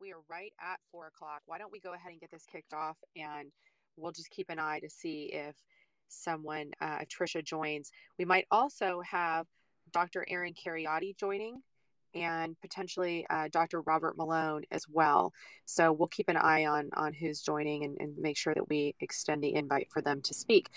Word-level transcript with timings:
we 0.00 0.12
are 0.12 0.20
right 0.28 0.52
at 0.60 0.78
four 0.90 1.06
o'clock. 1.06 1.42
Why 1.46 1.58
don't 1.58 1.72
we 1.72 1.80
go 1.80 1.94
ahead 1.94 2.12
and 2.12 2.20
get 2.20 2.30
this 2.30 2.44
kicked 2.50 2.72
off 2.72 2.96
and 3.16 3.50
we'll 3.96 4.12
just 4.12 4.30
keep 4.30 4.50
an 4.50 4.58
eye 4.58 4.80
to 4.80 4.88
see 4.88 5.30
if 5.32 5.56
someone, 6.08 6.70
uh, 6.80 6.98
if 7.02 7.08
Trisha 7.08 7.44
joins. 7.44 7.90
We 8.18 8.24
might 8.24 8.46
also 8.50 9.02
have 9.02 9.46
Dr. 9.92 10.24
Aaron 10.28 10.54
Kheriaty 10.54 11.16
joining 11.16 11.62
and 12.14 12.58
potentially 12.60 13.26
uh, 13.28 13.48
Dr. 13.50 13.82
Robert 13.82 14.16
Malone 14.16 14.62
as 14.70 14.84
well. 14.88 15.32
So 15.66 15.92
we'll 15.92 16.08
keep 16.08 16.28
an 16.28 16.36
eye 16.36 16.66
on 16.66 16.90
on 16.94 17.12
who's 17.12 17.42
joining 17.42 17.84
and, 17.84 17.96
and 18.00 18.16
make 18.16 18.36
sure 18.36 18.54
that 18.54 18.68
we 18.68 18.94
extend 19.00 19.42
the 19.42 19.54
invite 19.54 19.88
for 19.90 20.00
them 20.00 20.22
to 20.22 20.34
speak. 20.34 20.70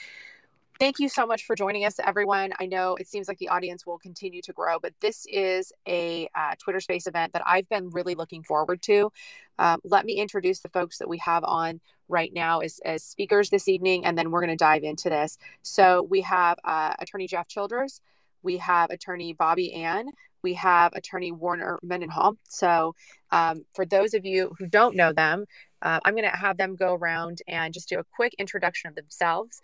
Thank 0.81 0.97
you 0.97 1.09
so 1.09 1.27
much 1.27 1.45
for 1.45 1.55
joining 1.55 1.85
us, 1.85 1.99
everyone. 2.03 2.53
I 2.59 2.65
know 2.65 2.95
it 2.95 3.07
seems 3.07 3.27
like 3.27 3.37
the 3.37 3.49
audience 3.49 3.85
will 3.85 3.99
continue 3.99 4.41
to 4.41 4.51
grow, 4.51 4.79
but 4.79 4.95
this 4.99 5.27
is 5.29 5.71
a 5.87 6.27
uh, 6.33 6.55
Twitter 6.57 6.79
Space 6.79 7.05
event 7.05 7.33
that 7.33 7.43
I've 7.45 7.69
been 7.69 7.91
really 7.91 8.15
looking 8.15 8.41
forward 8.41 8.81
to. 8.81 9.11
Um, 9.59 9.79
let 9.83 10.05
me 10.07 10.13
introduce 10.13 10.61
the 10.61 10.69
folks 10.69 10.97
that 10.97 11.07
we 11.07 11.19
have 11.19 11.43
on 11.43 11.81
right 12.09 12.33
now 12.33 12.61
as, 12.61 12.79
as 12.83 13.03
speakers 13.03 13.51
this 13.51 13.67
evening, 13.67 14.05
and 14.05 14.17
then 14.17 14.31
we're 14.31 14.41
going 14.41 14.49
to 14.49 14.55
dive 14.55 14.81
into 14.81 15.07
this. 15.07 15.37
So 15.61 16.01
we 16.09 16.21
have 16.21 16.57
uh, 16.63 16.95
Attorney 16.97 17.27
Jeff 17.27 17.47
Childers, 17.47 18.01
we 18.41 18.57
have 18.57 18.89
Attorney 18.89 19.33
Bobby 19.33 19.73
Ann, 19.73 20.07
we 20.41 20.55
have 20.55 20.93
Attorney 20.93 21.31
Warner 21.31 21.77
Mendenhall. 21.83 22.37
So 22.49 22.95
um, 23.29 23.65
for 23.75 23.85
those 23.85 24.15
of 24.15 24.25
you 24.25 24.55
who 24.57 24.65
don't 24.65 24.95
know 24.95 25.13
them, 25.13 25.45
uh, 25.83 25.99
I'm 26.03 26.15
going 26.15 26.27
to 26.27 26.35
have 26.35 26.57
them 26.57 26.75
go 26.75 26.95
around 26.95 27.43
and 27.47 27.71
just 27.71 27.87
do 27.87 27.99
a 27.99 28.03
quick 28.03 28.33
introduction 28.39 28.89
of 28.89 28.95
themselves 28.95 29.61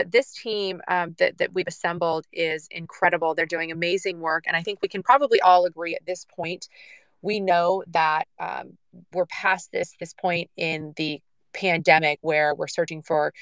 but 0.00 0.12
this 0.12 0.32
team 0.32 0.80
um, 0.88 1.14
that, 1.18 1.36
that 1.36 1.52
we've 1.52 1.68
assembled 1.68 2.24
is 2.32 2.68
incredible. 2.70 3.34
They're 3.34 3.44
doing 3.44 3.70
amazing 3.70 4.18
work. 4.18 4.44
And 4.46 4.56
I 4.56 4.62
think 4.62 4.78
we 4.80 4.88
can 4.88 5.02
probably 5.02 5.42
all 5.42 5.66
agree 5.66 5.94
at 5.94 6.06
this 6.06 6.24
point, 6.24 6.68
we 7.20 7.38
know 7.38 7.84
that 7.88 8.26
um, 8.38 8.78
we're 9.12 9.26
past 9.26 9.72
this, 9.72 9.94
this 10.00 10.14
point 10.14 10.48
in 10.56 10.94
the 10.96 11.20
pandemic 11.52 12.18
where 12.22 12.54
we're 12.54 12.66
searching 12.66 13.02
for 13.02 13.34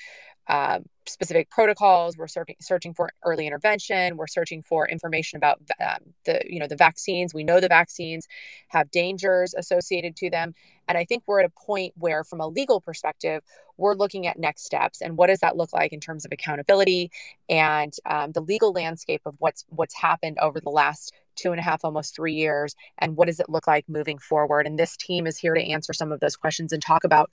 uh, 0.48 0.80
specific 1.08 1.50
protocols. 1.50 2.16
We're 2.16 2.28
searching 2.28 2.56
searching 2.60 2.94
for 2.94 3.10
early 3.24 3.46
intervention. 3.46 4.16
We're 4.16 4.26
searching 4.26 4.62
for 4.62 4.88
information 4.88 5.36
about 5.36 5.60
um, 5.80 6.14
the 6.24 6.42
you 6.46 6.60
know 6.60 6.66
the 6.66 6.76
vaccines. 6.76 7.34
We 7.34 7.44
know 7.44 7.60
the 7.60 7.68
vaccines 7.68 8.26
have 8.68 8.90
dangers 8.90 9.54
associated 9.54 10.16
to 10.16 10.30
them, 10.30 10.54
and 10.88 10.96
I 10.98 11.04
think 11.04 11.22
we're 11.26 11.40
at 11.40 11.46
a 11.46 11.66
point 11.66 11.94
where, 11.96 12.24
from 12.24 12.40
a 12.40 12.46
legal 12.48 12.80
perspective, 12.80 13.42
we're 13.76 13.94
looking 13.94 14.26
at 14.26 14.38
next 14.38 14.64
steps 14.64 15.00
and 15.00 15.16
what 15.16 15.28
does 15.28 15.38
that 15.40 15.56
look 15.56 15.72
like 15.72 15.92
in 15.92 16.00
terms 16.00 16.24
of 16.24 16.32
accountability 16.32 17.10
and 17.48 17.94
um, 18.06 18.32
the 18.32 18.40
legal 18.40 18.72
landscape 18.72 19.22
of 19.24 19.36
what's 19.38 19.64
what's 19.68 19.94
happened 19.94 20.38
over 20.40 20.60
the 20.60 20.70
last 20.70 21.12
two 21.36 21.52
and 21.52 21.60
a 21.60 21.62
half, 21.62 21.84
almost 21.84 22.14
three 22.16 22.34
years, 22.34 22.74
and 22.98 23.16
what 23.16 23.26
does 23.26 23.40
it 23.40 23.48
look 23.48 23.66
like 23.66 23.88
moving 23.88 24.18
forward? 24.18 24.66
And 24.66 24.78
this 24.78 24.96
team 24.96 25.26
is 25.26 25.38
here 25.38 25.54
to 25.54 25.62
answer 25.62 25.92
some 25.92 26.10
of 26.12 26.20
those 26.20 26.36
questions 26.36 26.72
and 26.72 26.82
talk 26.82 27.04
about 27.04 27.30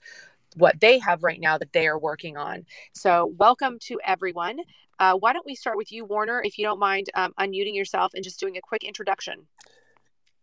what 0.56 0.80
they 0.80 0.98
have 0.98 1.22
right 1.22 1.40
now 1.40 1.58
that 1.58 1.72
they 1.72 1.86
are 1.86 1.98
working 1.98 2.36
on. 2.36 2.64
So, 2.92 3.32
welcome 3.36 3.78
to 3.82 4.00
everyone. 4.04 4.58
Uh, 4.98 5.14
why 5.14 5.32
don't 5.32 5.46
we 5.46 5.54
start 5.54 5.76
with 5.76 5.92
you, 5.92 6.04
Warner, 6.04 6.42
if 6.42 6.58
you 6.58 6.64
don't 6.64 6.78
mind 6.78 7.10
um, 7.14 7.34
unmuting 7.38 7.74
yourself 7.74 8.12
and 8.14 8.24
just 8.24 8.40
doing 8.40 8.56
a 8.56 8.60
quick 8.60 8.82
introduction? 8.82 9.46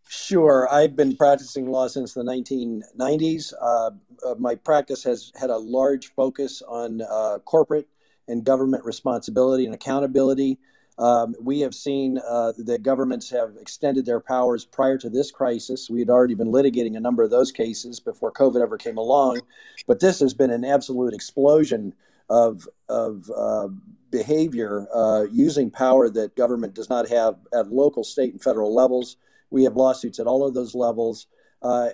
Sure. 0.07 0.67
I've 0.71 0.95
been 0.95 1.15
practicing 1.15 1.71
law 1.71 1.87
since 1.87 2.13
the 2.13 2.23
1990s. 2.23 3.53
Uh, 3.59 3.91
uh, 4.25 4.35
my 4.37 4.53
practice 4.53 5.03
has 5.03 5.31
had 5.39 5.49
a 5.49 5.57
large 5.57 6.13
focus 6.13 6.61
on 6.67 7.01
uh, 7.01 7.39
corporate 7.45 7.87
and 8.27 8.43
government 8.43 8.85
responsibility 8.85 9.65
and 9.65 9.73
accountability. 9.73 10.59
Um, 10.97 11.35
we 11.41 11.61
have 11.61 11.73
seen 11.73 12.19
uh, 12.27 12.53
that 12.59 12.83
governments 12.83 13.29
have 13.31 13.55
extended 13.59 14.05
their 14.05 14.19
powers 14.19 14.65
prior 14.65 14.97
to 14.99 15.09
this 15.09 15.31
crisis. 15.31 15.89
We 15.89 15.99
had 15.99 16.09
already 16.09 16.35
been 16.35 16.51
litigating 16.51 16.95
a 16.95 16.99
number 16.99 17.23
of 17.23 17.31
those 17.31 17.51
cases 17.51 17.99
before 17.99 18.31
COVID 18.31 18.61
ever 18.61 18.77
came 18.77 18.97
along, 18.97 19.41
but 19.87 19.99
this 19.99 20.19
has 20.19 20.33
been 20.33 20.51
an 20.51 20.63
absolute 20.63 21.13
explosion 21.13 21.93
of 22.29 22.67
of 22.89 23.29
uh, 23.35 23.67
behavior 24.11 24.87
uh, 24.93 25.25
using 25.31 25.71
power 25.71 26.09
that 26.09 26.35
government 26.35 26.75
does 26.75 26.89
not 26.89 27.09
have 27.09 27.35
at 27.53 27.71
local, 27.71 28.03
state, 28.03 28.31
and 28.31 28.41
federal 28.41 28.73
levels. 28.73 29.17
We 29.49 29.63
have 29.63 29.75
lawsuits 29.75 30.19
at 30.19 30.27
all 30.27 30.45
of 30.45 30.53
those 30.53 30.75
levels. 30.75 31.27
Uh, 31.63 31.89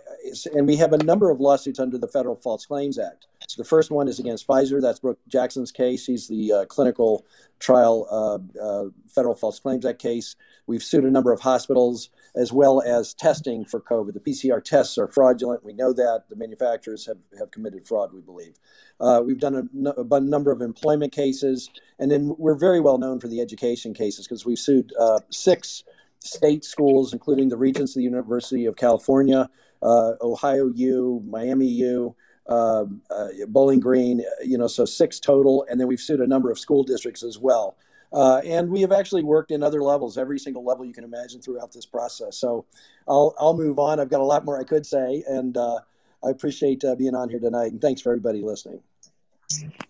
and 0.56 0.66
we 0.66 0.76
have 0.76 0.94
a 0.94 1.04
number 1.04 1.30
of 1.30 1.40
lawsuits 1.40 1.80
under 1.80 1.98
the 1.98 2.08
Federal 2.08 2.36
False 2.36 2.66
Claims 2.66 2.98
Act. 2.98 3.28
So 3.48 3.62
the 3.62 3.68
first 3.68 3.92
one 3.92 4.08
is 4.08 4.20
against 4.20 4.48
Pfizer. 4.48 4.82
That's 4.82 5.00
Brook 5.00 5.20
Jackson's 5.28 5.72
case. 5.72 6.06
He's 6.06 6.28
the 6.28 6.52
uh, 6.52 6.66
clinical 6.66 7.26
trial 7.60 8.08
uh, 8.10 8.62
uh, 8.62 8.86
Federal 9.08 9.36
False 9.36 9.60
Claims 9.60 9.86
Act 9.86 10.02
case. 10.02 10.36
We've 10.66 10.84
sued 10.84 11.04
a 11.04 11.12
number 11.12 11.32
of 11.32 11.40
hospitals 11.40 12.10
as 12.36 12.52
well 12.52 12.82
as 12.82 13.14
testing 13.14 13.64
for 13.64 13.80
COVID. 13.80 14.14
The 14.14 14.20
PCR 14.20 14.64
tests 14.64 14.98
are 14.98 15.08
fraudulent. 15.08 15.64
We 15.64 15.74
know 15.74 15.94
that. 15.94 16.26
The 16.30 16.36
manufacturers 16.36 17.06
have, 17.06 17.18
have 17.38 17.52
committed 17.52 17.88
fraud, 17.88 18.14
we 18.14 18.22
believe. 18.22 18.56
Uh, 19.00 19.22
we've 19.26 19.40
done 19.40 19.56
a, 19.56 20.16
a, 20.16 20.20
number 20.20 20.52
of 20.52 20.62
employment 20.62 21.12
cases. 21.12 21.70
And 22.00 22.12
then 22.12 22.36
we're 22.38 22.56
very 22.56 22.80
well 22.80 22.98
known 22.98 23.20
for 23.20 23.28
the 23.28 23.40
education 23.40 23.94
cases 23.94 24.28
because 24.28 24.46
we've 24.46 24.60
sued 24.60 24.92
uh, 25.00 25.20
six 25.30 25.84
state 26.20 26.64
schools, 26.64 27.14
including 27.14 27.50
the 27.50 27.58
Regents 27.58 27.92
of 27.92 27.96
the 27.96 28.04
University 28.04 28.66
of 28.66 28.76
California, 28.76 29.50
uh, 29.82 30.14
Ohio 30.22 30.70
U, 30.76 31.24
Miami 31.26 31.68
U, 31.68 32.16
uh, 32.48 32.86
uh, 33.10 33.28
Bowling 33.48 33.80
Green, 33.80 34.24
you 34.44 34.58
know, 34.58 34.68
so 34.68 34.86
six 34.86 35.20
total. 35.20 35.66
And 35.70 35.80
then 35.80 35.88
we've 35.88 36.00
sued 36.00 36.20
a 36.20 36.28
number 36.28 36.52
of 36.52 36.60
school 36.60 36.84
districts 36.84 37.24
as 37.24 37.38
well. 37.38 37.78
Uh, 38.12 38.42
and 38.44 38.70
we 38.70 38.82
have 38.82 38.92
actually 38.92 39.24
worked 39.24 39.52
in 39.52 39.62
other 39.62 39.84
levels, 39.84 40.18
every 40.18 40.40
single 40.40 40.66
level 40.66 40.84
you 40.84 40.94
can 40.94 41.04
imagine 41.04 41.42
throughout 41.42 41.72
this 41.72 41.86
process. 41.86 42.38
So 42.38 42.66
I'll, 43.08 43.36
I'll 43.40 43.56
move 43.56 43.78
on. 43.78 44.00
I've 44.00 44.10
got 44.10 44.20
a 44.20 44.26
lot 44.26 44.46
more 44.46 44.60
I 44.60 44.64
could 44.64 44.86
say, 44.86 45.24
and 45.28 45.56
uh, 45.56 45.80
I 46.26 46.32
appreciate 46.32 46.84
uh, 46.84 46.96
being 46.96 47.14
on 47.14 47.30
here 47.30 47.40
tonight. 47.40 47.72
And 47.72 47.80
thanks 47.80 48.02
for 48.02 48.12
everybody 48.12 48.42
listening. 48.42 48.82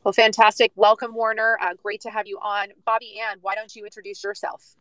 Well, 0.03 0.13
fantastic. 0.13 0.71
Welcome, 0.75 1.13
Warner. 1.13 1.57
great 1.81 2.01
to 2.01 2.09
have 2.09 2.27
you 2.27 2.39
on. 2.41 2.67
Bobby 2.85 3.19
Ann, 3.21 3.37
why 3.41 3.55
don't 3.55 3.73
you 3.73 3.85
introduce 3.85 4.23
yourself? 4.23 4.75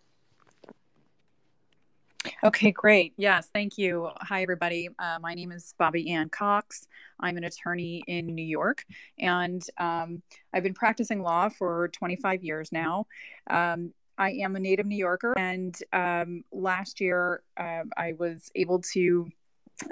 Okay, 2.43 2.73
great. 2.73 3.15
Yes, 3.17 3.49
thank 3.55 3.79
you. 3.79 4.11
Hi, 4.23 4.43
everybody. 4.43 4.89
Uh, 4.99 5.19
my 5.21 5.35
name 5.35 5.53
is 5.53 5.75
Bobby 5.79 6.11
Ann 6.11 6.29
Cox. 6.29 6.89
I'm 7.21 7.37
an 7.37 7.45
attorney 7.45 8.03
in 8.07 8.27
New 8.27 8.45
York, 8.45 8.85
and 9.19 9.63
um, 9.79 10.23
I've 10.53 10.65
been 10.65 10.75
practicing 10.75 11.23
law 11.23 11.49
for 11.49 11.89
25 11.89 12.43
years 12.43 12.73
now. 12.73 13.07
Um, 13.49 13.93
I 14.19 14.33
am 14.33 14.57
a 14.57 14.61
native 14.61 14.87
New 14.87 14.97
Yorker, 14.97 15.39
and 15.39 15.77
um, 15.93 16.45
last 16.51 17.01
year 17.01 17.43
uh, 17.57 17.85
I 17.97 18.15
was 18.19 18.51
able 18.57 18.81
to, 18.93 19.29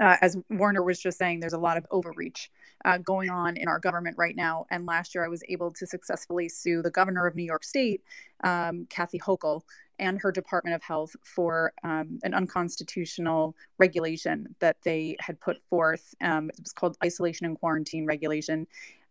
uh, 0.00 0.16
as 0.20 0.37
Warner 0.50 0.82
was 0.82 0.98
just 0.98 1.19
saying, 1.19 1.38
there's 1.38 1.53
a 1.53 1.58
lot 1.58 1.76
of 1.76 1.87
overreach 1.93 2.50
uh, 2.84 2.98
going 2.98 3.31
on 3.31 3.56
in 3.56 3.69
our 3.69 3.78
government 3.78 4.16
right 4.19 4.37
now. 4.37 4.66
And 4.70 4.84
last 4.84 5.14
year 5.14 5.25
I 5.25 5.28
was 5.28 5.43
able 5.48 5.72
to 5.72 5.87
successfully 5.87 6.48
sue 6.48 6.82
the 6.82 6.91
governor 6.91 7.26
of 7.26 7.34
New 7.34 7.44
York 7.44 7.64
State, 7.64 8.03
um, 8.44 8.87
Kathy 8.91 9.19
Hochul, 9.19 9.62
and 9.98 10.20
her 10.20 10.32
Department 10.32 10.74
of 10.74 10.82
Health 10.82 11.16
for 11.22 11.72
um, 11.84 12.18
an 12.22 12.34
unconstitutional 12.34 13.54
regulation 13.78 14.54
that 14.60 14.76
they 14.82 15.16
had 15.20 15.40
put 15.40 15.62
forth. 15.68 16.14
Um, 16.20 16.50
it 16.50 16.60
was 16.62 16.72
called 16.72 16.96
isolation 17.04 17.46
and 17.46 17.58
quarantine 17.58 18.06
regulation. 18.06 18.66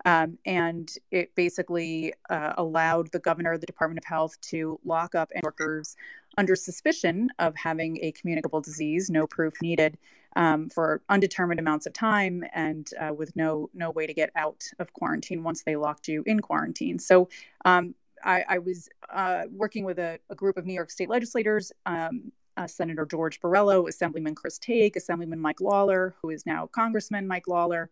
Um, 0.05 0.37
and 0.45 0.91
it 1.09 1.33
basically 1.33 2.13
uh, 2.29 2.53
allowed 2.57 3.11
the 3.11 3.19
governor 3.19 3.53
of 3.53 3.61
the 3.61 3.65
Department 3.65 3.97
of 3.97 4.05
Health 4.05 4.39
to 4.41 4.79
lock 4.85 5.15
up 5.15 5.31
workers 5.43 5.95
under 6.37 6.55
suspicion 6.55 7.29
of 7.39 7.55
having 7.55 7.97
a 8.03 8.11
communicable 8.11 8.61
disease, 8.61 9.09
no 9.09 9.25
proof 9.25 9.53
needed, 9.61 9.97
um, 10.35 10.69
for 10.69 11.01
undetermined 11.09 11.59
amounts 11.59 11.85
of 11.85 11.93
time 11.93 12.43
and 12.53 12.91
uh, 12.99 13.13
with 13.13 13.35
no 13.35 13.69
no 13.73 13.89
way 13.89 14.05
to 14.05 14.13
get 14.13 14.31
out 14.35 14.63
of 14.79 14.93
quarantine 14.93 15.43
once 15.43 15.63
they 15.63 15.75
locked 15.75 16.07
you 16.07 16.23
in 16.25 16.39
quarantine. 16.39 16.99
So 16.99 17.29
um, 17.63 17.95
I, 18.25 18.43
I 18.49 18.57
was 18.57 18.89
uh, 19.13 19.43
working 19.51 19.85
with 19.85 19.99
a, 19.99 20.19
a, 20.29 20.35
group 20.35 20.57
of 20.57 20.65
New 20.65 20.73
York 20.73 20.89
State 20.89 21.09
legislators, 21.09 21.71
um, 21.85 22.31
uh, 22.57 22.67
Senator 22.67 23.05
George 23.05 23.39
Borrello, 23.39 23.87
Assemblyman 23.87 24.35
Chris 24.35 24.57
Tague, 24.57 24.97
Assemblyman 24.97 25.39
Mike 25.39 25.61
Lawler, 25.61 26.15
who 26.21 26.31
is 26.31 26.45
now 26.45 26.67
Congressman 26.67 27.27
Mike 27.27 27.47
Lawler, 27.47 27.89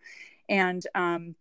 and 0.50 0.86
um, 0.96 1.36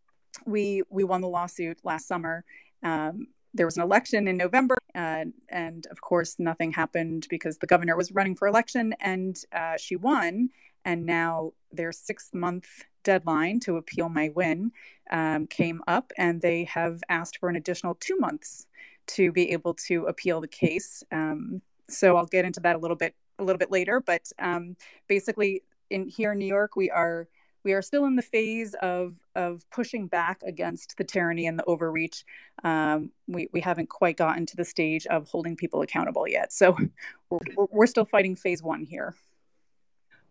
we 0.44 0.82
we 0.90 1.04
won 1.04 1.20
the 1.20 1.28
lawsuit 1.28 1.78
last 1.84 2.06
summer. 2.06 2.44
Um, 2.82 3.28
there 3.54 3.66
was 3.66 3.76
an 3.76 3.82
election 3.82 4.28
in 4.28 4.36
November, 4.36 4.76
uh, 4.94 5.24
and 5.48 5.86
of 5.90 6.00
course, 6.00 6.36
nothing 6.38 6.72
happened 6.72 7.26
because 7.30 7.58
the 7.58 7.66
governor 7.66 7.96
was 7.96 8.12
running 8.12 8.34
for 8.34 8.48
election, 8.48 8.94
and 9.00 9.36
uh, 9.52 9.76
she 9.76 9.96
won. 9.96 10.50
And 10.84 11.06
now 11.06 11.52
their 11.70 11.92
six 11.92 12.30
month 12.32 12.66
deadline 13.02 13.60
to 13.60 13.76
appeal 13.76 14.08
my 14.08 14.30
win 14.34 14.72
um, 15.10 15.46
came 15.46 15.82
up, 15.86 16.12
and 16.16 16.40
they 16.40 16.64
have 16.64 17.00
asked 17.08 17.38
for 17.38 17.48
an 17.48 17.56
additional 17.56 17.94
two 17.96 18.16
months 18.16 18.66
to 19.08 19.32
be 19.32 19.50
able 19.52 19.74
to 19.74 20.06
appeal 20.06 20.40
the 20.40 20.48
case. 20.48 21.02
Um, 21.12 21.60
so 21.88 22.16
I'll 22.16 22.26
get 22.26 22.44
into 22.44 22.60
that 22.60 22.76
a 22.76 22.78
little 22.78 22.96
bit 22.96 23.14
a 23.38 23.44
little 23.44 23.58
bit 23.58 23.70
later. 23.70 24.00
But 24.00 24.30
um, 24.38 24.76
basically, 25.08 25.62
in 25.90 26.08
here 26.08 26.32
in 26.32 26.38
New 26.38 26.46
York, 26.46 26.76
we 26.76 26.90
are 26.90 27.28
we 27.64 27.72
are 27.72 27.82
still 27.82 28.06
in 28.06 28.16
the 28.16 28.22
phase 28.22 28.74
of 28.82 29.14
of 29.34 29.68
pushing 29.70 30.06
back 30.06 30.42
against 30.44 30.96
the 30.96 31.04
tyranny 31.04 31.46
and 31.46 31.58
the 31.58 31.64
overreach. 31.64 32.24
Um, 32.64 33.10
we 33.26 33.48
we 33.52 33.60
haven't 33.60 33.88
quite 33.88 34.16
gotten 34.16 34.46
to 34.46 34.56
the 34.56 34.64
stage 34.64 35.06
of 35.06 35.28
holding 35.28 35.56
people 35.56 35.82
accountable 35.82 36.28
yet. 36.28 36.52
So 36.52 36.76
we're, 37.30 37.66
we're 37.70 37.86
still 37.86 38.04
fighting 38.04 38.36
phase 38.36 38.62
one 38.62 38.84
here. 38.84 39.14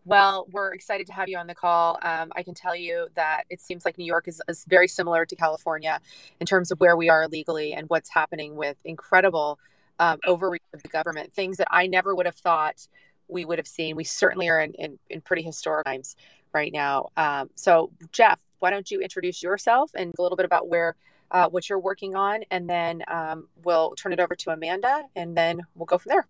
Well, 0.03 0.48
we're 0.51 0.74
excited 0.74 1.06
to 1.07 1.13
have 1.13 1.30
you 1.30 1.38
on 1.38 1.45
the 1.45 1.53
call. 1.53 2.00
Um, 2.01 2.31
I 2.36 2.42
can 2.42 2.56
tell 2.56 2.75
you 2.75 3.07
that 3.15 3.44
it 3.51 3.62
seems 3.62 3.86
like 3.86 4.00
New 4.00 4.06
York 4.06 4.27
is, 4.27 4.42
is, 4.48 4.65
very 4.68 4.88
similar 4.88 5.27
to 5.27 5.36
California 5.36 6.00
in 6.39 6.48
terms 6.48 6.71
of 6.71 6.80
where 6.80 6.98
we 6.98 7.07
are 7.07 7.27
legally 7.27 7.74
and 7.74 7.88
what's 7.88 8.09
happening 8.09 8.56
with 8.56 8.77
incredible 8.83 9.59
um, 10.00 10.18
overreach 10.25 10.63
of 10.74 10.81
the 10.81 10.89
government, 10.89 11.31
things 11.33 11.57
that 11.57 11.68
I 11.69 11.86
never 11.86 12.15
would 12.15 12.25
have 12.25 12.36
thought 12.36 12.88
we 13.27 13.45
would 13.45 13.59
have 13.59 13.68
seen. 13.68 13.95
We 13.95 14.03
certainly 14.03 14.50
are 14.50 14.59
in, 14.59 14.74
in, 14.74 14.98
in 15.12 15.21
pretty 15.21 15.44
historic 15.44 15.86
times 15.86 16.15
right 16.51 16.74
now. 16.74 17.09
Um, 17.15 17.51
so, 17.53 17.92
Jeff, 18.12 18.39
why 18.57 18.71
don't 18.71 18.89
you 18.89 19.01
introduce 19.01 19.44
yourself 19.44 19.92
and 19.95 20.13
a 20.18 20.21
little 20.21 20.36
bit 20.36 20.45
about 20.45 20.68
where 20.68 20.95
uh, 21.30 21.48
what 21.48 21.69
you're 21.69 21.80
working 21.80 22.15
on, 22.15 22.42
and 22.50 22.68
then 22.68 23.03
um, 23.07 23.48
we'll 23.63 23.92
turn 23.92 24.13
it 24.13 24.19
over 24.19 24.36
to 24.36 24.50
Amanda, 24.50 25.03
and 25.15 25.38
then 25.38 25.62
we'll 25.75 25.86
go 25.86 25.98
from 26.00 26.09
there. 26.09 26.27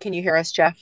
Can 0.00 0.12
you 0.12 0.22
hear 0.22 0.36
us, 0.36 0.52
Jeff? 0.52 0.78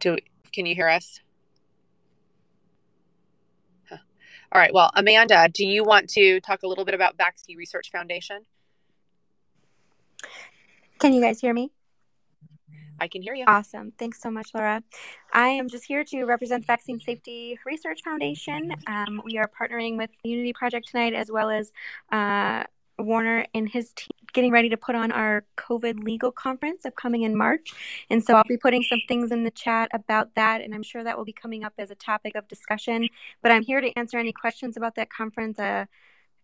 Do 0.00 0.16
can 0.52 0.66
you 0.66 0.74
hear 0.74 0.88
us? 0.88 1.20
All 3.90 4.60
right. 4.60 4.72
Well, 4.72 4.90
Amanda, 4.94 5.48
do 5.52 5.66
you 5.66 5.82
want 5.82 6.08
to 6.10 6.40
talk 6.40 6.62
a 6.62 6.68
little 6.68 6.84
bit 6.84 6.94
about 6.94 7.16
Vaccine 7.16 7.56
Research 7.56 7.90
Foundation? 7.90 8.46
Can 11.00 11.12
you 11.12 11.20
guys 11.20 11.40
hear 11.40 11.52
me? 11.52 11.72
I 13.00 13.08
can 13.08 13.22
hear 13.22 13.34
you. 13.34 13.44
Awesome. 13.46 13.92
Thanks 13.98 14.20
so 14.20 14.30
much, 14.30 14.50
Laura. 14.54 14.82
I 15.32 15.48
am 15.48 15.68
just 15.68 15.84
here 15.84 16.04
to 16.04 16.24
represent 16.24 16.62
the 16.62 16.66
Vaccine 16.66 17.00
Safety 17.00 17.58
Research 17.64 18.00
Foundation. 18.04 18.72
Um, 18.86 19.22
we 19.24 19.38
are 19.38 19.50
partnering 19.60 19.96
with 19.96 20.10
the 20.22 20.30
Unity 20.30 20.52
Project 20.52 20.88
tonight, 20.88 21.14
as 21.14 21.30
well 21.30 21.50
as 21.50 21.72
uh, 22.12 22.64
Warner 22.98 23.46
and 23.54 23.68
his 23.68 23.92
team 23.92 24.08
getting 24.32 24.50
ready 24.50 24.68
to 24.68 24.76
put 24.76 24.96
on 24.96 25.12
our 25.12 25.44
COVID 25.56 26.02
legal 26.02 26.32
conference 26.32 26.84
upcoming 26.84 27.22
in 27.22 27.36
March. 27.36 27.72
And 28.10 28.22
so 28.22 28.34
I'll 28.34 28.44
be 28.44 28.56
putting 28.56 28.82
some 28.82 29.00
things 29.06 29.30
in 29.30 29.44
the 29.44 29.50
chat 29.50 29.88
about 29.94 30.34
that, 30.34 30.60
and 30.60 30.74
I'm 30.74 30.82
sure 30.82 31.04
that 31.04 31.16
will 31.16 31.24
be 31.24 31.32
coming 31.32 31.64
up 31.64 31.72
as 31.78 31.90
a 31.90 31.94
topic 31.94 32.34
of 32.34 32.48
discussion. 32.48 33.08
But 33.42 33.52
I'm 33.52 33.62
here 33.62 33.80
to 33.80 33.96
answer 33.96 34.18
any 34.18 34.32
questions 34.32 34.76
about 34.76 34.96
that 34.96 35.08
conference. 35.08 35.58
Uh, 35.58 35.86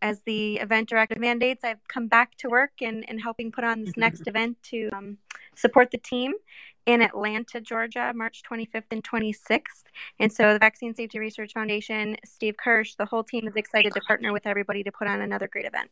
as 0.03 0.23
the 0.23 0.57
event 0.57 0.89
director 0.89 1.19
mandates, 1.19 1.65
I've 1.65 1.87
come 1.89 2.07
back 2.07 2.37
to 2.39 2.49
work 2.49 2.73
and, 2.81 3.05
and 3.09 3.21
helping 3.21 3.53
put 3.53 3.65
on 3.65 3.85
this 3.85 3.97
next 3.97 4.27
event 4.27 4.57
to 4.65 4.89
um, 4.93 5.19
support 5.55 5.91
the 5.91 5.99
team 5.99 6.33
in 6.87 7.03
Atlanta, 7.03 7.61
Georgia, 7.61 8.13
March 8.15 8.43
25th 8.51 8.85
and 8.91 9.05
26th. 9.05 9.85
And 10.19 10.33
so 10.33 10.53
the 10.53 10.59
Vaccine 10.59 10.95
Safety 10.95 11.19
Research 11.19 11.53
Foundation, 11.53 12.17
Steve 12.25 12.57
Kirsch, 12.57 12.95
the 12.95 13.05
whole 13.05 13.23
team 13.23 13.47
is 13.47 13.57
excited 13.57 13.93
to 13.95 14.01
partner 14.01 14.33
with 14.33 14.47
everybody 14.47 14.83
to 14.83 14.93
put 14.93 15.07
on 15.07 15.21
another 15.21 15.49
great 15.49 15.67
event. 15.67 15.91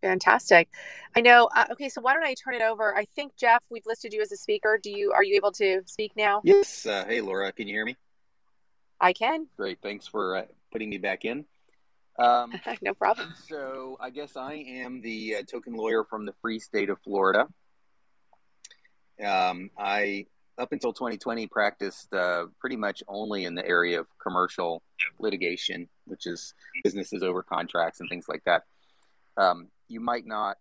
Fantastic. 0.00 0.68
I 1.16 1.20
know. 1.20 1.48
Uh, 1.54 1.66
okay, 1.72 1.88
so 1.88 2.00
why 2.00 2.14
don't 2.14 2.24
I 2.24 2.34
turn 2.34 2.54
it 2.54 2.62
over? 2.62 2.96
I 2.96 3.04
think 3.16 3.36
Jeff, 3.36 3.64
we've 3.68 3.84
listed 3.84 4.12
you 4.12 4.22
as 4.22 4.30
a 4.30 4.36
speaker. 4.36 4.78
Do 4.80 4.90
you 4.90 5.12
are 5.12 5.24
you 5.24 5.34
able 5.34 5.50
to 5.52 5.82
speak 5.86 6.12
now? 6.16 6.40
Yes. 6.44 6.86
Uh, 6.86 7.04
hey, 7.06 7.20
Laura, 7.20 7.50
can 7.50 7.66
you 7.66 7.74
hear 7.74 7.84
me? 7.84 7.96
I 9.00 9.12
can. 9.12 9.48
Great. 9.56 9.78
Thanks 9.82 10.06
for 10.06 10.36
uh, 10.36 10.44
putting 10.70 10.88
me 10.88 10.98
back 10.98 11.24
in. 11.24 11.44
Um, 12.18 12.52
no 12.82 12.94
problem. 12.94 13.34
So 13.48 13.96
I 14.00 14.10
guess 14.10 14.36
I 14.36 14.54
am 14.54 15.00
the 15.00 15.36
uh, 15.36 15.42
token 15.42 15.74
lawyer 15.74 16.04
from 16.04 16.26
the 16.26 16.34
free 16.42 16.58
state 16.58 16.90
of 16.90 16.98
Florida. 17.02 17.46
Um, 19.24 19.70
I 19.78 20.26
up 20.58 20.72
until 20.72 20.92
2020 20.92 21.46
practiced 21.46 22.12
uh, 22.12 22.46
pretty 22.60 22.76
much 22.76 23.02
only 23.06 23.44
in 23.44 23.54
the 23.54 23.66
area 23.66 24.00
of 24.00 24.06
commercial 24.20 24.82
litigation, 25.20 25.88
which 26.04 26.26
is 26.26 26.52
businesses 26.82 27.22
over 27.22 27.42
contracts 27.42 28.00
and 28.00 28.08
things 28.08 28.26
like 28.28 28.42
that. 28.44 28.64
Um, 29.36 29.68
you 29.86 30.00
might 30.00 30.26
not 30.26 30.56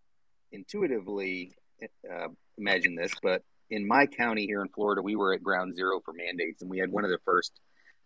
intuitively 0.52 1.54
uh, 1.84 2.28
imagine 2.60 2.96
this, 2.96 3.12
but 3.24 3.44
in 3.72 3.88
my 3.88 4.06
county 4.06 4.46
here 4.46 4.62
in 4.62 4.70
Florida, 4.70 5.02
we 5.02 5.16
were 5.16 5.34
at 5.34 5.44
ground 5.44 5.76
zero 5.76 6.00
for 6.06 6.14
mandates, 6.14 6.62
and 6.62 6.70
we 6.70 6.78
had 6.78 6.92
one 6.92 7.04
of 7.04 7.10
the 7.10 7.20
first 7.26 7.60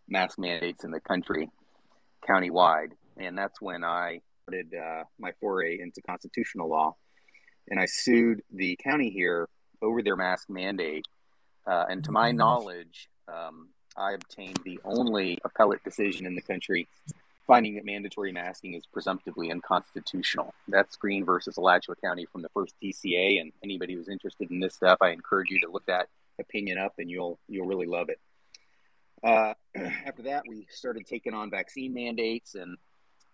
mask 0.08 0.40
mandates 0.40 0.86
in 0.86 0.92
the 0.92 1.00
country, 1.02 1.50
countywide 2.28 2.92
and 3.26 3.38
that's 3.38 3.62
when 3.62 3.84
I 3.84 4.22
started 4.44 4.74
uh, 4.74 5.04
my 5.20 5.32
foray 5.40 5.80
into 5.80 6.02
constitutional 6.02 6.70
law. 6.70 6.96
And 7.70 7.80
I 7.80 7.86
sued 7.86 8.42
the 8.52 8.78
county 8.84 9.10
here 9.10 9.48
over 9.82 10.02
their 10.02 10.16
mask 10.16 10.50
mandate. 10.50 11.06
Uh, 11.66 11.86
and 11.90 12.04
to 12.04 12.12
my 12.12 12.32
knowledge, 12.32 13.10
um, 13.28 13.70
I 13.96 14.14
obtained 14.14 14.60
the 14.64 14.80
only 14.84 15.40
appellate 15.44 15.84
decision 15.84 16.26
in 16.26 16.36
the 16.36 16.42
country 16.42 16.88
finding 17.48 17.76
that 17.76 17.86
mandatory 17.86 18.32
masking 18.32 18.76
is 18.76 18.86
presumptively 18.86 19.52
unconstitutional. 19.52 20.54
That's 20.68 20.96
Green 20.96 21.26
versus 21.26 21.58
Alachua 21.58 21.96
County 21.98 22.26
from 22.32 22.42
the 22.42 22.50
first 22.50 22.74
DCA. 22.82 23.42
And 23.42 23.52
anybody 23.64 23.94
who's 23.94 24.08
interested 24.08 24.52
in 24.52 24.60
this 24.60 24.76
stuff, 24.76 25.00
I 25.02 25.10
encourage 25.10 25.50
you 25.50 25.60
to 25.62 25.70
look 25.70 25.86
that 25.88 26.08
opinion 26.40 26.78
up, 26.78 26.94
and 26.98 27.10
you'll 27.10 27.40
you'll 27.48 27.68
really 27.68 27.88
love 27.88 28.10
it. 28.10 28.20
Uh, 29.24 29.54
after 30.06 30.24
that, 30.24 30.44
we 30.48 30.68
started 30.70 31.06
taking 31.06 31.34
on 31.34 31.52
vaccine 31.52 31.94
mandates, 31.94 32.56
and 32.56 32.78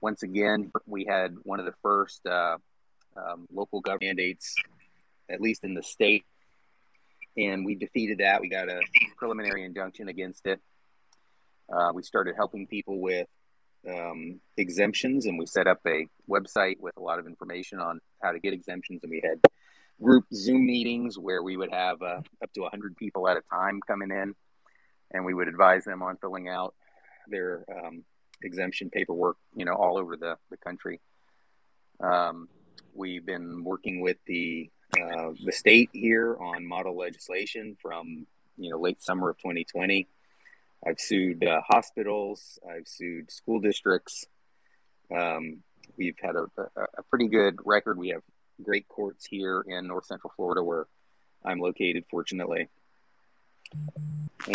once 0.02 0.24
again, 0.24 0.72
we 0.86 1.06
had 1.06 1.36
one 1.44 1.60
of 1.60 1.66
the 1.66 1.74
first 1.82 2.26
uh, 2.26 2.58
um, 3.16 3.48
local 3.52 3.82
government 3.82 4.18
mandates, 4.18 4.56
at 5.30 5.42
least 5.42 5.64
in 5.64 5.74
the 5.74 5.84
state, 5.84 6.26
and 7.36 7.66
we 7.66 7.76
defeated 7.76 8.20
that. 8.20 8.42
We 8.42 8.50
got 8.50 8.70
a 8.70 8.80
preliminary 9.18 9.64
injunction 9.64 10.08
against 10.08 10.46
it. 10.46 10.60
Uh, 11.72 11.92
we 11.94 12.04
started 12.04 12.36
helping 12.36 12.68
people 12.68 13.00
with 13.00 13.28
um, 13.88 14.40
exemptions, 14.58 15.26
and 15.26 15.38
we 15.38 15.46
set 15.46 15.68
up 15.68 15.80
a 15.86 16.08
website 16.30 16.80
with 16.80 16.96
a 16.98 17.02
lot 17.02 17.20
of 17.20 17.28
information 17.28 17.80
on 17.80 18.00
how 18.22 18.32
to 18.32 18.40
get 18.40 18.54
exemptions. 18.54 19.02
And 19.04 19.12
we 19.12 19.22
had 19.24 19.40
group 20.02 20.26
Zoom 20.34 20.66
meetings 20.66 21.18
where 21.18 21.42
we 21.42 21.58
would 21.58 21.72
have 21.72 22.02
uh, 22.02 22.22
up 22.44 22.54
to 22.54 22.62
100 22.62 22.96
people 22.98 23.28
at 23.28 23.38
a 23.38 23.42
time 23.52 23.80
coming 23.86 24.12
in, 24.12 24.36
and 25.12 25.26
we 25.26 25.34
would 25.34 25.48
advise 25.48 25.84
them 25.86 26.02
on 26.04 26.18
filling 26.18 26.48
out 26.48 26.76
their 27.28 27.66
um, 27.70 28.04
exemption 28.44 28.90
paperwork, 28.90 29.38
you 29.56 29.66
know, 29.66 29.74
all 29.74 29.98
over 29.98 30.16
the, 30.16 30.38
the 30.50 30.58
country. 30.58 31.00
Um, 32.00 32.48
we've 32.94 33.26
been 33.26 33.64
working 33.64 34.02
with 34.02 34.18
the 34.26 34.70
uh, 34.96 35.32
the 35.44 35.52
state 35.52 35.90
here 35.94 36.36
on 36.40 36.66
model 36.66 36.98
legislation 36.98 37.78
from 37.82 38.26
you 38.58 38.72
know 38.72 38.80
late 38.80 39.02
summer 39.02 39.30
of 39.30 39.38
2020. 39.38 40.08
I've 40.86 41.00
sued 41.00 41.44
uh, 41.44 41.62
hospitals. 41.68 42.60
I've 42.70 42.88
sued 42.88 43.32
school 43.32 43.60
districts. 43.60 44.26
Um, 45.16 45.64
we've 45.98 46.16
had 46.22 46.36
a, 46.36 46.48
a, 46.98 47.04
pretty 47.10 47.28
good 47.28 47.56
record. 47.66 47.98
We 47.98 48.10
have 48.10 48.22
great 48.62 48.88
courts 48.88 49.26
here 49.26 49.64
in 49.68 49.88
North 49.88 50.06
Central 50.06 50.32
Florida, 50.36 50.64
where 50.64 50.86
I'm 51.44 51.60
located, 51.60 52.06
fortunately. 52.12 52.68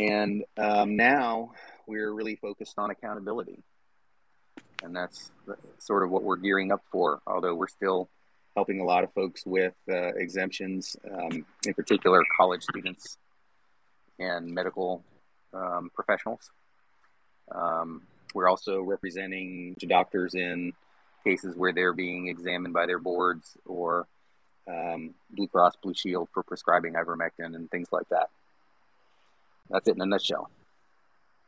And 0.01 0.45
um, 0.57 0.97
now 0.97 1.53
we're 1.87 2.13
really 2.13 2.37
focused 2.37 2.79
on 2.79 2.91
accountability 2.91 3.63
and 4.83 4.95
that's 4.95 5.31
sort 5.79 6.03
of 6.03 6.11
what 6.11 6.23
we're 6.23 6.37
gearing 6.37 6.73
up 6.73 6.83
for. 6.91 7.21
Although 7.27 7.55
we're 7.55 7.69
still 7.69 8.09
helping 8.55 8.81
a 8.81 8.85
lot 8.85 9.05
of 9.05 9.13
folks 9.13 9.45
with 9.47 9.75
uh, 9.91 10.15
exemptions, 10.15 10.97
um, 11.11 11.45
in 11.67 11.75
particular 11.75 12.23
college 12.37 12.63
students 12.63 13.17
and 14.19 14.53
medical 14.53 15.03
um, 15.55 15.91
professionals. 15.95 16.51
Um, 17.55 18.03
we're 18.35 18.49
also 18.49 18.81
representing 18.81 19.75
doctors 19.79 20.35
in 20.35 20.73
cases 21.25 21.57
where 21.57 21.73
they're 21.73 21.93
being 21.93 22.29
examined 22.29 22.75
by 22.75 22.87
their 22.87 22.99
boards 22.99 23.57
or 23.67 24.07
um, 24.69 25.15
Blue 25.31 25.49
Cross 25.49 25.75
Blue 25.83 25.95
Shield 25.95 26.29
for 26.33 26.43
prescribing 26.43 26.95
ivermectin 26.95 27.55
and 27.55 27.71
things 27.71 27.89
like 27.93 28.09
that. 28.11 28.29
That's 29.71 29.89
it 29.89 29.97
in 29.97 30.03
a 30.03 30.07
nutshell. 30.07 30.51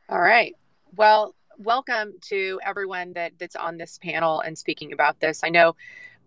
All 0.08 0.20
right. 0.20 0.54
Well, 0.96 1.34
welcome 1.58 2.14
to 2.20 2.60
everyone 2.64 3.12
that 3.12 3.32
that's 3.38 3.56
on 3.56 3.76
this 3.76 3.98
panel 3.98 4.40
and 4.40 4.56
speaking 4.56 4.92
about 4.92 5.20
this. 5.20 5.42
I 5.44 5.48
know 5.48 5.76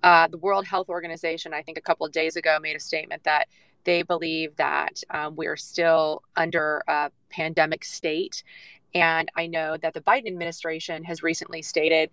uh, 0.04 0.28
the 0.28 0.38
World 0.38 0.66
Health 0.66 0.90
Organization, 0.90 1.54
I 1.54 1.62
think 1.62 1.78
a 1.78 1.82
couple 1.82 2.06
of 2.06 2.12
days 2.12 2.36
ago, 2.36 2.58
made 2.62 2.76
a 2.76 2.80
statement 2.80 3.24
that 3.24 3.48
they 3.84 4.04
believe 4.04 4.56
that 4.58 5.02
um, 5.10 5.36
we're 5.36 5.58
still 5.58 6.24
under 6.36 6.84
a 6.88 7.12
pandemic 7.30 7.84
state. 7.84 8.44
And 8.94 9.30
I 9.36 9.48
know 9.48 9.78
that 9.78 9.94
the 9.94 10.02
Biden 10.02 10.28
administration 10.28 11.04
has 11.04 11.24
recently 11.24 11.62
stated 11.62 12.10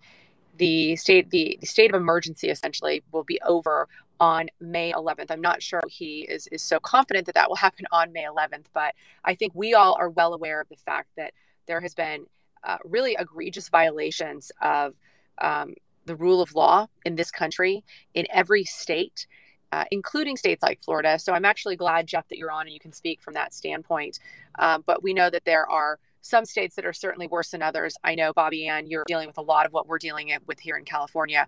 the 0.57 0.95
state 0.95 1.29
the, 1.31 1.57
the 1.59 1.67
state 1.67 1.93
of 1.93 1.99
emergency 1.99 2.49
essentially 2.49 3.03
will 3.11 3.23
be 3.23 3.39
over 3.45 3.87
on 4.19 4.47
May 4.61 4.93
11th. 4.93 5.29
I'm 5.29 5.41
not 5.41 5.61
sure 5.61 5.81
he 5.89 6.21
is 6.21 6.47
is 6.47 6.61
so 6.61 6.79
confident 6.79 7.25
that 7.25 7.35
that 7.35 7.49
will 7.49 7.57
happen 7.57 7.85
on 7.91 8.13
May 8.13 8.23
11th, 8.23 8.65
but 8.73 8.93
I 9.23 9.35
think 9.35 9.53
we 9.53 9.73
all 9.73 9.95
are 9.99 10.09
well 10.09 10.33
aware 10.33 10.61
of 10.61 10.69
the 10.69 10.77
fact 10.77 11.09
that 11.17 11.33
there 11.67 11.81
has 11.81 11.93
been 11.93 12.25
uh, 12.65 12.77
really 12.83 13.15
egregious 13.17 13.69
violations 13.69 14.51
of 14.61 14.93
um, 15.39 15.73
the 16.05 16.15
rule 16.15 16.41
of 16.41 16.53
law 16.55 16.87
in 17.05 17.15
this 17.15 17.31
country 17.31 17.83
in 18.13 18.25
every 18.31 18.63
state. 18.63 19.27
Uh, 19.71 19.83
including 19.91 20.37
states 20.37 20.63
like 20.63 20.81
Florida. 20.81 21.19
So 21.19 21.33
I'm 21.33 21.43
actually 21.43 21.75
glad, 21.75 22.07
Jeff, 22.07 22.25
that 22.29 22.37
you're 22.37 22.51
on 22.51 22.61
and 22.61 22.73
you 22.73 22.79
can 22.79 22.93
speak 22.93 23.21
from 23.21 23.33
that 23.33 23.53
standpoint. 23.53 24.19
Um, 24.57 24.85
but 24.85 25.03
we 25.03 25.13
know 25.13 25.29
that 25.29 25.43
there 25.43 25.69
are 25.69 25.99
some 26.25 26.43
states 26.43 26.75
that 26.75 26.85
are 26.85 26.93
certainly 26.93 27.27
worse 27.27 27.51
than 27.51 27.61
others. 27.61 27.95
I 28.03 28.15
know, 28.15 28.33
Bobby 28.33 28.67
Ann, 28.67 28.87
you're 28.87 29.03
dealing 29.05 29.27
with 29.27 29.37
a 29.37 29.43
lot 29.43 29.65
of 29.65 29.73
what 29.73 29.87
we're 29.87 29.99
dealing 29.99 30.31
with 30.47 30.59
here 30.59 30.75
in 30.75 30.83
California. 30.83 31.45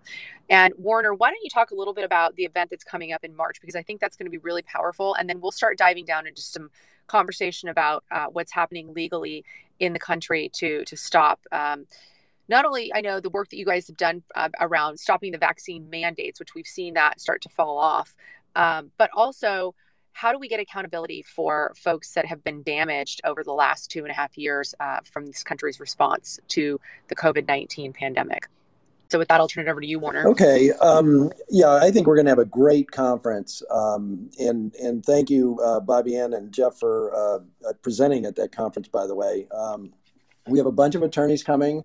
And 0.50 0.72
Warner, 0.78 1.14
why 1.14 1.30
don't 1.30 1.42
you 1.42 1.50
talk 1.50 1.72
a 1.72 1.74
little 1.74 1.94
bit 1.94 2.04
about 2.04 2.36
the 2.36 2.44
event 2.44 2.70
that's 2.70 2.84
coming 2.84 3.12
up 3.12 3.24
in 3.24 3.34
March? 3.34 3.60
Because 3.60 3.74
I 3.74 3.82
think 3.82 4.00
that's 4.00 4.16
going 4.16 4.26
to 4.26 4.30
be 4.30 4.38
really 4.38 4.62
powerful. 4.62 5.14
And 5.14 5.28
then 5.28 5.40
we'll 5.40 5.50
start 5.50 5.78
diving 5.78 6.04
down 6.04 6.28
into 6.28 6.42
some 6.42 6.70
conversation 7.08 7.70
about 7.70 8.04
uh, 8.12 8.26
what's 8.26 8.52
happening 8.52 8.94
legally 8.94 9.44
in 9.80 9.92
the 9.92 9.98
country 9.98 10.50
to 10.54 10.84
to 10.84 10.96
stop. 10.96 11.40
Um, 11.52 11.86
not 12.48 12.64
only 12.64 12.92
I 12.94 13.00
know 13.00 13.20
the 13.20 13.30
work 13.30 13.50
that 13.50 13.58
you 13.58 13.66
guys 13.66 13.86
have 13.88 13.96
done 13.96 14.22
uh, 14.34 14.48
around 14.60 14.98
stopping 14.98 15.32
the 15.32 15.38
vaccine 15.38 15.90
mandates, 15.90 16.40
which 16.40 16.54
we've 16.54 16.66
seen 16.66 16.94
that 16.94 17.20
start 17.20 17.42
to 17.42 17.48
fall 17.48 17.78
off, 17.78 18.14
um, 18.56 18.90
but 18.96 19.10
also 19.12 19.74
how 20.12 20.32
do 20.32 20.38
we 20.38 20.48
get 20.48 20.58
accountability 20.58 21.22
for 21.22 21.72
folks 21.76 22.12
that 22.14 22.26
have 22.26 22.42
been 22.42 22.62
damaged 22.62 23.20
over 23.24 23.44
the 23.44 23.52
last 23.52 23.88
two 23.90 24.00
and 24.00 24.10
a 24.10 24.14
half 24.14 24.36
years 24.36 24.74
uh, 24.80 24.98
from 25.04 25.26
this 25.26 25.44
country's 25.44 25.78
response 25.78 26.40
to 26.48 26.80
the 27.06 27.14
COVID 27.14 27.46
19 27.46 27.92
pandemic? 27.92 28.48
So, 29.10 29.18
with 29.18 29.28
that, 29.28 29.40
I'll 29.40 29.48
turn 29.48 29.66
it 29.66 29.70
over 29.70 29.80
to 29.80 29.86
you, 29.86 29.98
Warner. 29.98 30.28
Okay. 30.28 30.70
Um, 30.72 31.32
yeah, 31.48 31.72
I 31.72 31.90
think 31.90 32.06
we're 32.06 32.16
going 32.16 32.26
to 32.26 32.30
have 32.30 32.38
a 32.38 32.44
great 32.44 32.90
conference. 32.90 33.62
Um, 33.70 34.30
and, 34.38 34.74
and 34.76 35.04
thank 35.04 35.30
you, 35.30 35.58
uh, 35.64 35.80
Bobby 35.80 36.16
Ann 36.16 36.34
and 36.34 36.52
Jeff, 36.52 36.78
for 36.78 37.14
uh, 37.16 37.72
presenting 37.82 38.26
at 38.26 38.36
that 38.36 38.52
conference, 38.52 38.88
by 38.88 39.06
the 39.06 39.14
way. 39.14 39.46
Um, 39.50 39.92
we 40.46 40.58
have 40.58 40.66
a 40.66 40.72
bunch 40.72 40.94
of 40.94 41.02
attorneys 41.02 41.42
coming. 41.42 41.84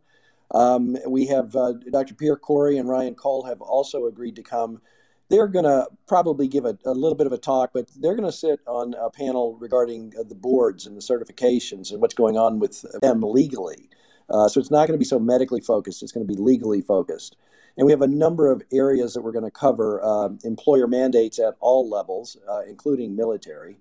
Um, 0.51 0.97
we 1.07 1.25
have 1.27 1.55
uh, 1.55 1.73
Dr. 1.91 2.13
Pierre 2.13 2.35
Kory 2.35 2.77
and 2.77 2.89
Ryan 2.89 3.15
Cole 3.15 3.43
have 3.43 3.61
also 3.61 4.05
agreed 4.05 4.35
to 4.35 4.43
come 4.43 4.81
they're 5.29 5.47
going 5.47 5.65
to 5.65 5.87
probably 6.07 6.47
give 6.47 6.65
a, 6.65 6.77
a, 6.85 6.91
little 6.91 7.15
bit 7.15 7.25
of 7.25 7.33
a 7.33 7.37
talk, 7.37 7.71
but 7.73 7.89
they're 7.97 8.15
going 8.15 8.29
to 8.29 8.37
sit 8.37 8.59
on 8.67 8.93
a 8.93 9.09
panel 9.09 9.57
regarding 9.59 10.13
uh, 10.19 10.23
the 10.23 10.35
boards 10.35 10.85
and 10.85 10.95
the 10.95 11.01
certifications 11.01 11.91
and 11.91 12.01
what's 12.01 12.13
going 12.13 12.37
on 12.37 12.59
with 12.59 12.85
them 13.01 13.21
legally. 13.21 13.89
Uh, 14.29 14.47
so 14.47 14.59
it's 14.59 14.71
not 14.71 14.87
going 14.87 14.97
to 14.97 14.99
be 14.99 15.05
so 15.05 15.19
medically 15.19 15.61
focused, 15.61 16.03
it's 16.03 16.11
going 16.11 16.25
to 16.25 16.33
be 16.33 16.39
legally 16.39 16.81
focused. 16.81 17.35
And 17.77 17.85
we 17.85 17.91
have 17.91 18.01
a 18.01 18.07
number 18.07 18.51
of 18.51 18.61
areas 18.71 19.13
that 19.13 19.21
we're 19.21 19.31
going 19.31 19.45
to 19.45 19.51
cover 19.51 20.03
uh, 20.03 20.29
employer 20.43 20.87
mandates 20.87 21.39
at 21.39 21.55
all 21.59 21.89
levels, 21.89 22.37
uh, 22.47 22.61
including 22.67 23.15
military, 23.15 23.77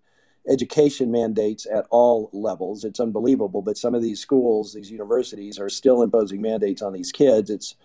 education 0.49 1.11
mandates 1.11 1.67
at 1.67 1.87
all 1.91 2.31
levels. 2.33 2.85
It's 2.85 3.01
unbelievable, 3.01 3.63
but 3.63 3.77
some 3.77 3.95
of 3.95 4.03
these 4.03 4.19
schools, 4.19 4.73
these 4.73 4.91
universities, 4.91 5.59
are 5.59 5.69
still 5.69 6.03
imposing 6.03 6.41
mandates 6.41 6.83
on 6.83 6.93
these 6.93 7.13
kids. 7.13 7.51
It's 7.51 7.77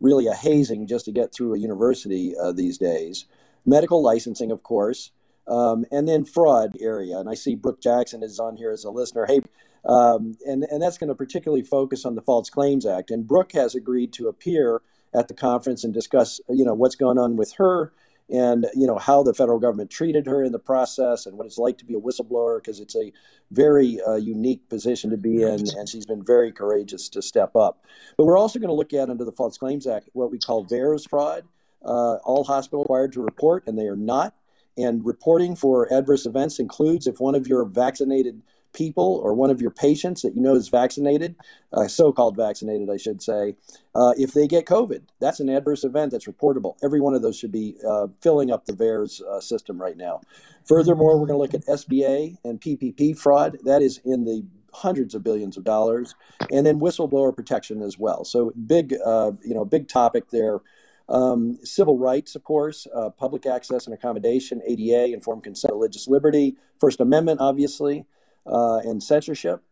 really 0.00 0.26
a 0.26 0.34
hazing 0.34 0.86
just 0.86 1.04
to 1.06 1.12
get 1.12 1.32
through 1.32 1.54
a 1.54 1.58
university 1.58 2.34
uh, 2.36 2.52
these 2.52 2.78
days. 2.78 3.26
Medical 3.64 4.02
licensing, 4.02 4.52
of 4.52 4.62
course, 4.62 5.10
um, 5.48 5.84
and 5.90 6.08
then 6.08 6.24
fraud 6.24 6.76
area. 6.80 7.18
And 7.18 7.28
I 7.28 7.34
see 7.34 7.54
Brook 7.54 7.80
Jackson 7.80 8.22
is 8.22 8.38
on 8.38 8.56
here 8.56 8.70
as 8.70 8.84
a 8.84 8.90
listener. 8.90 9.26
Hey, 9.26 9.40
um, 9.86 10.36
and 10.46 10.64
and 10.64 10.82
that's 10.82 10.98
going 10.98 11.08
to 11.08 11.14
particularly 11.14 11.62
focus 11.62 12.04
on 12.04 12.14
the 12.14 12.22
False 12.22 12.50
Claims 12.50 12.86
Act. 12.86 13.10
And 13.10 13.26
Brook 13.26 13.52
has 13.52 13.74
agreed 13.74 14.12
to 14.14 14.28
appear 14.28 14.82
at 15.14 15.28
the 15.28 15.34
conference 15.34 15.84
and 15.84 15.94
discuss, 15.94 16.40
you 16.48 16.64
know, 16.64 16.74
what's 16.74 16.96
going 16.96 17.18
on 17.18 17.36
with 17.36 17.52
her 17.54 17.92
and 18.28 18.66
you 18.74 18.86
know 18.86 18.98
how 18.98 19.22
the 19.22 19.32
federal 19.32 19.60
government 19.60 19.88
treated 19.88 20.26
her 20.26 20.42
in 20.42 20.50
the 20.50 20.58
process 20.58 21.26
and 21.26 21.38
what 21.38 21.46
it's 21.46 21.58
like 21.58 21.78
to 21.78 21.84
be 21.84 21.94
a 21.94 22.00
whistleblower 22.00 22.58
because 22.60 22.80
it's 22.80 22.96
a 22.96 23.12
very 23.52 24.00
uh, 24.02 24.16
unique 24.16 24.68
position 24.68 25.10
to 25.10 25.16
be 25.16 25.42
in 25.42 25.64
and 25.76 25.88
she's 25.88 26.04
been 26.06 26.24
very 26.24 26.50
courageous 26.50 27.08
to 27.08 27.22
step 27.22 27.54
up. 27.54 27.84
But 28.16 28.24
we're 28.24 28.38
also 28.38 28.58
going 28.58 28.68
to 28.68 28.74
look 28.74 28.92
at 28.92 29.08
under 29.10 29.24
the 29.24 29.30
false 29.30 29.56
claims 29.56 29.86
act 29.86 30.08
what 30.12 30.32
we 30.32 30.38
call 30.38 30.64
VAERS 30.64 31.08
fraud 31.08 31.44
uh, 31.86 32.16
all 32.24 32.44
hospitals 32.44 32.86
are 32.90 32.94
required 32.94 33.12
to 33.12 33.22
report 33.22 33.64
and 33.66 33.78
they 33.78 33.86
are 33.86 33.96
not. 33.96 34.34
And 34.78 35.04
reporting 35.06 35.56
for 35.56 35.90
adverse 35.92 36.26
events 36.26 36.58
includes 36.58 37.06
if 37.06 37.20
one 37.20 37.34
of 37.34 37.46
your 37.46 37.64
vaccinated 37.64 38.42
people 38.76 39.20
or 39.24 39.34
one 39.34 39.50
of 39.50 39.60
your 39.60 39.72
patients 39.72 40.22
that 40.22 40.36
you 40.36 40.42
know 40.42 40.54
is 40.54 40.68
vaccinated, 40.68 41.34
uh, 41.72 41.88
so 41.88 42.12
called 42.12 42.36
vaccinated, 42.36 42.88
I 42.90 42.98
should 42.98 43.20
say, 43.20 43.56
uh, 43.94 44.12
if 44.16 44.34
they 44.34 44.46
get 44.46 44.66
COVID, 44.66 45.02
that's 45.18 45.40
an 45.40 45.48
adverse 45.48 45.82
event 45.82 46.12
that's 46.12 46.26
reportable. 46.26 46.76
Every 46.84 47.00
one 47.00 47.14
of 47.14 47.22
those 47.22 47.36
should 47.36 47.52
be 47.52 47.76
uh, 47.88 48.06
filling 48.20 48.52
up 48.52 48.66
the 48.66 48.74
VAERS 48.74 49.22
uh, 49.22 49.40
system 49.40 49.80
right 49.80 49.96
now. 49.96 50.20
Furthermore, 50.66 51.18
we're 51.18 51.26
going 51.26 51.38
to 51.38 51.42
look 51.42 51.54
at 51.54 51.66
SBA 51.66 52.36
and 52.44 52.60
PPP 52.60 53.18
fraud. 53.18 53.56
That 53.64 53.82
is 53.82 54.00
in 54.04 54.24
the 54.24 54.44
hundreds 54.72 55.14
of 55.14 55.24
billions 55.24 55.56
of 55.56 55.64
dollars, 55.64 56.14
and 56.52 56.66
then 56.66 56.78
whistleblower 56.78 57.34
protection 57.34 57.82
as 57.82 57.98
well. 57.98 58.24
So 58.24 58.52
big, 58.66 58.94
uh, 59.04 59.32
you 59.42 59.54
know, 59.54 59.64
big 59.64 59.88
topic 59.88 60.30
there. 60.30 60.60
Um, 61.08 61.58
civil 61.62 61.98
rights, 61.98 62.34
of 62.34 62.42
course, 62.42 62.86
uh, 62.94 63.10
public 63.10 63.46
access 63.46 63.86
and 63.86 63.94
accommodation, 63.94 64.60
ADA, 64.66 65.12
informed 65.12 65.44
consent, 65.44 65.72
religious 65.72 66.08
liberty, 66.08 66.56
First 66.80 67.00
Amendment, 67.00 67.40
obviously, 67.40 68.04
uh, 68.46 68.78
and 68.78 69.02
censorship. 69.02 69.62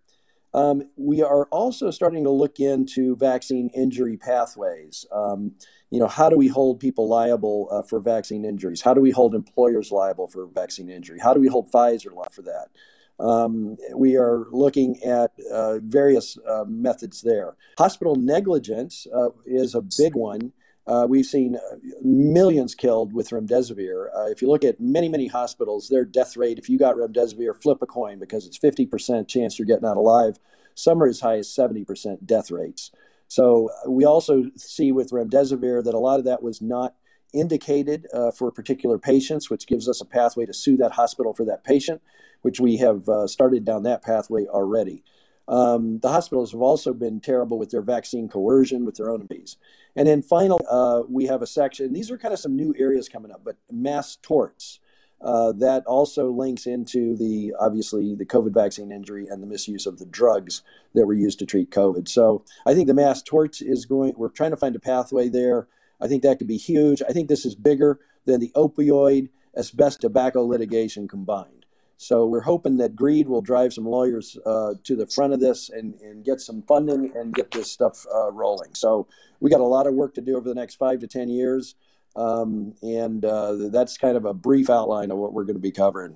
Um, 0.52 0.88
we 0.96 1.20
are 1.20 1.46
also 1.46 1.90
starting 1.90 2.22
to 2.24 2.30
look 2.30 2.60
into 2.60 3.16
vaccine 3.16 3.70
injury 3.74 4.16
pathways. 4.16 5.04
Um, 5.10 5.52
you 5.90 5.98
know, 5.98 6.06
how 6.06 6.28
do 6.28 6.36
we 6.36 6.46
hold 6.46 6.78
people 6.78 7.08
liable 7.08 7.68
uh, 7.72 7.82
for 7.82 7.98
vaccine 7.98 8.44
injuries? 8.44 8.80
How 8.80 8.94
do 8.94 9.00
we 9.00 9.10
hold 9.10 9.34
employers 9.34 9.90
liable 9.90 10.28
for 10.28 10.46
vaccine 10.46 10.88
injury? 10.88 11.18
How 11.18 11.34
do 11.34 11.40
we 11.40 11.48
hold 11.48 11.72
Pfizer 11.72 12.06
liable 12.06 12.32
for 12.32 12.42
that? 12.42 12.68
Um, 13.18 13.76
we 13.94 14.16
are 14.16 14.46
looking 14.50 15.02
at 15.02 15.32
uh, 15.52 15.78
various 15.80 16.38
uh, 16.48 16.64
methods 16.66 17.20
there. 17.22 17.56
Hospital 17.78 18.16
negligence 18.16 19.06
uh, 19.14 19.30
is 19.44 19.74
a 19.74 19.82
big 19.82 20.14
one. 20.14 20.52
Uh, 20.86 21.06
we've 21.08 21.24
seen 21.24 21.56
uh, 21.56 21.76
millions 22.02 22.74
killed 22.74 23.12
with 23.12 23.30
remdesivir. 23.30 24.08
Uh, 24.14 24.26
if 24.26 24.42
you 24.42 24.48
look 24.48 24.64
at 24.64 24.80
many, 24.80 25.08
many 25.08 25.26
hospitals, 25.26 25.88
their 25.88 26.04
death 26.04 26.36
rate, 26.36 26.58
if 26.58 26.68
you 26.68 26.78
got 26.78 26.96
remdesivir, 26.96 27.60
flip 27.60 27.78
a 27.80 27.86
coin 27.86 28.18
because 28.18 28.46
it's 28.46 28.58
50% 28.58 29.26
chance 29.26 29.58
you're 29.58 29.66
getting 29.66 29.86
out 29.86 29.96
alive. 29.96 30.38
Some 30.74 31.02
are 31.02 31.06
as 31.06 31.20
high 31.20 31.38
as 31.38 31.48
70% 31.48 32.26
death 32.26 32.50
rates. 32.50 32.90
So 33.28 33.70
uh, 33.70 33.90
we 33.90 34.04
also 34.04 34.44
see 34.56 34.92
with 34.92 35.10
remdesivir 35.10 35.82
that 35.84 35.94
a 35.94 35.98
lot 35.98 36.18
of 36.18 36.26
that 36.26 36.42
was 36.42 36.60
not 36.60 36.94
indicated 37.32 38.06
uh, 38.12 38.30
for 38.30 38.50
particular 38.52 38.98
patients, 38.98 39.48
which 39.48 39.66
gives 39.66 39.88
us 39.88 40.00
a 40.00 40.04
pathway 40.04 40.46
to 40.46 40.52
sue 40.52 40.76
that 40.76 40.92
hospital 40.92 41.32
for 41.32 41.44
that 41.46 41.64
patient, 41.64 42.02
which 42.42 42.60
we 42.60 42.76
have 42.76 43.08
uh, 43.08 43.26
started 43.26 43.64
down 43.64 43.82
that 43.84 44.02
pathway 44.02 44.46
already. 44.46 45.02
Um, 45.46 45.98
the 46.00 46.08
hospitals 46.08 46.52
have 46.52 46.62
also 46.62 46.94
been 46.94 47.20
terrible 47.20 47.58
with 47.58 47.70
their 47.70 47.82
vaccine 47.82 48.28
coercion 48.28 48.84
with 48.84 48.96
their 48.96 49.10
own 49.10 49.20
employees. 49.20 49.56
And 49.96 50.08
then 50.08 50.22
finally, 50.22 50.64
uh, 50.70 51.02
we 51.08 51.26
have 51.26 51.42
a 51.42 51.46
section. 51.46 51.92
These 51.92 52.10
are 52.10 52.18
kind 52.18 52.34
of 52.34 52.40
some 52.40 52.56
new 52.56 52.74
areas 52.78 53.08
coming 53.08 53.30
up, 53.30 53.42
but 53.44 53.56
mass 53.70 54.16
torts. 54.22 54.80
Uh, 55.20 55.52
that 55.52 55.86
also 55.86 56.30
links 56.30 56.66
into 56.66 57.16
the 57.16 57.54
obviously 57.58 58.14
the 58.14 58.26
COVID 58.26 58.52
vaccine 58.52 58.92
injury 58.92 59.26
and 59.26 59.42
the 59.42 59.46
misuse 59.46 59.86
of 59.86 59.98
the 59.98 60.04
drugs 60.04 60.62
that 60.94 61.06
were 61.06 61.14
used 61.14 61.38
to 61.38 61.46
treat 61.46 61.70
COVID. 61.70 62.08
So 62.08 62.44
I 62.66 62.74
think 62.74 62.88
the 62.88 62.94
mass 62.94 63.22
torts 63.22 63.62
is 63.62 63.86
going. 63.86 64.12
We're 64.16 64.28
trying 64.28 64.50
to 64.50 64.56
find 64.56 64.76
a 64.76 64.80
pathway 64.80 65.30
there. 65.30 65.66
I 66.00 66.08
think 66.08 66.22
that 66.22 66.38
could 66.38 66.48
be 66.48 66.58
huge. 66.58 67.00
I 67.08 67.12
think 67.12 67.28
this 67.28 67.46
is 67.46 67.54
bigger 67.54 68.00
than 68.26 68.40
the 68.40 68.52
opioid 68.54 69.30
asbestos 69.56 70.00
tobacco 70.00 70.44
litigation 70.44 71.08
combined. 71.08 71.63
So 72.04 72.26
we're 72.26 72.42
hoping 72.42 72.76
that 72.78 72.94
greed 72.94 73.26
will 73.28 73.40
drive 73.40 73.72
some 73.72 73.86
lawyers 73.86 74.36
uh, 74.44 74.74
to 74.84 74.94
the 74.94 75.06
front 75.06 75.32
of 75.32 75.40
this 75.40 75.70
and, 75.70 75.94
and 76.02 76.22
get 76.22 76.40
some 76.40 76.62
funding 76.62 77.12
and 77.16 77.34
get 77.34 77.50
this 77.50 77.72
stuff 77.72 78.04
uh, 78.14 78.30
rolling. 78.30 78.74
So 78.74 79.06
we 79.40 79.50
got 79.50 79.60
a 79.60 79.64
lot 79.64 79.86
of 79.86 79.94
work 79.94 80.14
to 80.14 80.20
do 80.20 80.36
over 80.36 80.46
the 80.46 80.54
next 80.54 80.74
five 80.74 80.98
to 81.00 81.06
10 81.06 81.30
years. 81.30 81.76
Um, 82.14 82.74
and 82.82 83.24
uh, 83.24 83.68
that's 83.70 83.96
kind 83.96 84.18
of 84.18 84.26
a 84.26 84.34
brief 84.34 84.68
outline 84.68 85.10
of 85.10 85.16
what 85.16 85.32
we're 85.32 85.44
going 85.44 85.56
to 85.56 85.62
be 85.62 85.70
covering. 85.70 86.14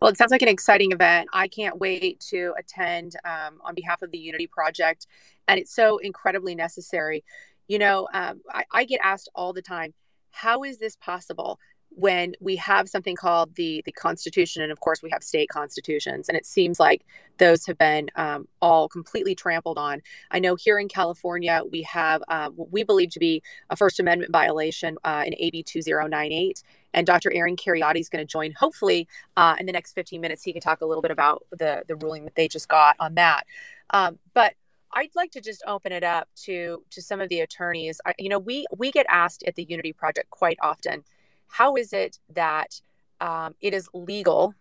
Well, 0.00 0.10
it 0.10 0.16
sounds 0.16 0.32
like 0.32 0.42
an 0.42 0.48
exciting 0.48 0.90
event. 0.90 1.28
I 1.32 1.46
can't 1.46 1.78
wait 1.78 2.18
to 2.30 2.54
attend 2.58 3.14
um, 3.24 3.60
on 3.64 3.74
behalf 3.74 4.02
of 4.02 4.10
the 4.10 4.18
Unity 4.18 4.48
Project. 4.48 5.06
And 5.46 5.60
it's 5.60 5.74
so 5.74 5.98
incredibly 5.98 6.56
necessary. 6.56 7.24
You 7.68 7.78
know, 7.78 8.08
um, 8.12 8.40
I, 8.52 8.64
I 8.72 8.84
get 8.84 9.00
asked 9.02 9.28
all 9.34 9.52
the 9.52 9.62
time, 9.62 9.94
how 10.30 10.64
is 10.64 10.78
this 10.78 10.96
possible? 10.96 11.58
When 11.90 12.34
we 12.40 12.56
have 12.56 12.88
something 12.88 13.16
called 13.16 13.54
the 13.56 13.82
the 13.84 13.92
constitution 13.92 14.62
and 14.62 14.70
of 14.70 14.80
course 14.80 15.02
we 15.02 15.10
have 15.10 15.22
state 15.22 15.48
constitutions 15.48 16.28
and 16.28 16.36
it 16.36 16.46
seems 16.46 16.78
like 16.78 17.04
those 17.38 17.66
have 17.66 17.78
been 17.78 18.08
um, 18.16 18.46
all 18.60 18.88
completely 18.88 19.34
trampled 19.34 19.78
on 19.78 20.00
i 20.30 20.38
know 20.38 20.54
here 20.54 20.78
in 20.78 20.88
california 20.88 21.62
we 21.70 21.82
have 21.82 22.22
uh, 22.28 22.48
what 22.50 22.70
we 22.70 22.82
believe 22.82 23.10
to 23.10 23.18
be 23.18 23.42
a 23.70 23.76
first 23.76 23.98
amendment 24.00 24.32
violation 24.32 24.96
uh, 25.04 25.24
in 25.26 25.34
ab 25.34 25.62
2098 25.64 26.62
and 26.94 27.06
dr 27.06 27.32
aaron 27.32 27.56
kheriaty 27.56 28.00
is 28.00 28.08
going 28.08 28.24
to 28.24 28.30
join 28.30 28.52
hopefully 28.52 29.08
uh, 29.36 29.56
in 29.58 29.66
the 29.66 29.72
next 29.72 29.92
15 29.92 30.20
minutes 30.20 30.42
he 30.42 30.52
can 30.52 30.62
talk 30.62 30.80
a 30.80 30.86
little 30.86 31.02
bit 31.02 31.10
about 31.10 31.44
the 31.50 31.82
the 31.88 31.96
ruling 31.96 32.24
that 32.24 32.34
they 32.34 32.48
just 32.48 32.68
got 32.68 32.96
on 33.00 33.14
that 33.14 33.44
um, 33.90 34.18
but 34.34 34.54
I'd 34.90 35.14
like 35.14 35.32
to 35.32 35.40
just 35.42 35.62
open 35.66 35.92
it 35.92 36.02
up 36.02 36.28
to 36.44 36.82
to 36.90 37.02
some 37.02 37.20
of 37.20 37.28
the 37.28 37.40
attorneys. 37.40 38.00
I, 38.06 38.14
you 38.18 38.30
know, 38.30 38.38
we 38.38 38.64
we 38.76 38.90
get 38.90 39.04
asked 39.10 39.42
at 39.46 39.54
the 39.54 39.64
Unity 39.64 39.92
Project 39.92 40.30
quite 40.30 40.58
often 40.62 41.04
how 41.48 41.76
is 41.76 41.92
it 41.92 42.18
that 42.34 42.80
um, 43.20 43.54
it 43.60 43.74
is 43.74 43.88
legal 43.92 44.54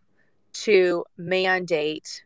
to 0.53 1.06
mandate 1.17 2.24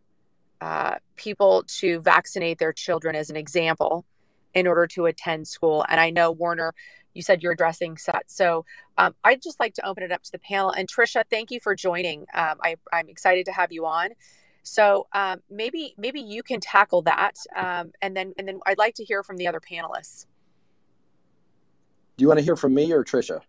uh, 0.61 0.95
people 1.15 1.63
to 1.67 1.99
vaccinate 2.01 2.59
their 2.59 2.73
children, 2.73 3.15
as 3.15 3.29
an 3.29 3.35
example, 3.35 4.05
in 4.53 4.67
order 4.67 4.87
to 4.87 5.05
attend 5.07 5.47
school? 5.47 5.85
And 5.89 5.99
I 5.99 6.09
know, 6.09 6.31
Warner, 6.31 6.73
you 7.13 7.21
said 7.21 7.43
you're 7.43 7.51
addressing 7.51 7.97
that. 8.05 8.23
So 8.27 8.65
um, 8.97 9.15
I'd 9.23 9.41
just 9.41 9.59
like 9.59 9.73
to 9.75 9.85
open 9.85 10.03
it 10.03 10.11
up 10.11 10.23
to 10.23 10.31
the 10.31 10.39
panel. 10.39 10.71
And 10.71 10.87
Trisha, 10.87 11.23
thank 11.29 11.51
you 11.51 11.59
for 11.59 11.75
joining. 11.75 12.21
Um, 12.33 12.55
I, 12.63 12.75
I'm 12.93 13.09
excited 13.09 13.45
to 13.47 13.51
have 13.51 13.71
you 13.71 13.85
on. 13.85 14.11
So 14.63 15.07
um, 15.13 15.41
maybe 15.49 15.95
maybe 15.97 16.21
you 16.21 16.43
can 16.43 16.59
tackle 16.59 17.01
that, 17.03 17.35
um, 17.55 17.91
and 18.01 18.15
then 18.15 18.33
and 18.37 18.47
then 18.47 18.59
I'd 18.67 18.77
like 18.77 18.93
to 18.95 19.03
hear 19.03 19.23
from 19.23 19.37
the 19.37 19.47
other 19.47 19.59
panelists. 19.59 20.27
Do 22.17 22.23
you 22.23 22.27
want 22.27 22.39
to 22.39 22.45
hear 22.45 22.55
from 22.55 22.75
me 22.75 22.91
or 22.91 23.03
Trisha? 23.03 23.41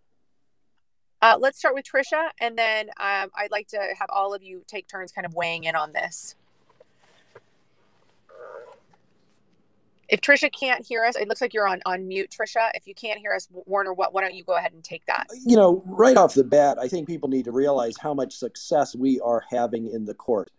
Uh, 1.23 1.37
let's 1.38 1.57
start 1.57 1.73
with 1.73 1.85
Trisha, 1.85 2.31
and 2.41 2.59
then 2.59 2.88
um, 2.99 3.31
I'd 3.37 3.52
like 3.52 3.69
to 3.69 3.79
have 3.79 4.09
all 4.11 4.35
of 4.35 4.43
you 4.43 4.64
take 4.67 4.88
turns 4.88 5.12
kind 5.12 5.25
of 5.25 5.35
weighing 5.35 5.64
in 5.64 5.76
on 5.76 5.93
this. 5.93 6.35
If 10.09 10.21
Trisha 10.21 10.52
can't 10.52 10.85
hear 10.85 11.05
us, 11.05 11.14
it 11.17 11.29
looks 11.29 11.41
like 11.41 11.55
you're 11.55 11.69
on, 11.69 11.81
on 11.87 12.09
mute, 12.09 12.37
Trisha. 12.37 12.71
If 12.75 12.88
you 12.88 12.95
can't 12.95 13.21
hear 13.21 13.33
us, 13.33 13.49
Warner, 13.52 13.95
what, 13.95 14.12
why 14.12 14.21
don't 14.21 14.35
you 14.35 14.43
go 14.43 14.57
ahead 14.57 14.73
and 14.73 14.83
take 14.83 15.07
that? 15.07 15.29
You 15.47 15.57
know, 15.57 15.83
right 15.87 16.17
off 16.17 16.35
the 16.35 16.45
bat, 16.45 16.76
I 16.81 16.88
think 16.88 17.07
people 17.07 17.29
need 17.29 17.45
to 17.45 17.52
realize 17.52 17.95
how 17.97 18.12
much 18.12 18.35
success 18.35 18.97
we 18.97 19.21
are 19.21 19.45
having 19.49 19.87
in 19.87 20.05
the 20.05 20.14
court. 20.14 20.50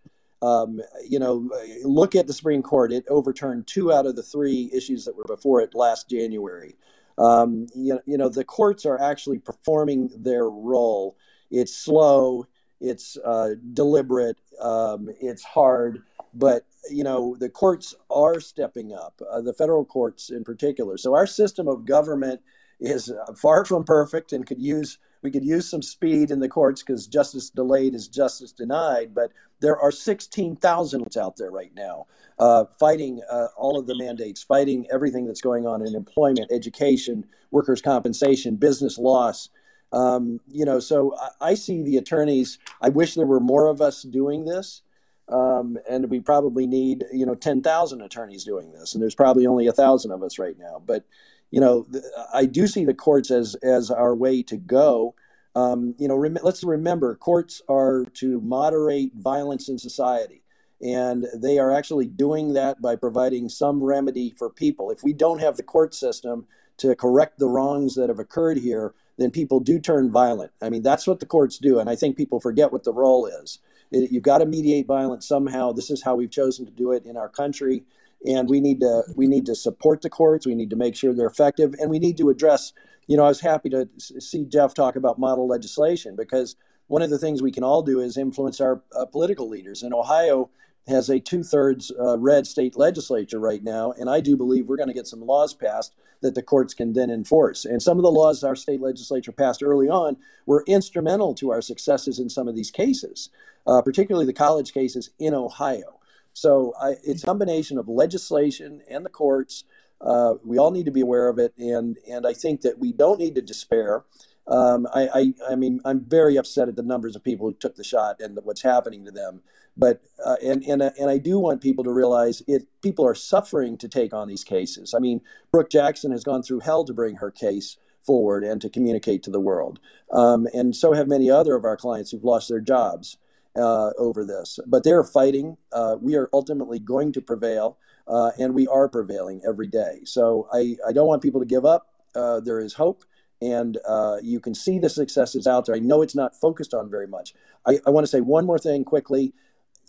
Um, 0.42 0.80
you 1.08 1.20
know, 1.20 1.50
look 1.84 2.16
at 2.16 2.26
the 2.26 2.34
Supreme 2.34 2.64
Court. 2.64 2.94
It 2.94 3.06
overturned 3.10 3.68
two 3.68 3.92
out 3.94 4.06
of 4.06 4.16
the 4.16 4.24
three 4.24 4.72
issues 4.74 5.04
that 5.06 5.16
were 5.16 5.26
before 5.26 5.60
it 5.62 5.76
last 5.76 6.10
January. 6.10 6.76
Um, 7.18 7.68
you, 7.76 8.00
you 8.06 8.18
know, 8.18 8.30
the 8.30 8.44
courts 8.44 8.86
are 8.86 9.00
actually 9.00 9.40
performing 9.40 10.10
their 10.16 10.50
role. 10.50 11.18
It's 11.52 11.76
slow, 11.76 12.48
it's 12.82 13.18
uh, 13.24 13.52
deliberate, 13.74 14.38
um, 14.60 15.10
it's 15.22 15.44
hard, 15.44 16.04
but 16.34 16.66
you 16.90 17.04
know 17.04 17.36
the 17.40 17.50
courts 17.50 17.96
are 18.10 18.40
stepping 18.40 18.94
up, 18.94 19.22
uh, 19.32 19.42
the 19.42 19.54
federal 19.54 19.86
courts 19.86 20.32
in 20.32 20.44
particular. 20.44 20.98
So 20.98 21.14
our 21.14 21.28
system 21.28 21.68
of 21.68 21.86
government 21.86 22.42
is 22.80 23.10
uh, 23.10 23.34
far 23.36 23.64
from 23.66 23.84
perfect 23.84 24.34
and 24.34 24.46
could 24.46 24.62
use 24.62 24.98
we 25.24 25.32
could 25.32 25.46
use 25.46 25.70
some 25.70 25.82
speed 25.82 26.32
in 26.32 26.40
the 26.40 26.50
courts 26.50 26.84
because 26.84 27.08
justice 27.08 27.50
delayed 27.50 27.96
is 27.96 28.08
justice 28.08 28.52
denied. 28.52 29.16
But 29.16 29.32
there 29.62 29.80
are 29.80 29.92
16,000 29.92 31.18
out 31.18 31.38
there 31.38 31.52
right 31.52 31.72
now 31.76 32.06
uh, 32.40 32.66
fighting 32.80 33.22
uh, 33.32 33.48
all 33.56 33.80
of 33.80 33.88
the 33.88 33.98
mandates, 33.98 34.44
fighting 34.44 34.86
everything 34.92 35.26
that's 35.26 35.42
going 35.42 35.66
on 35.66 35.86
in 35.86 35.96
employment, 35.96 36.52
education, 36.52 37.26
workers' 37.52 37.82
compensation, 37.82 38.56
business 38.56 38.98
loss. 38.98 39.50
Um, 39.92 40.40
you 40.48 40.66
know, 40.66 40.80
so 40.80 41.16
I, 41.18 41.52
I, 41.52 41.54
see 41.54 41.84
the 41.84 41.98
attorneys. 41.98 42.58
I 42.82 42.90
wish 42.90 43.14
there 43.14 43.28
were 43.28 43.40
more 43.40 43.68
of 43.68 43.80
us 43.80 44.02
doing 44.02 44.46
this. 44.46 44.82
Um, 45.30 45.78
and 45.90 46.10
we 46.10 46.20
probably 46.20 46.68
need, 46.68 47.06
you 47.14 47.26
know, 47.26 47.36
10,000 47.36 48.02
attorneys 48.02 48.44
doing 48.44 48.72
this. 48.74 48.94
And 48.94 49.02
there's 49.02 49.16
probably 49.16 49.48
only 49.48 49.68
a 49.68 49.72
thousand 49.72 50.12
of 50.12 50.22
us 50.24 50.38
right 50.38 50.58
now. 50.58 50.82
But 50.86 51.06
you 51.54 51.60
know, 51.60 51.86
I 52.34 52.48
do 52.48 52.66
see 52.66 52.84
the 52.84 52.96
courts 52.96 53.30
as 53.30 53.54
as 53.62 53.92
our 53.92 54.16
way 54.16 54.42
to 54.42 54.58
go. 54.58 55.14
Um, 55.54 55.94
you 56.00 56.08
know, 56.08 56.16
rem- 56.16 56.40
let's 56.42 56.64
remember, 56.64 57.16
courts 57.16 57.62
are 57.70 58.06
to 58.16 58.42
moderate 58.42 59.12
violence 59.14 59.70
in 59.70 59.78
society, 59.78 60.42
and 60.82 61.28
they 61.36 61.60
are 61.60 61.72
actually 61.72 62.08
doing 62.08 62.54
that 62.54 62.82
by 62.82 62.96
providing 62.96 63.50
some 63.50 63.84
remedy 63.84 64.34
for 64.36 64.50
people. 64.50 64.90
If 64.90 65.04
we 65.04 65.14
don't 65.14 65.42
have 65.42 65.56
the 65.56 65.62
court 65.62 65.94
system 65.94 66.48
to 66.78 66.96
correct 66.96 67.38
the 67.38 67.50
wrongs 67.50 67.94
that 67.94 68.10
have 68.10 68.18
occurred 68.18 68.58
here, 68.58 68.96
then 69.20 69.30
people 69.30 69.60
do 69.60 69.78
turn 69.78 70.12
violent. 70.12 70.54
I 70.60 70.72
mean, 70.72 70.82
that's 70.82 71.06
what 71.06 71.20
the 71.20 71.28
courts 71.28 71.60
do, 71.60 71.78
and 71.78 71.88
I 71.88 71.96
think 71.96 72.18
people 72.18 72.40
forget 72.40 72.74
what 72.74 72.84
the 72.84 72.94
role 72.94 73.28
is. 73.28 73.60
It, 73.92 74.12
you've 74.12 74.24
got 74.24 74.40
to 74.40 74.48
mediate 74.48 74.88
violence 74.88 75.28
somehow. 75.28 75.72
This 75.72 75.92
is 75.92 76.02
how 76.02 76.16
we've 76.16 76.32
chosen 76.32 76.66
to 76.66 76.72
do 76.72 76.94
it 76.94 77.06
in 77.06 77.16
our 77.16 77.30
country 77.30 77.84
and 78.26 78.50
we 78.50 78.60
need 78.60 78.80
to 78.82 79.04
we 79.16 79.28
need 79.28 79.46
to 79.46 79.56
support 79.56 80.02
the 80.02 80.10
courts. 80.10 80.46
We 80.46 80.56
need 80.56 80.70
to 80.70 80.76
make 80.76 80.96
sure 80.96 81.14
they're 81.14 81.28
effective, 81.28 81.74
and 81.80 81.90
we 81.90 82.00
need 82.00 82.18
to 82.18 82.30
address. 82.30 82.74
You 83.08 83.18
know, 83.18 83.26
I 83.26 83.30
was 83.30 83.42
happy 83.42 83.70
to 83.70 83.90
see 83.98 84.46
Jeff 84.46 84.74
talk 84.74 84.96
about 84.96 85.20
model 85.20 85.48
legislation 85.48 86.16
because 86.16 86.56
one 86.88 87.02
of 87.02 87.10
the 87.10 87.18
things 87.18 87.42
we 87.42 87.52
can 87.52 87.64
all 87.64 87.82
do 87.82 88.00
is 88.00 88.18
influence 88.18 88.62
our 88.62 88.82
uh, 88.96 89.06
political 89.06 89.50
leaders. 89.50 89.84
And 89.84 89.94
Ohio 89.94 90.50
has 90.88 91.10
a 91.10 91.20
two 91.20 91.44
thirds 91.44 91.92
uh, 92.00 92.18
red 92.18 92.48
state 92.48 92.78
legislature 92.78 93.40
right 93.40 93.64
now, 93.64 93.94
and 93.94 94.10
I 94.10 94.20
do 94.20 94.38
believe 94.38 94.68
we're 94.68 94.78
going 94.78 94.90
to 94.90 94.94
get 94.94 95.08
some 95.08 95.22
laws 95.22 95.54
passed 95.54 95.94
that 96.22 96.36
the 96.36 96.42
courts 96.42 96.74
can 96.74 96.94
then 96.94 97.10
enforce. 97.10 97.66
And 97.66 97.82
some 97.82 97.98
of 97.98 98.04
the 98.04 98.12
laws 98.12 98.44
our 98.44 98.56
state 98.56 98.82
legislature 98.82 99.32
passed 99.32 99.62
early 99.62 99.90
on 99.90 100.18
were 100.46 100.64
instrumental 100.68 101.34
to 101.36 101.52
our 101.52 101.62
successes 101.62 102.18
in 102.20 102.30
some 102.30 102.48
of 102.48 102.56
these 102.56 102.72
cases, 102.72 103.30
uh, 103.68 103.82
particularly 103.82 104.26
the 104.26 104.34
college 104.34 104.74
cases 104.74 105.10
in 105.20 105.34
Ohio. 105.34 106.00
So 106.34 106.74
I, 106.82 106.96
it's 107.04 107.24
a 107.24 107.26
combination 107.26 107.78
of 107.78 107.88
legislation 107.88 108.82
and 108.90 109.06
the 109.06 109.10
courts. 109.10 109.64
Uh, 110.02 110.36
we 110.44 110.58
all 110.58 110.72
need 110.72 110.86
to 110.86 110.92
be 110.92 111.02
aware 111.02 111.30
of 111.30 111.40
it, 111.40 111.54
and 111.58 111.98
and 112.10 112.28
I 112.28 112.34
think 112.34 112.62
that 112.62 112.80
we 112.80 112.92
don't 112.92 113.20
need 113.20 113.36
to 113.36 113.42
despair. 113.42 114.04
Um, 114.46 114.86
I, 114.94 115.08
I, 115.14 115.34
I 115.52 115.56
mean 115.56 115.80
I'm 115.86 116.02
very 116.02 116.36
upset 116.36 116.68
at 116.68 116.76
the 116.76 116.84
numbers 116.84 117.16
of 117.16 117.24
people 117.24 117.48
who 117.48 117.54
took 117.54 117.78
the 117.78 117.84
shot 117.84 118.20
and 118.20 118.38
what's 118.44 118.62
happening 118.62 119.06
to 119.06 119.12
them. 119.12 119.42
But 119.78 120.02
uh, 120.24 120.36
and 120.44 120.64
and 120.64 120.82
and 120.82 121.10
I 121.10 121.18
do 121.20 121.40
want 121.40 121.62
people 121.62 121.84
to 121.86 121.92
realize 121.92 122.44
it. 122.48 122.68
People 122.82 123.06
are 123.06 123.16
suffering 123.16 123.78
to 123.78 123.88
take 123.88 124.14
on 124.14 124.28
these 124.28 124.44
cases. 124.44 124.94
I 124.94 125.00
mean, 125.00 125.22
Brook 125.52 125.70
Jackson 125.70 126.12
has 126.12 126.24
gone 126.24 126.44
through 126.44 126.60
hell 126.60 126.84
to 126.84 126.94
bring 126.94 127.16
her 127.16 127.32
case 127.32 127.78
forward 128.06 128.44
and 128.44 128.60
to 128.62 128.70
communicate 128.70 129.24
to 129.24 129.32
the 129.32 129.40
world, 129.40 129.80
um, 130.12 130.48
and 130.54 130.76
so 130.76 130.92
have 130.92 131.08
many 131.08 131.32
other 131.32 131.56
of 131.56 131.64
our 131.64 131.78
clients 131.78 132.12
who've 132.12 132.24
lost 132.26 132.50
their 132.50 132.60
jobs 132.60 133.18
uh, 133.56 133.92
over 133.98 134.26
this. 134.26 134.60
But 134.66 134.84
they're 134.84 135.04
fighting. 135.04 135.58
Uh, 135.72 135.98
we 136.02 136.16
are 136.16 136.30
ultimately 136.34 136.80
going 136.80 137.12
to 137.14 137.22
prevail, 137.22 137.78
uh, 138.08 138.32
and 138.38 138.54
we 138.54 138.68
are 138.68 138.90
prevailing 138.90 139.42
every 139.48 139.68
day. 139.68 140.00
So 140.06 140.48
I, 140.54 140.78
I 140.88 140.92
don't 140.92 141.08
want 141.08 141.22
people 141.22 141.40
to 141.40 141.46
give 141.46 141.66
up. 141.66 141.88
Uh, 142.16 142.40
there 142.40 142.60
is 142.60 142.74
hope, 142.74 143.04
and 143.42 143.78
uh, 143.88 144.18
you 144.22 144.40
can 144.40 144.54
see 144.54 144.80
the 144.80 144.90
successes 144.90 145.48
out 145.48 145.66
there. 145.66 145.76
I 145.76 145.80
know 145.80 146.02
it's 146.02 146.16
not 146.16 146.36
focused 146.36 146.74
on 146.74 146.90
very 146.90 147.08
much. 147.08 147.34
I, 147.66 147.80
I 147.86 147.90
want 147.90 148.04
to 148.06 148.12
say 148.12 148.22
one 148.22 148.46
more 148.46 148.60
thing 148.60 148.84
quickly. 148.84 149.34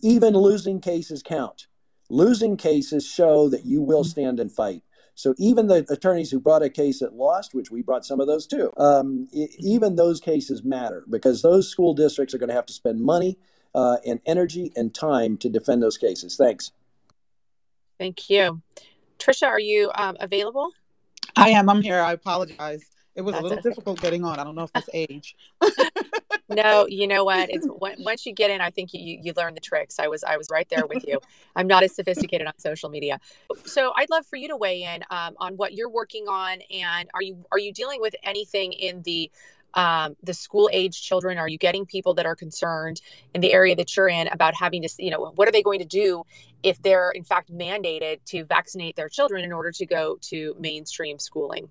Even 0.03 0.35
losing 0.35 0.81
cases 0.81 1.22
count. 1.22 1.66
Losing 2.11 2.57
cases 2.57 3.07
show 3.07 3.48
that 3.48 3.64
you 3.64 3.81
will 3.81 4.05
stand 4.05 4.38
and 4.38 4.53
fight. 4.53 4.83
So 5.14 5.35
even 5.38 5.68
the 5.68 5.87
attorneys 5.88 6.31
who 6.31 6.40
brought 6.40 6.62
a 6.62 6.68
case 6.68 7.00
that 7.00 7.14
lost, 7.14 7.55
which 7.55 7.70
we 7.70 7.83
brought 7.83 8.05
some 8.05 8.20
of 8.20 8.27
those 8.27 8.46
too, 8.46 8.72
um, 8.77 9.29
even 9.33 9.96
those 9.96 10.20
cases 10.20 10.64
matter 10.64 11.05
because 11.09 11.42
those 11.42 11.68
school 11.68 11.94
districts 11.94 12.35
are 12.35 12.38
going 12.38 12.48
to 12.48 12.55
have 12.55 12.66
to 12.66 12.72
spend 12.72 13.00
money 13.00 13.38
uh, 13.74 13.96
and 14.06 14.20
energy 14.26 14.72
and 14.76 14.94
time 14.94 15.37
to 15.38 15.48
defend 15.48 15.82
those 15.82 15.98
cases. 15.98 16.37
Thanks. 16.37 16.72
Thank 17.98 18.28
you. 18.30 18.60
Trisha, 19.18 19.46
are 19.46 19.60
you 19.60 19.90
um, 19.94 20.16
available? 20.20 20.70
I 21.37 21.50
am. 21.50 21.68
I'm 21.68 21.82
here. 21.82 22.00
I 22.00 22.12
apologize. 22.12 22.84
It 23.14 23.22
was 23.22 23.34
That's 23.34 23.40
a 23.40 23.42
little 23.44 23.58
okay. 23.58 23.68
difficult 23.68 24.00
getting 24.00 24.24
on. 24.24 24.38
I 24.38 24.44
don't 24.44 24.56
know 24.56 24.64
if 24.64 24.70
it's 24.74 24.90
age. 24.92 25.37
no, 26.48 26.87
you 26.88 27.06
know 27.06 27.24
what? 27.24 27.48
It's 27.48 27.66
once 27.68 28.26
you 28.26 28.32
get 28.32 28.50
in, 28.50 28.60
I 28.60 28.70
think 28.70 28.92
you 28.92 29.18
you 29.22 29.32
learn 29.37 29.54
the 29.54 29.60
tricks. 29.60 29.98
I 29.98 30.08
was 30.08 30.24
I 30.24 30.37
was 30.37 30.48
right 30.50 30.68
there 30.68 30.87
with 30.87 31.06
you. 31.06 31.20
I'm 31.54 31.66
not 31.66 31.82
as 31.82 31.94
sophisticated 31.94 32.46
on 32.46 32.58
social 32.58 32.90
media, 32.90 33.20
so 33.64 33.92
I'd 33.96 34.10
love 34.10 34.26
for 34.26 34.37
you 34.37 34.48
to 34.48 34.56
weigh 34.56 34.82
in 34.82 35.04
um, 35.10 35.34
on 35.38 35.56
what 35.56 35.74
you're 35.74 35.88
working 35.88 36.26
on, 36.28 36.58
and 36.70 37.08
are 37.14 37.22
you 37.22 37.44
are 37.52 37.58
you 37.58 37.72
dealing 37.72 38.00
with 38.00 38.14
anything 38.24 38.72
in 38.72 39.02
the 39.02 39.30
um, 39.74 40.16
the 40.22 40.34
school 40.34 40.70
age 40.72 41.02
children? 41.02 41.38
Are 41.38 41.48
you 41.48 41.58
getting 41.58 41.87
people 41.87 42.14
that 42.14 42.26
are 42.26 42.37
concerned 42.37 43.00
in 43.34 43.40
the 43.40 43.52
area 43.52 43.76
that 43.76 43.96
you're 43.96 44.08
in 44.08 44.28
about 44.28 44.54
having 44.54 44.82
to, 44.82 44.88
you 44.98 45.10
know, 45.10 45.32
what 45.34 45.48
are 45.48 45.52
they 45.52 45.62
going 45.62 45.80
to 45.80 45.84
do 45.84 46.24
if 46.62 46.80
they're 46.82 47.10
in 47.10 47.24
fact 47.24 47.52
mandated 47.52 48.24
to 48.26 48.44
vaccinate 48.44 48.96
their 48.96 49.08
children 49.08 49.44
in 49.44 49.52
order 49.52 49.70
to 49.72 49.87
go 49.87 50.16
to 50.22 50.56
mainstream 50.58 51.18
schooling? 51.18 51.68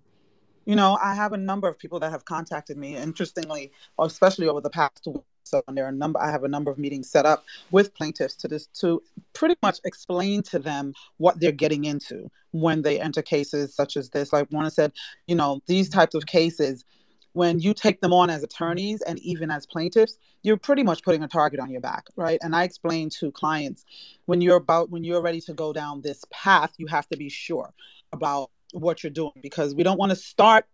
You 0.65 0.75
know, 0.75 0.97
I 1.01 1.13
have 1.13 1.33
a 1.33 1.37
number 1.37 1.67
of 1.67 1.77
people 1.77 1.99
that 1.99 2.11
have 2.11 2.23
contacted 2.23 2.77
me, 2.77 2.95
interestingly, 2.95 3.71
especially 3.99 4.47
over 4.47 4.61
the 4.61 4.69
past 4.69 5.05
week. 5.05 5.23
So 5.43 5.61
there 5.67 5.85
are 5.85 5.89
a 5.89 5.93
number. 5.93 6.21
I 6.21 6.31
have 6.31 6.45
a 6.45 6.47
number 6.47 6.71
of 6.71 6.77
meetings 6.77 7.09
set 7.09 7.25
up 7.25 7.43
with 7.69 7.93
plaintiffs 7.93 8.35
to 8.37 8.47
this 8.47 8.67
to 8.79 9.03
pretty 9.33 9.55
much 9.61 9.79
explain 9.83 10.41
to 10.43 10.59
them 10.59 10.93
what 11.17 11.39
they're 11.39 11.51
getting 11.51 11.83
into 11.83 12.31
when 12.51 12.81
they 12.81 12.99
enter 12.99 13.21
cases 13.21 13.75
such 13.75 13.97
as 13.97 14.09
this. 14.09 14.31
Like 14.31 14.49
Warner 14.51 14.69
said, 14.69 14.93
you 15.27 15.35
know, 15.35 15.61
these 15.67 15.89
types 15.89 16.15
of 16.15 16.25
cases 16.25 16.85
when 17.33 17.59
you 17.59 17.73
take 17.73 17.99
them 17.99 18.13
on 18.13 18.29
as 18.29 18.43
attorneys 18.43 19.01
and 19.01 19.19
even 19.19 19.51
as 19.51 19.65
plaintiffs, 19.65 20.17
you're 20.43 20.57
pretty 20.57 20.83
much 20.83 21.03
putting 21.03 21.23
a 21.23 21.27
target 21.27 21.59
on 21.59 21.69
your 21.69 21.81
back, 21.81 22.05
right? 22.15 22.39
And 22.41 22.55
I 22.55 22.63
explain 22.63 23.09
to 23.19 23.31
clients 23.31 23.85
when 24.25 24.39
you're 24.39 24.57
about 24.57 24.89
when 24.89 25.03
you're 25.03 25.21
ready 25.21 25.41
to 25.41 25.53
go 25.53 25.73
down 25.73 26.01
this 26.01 26.23
path, 26.31 26.73
you 26.77 26.87
have 26.87 27.07
to 27.09 27.17
be 27.17 27.29
sure 27.29 27.73
about 28.11 28.51
what 28.71 29.03
you're 29.03 29.11
doing 29.11 29.33
because 29.41 29.75
we 29.75 29.83
don't 29.83 29.99
want 29.99 30.11
to 30.11 30.15
start 30.15 30.65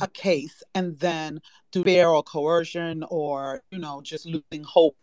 a 0.00 0.06
case 0.08 0.62
and 0.74 0.98
then 0.98 1.40
do 1.72 1.82
fear 1.82 2.06
or 2.08 2.22
coercion 2.22 3.04
or 3.08 3.62
you 3.70 3.78
know 3.78 4.00
just 4.02 4.24
losing 4.24 4.62
hope 4.64 4.96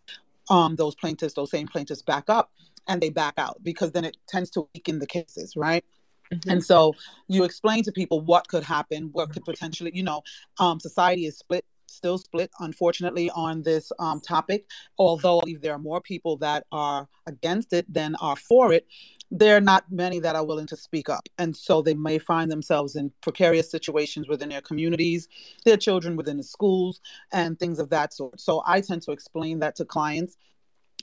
um 0.49 0.75
those 0.77 0.95
plaintiffs 0.95 1.33
those 1.33 1.51
same 1.51 1.67
plaintiffs 1.67 2.01
back 2.01 2.29
up 2.29 2.51
and 2.87 3.01
they 3.01 3.09
back 3.09 3.33
out 3.37 3.61
because 3.63 3.91
then 3.91 4.05
it 4.05 4.15
tends 4.29 4.49
to 4.49 4.67
weaken 4.73 4.99
the 4.99 5.05
cases 5.05 5.57
right 5.57 5.83
Mm-hmm. 6.33 6.49
And 6.49 6.63
so 6.63 6.93
you 7.27 7.43
explain 7.43 7.83
to 7.83 7.91
people 7.91 8.21
what 8.21 8.47
could 8.47 8.63
happen, 8.63 9.09
what 9.11 9.31
could 9.31 9.45
potentially, 9.45 9.91
you 9.93 10.03
know, 10.03 10.21
um, 10.59 10.79
society 10.79 11.25
is 11.25 11.37
split, 11.37 11.65
still 11.87 12.17
split, 12.17 12.51
unfortunately, 12.59 13.29
on 13.31 13.63
this 13.63 13.91
um, 13.99 14.21
topic. 14.21 14.65
Although 14.97 15.41
there 15.61 15.73
are 15.73 15.79
more 15.79 16.01
people 16.01 16.37
that 16.37 16.65
are 16.71 17.07
against 17.25 17.73
it 17.73 17.91
than 17.91 18.15
are 18.15 18.35
for 18.35 18.73
it, 18.73 18.87
there 19.29 19.57
are 19.57 19.61
not 19.61 19.91
many 19.91 20.19
that 20.19 20.35
are 20.35 20.45
willing 20.45 20.67
to 20.67 20.77
speak 20.77 21.09
up. 21.09 21.27
And 21.37 21.55
so 21.55 21.81
they 21.81 21.93
may 21.93 22.17
find 22.17 22.49
themselves 22.49 22.95
in 22.95 23.11
precarious 23.21 23.69
situations 23.69 24.27
within 24.27 24.49
their 24.49 24.61
communities, 24.61 25.27
their 25.65 25.77
children 25.77 26.15
within 26.15 26.37
the 26.37 26.43
schools, 26.43 27.01
and 27.33 27.59
things 27.59 27.79
of 27.79 27.89
that 27.89 28.13
sort. 28.13 28.39
So 28.39 28.63
I 28.65 28.81
tend 28.81 29.01
to 29.03 29.11
explain 29.11 29.59
that 29.59 29.75
to 29.77 29.85
clients 29.85 30.37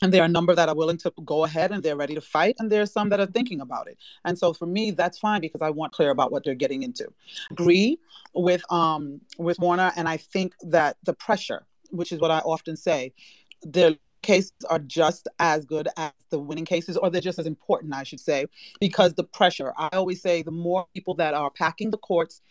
and 0.04 0.12
there 0.12 0.20
are 0.20 0.26
a 0.26 0.28
number 0.28 0.54
that 0.54 0.68
are 0.68 0.74
willing 0.74 0.98
to 0.98 1.10
go 1.24 1.44
ahead 1.44 1.72
and 1.72 1.82
they're 1.82 1.96
ready 1.96 2.14
to 2.14 2.20
fight 2.20 2.56
and 2.58 2.70
there 2.70 2.82
are 2.82 2.86
some 2.86 3.08
that 3.08 3.20
are 3.20 3.26
thinking 3.26 3.62
about 3.62 3.88
it. 3.88 3.96
And 4.26 4.38
so 4.38 4.52
for 4.52 4.66
me 4.66 4.90
that's 4.90 5.18
fine 5.18 5.40
because 5.40 5.62
i 5.62 5.70
want 5.70 5.92
clear 5.92 6.10
about 6.10 6.30
what 6.30 6.44
they're 6.44 6.54
getting 6.54 6.82
into. 6.82 7.08
Agree 7.50 7.98
with 8.34 8.70
um 8.70 9.22
with 9.38 9.58
warner 9.58 9.92
and 9.96 10.06
i 10.06 10.18
think 10.18 10.52
that 10.60 10.98
the 11.04 11.14
pressure 11.14 11.64
which 11.90 12.12
is 12.12 12.20
what 12.20 12.30
i 12.30 12.40
often 12.40 12.76
say 12.76 13.14
the 13.62 13.98
cases 14.20 14.52
are 14.68 14.78
just 14.78 15.26
as 15.38 15.64
good 15.64 15.88
as 15.96 16.12
the 16.30 16.38
winning 16.38 16.64
cases 16.64 16.96
or 16.98 17.08
they're 17.08 17.20
just 17.20 17.38
as 17.38 17.46
important 17.46 17.94
i 17.94 18.02
should 18.02 18.20
say 18.20 18.44
because 18.80 19.14
the 19.14 19.24
pressure. 19.24 19.72
I 19.78 19.88
always 19.92 20.20
say 20.20 20.42
the 20.42 20.50
more 20.50 20.86
people 20.94 21.14
that 21.14 21.32
are 21.32 21.50
packing 21.50 21.90
the 21.90 21.98
courts 21.98 22.42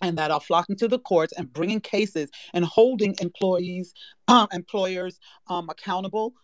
and 0.00 0.16
that 0.18 0.30
are 0.30 0.40
flocking 0.40 0.76
to 0.76 0.86
the 0.86 0.98
courts 0.98 1.32
and 1.36 1.52
bringing 1.52 1.80
cases 1.80 2.30
and 2.52 2.64
holding 2.64 3.16
employees 3.20 3.94
um, 4.28 4.46
employers 4.52 5.18
um, 5.48 5.68
accountable 5.68 6.34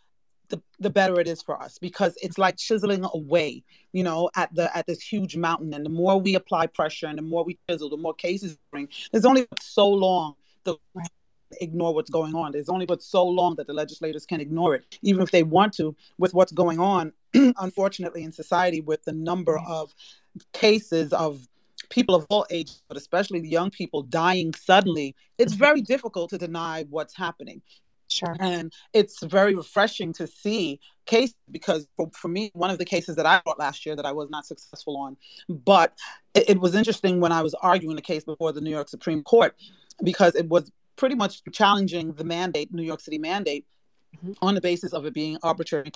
the, 0.51 0.61
the 0.79 0.91
better 0.91 1.19
it 1.21 1.29
is 1.29 1.43
for 1.43 1.61
us 1.61 1.79
because 1.79 2.17
it's 2.23 2.39
like 2.39 2.57
chiseling 2.57 3.05
away 3.15 3.63
you 3.93 4.03
know 4.03 4.31
at 4.37 4.55
the 4.55 4.75
at 4.77 4.87
this 4.87 5.01
huge 5.01 5.37
mountain. 5.37 5.73
And 5.73 5.85
the 5.85 5.91
more 5.91 6.21
we 6.21 6.35
apply 6.35 6.67
pressure 6.67 7.07
and 7.07 7.19
the 7.19 7.23
more 7.23 7.45
we 7.45 7.59
chisel 7.69 7.89
the 7.89 7.97
more 7.97 8.15
cases 8.15 8.59
bring 8.71 8.89
there's 9.13 9.25
only 9.25 9.47
so 9.61 9.89
long 9.89 10.35
the 10.65 10.77
ignore 11.61 11.95
what's 11.95 12.11
going 12.11 12.35
on. 12.35 12.53
There's 12.53 12.69
only 12.69 12.87
but 12.87 13.03
so 13.03 13.27
long 13.27 13.57
that 13.57 13.67
the 13.67 13.73
legislators 13.73 14.27
can 14.27 14.41
ignore 14.41 14.75
it 14.75 14.99
even 15.03 15.23
if 15.23 15.31
they 15.31 15.43
want 15.43 15.73
to 15.75 15.97
with 16.19 16.35
what's 16.35 16.53
going 16.53 16.79
on 16.79 17.13
unfortunately 17.35 18.25
in 18.25 18.33
society 18.33 18.81
with 18.81 19.05
the 19.05 19.13
number 19.13 19.59
of 19.59 19.95
cases 20.53 21.13
of 21.13 21.47
people 21.89 22.15
of 22.15 22.27
all 22.31 22.47
ages 22.51 22.83
but 22.89 22.97
especially 22.97 23.41
the 23.41 23.49
young 23.49 23.71
people 23.71 24.03
dying 24.03 24.53
suddenly 24.55 25.17
it's 25.39 25.55
mm-hmm. 25.55 25.65
very 25.65 25.81
difficult 25.81 26.31
to 26.31 26.39
deny 26.39 26.85
what's 26.91 27.17
happening 27.17 27.63
Sure. 28.21 28.37
and 28.39 28.73
it's 28.93 29.23
very 29.23 29.55
refreshing 29.55 30.13
to 30.15 30.27
see 30.27 30.79
case 31.07 31.33
because 31.51 31.87
for, 31.97 32.11
for 32.13 32.29
me 32.29 32.51
one 32.55 32.71
of 32.71 32.79
the 32.79 32.85
cases 32.85 33.17
that 33.17 33.25
i 33.27 33.41
brought 33.45 33.59
last 33.59 33.85
year 33.87 33.97
that 33.97 34.05
i 34.07 34.13
was 34.13 34.29
not 34.31 34.45
successful 34.47 34.97
on 34.99 35.17
but 35.49 35.95
it, 36.35 36.51
it 36.51 36.61
was 36.61 36.75
interesting 36.75 37.19
when 37.21 37.33
i 37.33 37.41
was 37.43 37.55
arguing 37.55 37.97
the 37.97 38.03
case 38.03 38.25
before 38.25 38.53
the 38.53 38.61
new 38.61 38.71
york 38.71 38.89
supreme 38.89 39.23
court 39.23 39.57
because 40.05 40.35
it 40.35 40.49
was 40.49 40.71
pretty 40.97 41.15
much 41.15 41.43
challenging 41.53 42.13
the 42.13 42.25
mandate 42.25 42.73
new 42.73 42.83
york 42.83 43.01
city 43.01 43.19
mandate 43.19 43.65
Mhm. 44.25 44.37
on 44.43 44.55
the 44.57 44.61
basis 44.61 44.93
of 44.93 45.07
it 45.07 45.15
being 45.15 45.39
arbitrary 45.43 45.93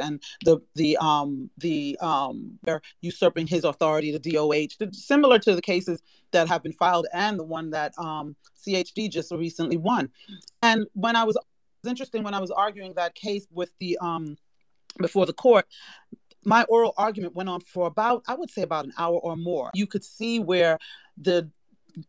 and 0.00 0.22
the 0.44 0.60
the 0.76 0.96
um 0.98 1.50
the 1.58 1.98
um 2.00 2.58
they're 2.62 2.80
usurping 3.00 3.46
his 3.46 3.64
authority 3.64 4.12
the 4.16 4.20
DOH 4.30 4.76
the- 4.78 4.92
similar 4.92 5.38
to 5.40 5.54
the 5.56 5.60
cases 5.62 6.00
that 6.30 6.46
have 6.48 6.62
been 6.62 6.72
filed 6.72 7.06
and 7.12 7.38
the 7.40 7.44
one 7.44 7.70
that 7.70 7.92
um 7.98 8.36
CHD 8.64 9.10
just 9.10 9.32
recently 9.32 9.76
won 9.76 10.10
and 10.62 10.86
when 10.94 11.16
I 11.16 11.24
was 11.24 11.36
interesting 11.86 12.22
when 12.22 12.34
I 12.34 12.40
was 12.40 12.50
arguing 12.50 12.94
that 12.94 13.14
case 13.14 13.46
with 13.50 13.70
the 13.78 13.98
um 14.00 14.36
before 14.98 15.26
the 15.26 15.32
court 15.32 15.66
my 16.46 16.64
oral 16.68 16.94
argument 16.96 17.34
went 17.34 17.48
on 17.48 17.60
for 17.60 17.86
about 17.86 18.22
I 18.28 18.34
would 18.34 18.50
say 18.50 18.62
about 18.62 18.84
an 18.84 18.92
hour 18.96 19.18
or 19.18 19.36
more. 19.36 19.70
You 19.74 19.86
could 19.86 20.04
see 20.04 20.38
where 20.38 20.78
the 21.18 21.50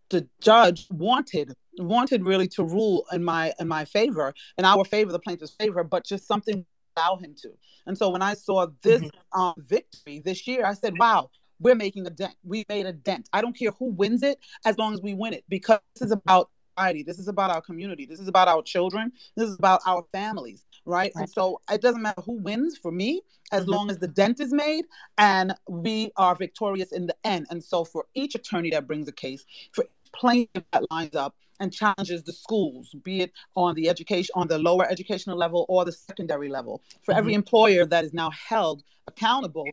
the 0.09 0.27
judge 0.41 0.87
wanted 0.91 1.53
wanted 1.79 2.25
really 2.25 2.47
to 2.49 2.63
rule 2.63 3.05
in 3.11 3.23
my 3.23 3.53
in 3.59 3.67
my 3.67 3.85
favor 3.85 4.33
in 4.57 4.65
our 4.65 4.83
favor 4.83 5.11
the 5.11 5.19
plaintiff's 5.19 5.53
favor 5.53 5.83
but 5.83 6.05
just 6.05 6.27
something 6.27 6.65
allow 6.95 7.17
him 7.17 7.35
to. 7.41 7.49
And 7.85 7.97
so 7.97 8.09
when 8.09 8.21
i 8.21 8.33
saw 8.33 8.67
this 8.81 9.03
um, 9.33 9.53
victory 9.57 10.19
this 10.25 10.47
year 10.47 10.65
i 10.65 10.73
said 10.73 10.97
wow 10.97 11.29
we're 11.59 11.75
making 11.75 12.05
a 12.05 12.09
dent. 12.09 12.35
We 12.43 12.65
made 12.69 12.85
a 12.85 12.93
dent. 12.93 13.29
I 13.33 13.41
don't 13.41 13.57
care 13.57 13.71
who 13.71 13.91
wins 13.91 14.23
it 14.23 14.39
as 14.65 14.77
long 14.77 14.93
as 14.93 15.01
we 15.01 15.15
win 15.15 15.33
it 15.33 15.43
because 15.49 15.79
this 15.95 16.07
is 16.07 16.11
about 16.11 16.51
society. 16.77 17.03
This 17.03 17.19
is 17.19 17.27
about 17.27 17.49
our 17.51 17.61
community. 17.61 18.05
This 18.05 18.19
is 18.19 18.27
about 18.27 18.47
our 18.47 18.61
children. 18.61 19.11
This 19.35 19.49
is 19.49 19.55
about 19.57 19.81
our 19.85 20.03
families 20.11 20.65
right, 20.85 21.11
and 21.15 21.29
so 21.29 21.59
it 21.71 21.81
doesn't 21.81 22.01
matter 22.01 22.21
who 22.21 22.33
wins 22.33 22.77
for 22.77 22.91
me 22.91 23.21
as 23.51 23.65
Mhm. 23.65 23.67
long 23.69 23.91
as 23.91 23.97
the 23.97 24.07
dent 24.07 24.39
is 24.39 24.53
made 24.53 24.85
and 25.17 25.53
we 25.67 26.11
are 26.17 26.35
victorious 26.35 26.91
in 26.91 27.07
the 27.07 27.15
end. 27.23 27.47
And 27.49 27.63
so 27.63 27.83
for 27.83 28.05
each 28.13 28.35
attorney 28.35 28.69
that 28.71 28.87
brings 28.87 29.07
a 29.07 29.11
case 29.11 29.45
for 29.73 29.83
each 29.83 30.11
plaintiff 30.13 30.63
that 30.71 30.89
lines 30.91 31.15
up 31.15 31.35
and 31.59 31.73
challenges 31.73 32.23
the 32.23 32.33
schools, 32.33 32.93
be 33.03 33.21
it 33.21 33.31
on 33.55 33.75
the 33.75 33.89
education, 33.89 34.31
on 34.35 34.47
the 34.47 34.59
lower 34.59 34.85
educational 34.89 35.37
level 35.37 35.65
or 35.67 35.83
the 35.85 35.91
secondary 35.91 36.49
level. 36.49 36.81
For 37.03 37.13
every 37.13 37.33
employer 37.33 37.85
that 37.85 38.05
is 38.05 38.13
now 38.13 38.29
held 38.31 38.83
accountable, 39.07 39.67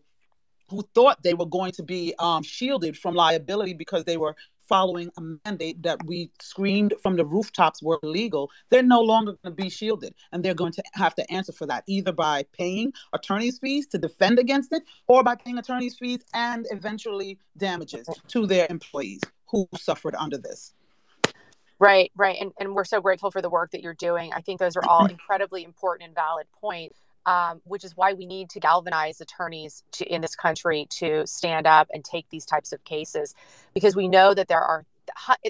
who 0.68 0.82
thought 0.94 1.22
they 1.22 1.34
were 1.34 1.46
going 1.46 1.72
to 1.72 1.82
be 1.82 2.14
um, 2.18 2.42
shielded 2.42 2.96
from 2.96 3.14
liability 3.14 3.74
because 3.74 4.04
they 4.04 4.16
were 4.16 4.34
following 4.68 5.10
a 5.16 5.22
mandate 5.46 5.82
that 5.82 6.04
we 6.06 6.30
screamed 6.40 6.94
from 7.02 7.16
the 7.16 7.24
rooftops 7.24 7.82
were 7.82 7.98
illegal, 8.02 8.50
they're 8.70 8.82
no 8.82 9.00
longer 9.00 9.32
going 9.42 9.56
to 9.56 9.62
be 9.62 9.70
shielded. 9.70 10.14
And 10.32 10.44
they're 10.44 10.54
going 10.54 10.72
to 10.72 10.82
have 10.94 11.14
to 11.16 11.32
answer 11.32 11.52
for 11.52 11.66
that, 11.66 11.84
either 11.86 12.12
by 12.12 12.44
paying 12.52 12.92
attorney's 13.12 13.58
fees 13.58 13.86
to 13.88 13.98
defend 13.98 14.38
against 14.38 14.72
it 14.72 14.82
or 15.06 15.22
by 15.22 15.34
paying 15.34 15.58
attorney's 15.58 15.96
fees 15.96 16.20
and 16.34 16.66
eventually 16.70 17.38
damages 17.56 18.08
to 18.28 18.46
their 18.46 18.66
employees 18.70 19.20
who 19.46 19.68
suffered 19.76 20.14
under 20.16 20.38
this. 20.38 20.74
Right, 21.78 22.12
right. 22.16 22.36
And, 22.40 22.52
and 22.58 22.74
we're 22.74 22.84
so 22.84 23.00
grateful 23.00 23.30
for 23.30 23.42
the 23.42 23.50
work 23.50 23.72
that 23.72 23.82
you're 23.82 23.94
doing. 23.94 24.32
I 24.32 24.40
think 24.40 24.60
those 24.60 24.76
are 24.76 24.84
all 24.88 25.06
incredibly 25.06 25.64
important 25.64 26.06
and 26.06 26.14
valid 26.14 26.46
points, 26.60 27.00
um, 27.26 27.60
which 27.64 27.84
is 27.84 27.96
why 27.96 28.12
we 28.12 28.26
need 28.26 28.50
to 28.50 28.60
galvanize 28.60 29.20
attorneys 29.20 29.82
to, 29.92 30.04
in 30.06 30.20
this 30.20 30.36
country 30.36 30.86
to 30.90 31.26
stand 31.26 31.66
up 31.66 31.88
and 31.92 32.04
take 32.04 32.28
these 32.30 32.44
types 32.44 32.72
of 32.72 32.84
cases 32.84 33.34
because 33.72 33.96
we 33.96 34.08
know 34.08 34.34
that 34.34 34.48
there 34.48 34.60
are 34.60 34.84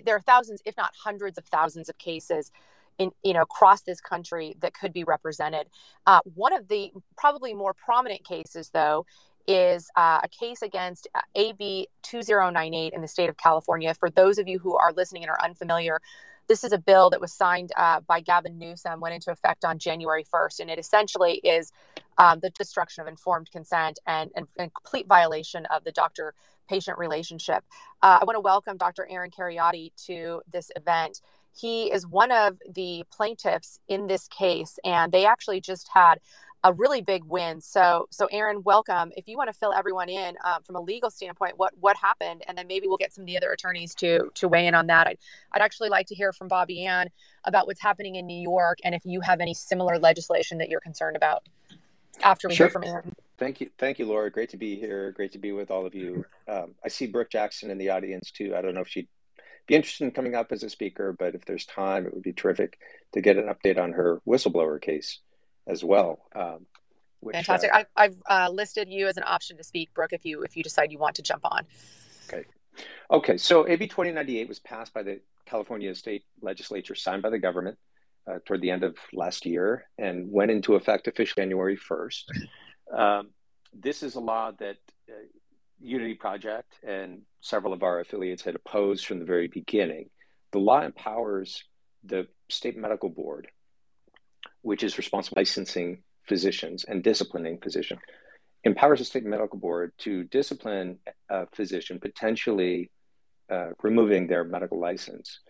there 0.04 0.16
are 0.16 0.20
thousands, 0.20 0.60
if 0.64 0.76
not 0.76 0.92
hundreds 1.04 1.38
of 1.38 1.44
thousands 1.46 1.88
of 1.88 1.96
cases 1.98 2.50
in 2.98 3.10
you 3.22 3.32
know 3.32 3.42
across 3.42 3.82
this 3.82 4.00
country 4.00 4.56
that 4.60 4.74
could 4.74 4.92
be 4.92 5.04
represented. 5.04 5.66
Uh, 6.06 6.20
one 6.34 6.52
of 6.52 6.68
the 6.68 6.92
probably 7.16 7.54
more 7.54 7.74
prominent 7.74 8.24
cases, 8.24 8.70
though, 8.70 9.06
is 9.46 9.90
uh, 9.96 10.20
a 10.22 10.28
case 10.28 10.62
against 10.62 11.08
uh, 11.14 11.20
AB 11.34 11.88
2098 12.02 12.92
in 12.92 13.00
the 13.00 13.08
state 13.08 13.28
of 13.28 13.36
California. 13.36 13.94
For 13.94 14.10
those 14.10 14.38
of 14.38 14.48
you 14.48 14.58
who 14.58 14.76
are 14.76 14.92
listening 14.92 15.22
and 15.22 15.30
are 15.30 15.42
unfamiliar, 15.42 16.00
this 16.48 16.64
is 16.64 16.72
a 16.72 16.78
bill 16.78 17.10
that 17.10 17.20
was 17.20 17.32
signed 17.32 17.72
uh, 17.76 18.00
by 18.00 18.20
Gavin 18.20 18.58
Newsom, 18.58 19.00
went 19.00 19.14
into 19.14 19.30
effect 19.30 19.64
on 19.64 19.78
January 19.78 20.24
1st, 20.24 20.60
and 20.60 20.70
it 20.70 20.78
essentially 20.78 21.34
is 21.44 21.72
um, 22.18 22.40
the 22.40 22.50
destruction 22.50 23.02
of 23.02 23.08
informed 23.08 23.50
consent 23.50 23.98
and, 24.06 24.30
and, 24.36 24.46
and 24.58 24.72
complete 24.74 25.06
violation 25.06 25.66
of 25.66 25.84
the 25.84 25.92
doctor 25.92 26.34
patient 26.68 26.98
relationship. 26.98 27.64
Uh, 28.02 28.18
I 28.20 28.24
want 28.24 28.36
to 28.36 28.40
welcome 28.40 28.76
Dr. 28.76 29.06
Aaron 29.10 29.30
Kheriaty 29.30 29.92
to 30.06 30.42
this 30.50 30.70
event. 30.76 31.20
He 31.52 31.92
is 31.92 32.06
one 32.06 32.32
of 32.32 32.58
the 32.74 33.04
plaintiffs 33.12 33.78
in 33.88 34.06
this 34.06 34.26
case, 34.28 34.78
and 34.84 35.12
they 35.12 35.24
actually 35.24 35.60
just 35.60 35.88
had 35.92 36.18
a 36.64 36.72
really 36.72 37.02
big 37.02 37.22
win. 37.24 37.60
So, 37.60 38.08
so 38.10 38.26
Aaron, 38.32 38.62
welcome. 38.64 39.12
If 39.16 39.28
you 39.28 39.36
want 39.36 39.52
to 39.52 39.52
fill 39.52 39.74
everyone 39.74 40.08
in 40.08 40.34
um, 40.44 40.62
from 40.62 40.76
a 40.76 40.80
legal 40.80 41.10
standpoint, 41.10 41.58
what 41.58 41.74
what 41.78 41.96
happened, 41.96 42.42
and 42.48 42.56
then 42.56 42.66
maybe 42.66 42.88
we'll 42.88 42.96
get 42.96 43.12
some 43.12 43.22
of 43.22 43.26
the 43.26 43.36
other 43.36 43.52
attorneys 43.52 43.94
to 43.96 44.30
to 44.34 44.48
weigh 44.48 44.66
in 44.66 44.74
on 44.74 44.86
that. 44.88 45.06
I'd, 45.06 45.18
I'd 45.52 45.60
actually 45.60 45.90
like 45.90 46.06
to 46.06 46.14
hear 46.14 46.32
from 46.32 46.48
Bobby 46.48 46.86
Ann 46.86 47.10
about 47.44 47.66
what's 47.66 47.82
happening 47.82 48.16
in 48.16 48.26
New 48.26 48.40
York, 48.40 48.78
and 48.82 48.94
if 48.94 49.02
you 49.04 49.20
have 49.20 49.40
any 49.40 49.52
similar 49.52 49.98
legislation 49.98 50.58
that 50.58 50.70
you're 50.70 50.80
concerned 50.80 51.16
about. 51.16 51.46
After 52.22 52.48
we 52.48 52.54
Sure. 52.54 52.66
hear 52.66 52.72
from 52.72 52.84
Aaron. 52.84 53.12
Thank 53.38 53.60
you, 53.60 53.70
thank 53.76 53.98
you, 53.98 54.06
Laura. 54.06 54.30
Great 54.30 54.48
to 54.50 54.56
be 54.56 54.76
here. 54.76 55.10
Great 55.10 55.32
to 55.32 55.38
be 55.38 55.50
with 55.50 55.72
all 55.72 55.84
of 55.84 55.94
you. 55.96 56.24
Um, 56.48 56.76
I 56.84 56.88
see 56.88 57.08
Brook 57.08 57.28
Jackson 57.28 57.70
in 57.70 57.78
the 57.78 57.90
audience 57.90 58.30
too. 58.30 58.54
I 58.56 58.62
don't 58.62 58.72
know 58.72 58.82
if 58.82 58.88
she'd 58.88 59.08
be 59.66 59.74
interested 59.74 60.04
in 60.04 60.12
coming 60.12 60.36
up 60.36 60.52
as 60.52 60.62
a 60.62 60.70
speaker, 60.70 61.12
but 61.12 61.34
if 61.34 61.44
there's 61.44 61.66
time, 61.66 62.06
it 62.06 62.14
would 62.14 62.22
be 62.22 62.32
terrific 62.32 62.78
to 63.14 63.20
get 63.20 63.36
an 63.36 63.46
update 63.52 63.82
on 63.82 63.92
her 63.92 64.22
whistleblower 64.26 64.80
case 64.80 65.18
as 65.66 65.84
well. 65.84 66.20
Um, 66.34 66.66
which, 67.20 67.34
Fantastic. 67.36 67.70
uh, 67.72 67.78
I've, 67.78 67.86
I've 67.96 68.22
uh, 68.28 68.50
listed 68.52 68.88
you 68.88 69.06
as 69.06 69.16
an 69.16 69.24
option 69.26 69.56
to 69.56 69.64
speak, 69.64 69.94
Brook, 69.94 70.12
if 70.12 70.24
you 70.26 70.42
if 70.42 70.56
you 70.56 70.62
decide 70.62 70.92
you 70.92 70.98
want 70.98 71.16
to 71.16 71.22
jump 71.22 71.44
on. 71.44 71.64
Okay, 72.28 72.44
Okay. 73.10 73.36
so 73.38 73.66
AB 73.66 73.86
2098 73.86 74.48
was 74.48 74.58
passed 74.58 74.92
by 74.92 75.02
the 75.02 75.20
California 75.46 75.94
State 75.94 76.24
Legislature, 76.42 76.94
signed 76.94 77.22
by 77.22 77.30
the 77.30 77.38
government 77.38 77.78
uh, 78.26 78.38
toward 78.44 78.60
the 78.60 78.70
end 78.70 78.84
of 78.84 78.96
last 79.12 79.46
year, 79.46 79.86
and 79.98 80.30
went 80.30 80.50
into 80.50 80.74
effect 80.74 81.08
officially 81.08 81.42
January 81.42 81.76
1st. 81.76 82.22
Um, 82.94 83.30
this 83.72 84.02
is 84.02 84.14
a 84.16 84.20
law 84.20 84.52
that 84.58 84.76
uh, 85.08 85.14
Unity 85.80 86.14
Project 86.14 86.74
and 86.86 87.22
several 87.40 87.72
of 87.72 87.82
our 87.82 88.00
affiliates 88.00 88.42
had 88.42 88.54
opposed 88.54 89.06
from 89.06 89.18
the 89.18 89.24
very 89.24 89.48
beginning. 89.48 90.10
The 90.52 90.58
law 90.58 90.82
empowers 90.82 91.64
the 92.04 92.26
state 92.48 92.76
medical 92.76 93.08
board, 93.08 93.48
which 94.64 94.82
is 94.82 94.98
responsible 94.98 95.34
for 95.34 95.40
licensing 95.40 96.02
physicians 96.26 96.84
and 96.84 97.02
disciplining 97.02 97.58
physicians, 97.58 98.00
empowers 98.64 98.98
the 98.98 99.04
state 99.04 99.24
medical 99.24 99.58
board 99.58 99.92
to 99.98 100.24
discipline 100.24 100.98
a 101.28 101.46
physician, 101.54 102.00
potentially 102.00 102.90
uh, 103.50 103.68
removing 103.82 104.26
their 104.26 104.42
medical 104.42 104.80
license. 104.80 105.40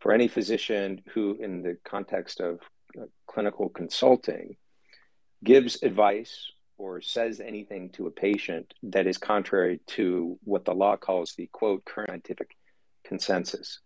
For 0.00 0.12
any 0.12 0.28
physician 0.28 1.00
who, 1.12 1.36
in 1.40 1.62
the 1.62 1.78
context 1.84 2.40
of 2.40 2.60
uh, 2.96 3.06
clinical 3.26 3.70
consulting, 3.70 4.56
gives 5.42 5.82
advice 5.82 6.52
or 6.76 7.00
says 7.00 7.40
anything 7.40 7.90
to 7.90 8.06
a 8.06 8.10
patient 8.10 8.74
that 8.82 9.06
is 9.06 9.18
contrary 9.18 9.80
to 9.86 10.38
what 10.44 10.64
the 10.64 10.74
law 10.74 10.96
calls 10.96 11.34
the 11.34 11.48
quote 11.52 11.84
current 11.84 12.10
scientific 12.10 12.56
consensus. 13.04 13.80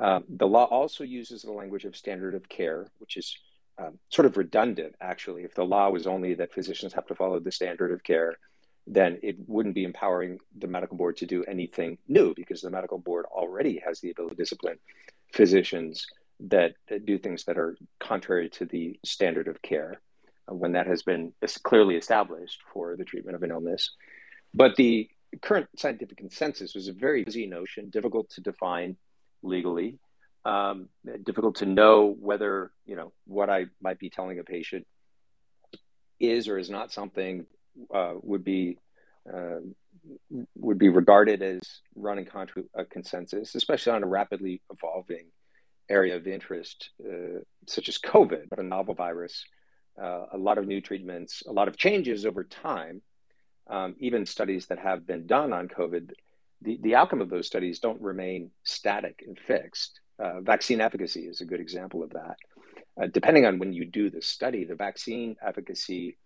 Uh, 0.00 0.20
the 0.28 0.46
law 0.46 0.64
also 0.64 1.02
uses 1.02 1.42
the 1.42 1.52
language 1.52 1.84
of 1.84 1.96
standard 1.96 2.34
of 2.34 2.48
care, 2.48 2.86
which 2.98 3.16
is 3.16 3.36
um, 3.78 3.98
sort 4.10 4.26
of 4.26 4.36
redundant, 4.36 4.94
actually. 5.00 5.44
If 5.44 5.54
the 5.54 5.64
law 5.64 5.90
was 5.90 6.06
only 6.06 6.34
that 6.34 6.52
physicians 6.52 6.92
have 6.94 7.06
to 7.06 7.14
follow 7.14 7.38
the 7.38 7.52
standard 7.52 7.92
of 7.92 8.02
care, 8.02 8.36
then 8.86 9.18
it 9.22 9.36
wouldn't 9.46 9.74
be 9.74 9.84
empowering 9.84 10.38
the 10.56 10.66
medical 10.66 10.96
board 10.96 11.16
to 11.18 11.26
do 11.26 11.44
anything 11.44 11.98
new 12.08 12.34
because 12.34 12.62
the 12.62 12.70
medical 12.70 12.98
board 12.98 13.26
already 13.26 13.80
has 13.84 14.00
the 14.00 14.10
ability 14.10 14.34
to 14.34 14.42
discipline 14.42 14.78
physicians 15.32 16.06
that, 16.40 16.72
that 16.88 17.04
do 17.04 17.18
things 17.18 17.44
that 17.44 17.58
are 17.58 17.76
contrary 18.00 18.48
to 18.48 18.64
the 18.64 18.98
standard 19.04 19.48
of 19.48 19.60
care 19.60 20.00
uh, 20.50 20.54
when 20.54 20.72
that 20.72 20.86
has 20.86 21.02
been 21.02 21.32
clearly 21.62 21.96
established 21.96 22.60
for 22.72 22.96
the 22.96 23.04
treatment 23.04 23.36
of 23.36 23.42
an 23.42 23.50
illness. 23.50 23.90
But 24.54 24.76
the 24.76 25.08
current 25.42 25.68
scientific 25.76 26.16
consensus 26.16 26.74
was 26.74 26.88
a 26.88 26.92
very 26.92 27.24
busy 27.24 27.46
notion, 27.46 27.90
difficult 27.90 28.30
to 28.30 28.40
define 28.40 28.96
legally, 29.42 29.98
um, 30.48 30.88
difficult 31.24 31.56
to 31.56 31.66
know 31.66 32.16
whether 32.18 32.72
you 32.86 32.96
know 32.96 33.12
what 33.26 33.50
I 33.50 33.66
might 33.82 33.98
be 33.98 34.08
telling 34.08 34.38
a 34.38 34.44
patient 34.44 34.86
is 36.18 36.48
or 36.48 36.58
is 36.58 36.70
not 36.70 36.90
something 36.90 37.46
uh, 37.94 38.14
would 38.22 38.44
be 38.44 38.78
uh, 39.32 39.60
would 40.56 40.78
be 40.78 40.88
regarded 40.88 41.42
as 41.42 41.60
running 41.94 42.24
contra 42.24 42.62
a 42.74 42.84
consensus, 42.84 43.54
especially 43.54 43.92
on 43.92 44.02
a 44.02 44.06
rapidly 44.06 44.62
evolving 44.72 45.26
area 45.90 46.16
of 46.16 46.26
interest 46.26 46.90
uh, 47.04 47.40
such 47.66 47.88
as 47.88 47.98
COVID, 47.98 48.48
but 48.48 48.58
a 48.58 48.62
novel 48.62 48.94
virus, 48.94 49.44
uh, 50.02 50.26
a 50.32 50.38
lot 50.38 50.56
of 50.56 50.66
new 50.66 50.80
treatments, 50.80 51.42
a 51.46 51.52
lot 51.52 51.68
of 51.68 51.76
changes 51.76 52.24
over 52.24 52.44
time. 52.44 53.02
Um, 53.70 53.96
even 53.98 54.24
studies 54.24 54.66
that 54.68 54.78
have 54.78 55.06
been 55.06 55.26
done 55.26 55.52
on 55.52 55.68
COVID, 55.68 56.12
the, 56.62 56.78
the 56.80 56.94
outcome 56.94 57.20
of 57.20 57.28
those 57.28 57.46
studies 57.46 57.80
don't 57.80 58.00
remain 58.00 58.50
static 58.64 59.22
and 59.26 59.38
fixed. 59.38 60.00
Uh, 60.18 60.40
vaccine 60.40 60.80
efficacy 60.80 61.22
is 61.22 61.40
a 61.40 61.44
good 61.44 61.60
example 61.60 62.02
of 62.02 62.10
that. 62.10 62.36
Uh, 63.00 63.06
depending 63.12 63.46
on 63.46 63.58
when 63.58 63.72
you 63.72 63.84
do 63.84 64.10
the 64.10 64.20
study, 64.20 64.64
the 64.64 64.74
vaccine 64.74 65.36
efficacy 65.46 66.16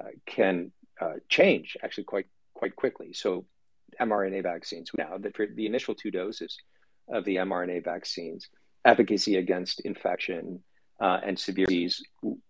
uh, 0.00 0.08
can 0.26 0.72
uh, 1.00 1.14
change 1.28 1.76
actually 1.82 2.04
quite 2.04 2.26
quite 2.54 2.74
quickly. 2.74 3.12
So, 3.12 3.44
mRNA 4.00 4.42
vaccines 4.42 4.90
now 4.98 5.16
that 5.18 5.36
for 5.36 5.46
the 5.46 5.66
initial 5.66 5.94
two 5.94 6.10
doses 6.10 6.56
of 7.08 7.24
the 7.24 7.36
mRNA 7.36 7.84
vaccines, 7.84 8.48
efficacy 8.84 9.36
against 9.36 9.80
infection 9.80 10.60
uh, 11.00 11.20
and 11.24 11.38
severe 11.38 11.66
disease 11.66 12.02
w- 12.22 12.40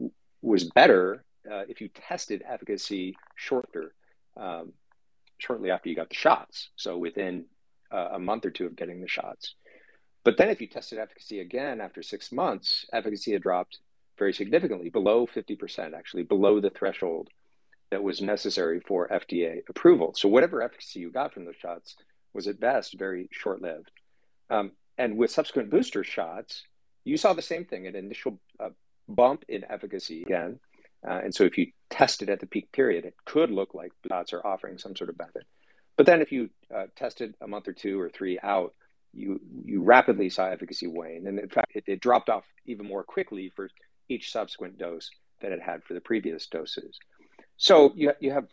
was 0.40 0.64
better 0.70 1.24
uh, 1.50 1.64
if 1.68 1.80
you 1.80 1.88
tested 1.88 2.42
efficacy 2.48 3.14
shorter, 3.36 3.94
um, 4.36 4.72
shortly 5.38 5.70
after 5.70 5.88
you 5.88 5.94
got 5.94 6.08
the 6.08 6.14
shots. 6.14 6.70
So 6.76 6.96
within 6.96 7.44
a 7.90 8.18
month 8.18 8.44
or 8.44 8.50
two 8.50 8.66
of 8.66 8.74
getting 8.74 9.00
the 9.00 9.08
shots. 9.08 9.54
But 10.26 10.38
then 10.38 10.48
if 10.48 10.60
you 10.60 10.66
tested 10.66 10.98
efficacy 10.98 11.38
again 11.38 11.80
after 11.80 12.02
six 12.02 12.32
months, 12.32 12.84
efficacy 12.92 13.30
had 13.30 13.42
dropped 13.42 13.78
very 14.18 14.32
significantly, 14.32 14.90
below 14.90 15.24
50%, 15.24 15.94
actually, 15.94 16.24
below 16.24 16.58
the 16.58 16.68
threshold 16.68 17.28
that 17.92 18.02
was 18.02 18.20
necessary 18.20 18.80
for 18.80 19.06
FDA 19.06 19.60
approval. 19.68 20.14
So 20.16 20.28
whatever 20.28 20.62
efficacy 20.62 20.98
you 20.98 21.12
got 21.12 21.32
from 21.32 21.44
those 21.44 21.54
shots 21.54 21.94
was 22.34 22.48
at 22.48 22.58
best 22.58 22.98
very 22.98 23.28
short 23.30 23.62
lived. 23.62 23.92
Um, 24.50 24.72
and 24.98 25.16
with 25.16 25.30
subsequent 25.30 25.70
booster 25.70 26.02
shots, 26.02 26.64
you 27.04 27.16
saw 27.16 27.32
the 27.32 27.40
same 27.40 27.64
thing 27.64 27.86
an 27.86 27.94
initial 27.94 28.40
uh, 28.58 28.70
bump 29.08 29.44
in 29.48 29.62
efficacy 29.70 30.22
again. 30.22 30.58
Uh, 31.08 31.20
and 31.22 31.32
so 31.32 31.44
if 31.44 31.56
you 31.56 31.68
tested 31.88 32.30
at 32.30 32.40
the 32.40 32.46
peak 32.46 32.72
period, 32.72 33.04
it 33.04 33.14
could 33.26 33.52
look 33.52 33.74
like 33.74 33.92
shots 34.08 34.32
are 34.32 34.44
offering 34.44 34.76
some 34.76 34.96
sort 34.96 35.08
of 35.08 35.16
benefit. 35.16 35.44
But 35.96 36.06
then 36.06 36.20
if 36.20 36.32
you 36.32 36.50
uh, 36.74 36.86
tested 36.96 37.36
a 37.40 37.46
month 37.46 37.68
or 37.68 37.72
two 37.72 38.00
or 38.00 38.10
three 38.10 38.40
out, 38.42 38.74
you 39.16 39.40
you 39.64 39.82
rapidly 39.82 40.30
saw 40.30 40.46
efficacy 40.46 40.86
wane, 40.86 41.26
and 41.26 41.38
in 41.38 41.48
fact, 41.48 41.72
it, 41.74 41.84
it 41.86 42.00
dropped 42.00 42.28
off 42.28 42.44
even 42.66 42.86
more 42.86 43.02
quickly 43.02 43.50
for 43.54 43.70
each 44.08 44.30
subsequent 44.30 44.78
dose 44.78 45.10
than 45.40 45.52
it 45.52 45.60
had 45.60 45.82
for 45.84 45.94
the 45.94 46.00
previous 46.00 46.46
doses. 46.46 46.98
So 47.56 47.92
you 47.94 48.12
you 48.20 48.32
have 48.32 48.46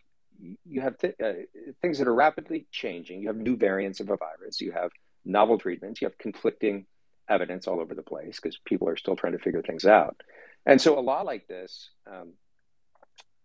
you 0.66 0.82
have 0.82 0.98
th- 0.98 1.16
uh, 1.24 1.34
things 1.82 2.00
that 2.00 2.08
are 2.08 2.16
rapidly 2.16 2.66
changing. 2.72 3.22
You 3.22 3.28
have 3.28 3.38
new 3.38 3.56
variants 3.56 4.00
of 4.00 4.10
a 4.10 4.18
virus. 4.18 4.62
You 4.62 4.72
have 4.72 4.92
novel 5.26 5.58
treatments. 5.58 6.02
You 6.02 6.08
have 6.08 6.18
conflicting 6.18 6.86
evidence 7.30 7.68
all 7.68 7.80
over 7.80 7.96
the 7.96 8.04
place 8.04 8.40
because 8.42 8.58
people 8.66 8.90
are 8.90 8.98
still 8.98 9.16
trying 9.16 9.34
to 9.34 9.40
figure 9.40 9.62
things 9.62 9.86
out. 9.86 10.22
And 10.66 10.82
so 10.82 10.98
a 10.98 11.02
law 11.02 11.22
like 11.22 11.48
this, 11.48 11.90
um, 12.10 12.34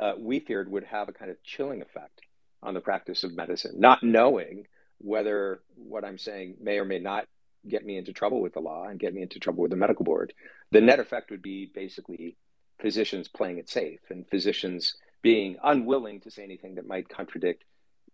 uh, 0.01 0.15
we 0.19 0.41
feared 0.41 0.71
would 0.71 0.85
have 0.85 1.09
a 1.09 1.13
kind 1.13 1.31
of 1.31 1.43
chilling 1.43 1.83
effect 1.83 2.21
on 2.63 2.75
the 2.75 2.81
practice 2.81 3.25
of 3.25 3.37
medicine, 3.37 3.75
not 3.79 4.03
knowing 4.03 4.67
whether 4.99 5.61
what 5.77 6.05
I'm 6.05 6.19
saying 6.19 6.57
may 6.61 6.79
or 6.79 6.85
may 6.85 6.99
not 6.99 7.27
get 7.67 7.85
me 7.85 7.97
into 7.97 8.13
trouble 8.13 8.41
with 8.41 8.55
the 8.55 8.61
law 8.61 8.87
and 8.87 8.99
get 8.99 9.15
me 9.15 9.23
into 9.23 9.39
trouble 9.39 9.63
with 9.63 9.71
the 9.71 9.77
medical 9.77 10.05
board. 10.05 10.33
The 10.71 10.81
net 10.81 11.01
effect 11.01 11.31
would 11.31 11.43
be 11.43 11.71
basically 11.75 12.37
physicians 12.81 13.29
playing 13.29 13.59
it 13.59 13.69
safe 13.69 14.01
and 14.11 14.29
physicians 14.29 14.95
being 15.23 15.57
unwilling 15.63 16.21
to 16.21 16.31
say 16.31 16.45
anything 16.45 16.77
that 16.77 16.87
might 16.87 17.09
contradict 17.09 17.65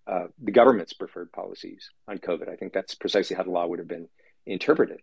uh, 0.07 0.27
the 0.43 0.53
government's 0.53 0.93
preferred 0.93 1.33
policies 1.33 1.91
on 2.09 2.19
COVID. 2.19 2.49
I 2.49 2.57
think 2.57 2.73
that's 2.73 2.95
precisely 2.95 3.37
how 3.37 3.43
the 3.43 3.51
law 3.51 3.67
would 3.67 3.79
have 3.79 3.89
been 3.89 4.09
interpreted. 4.47 5.01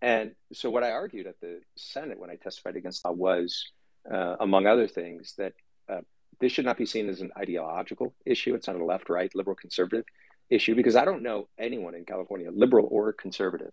And 0.00 0.32
so, 0.52 0.70
what 0.70 0.84
I 0.84 0.92
argued 0.92 1.26
at 1.26 1.40
the 1.40 1.60
Senate 1.76 2.20
when 2.20 2.30
I 2.30 2.36
testified 2.36 2.76
against 2.76 3.04
law 3.04 3.10
was, 3.10 3.72
uh, 4.08 4.36
among 4.38 4.66
other 4.66 4.86
things, 4.86 5.34
that 5.38 5.54
uh, 5.88 6.02
this 6.40 6.52
should 6.52 6.64
not 6.64 6.78
be 6.78 6.86
seen 6.86 7.08
as 7.08 7.20
an 7.20 7.32
ideological 7.36 8.14
issue. 8.24 8.54
It's 8.54 8.68
not 8.68 8.76
a 8.76 8.84
left, 8.84 9.08
right, 9.08 9.34
liberal, 9.34 9.56
conservative 9.56 10.04
issue 10.50 10.74
because 10.74 10.96
I 10.96 11.04
don't 11.04 11.22
know 11.22 11.48
anyone 11.58 11.94
in 11.94 12.04
California, 12.04 12.50
liberal 12.50 12.88
or 12.90 13.12
conservative, 13.12 13.72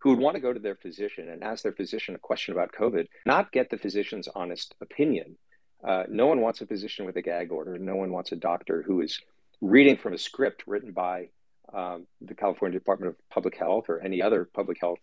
who 0.00 0.10
would 0.10 0.18
want 0.18 0.36
to 0.36 0.40
go 0.40 0.52
to 0.52 0.60
their 0.60 0.76
physician 0.76 1.28
and 1.28 1.42
ask 1.42 1.62
their 1.62 1.72
physician 1.72 2.14
a 2.14 2.18
question 2.18 2.52
about 2.52 2.72
COVID, 2.72 3.06
not 3.26 3.52
get 3.52 3.70
the 3.70 3.78
physician's 3.78 4.28
honest 4.34 4.74
opinion. 4.80 5.36
Uh, 5.82 6.04
no 6.08 6.26
one 6.26 6.40
wants 6.40 6.60
a 6.60 6.66
physician 6.66 7.04
with 7.04 7.16
a 7.16 7.22
gag 7.22 7.52
order. 7.52 7.78
No 7.78 7.96
one 7.96 8.10
wants 8.10 8.32
a 8.32 8.36
doctor 8.36 8.82
who 8.82 9.00
is 9.00 9.20
reading 9.60 9.96
from 9.96 10.12
a 10.12 10.18
script 10.18 10.64
written 10.66 10.92
by 10.92 11.28
um, 11.72 12.06
the 12.20 12.34
California 12.34 12.78
Department 12.78 13.10
of 13.10 13.28
Public 13.28 13.56
Health 13.56 13.86
or 13.88 14.00
any 14.00 14.22
other 14.22 14.44
public 14.44 14.78
health 14.80 14.98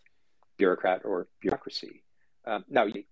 bureaucrat 0.57 1.01
or 1.03 1.27
bureaucracy. 1.41 2.03
Um, 2.45 2.63
now, 2.69 2.85
you, 2.85 3.03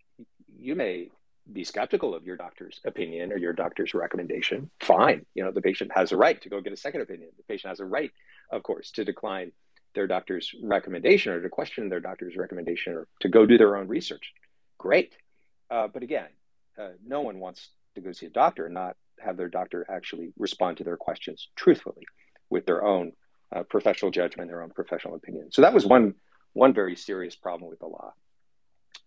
you 0.57 0.75
may 0.75 1.09
be 1.51 1.63
skeptical 1.63 2.15
of 2.15 2.25
your 2.25 2.37
doctor's 2.37 2.79
opinion 2.85 3.31
or 3.31 3.37
your 3.37 3.53
doctor's 3.53 3.93
recommendation, 3.93 4.69
fine. 4.79 5.25
You 5.33 5.43
know, 5.43 5.51
the 5.51 5.61
patient 5.61 5.91
has 5.93 6.11
a 6.11 6.17
right 6.17 6.41
to 6.41 6.49
go 6.49 6.61
get 6.61 6.73
a 6.73 6.77
second 6.77 7.01
opinion. 7.01 7.29
The 7.35 7.43
patient 7.43 7.69
has 7.69 7.79
a 7.79 7.85
right, 7.85 8.11
of 8.51 8.63
course, 8.63 8.91
to 8.91 9.03
decline 9.03 9.51
their 9.93 10.07
doctor's 10.07 10.51
recommendation 10.63 11.33
or 11.33 11.41
to 11.41 11.49
question 11.49 11.89
their 11.89 11.99
doctor's 11.99 12.35
recommendation 12.37 12.93
or 12.93 13.07
to 13.19 13.29
go 13.29 13.45
do 13.45 13.57
their 13.57 13.75
own 13.75 13.87
research. 13.87 14.33
Great. 14.77 15.15
Uh, 15.69 15.87
but 15.87 16.03
again, 16.03 16.27
uh, 16.79 16.89
no 17.05 17.21
one 17.21 17.39
wants 17.39 17.69
to 17.95 18.01
go 18.01 18.11
see 18.11 18.25
a 18.25 18.29
doctor 18.29 18.65
and 18.65 18.73
not 18.73 18.95
have 19.19 19.37
their 19.37 19.49
doctor 19.49 19.85
actually 19.89 20.33
respond 20.37 20.77
to 20.77 20.83
their 20.83 20.97
questions 20.97 21.49
truthfully 21.55 22.03
with 22.49 22.65
their 22.65 22.83
own 22.83 23.13
uh, 23.55 23.63
professional 23.63 24.11
judgment, 24.11 24.49
their 24.49 24.63
own 24.63 24.71
professional 24.71 25.15
opinion. 25.15 25.51
So 25.51 25.61
that 25.61 25.73
was 25.73 25.85
one 25.85 26.15
one 26.53 26.73
very 26.73 26.95
serious 26.95 27.35
problem 27.35 27.69
with 27.69 27.79
the 27.79 27.87
law. 27.87 28.13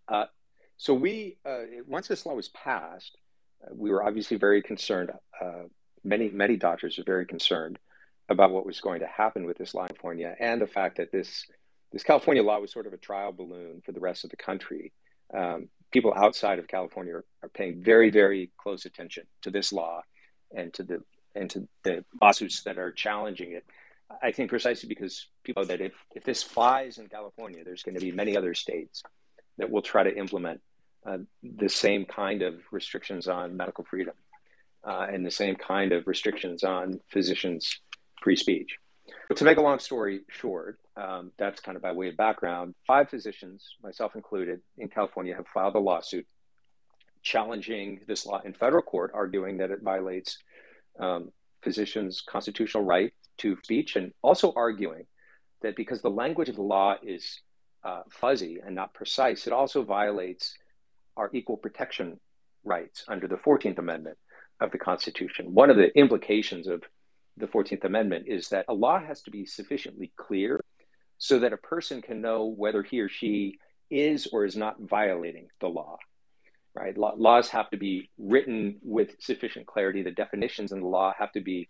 Uh, 0.08 0.24
so 0.76 0.94
we, 0.94 1.38
uh, 1.44 1.62
once 1.86 2.08
this 2.08 2.26
law 2.26 2.34
was 2.34 2.48
passed, 2.48 3.16
uh, 3.64 3.74
we 3.74 3.90
were 3.90 4.04
obviously 4.04 4.36
very 4.36 4.62
concerned. 4.62 5.10
Uh, 5.40 5.64
many, 6.04 6.28
many 6.28 6.56
doctors 6.56 6.98
were 6.98 7.04
very 7.04 7.26
concerned 7.26 7.78
about 8.28 8.50
what 8.50 8.66
was 8.66 8.80
going 8.80 9.00
to 9.00 9.06
happen 9.06 9.46
with 9.46 9.56
this 9.56 9.74
law 9.74 9.82
in 9.82 9.88
California 9.88 10.34
and 10.38 10.60
the 10.60 10.66
fact 10.66 10.96
that 10.96 11.12
this, 11.12 11.46
this 11.92 12.02
California 12.02 12.42
law 12.42 12.58
was 12.58 12.72
sort 12.72 12.86
of 12.86 12.92
a 12.92 12.98
trial 12.98 13.32
balloon 13.32 13.80
for 13.84 13.92
the 13.92 14.00
rest 14.00 14.24
of 14.24 14.30
the 14.30 14.36
country. 14.36 14.92
Um, 15.32 15.68
people 15.92 16.12
outside 16.14 16.58
of 16.58 16.68
California 16.68 17.14
are, 17.14 17.24
are, 17.42 17.48
paying 17.48 17.82
very, 17.82 18.10
very 18.10 18.50
close 18.58 18.84
attention 18.84 19.24
to 19.42 19.50
this 19.50 19.72
law 19.72 20.02
and 20.54 20.72
to 20.74 20.82
the 20.82 21.02
and 21.34 21.50
to 21.50 21.68
the 21.82 22.04
lawsuits 22.20 22.62
that 22.62 22.78
are 22.78 22.92
challenging 22.92 23.52
it. 23.52 23.64
I 24.22 24.30
think 24.30 24.50
precisely 24.50 24.88
because 24.88 25.26
people 25.44 25.62
know 25.62 25.68
that 25.68 25.80
if, 25.80 25.92
if 26.14 26.24
this 26.24 26.42
flies 26.42 26.98
in 26.98 27.08
California, 27.08 27.62
there's 27.64 27.82
going 27.82 27.96
to 27.96 28.00
be 28.00 28.12
many 28.12 28.36
other 28.36 28.54
states 28.54 29.02
that 29.58 29.70
will 29.70 29.82
try 29.82 30.02
to 30.02 30.16
implement 30.16 30.60
uh, 31.06 31.18
the 31.42 31.68
same 31.68 32.04
kind 32.04 32.42
of 32.42 32.54
restrictions 32.72 33.28
on 33.28 33.56
medical 33.56 33.84
freedom 33.84 34.14
uh, 34.84 35.06
and 35.10 35.24
the 35.24 35.30
same 35.30 35.56
kind 35.56 35.92
of 35.92 36.06
restrictions 36.06 36.64
on 36.64 37.00
physicians' 37.08 37.80
free 38.22 38.36
speech. 38.36 38.78
But 39.28 39.36
to 39.38 39.44
make 39.44 39.58
a 39.58 39.62
long 39.62 39.78
story 39.78 40.20
short, 40.28 40.78
um, 40.96 41.32
that's 41.38 41.60
kind 41.60 41.76
of 41.76 41.82
by 41.82 41.92
way 41.92 42.08
of 42.08 42.16
background. 42.16 42.74
Five 42.86 43.08
physicians, 43.10 43.76
myself 43.82 44.14
included, 44.14 44.60
in 44.78 44.88
California 44.88 45.34
have 45.34 45.46
filed 45.52 45.74
a 45.74 45.78
lawsuit 45.78 46.26
challenging 47.22 48.00
this 48.06 48.24
law 48.24 48.40
in 48.44 48.54
federal 48.54 48.82
court, 48.82 49.10
arguing 49.14 49.58
that 49.58 49.70
it 49.70 49.82
violates 49.82 50.38
um, 50.98 51.32
physicians' 51.62 52.20
constitutional 52.20 52.84
right 52.84 53.12
to 53.38 53.56
speech, 53.62 53.96
and 53.96 54.12
also 54.22 54.52
arguing 54.56 55.06
that 55.62 55.76
because 55.76 56.02
the 56.02 56.10
language 56.10 56.48
of 56.48 56.56
the 56.56 56.62
law 56.62 56.94
is 57.02 57.40
uh, 57.86 58.02
fuzzy 58.10 58.58
and 58.64 58.74
not 58.74 58.92
precise, 58.94 59.46
it 59.46 59.52
also 59.52 59.84
violates 59.84 60.54
our 61.16 61.30
equal 61.32 61.56
protection 61.56 62.18
rights 62.64 63.04
under 63.06 63.28
the 63.28 63.36
14th 63.36 63.78
Amendment 63.78 64.18
of 64.60 64.72
the 64.72 64.78
Constitution. 64.78 65.54
One 65.54 65.70
of 65.70 65.76
the 65.76 65.96
implications 65.96 66.66
of 66.66 66.82
the 67.36 67.46
14th 67.46 67.84
Amendment 67.84 68.24
is 68.26 68.48
that 68.48 68.64
a 68.68 68.74
law 68.74 68.98
has 68.98 69.22
to 69.22 69.30
be 69.30 69.46
sufficiently 69.46 70.12
clear 70.16 70.60
so 71.18 71.38
that 71.38 71.52
a 71.52 71.58
person 71.58 72.02
can 72.02 72.20
know 72.20 72.46
whether 72.46 72.82
he 72.82 73.00
or 73.00 73.08
she 73.08 73.58
is 73.88 74.26
or 74.32 74.44
is 74.44 74.56
not 74.56 74.80
violating 74.80 75.48
the 75.60 75.68
law. 75.68 75.96
right? 76.74 76.96
Laws 76.98 77.48
have 77.50 77.70
to 77.70 77.76
be 77.76 78.10
written 78.18 78.78
with 78.82 79.10
sufficient 79.20 79.66
clarity. 79.66 80.02
The 80.02 80.10
definitions 80.10 80.72
in 80.72 80.80
the 80.80 80.86
law 80.86 81.14
have 81.18 81.32
to 81.32 81.40
be 81.40 81.68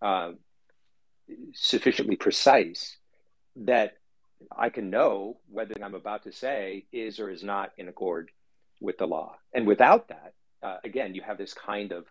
uh, 0.00 0.32
sufficiently 1.52 2.16
precise 2.16 2.96
that 3.56 3.92
I 4.56 4.70
can 4.70 4.90
know 4.90 5.38
whether 5.50 5.74
I'm 5.82 5.94
about 5.94 6.24
to 6.24 6.32
say 6.32 6.86
is 6.92 7.18
or 7.18 7.30
is 7.30 7.42
not 7.42 7.72
in 7.76 7.88
accord 7.88 8.30
with 8.80 8.98
the 8.98 9.06
law. 9.06 9.36
And 9.52 9.66
without 9.66 10.08
that, 10.08 10.34
uh, 10.62 10.78
again, 10.84 11.14
you 11.14 11.22
have 11.22 11.38
this 11.38 11.54
kind 11.54 11.92
of 11.92 12.06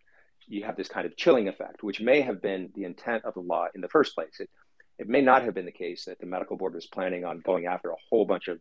you 0.47 0.63
have 0.63 0.77
this 0.77 0.87
kind 0.87 1.05
of 1.05 1.17
chilling 1.17 1.49
effect, 1.49 1.83
which 1.83 1.99
may 1.99 2.21
have 2.21 2.41
been 2.41 2.69
the 2.73 2.85
intent 2.85 3.25
of 3.25 3.33
the 3.33 3.41
law 3.41 3.67
in 3.75 3.81
the 3.81 3.89
first 3.89 4.15
place. 4.15 4.39
It, 4.39 4.49
it 4.97 5.09
may 5.09 5.21
not 5.21 5.43
have 5.43 5.53
been 5.53 5.65
the 5.65 5.71
case 5.71 6.05
that 6.05 6.19
the 6.19 6.25
medical 6.25 6.55
board 6.55 6.73
was 6.73 6.87
planning 6.87 7.25
on 7.25 7.41
going 7.41 7.65
after 7.65 7.91
a 7.91 7.97
whole 8.09 8.25
bunch 8.25 8.47
of 8.47 8.59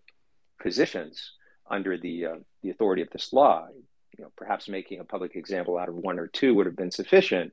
physicians 0.61 1.33
under 1.71 1.97
the 1.97 2.27
uh, 2.27 2.37
the 2.63 2.71
authority 2.71 3.03
of 3.03 3.11
this 3.11 3.33
law. 3.33 3.69
You 4.19 4.25
know, 4.25 4.33
perhaps 4.37 4.69
making 4.69 5.01
a 5.01 5.05
public 5.05 5.37
example 5.37 5.79
out 5.79 5.89
of 5.89 5.95
one 5.95 6.19
or 6.19 6.27
two 6.27 6.55
would 6.55 6.67
have 6.67 6.77
been 6.77 6.91
sufficient, 6.91 7.53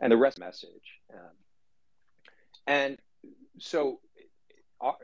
and 0.00 0.10
the 0.10 0.16
rest 0.16 0.38
message. 0.38 0.70
Um, 1.12 1.30
and 2.66 2.98
so, 3.58 4.00
our, 4.80 4.96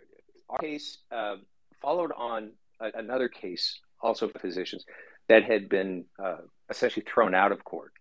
our 0.48 0.58
case 0.58 0.98
uh, 1.10 1.36
followed 1.80 2.12
on 2.16 2.52
a, 2.80 2.90
another 2.94 3.28
case, 3.28 3.80
also 4.00 4.28
physicians, 4.28 4.84
that 5.28 5.44
had 5.44 5.68
been 5.68 6.04
uh, 6.22 6.38
essentially 6.70 7.04
thrown 7.06 7.34
out 7.34 7.52
of 7.52 7.64
court 7.64 7.92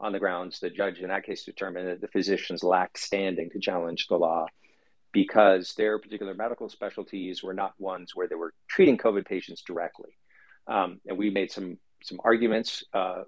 on 0.00 0.12
the 0.12 0.18
grounds 0.18 0.58
the 0.58 0.68
judge 0.68 0.98
in 0.98 1.08
that 1.08 1.24
case 1.24 1.44
determined 1.44 1.88
that 1.88 2.00
the 2.00 2.08
physicians 2.08 2.64
lacked 2.64 2.98
standing 2.98 3.48
to 3.50 3.60
challenge 3.60 4.08
the 4.08 4.16
law 4.16 4.46
because 5.12 5.74
their 5.74 5.98
particular 5.98 6.34
medical 6.34 6.68
specialties 6.68 7.42
were 7.42 7.54
not 7.54 7.74
ones 7.78 8.12
where 8.14 8.26
they 8.26 8.34
were 8.34 8.52
treating 8.68 8.98
COVID 8.98 9.26
patients 9.26 9.62
directly. 9.62 10.16
Um, 10.66 11.00
and 11.06 11.18
we 11.18 11.30
made 11.30 11.50
some 11.50 11.78
some 12.02 12.18
arguments 12.24 12.82
uh, 12.92 13.22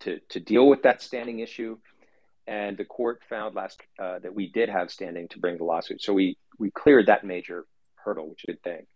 to 0.00 0.20
to 0.30 0.40
deal 0.40 0.68
with 0.68 0.82
that 0.82 1.02
standing 1.02 1.40
issue, 1.40 1.78
and 2.46 2.76
the 2.76 2.84
court 2.84 3.22
found 3.28 3.54
last 3.54 3.80
uh, 3.98 4.18
that 4.20 4.34
we 4.34 4.50
did 4.52 4.68
have 4.68 4.90
standing 4.90 5.28
to 5.28 5.38
bring 5.38 5.56
the 5.56 5.64
lawsuit. 5.64 6.02
So 6.02 6.12
we 6.12 6.36
we 6.58 6.70
cleared 6.70 7.06
that 7.06 7.24
major 7.24 7.64
hurdle, 8.04 8.28
which 8.28 8.44
is 8.48 8.56
a 8.56 8.58
thing. 8.58 8.86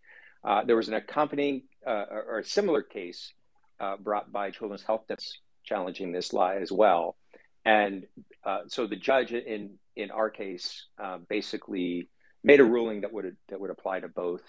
Uh, 0.43 0.63
there 0.63 0.75
was 0.75 0.87
an 0.87 0.93
accompanying 0.93 1.63
uh, 1.85 2.05
or, 2.09 2.39
a 2.39 2.43
similar 2.43 2.81
case 2.81 3.33
uh, 3.79 3.97
brought 3.97 4.31
by 4.31 4.51
Children's 4.51 4.83
Health 4.83 5.03
that's 5.07 5.39
challenging 5.63 6.11
this 6.11 6.33
law 6.33 6.51
as 6.51 6.71
well. 6.71 7.17
And 7.65 8.05
uh, 8.45 8.61
so 8.67 8.87
the 8.87 8.95
judge 8.95 9.33
in 9.33 9.77
in 9.95 10.11
our 10.11 10.29
case 10.29 10.85
uh, 11.01 11.17
basically 11.27 12.09
made 12.43 12.59
a 12.59 12.63
ruling 12.63 13.01
that 13.01 13.11
would 13.11 13.35
that 13.49 13.59
would 13.59 13.71
apply 13.71 13.99
to 13.99 14.07
both 14.07 14.41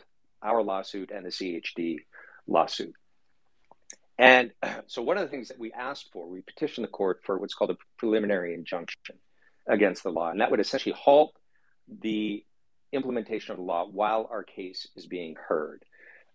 our 0.42 0.62
lawsuit 0.62 1.10
and 1.10 1.26
the 1.26 1.30
CHD 1.30 1.96
lawsuit. 2.46 2.94
And 4.18 4.52
so 4.86 5.02
one 5.02 5.16
of 5.16 5.24
the 5.24 5.30
things 5.30 5.48
that 5.48 5.58
we 5.58 5.72
asked 5.72 6.10
for, 6.12 6.28
we 6.28 6.42
petitioned 6.42 6.84
the 6.84 6.90
court 6.90 7.20
for 7.24 7.38
what's 7.38 7.54
called 7.54 7.70
a 7.70 7.76
preliminary 7.96 8.54
injunction 8.54 9.16
against 9.66 10.02
the 10.02 10.10
law, 10.10 10.30
and 10.30 10.40
that 10.40 10.50
would 10.50 10.60
essentially 10.60 10.94
halt 10.96 11.36
the 11.88 12.44
implementation 12.92 13.52
of 13.52 13.58
the 13.58 13.64
law 13.64 13.86
while 13.86 14.28
our 14.30 14.42
case 14.42 14.88
is 14.96 15.06
being 15.06 15.36
heard. 15.36 15.84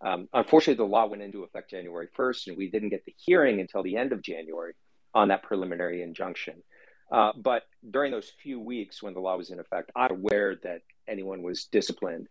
Um, 0.01 0.27
unfortunately, 0.33 0.83
the 0.83 0.89
law 0.89 1.05
went 1.07 1.21
into 1.21 1.43
effect 1.43 1.69
January 1.69 2.09
1st, 2.17 2.47
and 2.47 2.57
we 2.57 2.69
didn't 2.69 2.89
get 2.89 3.05
the 3.05 3.15
hearing 3.17 3.61
until 3.61 3.83
the 3.83 3.95
end 3.95 4.11
of 4.11 4.21
January 4.21 4.73
on 5.13 5.29
that 5.29 5.43
preliminary 5.43 6.01
injunction. 6.01 6.61
Uh, 7.11 7.31
but 7.37 7.63
during 7.89 8.11
those 8.11 8.31
few 8.41 8.59
weeks 8.59 9.01
when 9.01 9.13
the 9.13 9.19
law 9.19 9.37
was 9.37 9.51
in 9.51 9.59
effect, 9.59 9.91
I'm 9.95 10.11
aware 10.11 10.55
that 10.63 10.81
anyone 11.07 11.41
was 11.41 11.65
disciplined 11.65 12.27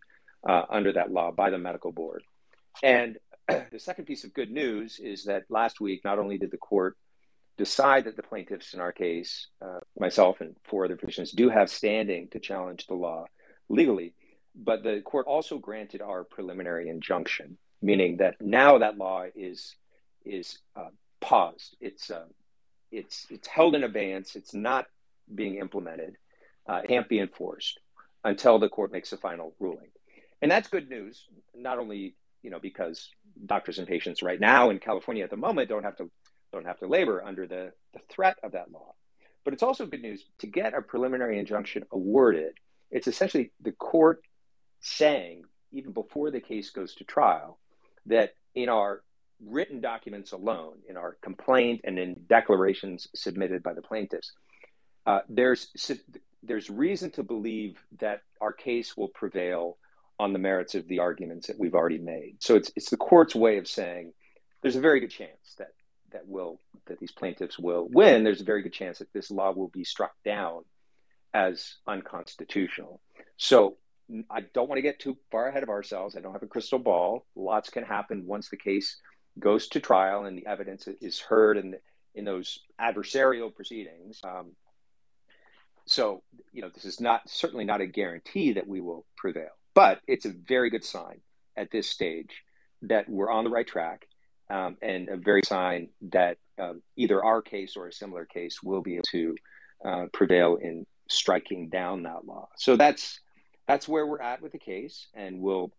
uh, 0.47 0.63
under 0.69 0.93
that 0.93 1.11
law 1.11 1.31
by 1.31 1.51
the 1.51 1.59
medical 1.59 1.93
board. 1.93 2.25
And 2.83 3.19
the 3.49 3.79
second 3.79 4.07
piece 4.07 4.25
of 4.25 4.35
good 4.35 4.51
news 4.51 4.99
is 4.99 5.25
that 5.25 5.45
last 5.49 5.81
week, 5.81 6.03
not 6.05 6.19
only 6.19 6.37
did 6.37 6.51
the 6.51 6.57
court 6.59 6.97
decide 7.59 8.05
that 8.05 8.17
the 8.17 8.23
plaintiffs 8.23 8.75
in 8.75 8.81
our 8.81 8.93
case, 8.93 9.47
uh, 9.65 9.79
myself 9.99 10.41
and 10.41 10.57
four 10.65 10.85
other 10.85 10.97
physicians, 10.97 11.33
do 11.33 11.49
have 11.49 11.71
standing 11.71 12.29
to 12.29 12.41
challenge 12.41 12.87
the 12.87 12.95
law 12.95 13.27
legally, 13.73 14.15
but 14.55 14.83
the 14.83 15.01
court 15.01 15.27
also 15.27 15.59
granted 15.59 16.03
our 16.03 16.23
preliminary 16.23 16.89
injunction, 16.89 17.57
meaning 17.81 18.19
that 18.19 18.41
now 18.41 18.79
that 18.79 18.99
law 18.99 19.25
is 19.35 19.75
is 20.25 20.59
uh, 20.77 20.91
paused. 21.21 21.77
It's 21.81 22.11
uh, 22.11 22.27
it's 22.93 23.27
it's 23.31 23.49
held 23.49 23.75
in 23.75 23.83
abeyance. 23.83 24.37
It's 24.37 24.55
not 24.55 24.87
being 25.35 25.57
implemented. 25.57 26.17
Uh, 26.69 26.83
can't 26.87 27.09
be 27.09 27.19
enforced 27.19 27.81
until 28.23 28.59
the 28.59 28.69
court 28.69 28.93
makes 28.93 29.13
a 29.13 29.17
final 29.17 29.55
ruling, 29.59 29.91
and 30.43 30.51
that's 30.51 30.69
good 30.69 30.89
news. 30.89 31.25
Not 31.55 31.79
only 31.79 32.15
you 32.43 32.51
know 32.51 32.61
because 32.61 33.09
doctors 33.47 33.79
and 33.79 33.89
patients 33.89 34.23
right 34.23 34.39
now 34.39 34.71
in 34.71 34.79
California 34.79 35.25
at 35.25 35.31
the 35.31 35.37
moment 35.37 35.69
don't 35.71 35.83
have 35.83 35.97
to 35.97 36.11
don't 36.53 36.67
have 36.67 36.79
to 36.79 36.87
labor 36.87 37.25
under 37.25 37.47
the, 37.47 37.73
the 37.95 38.01
threat 38.11 38.37
of 38.43 38.53
that 38.53 38.71
law, 38.71 38.93
but 39.43 39.55
it's 39.55 39.63
also 39.63 39.87
good 39.87 40.03
news 40.03 40.23
to 40.39 40.47
get 40.47 40.75
a 40.75 40.83
preliminary 40.83 41.39
injunction 41.39 41.85
awarded. 41.91 42.53
It's 42.93 43.09
essentially 43.09 43.51
the 43.61 43.73
court 43.73 44.23
saying, 44.81 45.45
even 45.73 45.93
before 45.93 46.31
the 46.31 46.41
case 46.41 46.71
goes 46.71 46.95
to 46.97 47.05
trial, 47.05 47.59
that 48.07 48.35
in 48.55 48.69
our 48.69 49.03
written 49.45 49.81
documents 49.81 50.33
alone, 50.33 50.75
in 50.89 50.97
our 50.97 51.17
complaint 51.23 51.81
and 51.85 51.99
in 51.99 52.25
declarations 52.29 53.09
submitted 53.15 53.63
by 53.63 53.73
the 53.73 53.83
plaintiffs, 53.83 54.33
uh, 55.07 55.21
there's 55.29 55.69
there's 56.45 56.71
reason 56.71 57.11
to 57.13 57.23
believe 57.23 57.79
that 57.99 58.23
our 58.41 58.53
case 58.53 58.97
will 58.97 59.09
prevail 59.09 59.79
on 60.19 60.33
the 60.33 60.39
merits 60.39 60.75
of 60.75 60.87
the 60.89 60.99
arguments 60.99 61.47
that 61.47 61.59
we've 61.59 61.75
already 61.75 61.99
made. 61.99 62.37
So 62.41 62.55
it's 62.55 62.71
it's 62.77 62.91
the 62.91 62.97
court's 62.97 63.35
way 63.35 63.59
of 63.59 63.67
saying 63.67 64.13
there's 64.61 64.77
a 64.77 64.81
very 64.81 65.01
good 65.01 65.11
chance 65.11 65.55
that 65.59 65.73
that 66.13 66.29
will 66.29 66.61
that 66.87 66.99
these 67.01 67.13
plaintiffs 67.13 67.59
will 67.59 67.89
win. 67.91 68.23
There's 68.23 68.43
a 68.43 68.45
very 68.45 68.63
good 68.63 68.73
chance 68.73 68.99
that 68.99 69.13
this 69.13 69.31
law 69.31 69.53
will 69.53 69.69
be 69.69 69.85
struck 69.85 70.13
down 70.25 70.65
as 71.35 71.77
unconstitutional. 71.87 73.01
So 73.37 73.77
I 74.31 74.42
don't 74.53 74.68
want 74.68 74.79
to 74.79 74.83
get 74.83 74.99
too 74.99 75.16
far 75.31 75.49
ahead 75.49 75.62
of 75.62 75.68
ourselves. 75.68 76.16
I 76.16 76.21
don't 76.21 76.33
have 76.33 76.42
a 76.42 76.49
crystal 76.49 76.79
ball. 76.79 77.27
Lots 77.35 77.71
can 77.71 77.85
happen 77.85 78.27
once 78.27 78.49
the 78.51 78.57
case 78.57 78.99
goes 79.38 79.68
to 79.68 79.81
trial 79.81 80.25
and 80.25 80.37
the 80.37 80.47
evidence 80.47 80.87
is 81.01 81.21
heard 81.21 81.57
in 81.57 81.77
in 82.14 82.25
those 82.27 82.59
adversarial 82.79 83.55
proceedings. 83.55 84.21
Um, 84.23 84.53
so 85.87 86.23
you 86.53 86.62
know 86.62 86.71
this 86.75 86.85
is 86.85 87.01
not 87.01 87.29
certainly 87.29 87.64
not 87.64 87.81
a 87.81 87.87
guarantee 87.87 88.53
that 88.53 88.66
we 88.66 88.81
will 88.81 89.07
prevail, 89.16 89.51
but 89.75 90.01
it's 90.07 90.27
a 90.27 90.33
very 90.47 90.71
good 90.71 90.85
sign 90.85 91.21
at 91.57 91.71
this 91.71 91.88
stage 91.88 92.42
that 92.83 93.09
we're 93.09 93.31
on 93.31 93.45
the 93.45 93.51
right 93.51 93.66
track, 93.66 94.07
um, 94.51 94.77
and 94.83 95.09
a 95.09 95.16
very 95.16 95.42
sign 95.45 95.88
that 96.03 96.37
um, 96.59 96.83
either 96.97 97.25
our 97.25 97.40
case 97.40 97.77
or 97.77 97.88
a 97.88 97.92
similar 97.92 98.27
case 98.27 98.62
will 98.62 98.83
be 98.83 98.95
able 98.95 99.05
to 99.11 99.37
uh, 99.85 100.07
prevail 100.12 100.57
in 100.61 100.87
striking 101.12 101.68
down 101.68 102.03
that 102.05 102.25
law. 102.27 102.48
So 102.57 102.77
that's 102.77 103.20
that's 103.66 103.88
where 103.88 104.07
we're 104.07 104.20
at 104.20 104.42
with 104.42 104.53
the 104.53 104.59
case, 104.59 105.09
and 105.14 105.40
we'll 105.40 105.72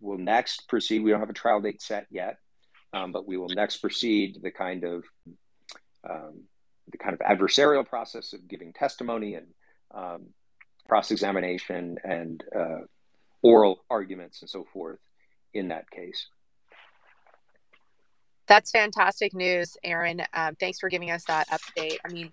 we'll 0.00 0.18
next 0.18 0.68
proceed. 0.68 1.02
We 1.02 1.10
don't 1.10 1.20
have 1.20 1.30
a 1.30 1.34
trial 1.34 1.60
date 1.60 1.82
set 1.82 2.06
yet, 2.10 2.38
um, 2.92 3.12
but 3.12 3.26
we 3.26 3.36
will 3.36 3.48
next 3.48 3.78
proceed 3.78 4.38
the 4.42 4.50
kind 4.50 4.84
of 4.84 5.04
um, 6.08 6.44
the 6.90 6.98
kind 6.98 7.14
of 7.14 7.20
adversarial 7.20 7.86
process 7.86 8.32
of 8.32 8.46
giving 8.46 8.72
testimony 8.72 9.34
and 9.34 9.46
um, 9.94 10.26
cross 10.88 11.10
examination 11.10 11.98
and 12.04 12.44
uh, 12.54 12.80
oral 13.42 13.84
arguments 13.90 14.42
and 14.42 14.50
so 14.50 14.64
forth 14.72 14.98
in 15.52 15.68
that 15.68 15.90
case. 15.90 16.26
That's 18.46 18.70
fantastic 18.70 19.32
news, 19.34 19.76
Aaron. 19.82 20.22
Um, 20.34 20.54
thanks 20.56 20.78
for 20.78 20.88
giving 20.90 21.10
us 21.10 21.24
that 21.24 21.48
update. 21.48 21.96
I 22.04 22.12
mean, 22.12 22.32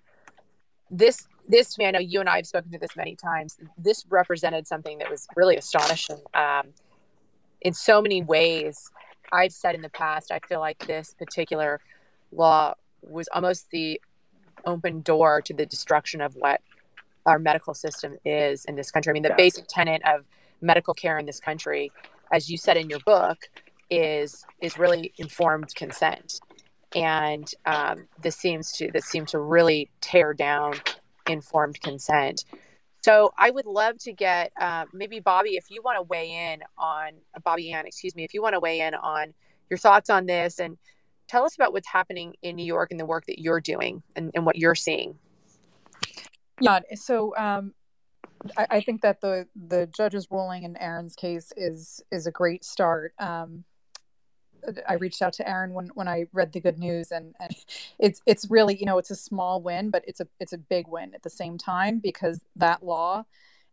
this 0.90 1.26
this 1.48 1.76
I 1.80 1.90
know 1.90 1.98
you 1.98 2.20
and 2.20 2.28
I 2.28 2.36
have 2.36 2.46
spoken 2.46 2.70
to 2.72 2.78
this 2.78 2.96
many 2.96 3.16
times. 3.16 3.58
This 3.76 4.04
represented 4.08 4.66
something 4.66 4.98
that 4.98 5.10
was 5.10 5.26
really 5.36 5.56
astonishing 5.56 6.20
um, 6.34 6.68
in 7.60 7.72
so 7.72 8.00
many 8.00 8.22
ways. 8.22 8.90
I've 9.32 9.52
said 9.52 9.74
in 9.74 9.82
the 9.82 9.88
past, 9.88 10.30
I 10.30 10.40
feel 10.46 10.60
like 10.60 10.86
this 10.86 11.14
particular 11.18 11.80
law 12.30 12.74
was 13.02 13.28
almost 13.32 13.70
the 13.70 14.00
open 14.64 15.00
door 15.00 15.40
to 15.42 15.54
the 15.54 15.66
destruction 15.66 16.20
of 16.20 16.34
what 16.36 16.60
our 17.26 17.38
medical 17.38 17.74
system 17.74 18.18
is 18.24 18.64
in 18.66 18.76
this 18.76 18.90
country. 18.90 19.10
I 19.10 19.14
mean, 19.14 19.22
the 19.22 19.30
yeah. 19.30 19.36
basic 19.36 19.64
tenet 19.68 20.02
of 20.04 20.24
medical 20.60 20.94
care 20.94 21.18
in 21.18 21.26
this 21.26 21.40
country, 21.40 21.90
as 22.32 22.50
you 22.50 22.56
said 22.56 22.76
in 22.76 22.88
your 22.88 23.00
book, 23.00 23.48
is 23.90 24.44
is 24.60 24.78
really 24.78 25.12
informed 25.18 25.74
consent, 25.74 26.40
and 26.94 27.52
um, 27.66 28.06
this 28.22 28.36
seems 28.36 28.72
to 28.72 28.90
this 28.90 29.04
seemed 29.06 29.28
to 29.28 29.38
really 29.38 29.90
tear 30.00 30.32
down 30.32 30.74
informed 31.28 31.80
consent. 31.80 32.44
So 33.02 33.32
I 33.36 33.50
would 33.50 33.66
love 33.66 33.98
to 33.98 34.12
get 34.12 34.52
uh, 34.60 34.84
maybe 34.92 35.18
Bobby, 35.18 35.56
if 35.56 35.70
you 35.70 35.82
want 35.82 35.96
to 35.98 36.02
weigh 36.02 36.52
in 36.52 36.62
on 36.78 37.12
Bobbie 37.44 37.72
Anne, 37.72 37.86
excuse 37.86 38.14
me, 38.14 38.22
if 38.22 38.32
you 38.32 38.42
want 38.42 38.54
to 38.54 38.60
weigh 38.60 38.80
in 38.80 38.94
on 38.94 39.34
your 39.70 39.78
thoughts 39.78 40.08
on 40.08 40.26
this 40.26 40.60
and 40.60 40.78
tell 41.26 41.44
us 41.44 41.56
about 41.56 41.72
what's 41.72 41.88
happening 41.88 42.34
in 42.42 42.54
New 42.56 42.64
York 42.64 42.90
and 42.90 43.00
the 43.00 43.06
work 43.06 43.26
that 43.26 43.40
you're 43.40 43.60
doing 43.60 44.02
and, 44.14 44.30
and 44.34 44.46
what 44.46 44.56
you're 44.56 44.74
seeing. 44.76 45.18
Yeah, 46.60 46.80
so 46.94 47.34
um, 47.36 47.74
I, 48.56 48.66
I, 48.70 48.80
think 48.82 49.00
that 49.02 49.20
the 49.20 49.48
the 49.56 49.88
judge's 49.96 50.28
ruling 50.30 50.62
in 50.62 50.76
Aaron's 50.76 51.16
case 51.16 51.52
is 51.56 52.00
is 52.12 52.28
a 52.28 52.30
great 52.30 52.64
start. 52.64 53.14
Um, 53.18 53.64
I 54.88 54.94
reached 54.94 55.22
out 55.22 55.32
to 55.34 55.48
Aaron 55.48 55.72
when, 55.72 55.88
when 55.94 56.08
I 56.08 56.26
read 56.32 56.52
the 56.52 56.60
good 56.60 56.78
news, 56.78 57.10
and, 57.10 57.34
and 57.40 57.54
it's 57.98 58.20
it's 58.26 58.50
really 58.50 58.76
you 58.78 58.86
know 58.86 58.98
it's 58.98 59.10
a 59.10 59.16
small 59.16 59.62
win, 59.62 59.90
but 59.90 60.04
it's 60.06 60.20
a 60.20 60.28
it's 60.40 60.52
a 60.52 60.58
big 60.58 60.86
win 60.88 61.14
at 61.14 61.22
the 61.22 61.30
same 61.30 61.58
time 61.58 61.98
because 61.98 62.40
that 62.56 62.82
law 62.82 63.24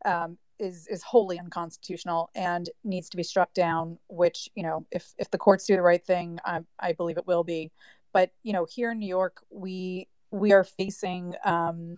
um, 0.05 0.37
is 0.59 0.87
is 0.87 1.03
wholly 1.03 1.39
unconstitutional 1.39 2.29
and 2.35 2.69
needs 2.83 3.09
to 3.09 3.17
be 3.17 3.23
struck 3.23 3.53
down. 3.53 3.97
Which 4.07 4.49
you 4.55 4.63
know 4.63 4.85
if 4.91 5.13
if 5.17 5.31
the 5.31 5.37
courts 5.37 5.65
do 5.65 5.75
the 5.75 5.81
right 5.81 6.03
thing, 6.03 6.39
I, 6.45 6.61
I 6.79 6.93
believe 6.93 7.17
it 7.17 7.27
will 7.27 7.43
be. 7.43 7.71
But 8.13 8.31
you 8.43 8.53
know 8.53 8.65
here 8.69 8.91
in 8.91 8.99
New 8.99 9.07
York, 9.07 9.41
we 9.49 10.07
we 10.31 10.51
are 10.53 10.63
facing 10.63 11.33
um, 11.43 11.97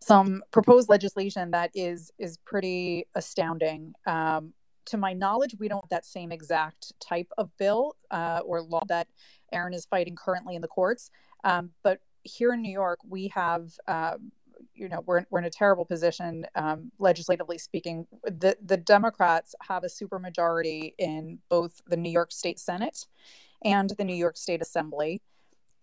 some 0.00 0.42
proposed 0.50 0.88
legislation 0.88 1.50
that 1.52 1.70
is 1.74 2.10
is 2.18 2.38
pretty 2.38 3.06
astounding. 3.14 3.94
Um, 4.06 4.52
to 4.86 4.96
my 4.96 5.12
knowledge, 5.12 5.56
we 5.58 5.68
don't 5.68 5.84
have 5.84 5.90
that 5.90 6.04
same 6.04 6.32
exact 6.32 6.92
type 7.00 7.30
of 7.38 7.56
bill 7.56 7.96
uh, 8.10 8.40
or 8.44 8.62
law 8.62 8.82
that 8.88 9.08
Aaron 9.52 9.74
is 9.74 9.86
fighting 9.86 10.16
currently 10.16 10.54
in 10.54 10.62
the 10.62 10.68
courts. 10.68 11.10
Um, 11.44 11.70
but 11.82 12.00
here 12.22 12.52
in 12.52 12.62
New 12.62 12.72
York, 12.72 12.98
we 13.08 13.28
have, 13.28 13.72
uh, 13.86 14.16
you 14.74 14.88
know, 14.88 15.02
we're, 15.06 15.24
we're 15.30 15.38
in 15.38 15.44
a 15.44 15.50
terrible 15.50 15.84
position, 15.84 16.46
um, 16.54 16.90
legislatively 16.98 17.58
speaking. 17.58 18.06
The, 18.24 18.56
the 18.64 18.76
Democrats 18.76 19.54
have 19.62 19.84
a 19.84 19.88
supermajority 19.88 20.94
in 20.98 21.38
both 21.48 21.80
the 21.86 21.96
New 21.96 22.10
York 22.10 22.32
State 22.32 22.58
Senate 22.58 23.06
and 23.64 23.90
the 23.90 24.04
New 24.04 24.14
York 24.14 24.36
State 24.36 24.60
Assembly 24.60 25.22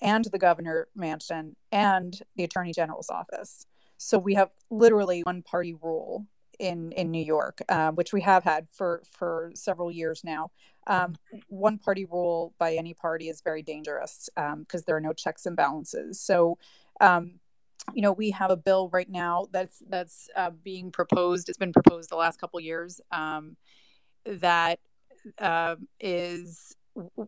and 0.01 0.25
the 0.25 0.39
governor 0.39 0.87
mansion 0.95 1.55
and 1.71 2.19
the 2.35 2.43
attorney 2.43 2.73
general's 2.73 3.09
office. 3.09 3.65
So 3.97 4.17
we 4.17 4.33
have 4.33 4.49
literally 4.69 5.21
one 5.21 5.43
party 5.43 5.73
rule 5.81 6.27
in 6.59 6.91
in 6.93 7.11
New 7.11 7.23
York, 7.23 7.61
uh, 7.69 7.91
which 7.91 8.13
we 8.13 8.21
have 8.21 8.43
had 8.43 8.67
for 8.69 9.01
for 9.11 9.51
several 9.55 9.91
years 9.91 10.23
now. 10.23 10.51
Um, 10.87 11.15
one 11.47 11.77
party 11.77 12.05
rule 12.05 12.53
by 12.57 12.75
any 12.75 12.93
party 12.93 13.29
is 13.29 13.41
very 13.41 13.61
dangerous 13.61 14.29
because 14.35 14.81
um, 14.81 14.83
there 14.85 14.95
are 14.95 15.01
no 15.01 15.13
checks 15.13 15.45
and 15.45 15.55
balances. 15.55 16.19
So. 16.19 16.57
Um, 17.01 17.39
you 17.93 18.01
know, 18.01 18.13
we 18.13 18.31
have 18.31 18.49
a 18.49 18.55
bill 18.55 18.87
right 18.93 19.09
now 19.09 19.47
that's 19.51 19.83
that's 19.89 20.29
uh, 20.37 20.51
being 20.51 20.89
proposed. 20.89 21.49
It's 21.49 21.57
been 21.57 21.73
proposed 21.73 22.09
the 22.09 22.15
last 22.15 22.39
couple 22.39 22.57
years 22.61 23.01
um, 23.11 23.57
that 24.25 24.79
uh, 25.37 25.75
is 25.99 26.77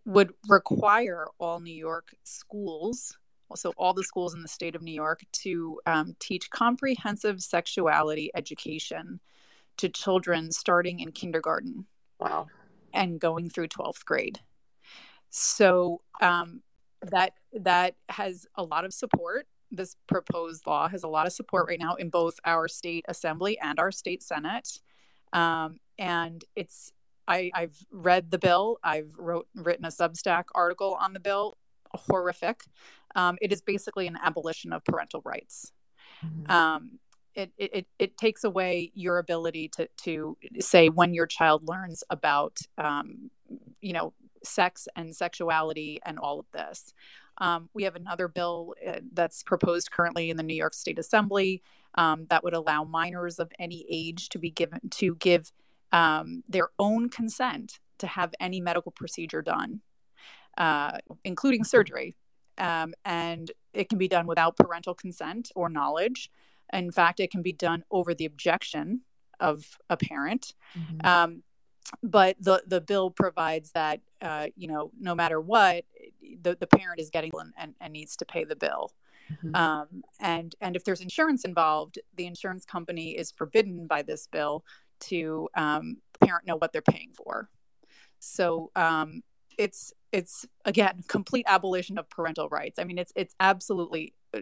would 0.05 0.33
require 0.47 1.25
all 1.39 1.59
New 1.59 1.73
York 1.73 2.15
schools 2.23 3.17
also 3.49 3.71
all 3.77 3.93
the 3.93 4.03
schools 4.03 4.33
in 4.33 4.41
the 4.41 4.47
state 4.47 4.75
of 4.75 4.81
New 4.81 4.93
York 4.93 5.23
to 5.31 5.79
um, 5.85 6.15
teach 6.19 6.49
comprehensive 6.49 7.41
sexuality 7.41 8.31
education 8.35 9.19
to 9.77 9.89
children 9.89 10.51
starting 10.51 10.99
in 10.99 11.11
kindergarten. 11.11 11.85
Wow. 12.19 12.47
And 12.93 13.19
going 13.19 13.49
through 13.49 13.67
12th 13.67 14.05
grade. 14.05 14.39
So 15.29 16.01
um, 16.21 16.61
that 17.01 17.33
that 17.51 17.95
has 18.09 18.47
a 18.55 18.63
lot 18.63 18.85
of 18.85 18.93
support. 18.93 19.47
This 19.69 19.95
proposed 20.07 20.65
law 20.65 20.87
has 20.87 21.03
a 21.03 21.07
lot 21.07 21.27
of 21.27 21.33
support 21.33 21.67
right 21.67 21.79
now 21.79 21.95
in 21.95 22.09
both 22.09 22.39
our 22.45 22.67
state 22.67 23.03
assembly 23.07 23.59
and 23.59 23.79
our 23.79 23.91
state 23.91 24.23
senate. 24.23 24.79
Um, 25.33 25.79
and 25.99 26.43
it's 26.55 26.93
I 27.27 27.51
I, 27.53 27.61
have 27.61 27.75
read 27.91 28.31
the 28.31 28.37
bill. 28.37 28.79
I've 28.83 29.13
wrote 29.17 29.47
written 29.55 29.85
a 29.85 29.89
Substack 29.89 30.45
article 30.53 30.97
on 30.99 31.13
the 31.13 31.19
bill. 31.19 31.57
Horrific. 31.93 32.63
Um, 33.15 33.37
it 33.41 33.51
is 33.51 33.61
basically 33.61 34.07
an 34.07 34.17
abolition 34.21 34.73
of 34.73 34.83
parental 34.83 35.21
rights. 35.23 35.71
Mm-hmm. 36.25 36.51
Um, 36.51 36.99
it, 37.35 37.51
it, 37.57 37.87
it 37.99 38.17
takes 38.17 38.43
away 38.43 38.91
your 38.93 39.17
ability 39.17 39.69
to, 39.75 39.89
to 40.03 40.37
say 40.59 40.87
when 40.89 41.13
your 41.13 41.27
child 41.27 41.67
learns 41.67 42.03
about, 42.09 42.57
um, 42.77 43.29
you 43.81 43.91
know, 43.93 44.13
sex 44.43 44.87
and 44.95 45.15
sexuality 45.15 45.99
and 46.05 46.17
all 46.17 46.39
of 46.39 46.45
this. 46.53 46.93
Um, 47.39 47.69
we 47.73 47.83
have 47.83 47.95
another 47.95 48.29
bill 48.29 48.73
uh, 48.87 48.99
that's 49.11 49.43
proposed 49.43 49.91
currently 49.91 50.29
in 50.29 50.37
the 50.37 50.43
New 50.43 50.55
York 50.55 50.73
State 50.73 50.97
Assembly 50.97 51.61
um, 51.95 52.27
that 52.29 52.43
would 52.43 52.53
allow 52.53 52.83
minors 52.85 53.39
of 53.39 53.51
any 53.59 53.85
age 53.89 54.29
to 54.29 54.39
be 54.39 54.49
given 54.49 54.79
to 54.91 55.15
give 55.15 55.51
um, 55.91 56.43
their 56.47 56.69
own 56.79 57.09
consent 57.09 57.79
to 57.97 58.07
have 58.07 58.33
any 58.39 58.61
medical 58.61 58.91
procedure 58.91 59.41
done, 59.41 59.81
uh, 60.57 60.97
including 61.23 61.63
surgery 61.63 62.15
um, 62.57 62.93
and 63.03 63.51
it 63.73 63.89
can 63.89 63.97
be 63.97 64.07
done 64.07 64.27
without 64.27 64.57
parental 64.57 64.93
consent 64.93 65.51
or 65.55 65.69
knowledge. 65.69 66.31
In 66.73 66.91
fact, 66.91 67.19
it 67.19 67.31
can 67.31 67.41
be 67.41 67.53
done 67.53 67.83
over 67.91 68.13
the 68.13 68.25
objection 68.25 69.01
of 69.39 69.77
a 69.89 69.97
parent. 69.97 70.53
Mm-hmm. 70.77 71.05
Um, 71.05 71.43
but 72.01 72.35
the 72.39 72.63
the 72.65 72.81
bill 72.81 73.11
provides 73.11 73.71
that 73.71 74.01
uh, 74.21 74.47
you 74.55 74.67
know 74.67 74.91
no 74.99 75.13
matter 75.13 75.39
what, 75.39 75.85
the 76.41 76.57
the 76.59 76.67
parent 76.67 76.99
is 76.99 77.09
getting 77.09 77.31
and, 77.39 77.53
and, 77.57 77.75
and 77.79 77.93
needs 77.93 78.15
to 78.17 78.25
pay 78.25 78.43
the 78.43 78.55
bill. 78.55 78.91
Mm-hmm. 79.31 79.55
Um, 79.55 80.03
and 80.19 80.55
and 80.61 80.75
if 80.75 80.83
there's 80.83 81.01
insurance 81.01 81.45
involved, 81.45 81.99
the 82.15 82.25
insurance 82.25 82.65
company 82.65 83.11
is 83.11 83.31
forbidden 83.31 83.85
by 83.85 84.01
this 84.01 84.27
bill 84.27 84.63
to 85.01 85.47
um, 85.55 85.97
parent 86.21 86.47
know 86.47 86.55
what 86.55 86.73
they're 86.73 86.81
paying 86.81 87.11
for. 87.13 87.49
So 88.19 88.71
um, 88.75 89.21
it's 89.57 89.93
it's 90.11 90.45
again 90.63 91.03
complete 91.07 91.45
abolition 91.47 91.97
of 91.97 92.09
parental 92.09 92.49
rights. 92.49 92.79
I 92.79 92.83
mean, 92.83 92.97
it's 92.97 93.11
it's 93.15 93.35
absolutely 93.39 94.13
uh, 94.33 94.39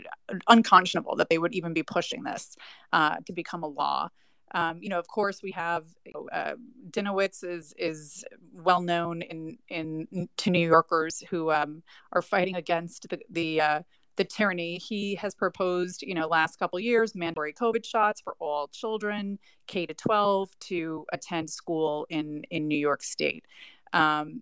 unconscionable 0.47 1.16
that 1.18 1.30
they 1.30 1.38
would 1.38 1.53
even 1.53 1.74
be 1.74 1.84
pushing 1.84 2.24
this 2.24 2.55
uh, 2.91 3.18
to 3.26 3.34
become 3.34 3.64
a 3.64 3.68
law. 3.68 4.09
Um, 4.55 4.80
you 4.82 4.89
know, 4.89 4.99
of 4.99 5.07
course, 5.07 5.41
we 5.41 5.51
have 5.51 5.86
uh, 6.32 6.53
Dinowitz 6.91 7.43
is 7.43 7.74
is 7.78 8.24
well 8.53 8.82
known 8.82 9.22
in 9.24 9.57
in 9.70 10.30
to 10.38 10.51
New 10.51 10.68
Yorkers 10.68 11.24
who 11.30 11.51
um, 11.51 11.82
are 12.11 12.22
fighting 12.22 12.55
against 12.55 13.09
the 13.09 13.20
the 13.30 13.61
uh, 13.61 13.82
the 14.16 14.24
tyranny. 14.24 14.78
He 14.78 15.16
has 15.16 15.34
proposed, 15.34 16.03
you 16.03 16.14
know, 16.14 16.28
last 16.28 16.59
couple 16.59 16.80
years 16.80 17.16
mandatory 17.16 17.53
COVID 17.53 17.84
shots 17.84 18.22
for 18.22 18.36
all 18.39 18.68
children 18.68 19.39
K 19.66 19.88
to 19.88 19.93
12 19.95 20.49
to 20.61 21.05
attend 21.11 21.49
school 21.49 22.05
in 22.09 22.43
in 22.51 22.68
New 22.68 22.78
York 22.78 23.01
State. 23.01 23.45
Um, 23.91 24.41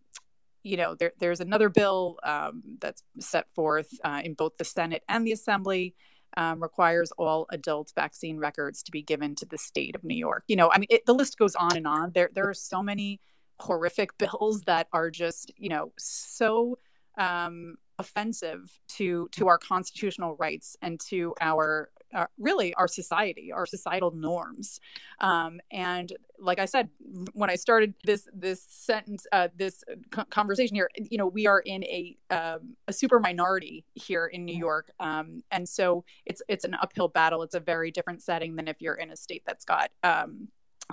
you 0.64 0.78
know, 0.78 0.96
there, 0.96 1.14
there's 1.20 1.40
another 1.40 1.70
bill 1.70 2.18
um, 2.24 2.62
that's 2.80 3.04
set 3.20 3.50
forth 3.54 3.90
uh, 4.04 4.22
in 4.24 4.34
both 4.34 4.58
the 4.58 4.66
Senate 4.66 5.04
and 5.08 5.26
the 5.26 5.32
Assembly. 5.32 5.96
Um, 6.38 6.64
requires 6.64 7.12
all 7.18 7.46
adult 7.50 7.92
vaccine 7.94 8.38
records 8.38 8.84
to 8.84 8.92
be 8.92 9.02
given 9.02 9.36
to 9.36 9.46
the 9.46 9.58
state 9.58 9.98
of 9.98 10.04
New 10.06 10.16
York. 10.16 10.46
You 10.48 10.56
know, 10.56 10.72
I 10.72 10.78
mean, 10.78 10.88
it, 10.90 11.06
the 11.06 11.14
list 11.14 11.38
goes 11.38 11.56
on 11.56 11.76
and 11.76 11.86
on. 11.86 12.14
There, 12.14 12.30
there 12.34 12.48
are 12.48 12.54
so 12.54 12.82
many 12.82 13.20
horrific 13.60 14.18
bills 14.18 14.62
that 14.62 14.88
are 14.94 15.12
just, 15.12 15.52
you 15.58 15.68
know, 15.68 15.92
so 15.98 16.80
um, 17.18 17.76
offensive 18.00 18.80
to 18.88 19.30
to 19.32 19.48
our 19.48 19.58
constitutional 19.58 20.36
rights 20.38 20.76
and 20.82 21.00
to 21.00 21.36
our 21.40 21.90
uh, 22.14 22.26
really 22.38 22.74
our 22.76 22.88
society, 22.88 23.52
our 23.52 23.66
societal 23.66 24.12
norms. 24.12 24.80
Um, 25.20 25.60
and 25.72 26.12
like 26.40 26.60
I 26.60 26.66
said, 26.66 26.90
when 27.34 27.50
I 27.50 27.56
started 27.56 27.94
this 28.04 28.28
this 28.34 28.66
sentence, 28.68 29.26
uh, 29.32 29.50
this 29.56 29.84
conversation 30.30 30.76
here, 30.76 30.90
you 30.96 31.18
know, 31.18 31.28
we 31.28 31.48
are 31.48 31.60
in 31.60 31.84
a 31.84 32.18
um, 32.30 32.76
a 32.88 32.94
super 32.94 33.20
minority 33.20 33.86
here 33.94 34.26
in 34.26 34.46
New 34.46 34.56
York, 34.56 34.92
um, 35.00 35.42
and 35.52 35.68
so 35.68 36.04
it's 36.26 36.42
it's 36.48 36.66
an 36.66 36.76
uphill 36.82 37.08
battle. 37.08 37.44
It's 37.44 37.56
a 37.56 37.60
very 37.60 37.92
different 37.92 38.22
setting 38.22 38.56
than 38.56 38.68
if 38.68 38.82
you're 38.82 38.96
in 38.96 39.12
a 39.12 39.16
state 39.16 39.44
that's 39.46 39.66
got. 39.66 39.92
Um, 40.04 40.48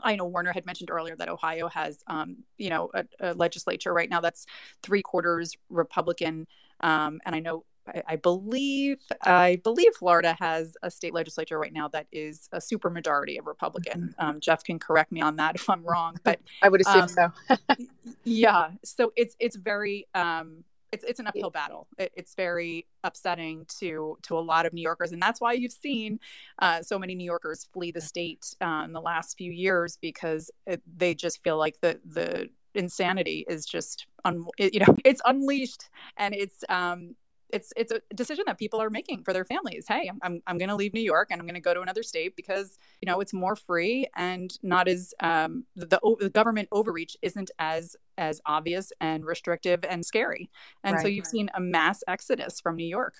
I 0.04 0.16
know 0.16 0.26
Warner 0.26 0.52
had 0.52 0.66
mentioned 0.66 0.90
earlier 0.90 1.16
that 1.16 1.28
Ohio 1.28 1.68
has, 1.68 2.04
um, 2.06 2.36
you 2.56 2.70
know, 2.70 2.90
a, 2.94 3.04
a, 3.20 3.34
legislature 3.34 3.92
right 3.92 4.08
now 4.08 4.20
that's 4.20 4.46
three 4.82 5.02
quarters 5.02 5.56
Republican, 5.70 6.46
um, 6.80 7.20
and 7.24 7.34
I 7.34 7.40
know 7.40 7.64
I, 7.88 8.02
I 8.06 8.16
believe 8.16 8.98
I 9.22 9.60
believe 9.62 9.94
Florida 9.94 10.36
has 10.38 10.76
a 10.82 10.90
state 10.90 11.14
legislature 11.14 11.58
right 11.58 11.72
now 11.72 11.88
that 11.88 12.06
is 12.12 12.48
a 12.52 12.60
super 12.60 12.90
majority 12.90 13.38
of 13.38 13.46
Republican. 13.46 14.14
Mm-hmm. 14.18 14.24
Um, 14.24 14.40
Jeff 14.40 14.64
can 14.64 14.78
correct 14.78 15.12
me 15.12 15.20
on 15.20 15.36
that 15.36 15.54
if 15.54 15.68
I'm 15.68 15.84
wrong, 15.84 16.16
but 16.24 16.40
I 16.62 16.68
would 16.68 16.80
assume 16.80 17.02
um, 17.02 17.08
so. 17.08 17.32
yeah, 18.24 18.70
so 18.84 19.12
it's 19.16 19.36
it's 19.38 19.56
very 19.56 20.06
um, 20.14 20.64
it's 20.92 21.04
it's 21.04 21.20
an 21.20 21.26
uphill 21.26 21.50
battle. 21.50 21.86
It, 21.98 22.12
it's 22.16 22.34
very 22.34 22.86
upsetting 23.04 23.66
to 23.80 24.18
to 24.22 24.38
a 24.38 24.40
lot 24.40 24.66
of 24.66 24.72
New 24.72 24.82
Yorkers, 24.82 25.12
and 25.12 25.20
that's 25.20 25.40
why 25.40 25.52
you've 25.52 25.72
seen 25.72 26.20
uh, 26.60 26.82
so 26.82 26.98
many 26.98 27.14
New 27.14 27.24
Yorkers 27.24 27.68
flee 27.72 27.90
the 27.90 28.00
state 28.00 28.54
uh, 28.60 28.82
in 28.84 28.92
the 28.92 29.00
last 29.00 29.36
few 29.36 29.52
years 29.52 29.98
because 30.00 30.50
it, 30.66 30.82
they 30.96 31.14
just 31.14 31.42
feel 31.42 31.58
like 31.58 31.80
the 31.80 32.00
the 32.04 32.48
insanity 32.74 33.44
is 33.48 33.66
just 33.66 34.06
un, 34.24 34.44
you 34.58 34.78
know 34.78 34.94
it's 35.04 35.20
unleashed 35.24 35.88
and 36.16 36.34
it's 36.34 36.62
um 36.68 37.16
it's 37.50 37.72
it's 37.76 37.92
a 37.92 38.00
decision 38.14 38.44
that 38.46 38.58
people 38.58 38.80
are 38.80 38.90
making 38.90 39.24
for 39.24 39.32
their 39.32 39.44
families. 39.44 39.86
Hey, 39.88 40.10
I'm 40.22 40.42
I'm 40.46 40.58
going 40.58 40.68
to 40.68 40.74
leave 40.76 40.94
New 40.94 41.00
York 41.00 41.28
and 41.30 41.40
I'm 41.40 41.46
going 41.46 41.54
to 41.54 41.60
go 41.60 41.74
to 41.74 41.80
another 41.80 42.02
state 42.02 42.36
because 42.36 42.78
you 43.00 43.06
know 43.06 43.20
it's 43.20 43.32
more 43.32 43.56
free 43.56 44.06
and 44.16 44.52
not 44.62 44.88
as 44.88 45.14
um, 45.20 45.64
the, 45.76 45.98
the 46.20 46.30
government 46.30 46.68
overreach 46.72 47.16
isn't 47.22 47.50
as 47.58 47.96
as 48.16 48.40
obvious 48.46 48.92
and 49.00 49.24
restrictive 49.24 49.84
and 49.88 50.04
scary. 50.04 50.50
And 50.84 50.94
right, 50.94 51.02
so 51.02 51.08
you've 51.08 51.26
seen 51.26 51.50
a 51.54 51.60
mass 51.60 52.02
exodus 52.06 52.60
from 52.60 52.76
New 52.76 52.86
York. 52.86 53.14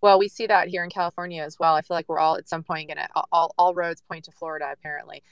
Well, 0.00 0.18
we 0.18 0.28
see 0.28 0.46
that 0.46 0.68
here 0.68 0.84
in 0.84 0.90
California 0.90 1.42
as 1.42 1.58
well. 1.58 1.74
I 1.74 1.80
feel 1.80 1.96
like 1.96 2.08
we're 2.08 2.18
all 2.18 2.36
at 2.36 2.48
some 2.48 2.62
point 2.62 2.88
going 2.88 2.98
to 2.98 3.08
all 3.32 3.54
all 3.56 3.74
roads 3.74 4.02
point 4.02 4.24
to 4.26 4.32
Florida 4.32 4.68
apparently. 4.72 5.22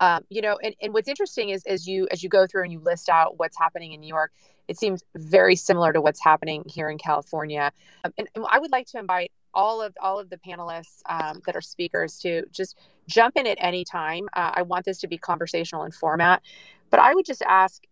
Um, 0.00 0.24
you 0.30 0.40
know, 0.40 0.58
and, 0.62 0.74
and 0.80 0.94
what's 0.94 1.08
interesting 1.08 1.50
is 1.50 1.62
as 1.66 1.86
you 1.86 2.08
as 2.10 2.22
you 2.22 2.28
go 2.28 2.46
through 2.46 2.62
and 2.62 2.72
you 2.72 2.80
list 2.80 3.08
out 3.08 3.38
what's 3.38 3.58
happening 3.58 3.92
in 3.92 4.00
New 4.00 4.08
York, 4.08 4.32
it 4.70 4.78
seems 4.78 5.02
very 5.16 5.56
similar 5.56 5.92
to 5.92 6.00
what's 6.00 6.22
happening 6.22 6.62
here 6.64 6.88
in 6.88 6.96
California. 6.96 7.72
Um, 8.04 8.12
and, 8.16 8.28
and, 8.36 8.46
I 8.48 8.60
would 8.60 8.70
like 8.70 8.86
to 8.92 9.00
invite 9.00 9.32
all 9.52 9.82
of 9.82 9.94
all 10.00 10.20
of 10.20 10.30
the 10.30 10.36
panelists 10.36 11.02
um, 11.08 11.42
that 11.44 11.56
are 11.56 11.60
speakers 11.60 12.20
to 12.20 12.44
just 12.52 12.78
jump 13.08 13.36
in 13.36 13.48
at 13.48 13.58
any 13.60 13.84
time. 13.84 14.28
Uh, 14.32 14.52
I 14.54 14.62
want 14.62 14.84
this 14.84 15.00
to 15.00 15.08
be 15.08 15.18
conversational 15.18 15.82
in 15.82 15.90
format, 15.90 16.40
but 16.88 17.00
I 17.00 17.16
would 17.16 17.26
just 17.26 17.42
ask 17.42 17.82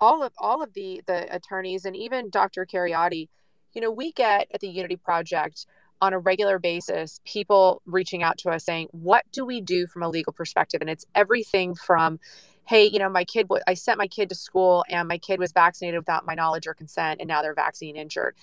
all 0.00 0.22
of 0.22 0.32
all 0.38 0.62
of 0.62 0.72
the 0.72 1.02
the 1.06 1.32
attorneys 1.32 1.84
and 1.84 1.94
even 1.94 2.30
Dr. 2.30 2.64
Kheriaty, 2.64 3.28
you 3.74 3.82
know, 3.82 3.90
we 3.90 4.10
get 4.10 4.48
at 4.54 4.60
the 4.60 4.68
Unity 4.68 4.96
Project 4.96 5.66
on 6.00 6.14
a 6.14 6.18
regular 6.18 6.58
basis 6.58 7.20
people 7.26 7.82
reaching 7.84 8.22
out 8.22 8.38
to 8.38 8.48
us 8.48 8.64
saying, 8.64 8.88
What 8.92 9.24
do 9.30 9.44
we 9.44 9.60
do 9.60 9.86
from 9.86 10.02
a 10.02 10.08
legal 10.08 10.32
perspective? 10.32 10.80
And 10.80 10.88
it's 10.88 11.04
everything 11.14 11.74
from, 11.74 12.18
Hey, 12.66 12.86
you 12.86 12.98
know, 12.98 13.10
my 13.10 13.24
kid, 13.24 13.46
I 13.66 13.74
sent 13.74 13.98
my 13.98 14.06
kid 14.06 14.30
to 14.30 14.34
school 14.34 14.84
and 14.88 15.06
my 15.06 15.18
kid 15.18 15.38
was 15.38 15.52
vaccinated 15.52 15.98
without 15.98 16.24
my 16.24 16.34
knowledge 16.34 16.66
or 16.66 16.74
consent, 16.74 17.20
and 17.20 17.28
now 17.28 17.42
they're 17.42 17.54
vaccine 17.54 17.96
injured. 17.96 18.34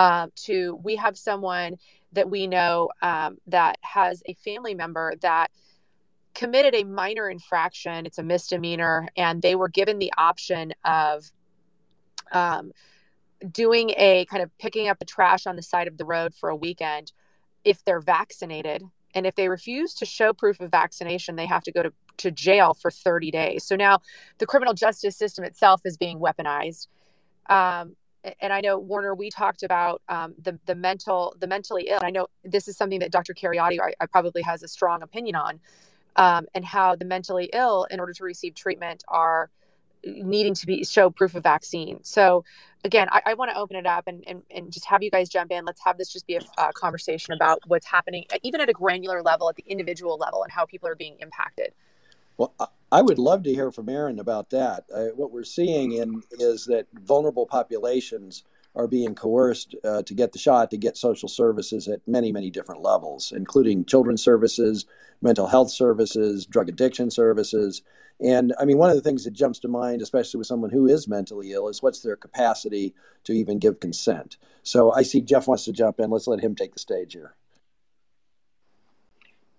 Um, 0.00 0.30
to 0.44 0.78
we 0.82 0.96
have 0.96 1.18
someone 1.18 1.76
that 2.12 2.30
we 2.30 2.46
know 2.46 2.90
um, 3.02 3.38
that 3.48 3.78
has 3.82 4.22
a 4.26 4.34
family 4.34 4.74
member 4.74 5.14
that 5.22 5.50
committed 6.34 6.74
a 6.74 6.84
minor 6.84 7.28
infraction. 7.28 8.06
It's 8.06 8.18
a 8.18 8.22
misdemeanor, 8.22 9.08
and 9.16 9.42
they 9.42 9.54
were 9.54 9.68
given 9.68 9.98
the 9.98 10.12
option 10.16 10.72
of 10.84 11.30
um, 12.32 12.72
doing 13.50 13.90
a 13.96 14.24
kind 14.26 14.42
of 14.42 14.56
picking 14.58 14.88
up 14.88 14.98
the 14.98 15.04
trash 15.04 15.46
on 15.46 15.56
the 15.56 15.62
side 15.62 15.88
of 15.88 15.98
the 15.98 16.04
road 16.04 16.34
for 16.34 16.48
a 16.48 16.56
weekend 16.56 17.12
if 17.64 17.84
they're 17.84 18.00
vaccinated. 18.00 18.82
And 19.18 19.26
if 19.26 19.34
they 19.34 19.48
refuse 19.48 19.94
to 19.94 20.06
show 20.06 20.32
proof 20.32 20.60
of 20.60 20.70
vaccination, 20.70 21.34
they 21.34 21.46
have 21.46 21.64
to 21.64 21.72
go 21.72 21.82
to, 21.82 21.92
to 22.18 22.30
jail 22.30 22.72
for 22.72 22.88
30 22.88 23.32
days. 23.32 23.64
So 23.64 23.74
now 23.74 23.98
the 24.38 24.46
criminal 24.46 24.74
justice 24.74 25.16
system 25.16 25.44
itself 25.44 25.80
is 25.84 25.96
being 25.96 26.20
weaponized. 26.20 26.86
Um, 27.50 27.96
and 28.40 28.52
I 28.52 28.60
know 28.60 28.78
Warner, 28.78 29.16
we 29.16 29.28
talked 29.28 29.64
about 29.64 30.02
um, 30.08 30.34
the 30.40 30.58
the 30.66 30.74
mental 30.74 31.34
the 31.40 31.46
mentally 31.46 31.88
ill. 31.88 32.00
I 32.02 32.10
know 32.10 32.26
this 32.44 32.68
is 32.68 32.76
something 32.76 33.00
that 33.00 33.10
Dr. 33.10 33.34
Kheriaty 33.34 33.80
I, 33.80 33.94
I 34.00 34.06
probably 34.06 34.42
has 34.42 34.62
a 34.62 34.68
strong 34.68 35.02
opinion 35.02 35.34
on, 35.34 35.60
um, 36.16 36.46
and 36.54 36.64
how 36.64 36.94
the 36.94 37.04
mentally 37.04 37.48
ill, 37.52 37.86
in 37.90 37.98
order 37.98 38.12
to 38.12 38.24
receive 38.24 38.54
treatment, 38.54 39.02
are 39.08 39.50
needing 40.04 40.54
to 40.54 40.66
be 40.66 40.84
show 40.84 41.10
proof 41.10 41.34
of 41.34 41.42
vaccine. 41.42 42.02
So 42.02 42.44
again, 42.84 43.08
I, 43.10 43.22
I 43.26 43.34
want 43.34 43.50
to 43.50 43.56
open 43.56 43.76
it 43.76 43.86
up 43.86 44.06
and, 44.06 44.24
and, 44.26 44.42
and 44.50 44.72
just 44.72 44.86
have 44.86 45.02
you 45.02 45.10
guys 45.10 45.28
jump 45.28 45.50
in. 45.50 45.64
Let's 45.64 45.82
have 45.84 45.98
this 45.98 46.12
just 46.12 46.26
be 46.26 46.36
a, 46.36 46.40
a 46.58 46.72
conversation 46.72 47.34
about 47.34 47.60
what's 47.66 47.86
happening, 47.86 48.24
even 48.42 48.60
at 48.60 48.68
a 48.68 48.72
granular 48.72 49.22
level, 49.22 49.48
at 49.48 49.56
the 49.56 49.64
individual 49.66 50.16
level, 50.16 50.42
and 50.42 50.52
how 50.52 50.64
people 50.64 50.88
are 50.88 50.96
being 50.96 51.16
impacted. 51.20 51.72
Well, 52.36 52.54
I 52.92 53.02
would 53.02 53.18
love 53.18 53.42
to 53.42 53.52
hear 53.52 53.72
from 53.72 53.88
Aaron 53.88 54.20
about 54.20 54.50
that. 54.50 54.84
Uh, 54.94 55.06
what 55.16 55.32
we're 55.32 55.44
seeing 55.44 55.92
in 55.92 56.22
is 56.38 56.64
that 56.66 56.86
vulnerable 56.94 57.46
populations 57.46 58.44
are 58.78 58.86
being 58.86 59.14
coerced 59.14 59.74
uh, 59.84 60.02
to 60.04 60.14
get 60.14 60.32
the 60.32 60.38
shot 60.38 60.70
to 60.70 60.76
get 60.76 60.96
social 60.96 61.28
services 61.28 61.88
at 61.88 62.00
many, 62.06 62.30
many 62.30 62.48
different 62.48 62.80
levels, 62.80 63.32
including 63.34 63.84
children's 63.84 64.22
services, 64.22 64.86
mental 65.20 65.48
health 65.48 65.70
services, 65.70 66.46
drug 66.46 66.68
addiction 66.68 67.10
services. 67.10 67.82
And 68.20 68.54
I 68.58 68.64
mean, 68.64 68.78
one 68.78 68.88
of 68.88 68.96
the 68.96 69.02
things 69.02 69.24
that 69.24 69.32
jumps 69.32 69.58
to 69.60 69.68
mind, 69.68 70.00
especially 70.00 70.38
with 70.38 70.46
someone 70.46 70.70
who 70.70 70.86
is 70.86 71.08
mentally 71.08 71.50
ill, 71.50 71.68
is 71.68 71.82
what's 71.82 72.00
their 72.00 72.14
capacity 72.14 72.94
to 73.24 73.32
even 73.32 73.58
give 73.58 73.80
consent. 73.80 74.36
So 74.62 74.92
I 74.92 75.02
see 75.02 75.20
Jeff 75.22 75.48
wants 75.48 75.64
to 75.64 75.72
jump 75.72 75.98
in. 75.98 76.10
Let's 76.10 76.28
let 76.28 76.40
him 76.40 76.54
take 76.54 76.72
the 76.72 76.78
stage 76.78 77.14
here. 77.14 77.34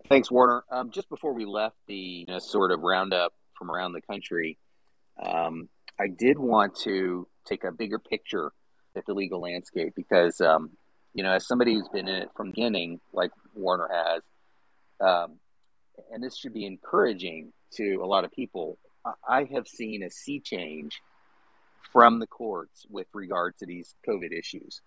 Thanks, 0.08 0.32
Warner. 0.32 0.64
Um, 0.72 0.92
just 0.92 1.10
before 1.10 1.34
we 1.34 1.46
left 1.46 1.76
the 1.88 1.94
you 1.94 2.26
know, 2.26 2.40
sort 2.40 2.72
of 2.72 2.82
roundup 2.82 3.34
from 3.58 3.70
around 3.70 3.92
the 3.92 4.02
country, 4.02 4.58
um, 5.22 5.68
I 6.00 6.08
did 6.08 6.40
want 6.40 6.76
to 6.84 7.28
take 7.46 7.66
a 7.66 7.72
bigger 7.72 8.00
picture 8.00 8.54
at 9.00 9.06
the 9.06 9.14
legal 9.14 9.42
landscape 9.42 9.94
because, 9.96 10.40
um, 10.42 10.72
you 11.14 11.24
know, 11.24 11.32
as 11.32 11.48
somebody 11.48 11.74
who's 11.74 11.90
been 11.90 12.08
in 12.08 12.24
it 12.24 12.30
from 12.36 12.52
beginning, 12.52 13.00
like 13.12 13.32
Warner 13.56 13.90
has, 13.92 14.22
um, 15.02 15.40
and 16.12 16.24
this 16.24 16.38
should 16.38 16.54
be 16.54 16.66
encouraging 16.66 17.52
to 17.72 17.96
a 18.04 18.06
lot 18.06 18.24
of 18.24 18.32
people, 18.32 18.78
I 19.28 19.46
have 19.54 19.68
seen 19.68 20.04
a 20.04 20.12
sea 20.12 20.40
change 20.40 21.02
from 21.92 22.20
the 22.20 22.28
courts 22.28 22.86
with 22.90 23.08
regard 23.14 23.58
to 23.58 23.66
these 23.66 23.96
COVID 24.08 24.32
issues. 24.32 24.82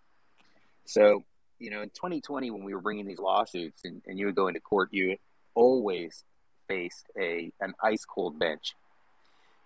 So, 0.84 1.24
you 1.58 1.70
know, 1.70 1.82
in 1.82 1.88
2020, 1.90 2.50
when 2.50 2.64
we 2.64 2.74
were 2.74 2.80
bringing 2.80 3.06
these 3.06 3.18
lawsuits 3.18 3.84
and, 3.84 4.02
and 4.06 4.18
you 4.18 4.26
would 4.26 4.34
go 4.34 4.48
into 4.48 4.60
court, 4.60 4.90
you 4.92 5.16
always 5.54 6.24
faced 6.68 7.06
a 7.18 7.52
an 7.60 7.74
ice 7.82 8.04
cold 8.04 8.38
bench 8.38 8.74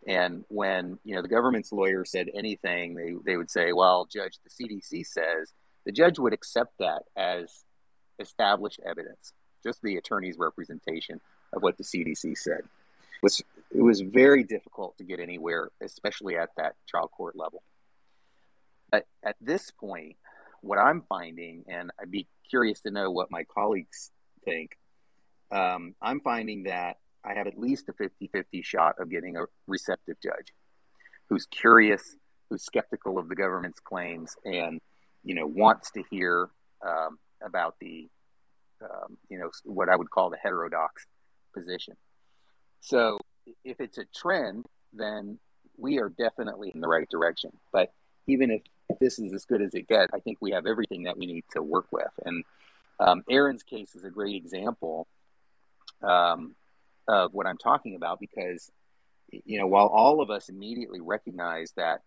and 0.07 0.45
when 0.49 0.99
you 1.05 1.15
know 1.15 1.23
the 1.23 1.29
government's 1.29 1.73
lawyer 1.73 2.05
said 2.05 2.29
anything, 2.35 2.95
they 2.95 3.15
they 3.25 3.37
would 3.37 3.51
say, 3.51 3.73
"Well, 3.73 4.07
judge, 4.07 4.39
the 4.45 4.51
CDC 4.51 5.05
says." 5.07 5.53
The 5.85 5.93
judge 5.93 6.19
would 6.19 6.33
accept 6.33 6.79
that 6.81 7.05
as 7.17 7.65
established 8.19 8.81
evidence, 8.85 9.33
just 9.63 9.81
the 9.83 9.97
attorney's 9.97 10.37
representation 10.37 11.21
of 11.53 11.63
what 11.63 11.79
the 11.79 11.85
CDC 11.85 12.37
said. 12.37 12.59
It 12.61 13.23
was 13.23 13.43
it 13.71 13.83
was 13.83 14.01
very 14.01 14.43
difficult 14.43 14.99
to 14.99 15.05
get 15.05 15.21
anywhere, 15.21 15.71
especially 15.81 16.37
at 16.37 16.51
that 16.57 16.75
trial 16.89 17.09
court 17.09 17.37
level. 17.37 17.63
But 18.91 19.07
at 19.25 19.37
this 19.41 19.71
point, 19.71 20.17
what 20.61 20.79
I'm 20.79 21.03
finding, 21.03 21.65
and 21.69 21.91
I'd 22.01 22.11
be 22.11 22.27
curious 22.49 22.81
to 22.81 22.91
know 22.91 23.11
what 23.11 23.31
my 23.31 23.45
colleagues 23.45 24.11
think, 24.45 24.77
um, 25.51 25.95
I'm 26.01 26.21
finding 26.21 26.65
that 26.65 26.99
I 27.27 27.35
have 27.35 27.47
at 27.47 27.59
least 27.59 27.89
a 27.89 27.93
50 27.93 28.29
50 28.33 28.63
shot 28.63 28.97
of 28.99 29.11
getting 29.11 29.37
a 29.37 29.45
receptive 29.67 30.17
judge 30.23 30.53
who's 31.29 31.47
curious, 31.47 32.17
who's 32.49 32.63
skeptical 32.63 33.19
of 33.19 33.29
the 33.29 33.35
government's 33.35 33.81
claims, 33.81 34.37
and 34.45 34.81
you 35.25 35.35
know 35.35 35.47
wants 35.47 35.91
to 35.93 36.03
hear 36.11 36.49
um, 36.87 37.19
about 37.45 37.75
the 37.81 38.09
um, 38.83 39.17
you 39.29 39.39
know 39.39 39.51
what 39.65 39.89
I 39.89 39.97
would 39.97 40.11
call 40.11 40.31
the 40.31 40.37
heterodox 40.37 41.05
position. 41.55 41.97
So 42.81 43.19
if 43.65 43.81
it's 43.81 43.99
a 43.99 44.05
trend, 44.15 44.67
then 44.93 45.39
we 45.77 45.99
are 45.99 46.09
definitely 46.09 46.71
in 46.75 46.81
the 46.81 46.89
right 46.89 47.09
direction. 47.11 47.51
But 47.73 47.93
even 48.27 48.51
if 48.51 48.63
this 49.01 49.19
is 49.19 49.33
as 49.33 49.45
good 49.45 49.63
as 49.63 49.75
it 49.75 49.89
gets, 49.89 50.13
I 50.15 50.21
think 50.21 50.39
we 50.41 50.53
have 50.53 50.67
everything 50.67 51.05
that 51.05 51.19
we 51.19 51.27
need 51.27 51.45
to 51.53 51.63
work 51.63 51.87
with. 51.91 52.11
And 52.25 52.45
um, 52.99 53.25
Aaron's 53.29 53.63
case 53.63 53.95
is 53.95 54.05
a 54.05 54.11
great 54.11 54.37
example 54.37 55.07
um, 56.03 56.55
of 57.09 57.33
what 57.33 57.47
I'm 57.47 57.59
talking 57.59 57.95
about 57.95 58.21
because, 58.21 58.71
you 59.31 59.59
know, 59.59 59.67
while 59.67 59.87
all 59.87 60.21
of 60.21 60.31
us 60.31 60.49
immediately 60.49 61.01
recognize 61.01 61.73
that, 61.77 62.03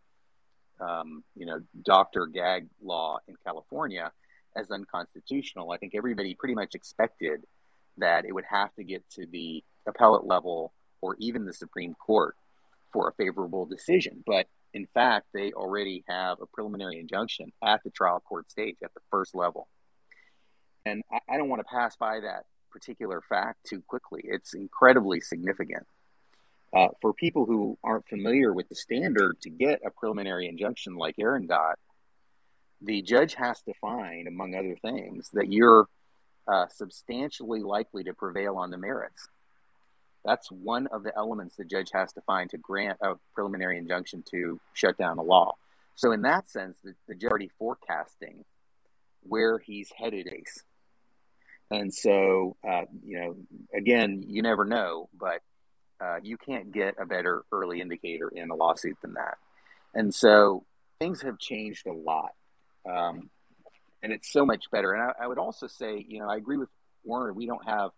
um, 0.79 1.23
you 1.35 1.45
know, 1.45 1.59
doctor 1.83 2.25
gag 2.25 2.67
law 2.81 3.19
in 3.27 3.35
California 3.45 4.11
as 4.55 4.71
unconstitutional, 4.71 5.71
I 5.71 5.77
think 5.77 5.93
everybody 5.95 6.35
pretty 6.35 6.55
much 6.55 6.75
expected 6.75 7.45
that 7.97 8.25
it 8.25 8.33
would 8.33 8.45
have 8.49 8.73
to 8.75 8.83
get 8.83 9.03
to 9.11 9.25
the 9.25 9.63
appellate 9.87 10.25
level 10.25 10.73
or 11.01 11.15
even 11.19 11.45
the 11.45 11.53
Supreme 11.53 11.93
Court 11.95 12.35
for 12.91 13.09
a 13.09 13.13
favorable 13.13 13.65
decision. 13.65 14.23
But 14.25 14.47
in 14.73 14.87
fact, 14.93 15.27
they 15.33 15.51
already 15.51 16.03
have 16.07 16.39
a 16.41 16.45
preliminary 16.45 16.99
injunction 16.99 17.51
at 17.63 17.83
the 17.83 17.89
trial 17.89 18.19
court 18.19 18.49
stage 18.51 18.77
at 18.83 18.93
the 18.93 19.01
first 19.11 19.35
level. 19.35 19.67
And 20.85 21.03
I, 21.11 21.19
I 21.33 21.37
don't 21.37 21.49
want 21.49 21.61
to 21.61 21.71
pass 21.71 21.95
by 21.95 22.19
that 22.21 22.45
particular 22.71 23.21
fact 23.27 23.65
too 23.65 23.81
quickly. 23.87 24.21
It's 24.23 24.53
incredibly 24.53 25.21
significant. 25.21 25.85
Uh, 26.71 26.89
for 27.01 27.13
people 27.13 27.45
who 27.45 27.77
aren't 27.83 28.07
familiar 28.07 28.53
with 28.53 28.69
the 28.69 28.75
standard 28.75 29.41
to 29.41 29.49
get 29.49 29.81
a 29.85 29.89
preliminary 29.89 30.47
injunction 30.47 30.95
like 30.95 31.15
Aaron 31.17 31.47
got, 31.47 31.79
the 32.81 33.01
judge 33.01 33.33
has 33.35 33.61
to 33.63 33.73
find, 33.81 34.27
among 34.27 34.55
other 34.55 34.75
things, 34.81 35.29
that 35.33 35.51
you're 35.51 35.87
uh, 36.47 36.67
substantially 36.67 37.61
likely 37.61 38.03
to 38.03 38.13
prevail 38.13 38.57
on 38.57 38.69
the 38.69 38.77
merits. 38.77 39.27
That's 40.23 40.51
one 40.51 40.87
of 40.87 41.03
the 41.03 41.15
elements 41.15 41.55
the 41.55 41.65
judge 41.65 41.89
has 41.93 42.13
to 42.13 42.21
find 42.21 42.49
to 42.51 42.57
grant 42.57 42.99
a 43.01 43.15
preliminary 43.33 43.77
injunction 43.77 44.23
to 44.31 44.59
shut 44.73 44.97
down 44.97 45.17
a 45.17 45.23
law. 45.23 45.53
So, 45.95 46.11
in 46.11 46.21
that 46.21 46.49
sense, 46.49 46.77
the, 46.83 46.93
the 47.07 47.15
judge 47.15 47.29
already 47.29 47.51
forecasting 47.57 48.45
where 49.23 49.59
he's 49.59 49.91
headed 49.95 50.27
ace. 50.27 50.63
And 51.71 51.93
so, 51.93 52.55
uh, 52.67 52.85
you 53.05 53.19
know, 53.19 53.35
again, 53.73 54.23
you 54.27 54.41
never 54.41 54.65
know, 54.65 55.09
but 55.17 55.41
uh, 56.01 56.17
you 56.23 56.37
can't 56.37 56.71
get 56.71 56.95
a 56.99 57.05
better 57.05 57.43
early 57.51 57.81
indicator 57.81 58.29
in 58.29 58.49
a 58.49 58.55
lawsuit 58.55 58.97
than 59.01 59.13
that. 59.13 59.37
And 59.93 60.13
so 60.13 60.65
things 60.99 61.21
have 61.21 61.37
changed 61.37 61.85
a 61.87 61.93
lot. 61.93 62.31
Um, 62.89 63.29
and 64.01 64.13
it's 64.13 64.31
so 64.31 64.45
much 64.45 64.71
better. 64.71 64.93
And 64.93 65.03
I, 65.03 65.23
I, 65.23 65.27
would 65.27 65.37
also 65.37 65.67
say, 65.67 66.03
you 66.07 66.19
know, 66.19 66.29
I 66.29 66.37
agree 66.37 66.57
with 66.57 66.69
Warner, 67.03 67.33
we 67.33 67.45
don't 67.45 67.65
have 67.65 67.91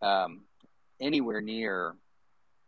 um, 0.00 0.42
anywhere 1.00 1.40
near 1.40 1.94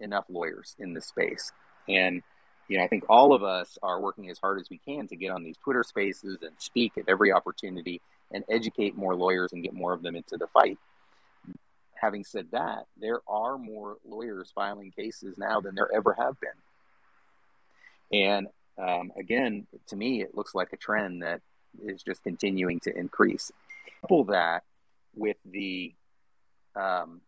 enough 0.01 0.25
lawyers 0.29 0.75
in 0.79 0.95
this 0.95 1.07
space. 1.07 1.53
And, 1.89 2.23
you 2.69 2.79
know, 2.79 2.85
I 2.85 2.89
think 2.89 3.05
all 3.09 3.33
of 3.33 3.43
us 3.43 3.79
are 3.83 4.01
working 4.01 4.31
as 4.31 4.39
hard 4.39 4.61
as 4.61 4.69
we 4.71 4.79
can 4.79 5.07
to 5.09 5.17
get 5.17 5.31
on 5.31 5.45
these 5.45 5.57
Twitter 5.63 5.83
spaces 5.83 6.39
and 6.43 6.53
speak 6.59 6.93
at 6.99 7.05
every 7.09 7.33
opportunity 7.33 8.01
and 8.33 8.45
educate 8.49 8.97
more 8.97 9.15
lawyers 9.15 9.53
and 9.53 9.63
get 9.63 9.75
more 9.75 9.93
of 9.93 10.03
them 10.03 10.17
into 10.17 10.37
the 10.37 10.47
fight. 10.49 10.79
having 12.01 12.25
said 12.25 12.47
that, 12.53 12.87
there 12.99 13.21
are 13.29 13.59
more 13.59 13.99
lawyers 14.09 14.51
filing 14.55 14.91
cases 14.91 15.37
now 15.37 15.61
than 15.61 15.75
there 15.75 15.93
ever 15.95 16.15
have 16.15 16.35
been. 16.41 16.51
And 18.13 18.47
um, 18.79 19.13
again, 19.19 19.67
to 19.89 19.97
me, 19.97 20.23
it 20.23 20.35
looks 20.35 20.55
like 20.55 20.73
a 20.73 20.79
trend 20.79 21.23
that 21.23 21.43
is 21.83 22.03
just 22.03 22.23
continuing 22.23 22.81
to 22.81 22.97
increase. 22.97 23.53
Couple 24.01 24.25
that 24.25 24.65
with 25.15 25.37
the 25.45 25.93
um, 26.75 27.21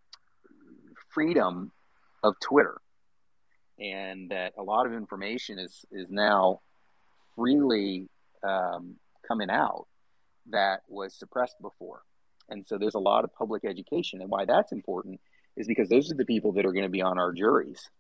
freedom 1.10 1.70
of 2.22 2.40
Twitter, 2.40 2.80
and 3.78 4.30
that 4.30 4.54
a 4.56 4.62
lot 4.62 4.86
of 4.86 4.92
information 4.94 5.58
is 5.58 5.84
is 5.92 6.08
now 6.08 6.60
freely 7.36 8.08
um, 8.42 8.96
coming 9.26 9.50
out 9.50 9.86
that 10.50 10.82
was 10.88 11.14
suppressed 11.14 11.56
before. 11.60 12.02
And 12.48 12.66
so 12.66 12.78
there's 12.78 12.94
a 12.94 13.00
lot 13.00 13.24
of 13.24 13.34
public 13.34 13.64
education. 13.64 14.20
And 14.20 14.30
why 14.30 14.44
that's 14.44 14.72
important 14.72 15.20
is 15.56 15.66
because 15.66 15.88
those 15.88 16.10
are 16.10 16.16
the 16.16 16.24
people 16.24 16.52
that 16.52 16.66
are 16.66 16.72
going 16.72 16.84
to 16.84 16.90
be 16.90 17.02
on 17.02 17.18
our 17.18 17.32
juries. 17.32 17.90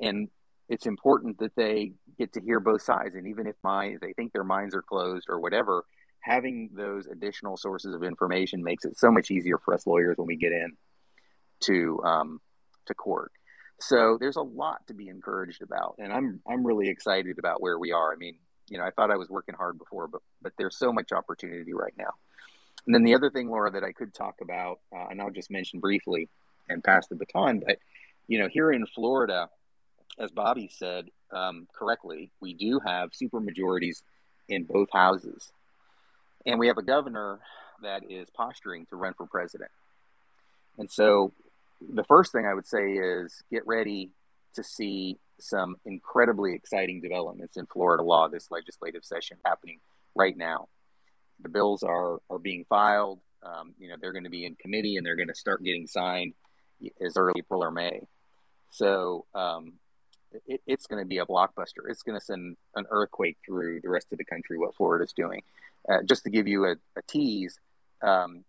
And 0.00 0.28
it's 0.68 0.86
important 0.86 1.38
that 1.38 1.54
they 1.56 1.92
get 2.18 2.32
to 2.34 2.40
hear 2.40 2.60
both 2.60 2.82
sides. 2.82 3.14
And 3.14 3.26
even 3.28 3.46
if 3.46 3.56
my 3.62 3.96
they 4.00 4.12
think 4.12 4.32
their 4.32 4.44
minds 4.44 4.74
are 4.74 4.82
closed 4.82 5.26
or 5.28 5.40
whatever, 5.40 5.84
having 6.20 6.70
those 6.74 7.06
additional 7.06 7.56
sources 7.56 7.94
of 7.94 8.02
information 8.02 8.62
makes 8.62 8.84
it 8.84 8.98
so 8.98 9.10
much 9.10 9.30
easier 9.30 9.58
for 9.58 9.74
us 9.74 9.86
lawyers 9.86 10.16
when 10.16 10.26
we 10.26 10.36
get 10.36 10.52
in 10.52 10.72
to 11.60 12.02
um, 12.04 12.40
to 12.86 12.94
court. 12.94 13.32
So 13.80 14.16
there's 14.18 14.36
a 14.36 14.42
lot 14.42 14.86
to 14.86 14.94
be 14.94 15.08
encouraged 15.08 15.62
about, 15.62 15.96
and 15.98 16.12
I'm 16.12 16.40
I'm 16.48 16.66
really 16.66 16.88
excited 16.88 17.38
about 17.38 17.60
where 17.60 17.78
we 17.78 17.92
are. 17.92 18.12
I 18.12 18.16
mean, 18.16 18.38
you 18.68 18.78
know, 18.78 18.84
I 18.84 18.90
thought 18.90 19.10
I 19.10 19.16
was 19.16 19.28
working 19.28 19.54
hard 19.54 19.78
before, 19.78 20.06
but 20.08 20.22
but 20.42 20.52
there's 20.56 20.76
so 20.76 20.92
much 20.92 21.12
opportunity 21.12 21.72
right 21.72 21.94
now. 21.96 22.10
And 22.86 22.94
then 22.94 23.04
the 23.04 23.14
other 23.14 23.30
thing, 23.30 23.48
Laura, 23.48 23.70
that 23.70 23.84
I 23.84 23.92
could 23.92 24.12
talk 24.12 24.36
about, 24.42 24.80
uh, 24.94 25.06
and 25.10 25.20
I'll 25.20 25.30
just 25.30 25.50
mention 25.50 25.80
briefly 25.80 26.28
and 26.68 26.84
pass 26.84 27.06
the 27.06 27.14
baton, 27.14 27.62
but 27.66 27.78
you 28.26 28.38
know, 28.38 28.48
here 28.48 28.72
in 28.72 28.86
Florida, 28.86 29.48
as 30.18 30.30
Bobby 30.30 30.70
said 30.72 31.08
um, 31.30 31.66
correctly, 31.74 32.30
we 32.40 32.54
do 32.54 32.80
have 32.84 33.10
super 33.12 33.40
majorities 33.40 34.02
in 34.48 34.64
both 34.64 34.88
houses, 34.92 35.52
and 36.46 36.58
we 36.58 36.68
have 36.68 36.78
a 36.78 36.82
governor 36.82 37.40
that 37.82 38.10
is 38.10 38.28
posturing 38.30 38.86
to 38.86 38.96
run 38.96 39.14
for 39.14 39.26
president. 39.26 39.70
And 40.78 40.90
so, 40.90 41.32
the 41.80 42.04
first 42.04 42.32
thing 42.32 42.46
I 42.46 42.54
would 42.54 42.66
say 42.66 42.92
is 42.92 43.42
get 43.50 43.66
ready 43.66 44.10
to 44.54 44.62
see 44.62 45.18
some 45.40 45.76
incredibly 45.84 46.54
exciting 46.54 47.00
developments 47.00 47.56
in 47.56 47.66
Florida 47.66 48.02
law 48.02 48.28
this 48.28 48.50
legislative 48.50 49.04
session 49.04 49.36
happening 49.44 49.80
right 50.14 50.36
now 50.36 50.68
the 51.40 51.48
bills 51.48 51.82
are 51.82 52.20
are 52.30 52.38
being 52.38 52.64
filed. 52.68 53.20
Um, 53.42 53.74
you 53.78 53.88
know, 53.88 53.96
they're 54.00 54.12
going 54.12 54.24
to 54.24 54.30
be 54.30 54.44
in 54.44 54.54
committee 54.56 54.96
and 54.96 55.04
they're 55.04 55.16
going 55.16 55.28
to 55.28 55.34
start 55.34 55.62
getting 55.62 55.86
signed 55.86 56.34
as 57.04 57.16
early 57.16 57.34
April 57.38 57.62
or 57.62 57.70
May. 57.70 58.00
So 58.70 59.26
um, 59.34 59.74
it, 60.46 60.62
it's 60.66 60.86
going 60.86 61.02
to 61.02 61.06
be 61.06 61.18
a 61.18 61.26
blockbuster. 61.26 61.88
It's 61.88 62.02
going 62.02 62.18
to 62.18 62.24
send 62.24 62.56
an 62.74 62.86
earthquake 62.90 63.36
through 63.44 63.80
the 63.82 63.90
rest 63.90 64.08
of 64.12 64.18
the 64.18 64.24
country. 64.24 64.58
What 64.58 64.74
Florida's 64.74 65.12
doing, 65.12 65.42
uh, 65.88 66.02
just 66.04 66.24
to 66.24 66.30
give 66.30 66.48
you 66.48 66.64
a, 66.66 66.72
a 66.96 67.02
tease. 67.06 67.58
Um, 68.02 68.44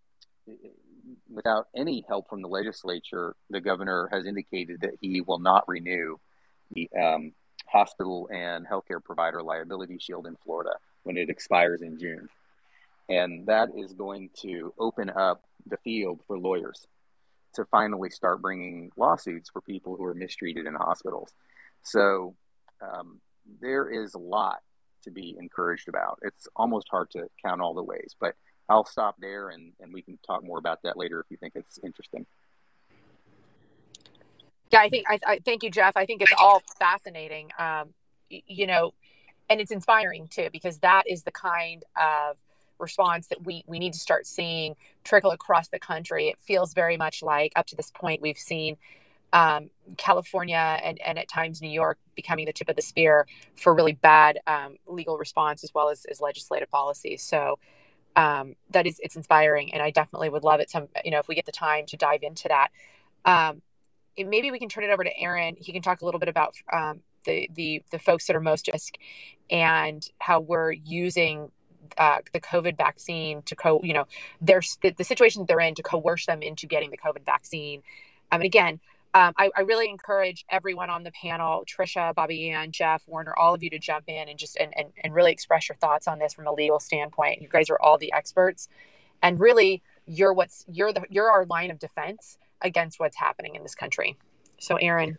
without 1.30 1.68
any 1.76 2.04
help 2.08 2.30
from 2.30 2.42
the 2.42 2.48
legislature, 2.48 3.36
the 3.50 3.62
governor 3.62 4.10
has 4.12 4.26
indicated 4.26 4.82
that 4.82 4.96
he 5.02 5.22
will 5.22 5.40
not 5.40 5.68
renew 5.68 6.18
the 6.72 6.89
um, 6.99 7.32
hospital 7.68 8.30
and 8.32 8.66
healthcare 8.68 9.03
provider 9.03 9.41
liability 9.41 9.97
shield 9.99 10.28
in 10.28 10.36
Florida 10.43 10.72
when 11.03 11.18
it 11.18 11.30
expires 11.30 11.82
in 11.82 11.99
June. 11.99 12.30
And 13.09 13.45
that 13.47 13.70
is 13.78 13.93
going 13.93 14.30
to 14.41 14.74
open 14.80 15.09
up 15.09 15.43
the 15.68 15.78
field 15.78 16.22
for 16.28 16.38
lawyers 16.38 16.88
to 17.53 17.66
finally 17.66 18.09
start 18.09 18.41
bringing 18.41 18.91
lawsuits 18.97 19.49
for 19.49 19.61
people 19.61 19.95
who 19.95 20.03
are 20.05 20.13
mistreated 20.13 20.66
in 20.66 20.74
hospitals. 20.76 21.34
So 21.84 22.36
um, 22.82 23.20
there 23.61 23.89
is 23.89 24.13
a 24.13 24.20
lot 24.20 24.59
to 25.03 25.11
be 25.11 25.36
encouraged 25.39 25.88
about. 25.88 26.20
It's 26.22 26.47
almost 26.55 26.88
hard 26.89 27.11
to 27.11 27.28
count 27.43 27.61
all 27.61 27.74
the 27.74 27.84
ways, 27.84 28.16
but 28.20 28.36
I'll 28.68 28.86
stop 28.86 29.16
there 29.20 29.49
and, 29.49 29.72
and 29.80 29.93
we 29.93 30.01
can 30.01 30.18
talk 30.26 30.43
more 30.43 30.57
about 30.57 30.82
that 30.84 30.97
later 30.97 31.20
if 31.20 31.28
you 31.30 31.38
think 31.38 31.53
it's 31.55 31.80
interesting. 31.84 32.26
Yeah, 34.76 34.82
I 34.82 34.89
think 34.89 35.05
I, 35.09 35.19
I 35.26 35.39
thank 35.45 35.63
you, 35.63 35.71
Jeff. 35.71 35.93
I 35.97 36.05
think 36.05 36.21
it's 36.21 36.34
all 36.38 36.61
fascinating. 36.80 37.51
Um, 37.57 37.93
you 38.30 38.67
know, 38.67 38.93
and 39.49 39.61
it's 39.61 39.71
inspiring 39.71 40.28
too 40.30 40.49
because 40.51 40.80
that 40.80 41.03
is 41.07 41.23
the 41.23 41.32
kind 41.32 41.84
of 41.95 42.38
response 42.80 43.28
that 43.30 43.45
we 43.45 43.63
we 43.67 43.80
need 43.80 43.93
to 43.93 43.99
start 43.99 44.28
seeing 44.28 44.76
trickle 45.05 45.32
across 45.32 45.69
the 45.69 45.80
country. 45.80 46.28
It 46.28 46.39
feels 46.41 46.73
very 46.73 46.97
much 46.97 47.23
like 47.23 47.53
up 47.55 47.67
to 47.67 47.78
this 47.78 47.91
point 47.91 48.21
we've 48.21 48.38
seen 48.38 48.78
um, 49.34 49.69
California 49.97 50.80
and, 50.84 50.99
and 51.01 51.19
at 51.19 51.30
times 51.30 51.61
New 51.61 51.69
York 51.69 51.97
becoming 52.15 52.45
the 52.45 52.53
tip 52.53 52.69
of 52.69 52.76
the 52.76 52.84
spear 52.84 53.28
for 53.55 53.73
really 53.73 53.93
bad 53.93 54.39
um, 54.47 54.78
legal 54.88 55.17
response 55.17 55.63
as 55.63 55.73
well 55.73 55.89
as, 55.89 56.05
as 56.05 56.21
legislative 56.21 56.69
policy. 56.71 57.17
So 57.17 57.59
um, 58.17 58.55
that 58.71 58.88
is 58.88 58.99
it's 59.03 59.15
inspiring, 59.15 59.73
and 59.73 59.82
I 59.84 59.91
definitely 59.91 60.30
would 60.30 60.43
love 60.43 60.59
it. 60.59 60.69
Some 60.69 60.89
you 61.05 61.11
know 61.11 61.19
if 61.19 61.30
we 61.30 61.36
get 61.36 61.47
the 61.47 61.53
time 61.53 61.86
to 61.88 61.97
dive 61.97 62.23
into 62.23 62.49
that. 62.49 62.69
Maybe 64.18 64.51
we 64.51 64.59
can 64.59 64.70
turn 64.70 64.84
it 64.84 64.89
over 64.89 65.03
to 65.03 65.20
Aaron. 65.20 65.55
He 65.59 65.72
can 65.72 65.82
talk 65.82 66.01
a 66.01 66.05
little 66.05 66.20
bit 66.20 66.30
about 66.30 66.55
um, 66.72 67.01
the 67.26 67.49
the 67.53 67.84
the 67.91 67.99
folks 67.99 68.28
that 68.28 68.36
are 68.36 68.41
most 68.41 68.70
risk 68.72 68.95
and 69.49 70.07
how 70.20 70.39
we're 70.39 70.72
using 70.72 71.51
uh, 71.97 72.20
the 72.34 72.39
COVID 72.39 72.78
vaccine 72.78 73.41
to 73.43 73.55
co, 73.55 73.80
you 73.84 73.93
know, 73.93 74.05
there's 74.41 74.78
the, 74.82 74.91
the 74.91 75.03
situation 75.03 75.45
they're 75.47 75.59
in 75.59 75.76
to 75.76 75.84
coerce 75.84 76.26
them 76.26 76.41
into 76.41 76.66
getting 76.66 76.91
the 76.91 76.97
COVID 76.97 77.26
vaccine. 77.26 77.82
Um, 78.32 78.41
and 78.41 78.45
again, 78.45 78.80
um, 79.13 79.34
I, 79.38 79.49
I, 79.55 79.61
really 79.61 79.88
encourage 79.89 80.45
everyone 80.49 80.89
on 80.89 81.03
the 81.03 81.11
panel, 81.11 81.63
Tricia, 81.66 82.13
Bobbie 82.13 82.49
Anne, 82.49 82.72
Jeff, 82.74 83.03
Warner, 83.07 83.34
all 83.38 83.53
of 83.53 83.63
you 83.63 83.70
to 83.70 83.80
jump 83.80 84.05
in 84.07 84.28
and 84.28 84.38
just 84.38 84.57
and, 84.57 84.74
and, 84.78 84.89
and 85.03 85.13
really 85.13 85.32
express 85.32 85.70
your 85.70 85.78
thoughts 85.78 86.05
on 86.05 86.20
this 86.20 86.34
from 86.34 86.47
a 86.47 86.51
legal 86.51 86.82
standpoint. 86.82 87.41
You 87.41 87.47
guys 87.47 87.70
are 87.70 87.80
all 87.80 87.97
the 87.97 88.11
experts, 88.11 88.68
and 89.22 89.39
really, 89.39 89.82
you're 90.05 90.34
what's 90.34 90.66
you're 90.68 90.91
the 90.91 91.03
you're 91.09 91.32
our 91.32 91.45
line 91.45 91.72
of 91.72 91.80
defense 91.80 92.38
against 92.66 92.99
what's 92.99 93.18
happening 93.18 93.55
in 93.55 93.63
this 93.63 93.76
country. 93.76 94.18
So, 94.59 94.76
Aaron. 94.76 95.18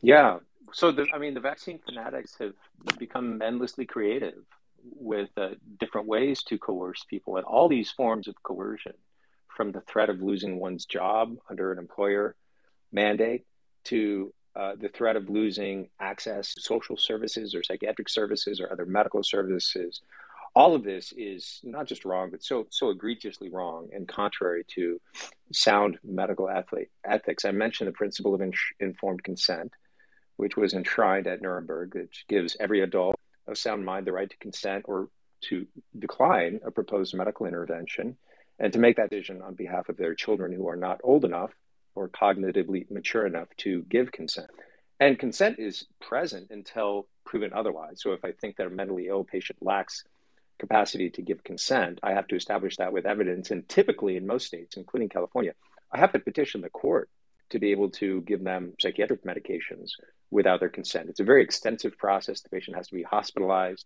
Yeah. 0.00 0.38
So, 0.72 0.90
the, 0.90 1.06
I 1.14 1.18
mean, 1.18 1.34
the 1.34 1.40
vaccine 1.40 1.78
fanatics 1.78 2.34
have 2.40 2.54
become 2.98 3.40
endlessly 3.42 3.84
creative 3.84 4.42
with 4.82 5.30
uh, 5.36 5.50
different 5.78 6.06
ways 6.06 6.42
to 6.44 6.58
coerce 6.58 7.04
people 7.08 7.36
and 7.36 7.44
all 7.44 7.68
these 7.68 7.90
forms 7.90 8.28
of 8.28 8.34
coercion 8.42 8.94
from 9.56 9.72
the 9.72 9.80
threat 9.80 10.10
of 10.10 10.20
losing 10.20 10.58
one's 10.58 10.84
job 10.84 11.36
under 11.50 11.72
an 11.72 11.78
employer 11.78 12.36
mandate 12.92 13.44
to 13.84 14.32
uh, 14.54 14.74
the 14.80 14.88
threat 14.88 15.16
of 15.16 15.28
losing 15.28 15.88
access 16.00 16.54
to 16.54 16.60
social 16.60 16.96
services 16.96 17.54
or 17.54 17.62
psychiatric 17.62 18.08
services 18.08 18.60
or 18.60 18.72
other 18.72 18.86
medical 18.86 19.22
services. 19.22 20.00
All 20.56 20.74
of 20.74 20.84
this 20.84 21.12
is 21.18 21.60
not 21.64 21.86
just 21.86 22.06
wrong, 22.06 22.30
but 22.30 22.42
so 22.42 22.66
so 22.70 22.88
egregiously 22.88 23.50
wrong 23.50 23.90
and 23.92 24.08
contrary 24.08 24.64
to 24.68 24.98
sound 25.52 25.98
medical 26.02 26.48
ethics. 26.48 27.44
I 27.44 27.50
mentioned 27.50 27.88
the 27.88 27.92
principle 27.92 28.34
of 28.34 28.40
in- 28.40 28.54
informed 28.80 29.22
consent, 29.22 29.72
which 30.36 30.56
was 30.56 30.72
enshrined 30.72 31.26
at 31.26 31.42
Nuremberg, 31.42 31.94
which 31.94 32.24
gives 32.26 32.56
every 32.58 32.80
adult 32.80 33.16
of 33.46 33.58
sound 33.58 33.84
mind 33.84 34.06
the 34.06 34.12
right 34.12 34.30
to 34.30 34.36
consent 34.38 34.86
or 34.88 35.10
to 35.42 35.66
decline 35.98 36.60
a 36.64 36.70
proposed 36.70 37.14
medical 37.14 37.44
intervention 37.44 38.16
and 38.58 38.72
to 38.72 38.78
make 38.78 38.96
that 38.96 39.10
decision 39.10 39.42
on 39.42 39.54
behalf 39.54 39.90
of 39.90 39.98
their 39.98 40.14
children 40.14 40.52
who 40.52 40.68
are 40.68 40.76
not 40.76 41.02
old 41.04 41.26
enough 41.26 41.50
or 41.94 42.08
cognitively 42.08 42.90
mature 42.90 43.26
enough 43.26 43.48
to 43.58 43.82
give 43.90 44.10
consent. 44.10 44.50
And 45.00 45.18
consent 45.18 45.58
is 45.58 45.84
present 46.00 46.50
until 46.50 47.08
proven 47.26 47.52
otherwise. 47.52 48.00
So 48.00 48.14
if 48.14 48.24
I 48.24 48.32
think 48.32 48.56
that 48.56 48.66
a 48.66 48.70
mentally 48.70 49.08
ill 49.08 49.24
patient 49.24 49.58
lacks 49.60 50.02
capacity 50.58 51.10
to 51.10 51.22
give 51.22 51.44
consent, 51.44 52.00
I 52.02 52.12
have 52.12 52.26
to 52.28 52.36
establish 52.36 52.76
that 52.76 52.92
with 52.92 53.06
evidence. 53.06 53.50
And 53.50 53.68
typically, 53.68 54.16
in 54.16 54.26
most 54.26 54.46
states, 54.46 54.76
including 54.76 55.08
California, 55.08 55.52
I 55.92 55.98
have 55.98 56.12
to 56.12 56.18
petition 56.18 56.60
the 56.60 56.70
court 56.70 57.08
to 57.50 57.58
be 57.58 57.70
able 57.70 57.90
to 57.90 58.22
give 58.22 58.42
them 58.42 58.72
psychiatric 58.80 59.24
medications 59.24 59.90
without 60.30 60.60
their 60.60 60.68
consent. 60.68 61.08
It's 61.08 61.20
a 61.20 61.24
very 61.24 61.42
extensive 61.42 61.96
process. 61.96 62.40
The 62.40 62.48
patient 62.48 62.76
has 62.76 62.88
to 62.88 62.94
be 62.94 63.02
hospitalized. 63.02 63.84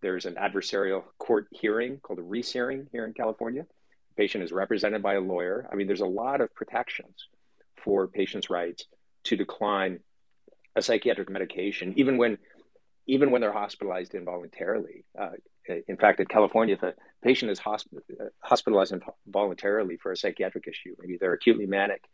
There's 0.00 0.24
an 0.24 0.36
adversarial 0.36 1.04
court 1.18 1.46
hearing 1.50 1.98
called 1.98 2.18
a 2.18 2.22
Riese 2.22 2.52
hearing 2.52 2.88
here 2.90 3.04
in 3.04 3.12
California. 3.12 3.62
The 3.62 4.14
patient 4.16 4.44
is 4.44 4.52
represented 4.52 5.02
by 5.02 5.14
a 5.14 5.20
lawyer. 5.20 5.68
I 5.70 5.74
mean, 5.74 5.86
there's 5.86 6.00
a 6.00 6.06
lot 6.06 6.40
of 6.40 6.54
protections 6.54 7.28
for 7.84 8.08
patients' 8.08 8.50
rights 8.50 8.86
to 9.24 9.36
decline 9.36 10.00
a 10.74 10.82
psychiatric 10.82 11.28
medication, 11.28 11.92
even 11.96 12.16
when 12.16 12.38
even 13.06 13.30
when 13.30 13.40
they're 13.40 13.52
hospitalized 13.52 14.14
involuntarily. 14.14 15.04
Uh, 15.18 15.30
in 15.88 15.96
fact, 15.96 16.20
in 16.20 16.26
California, 16.26 16.74
if 16.74 16.82
a 16.82 16.94
patient 17.22 17.50
is 17.50 17.60
hosp- 17.60 17.86
hospitalized 18.40 18.94
involuntarily 19.26 19.96
for 19.96 20.12
a 20.12 20.16
psychiatric 20.16 20.66
issue, 20.66 20.94
maybe 20.98 21.18
they're 21.20 21.32
acutely 21.32 21.66
manic 21.66 22.04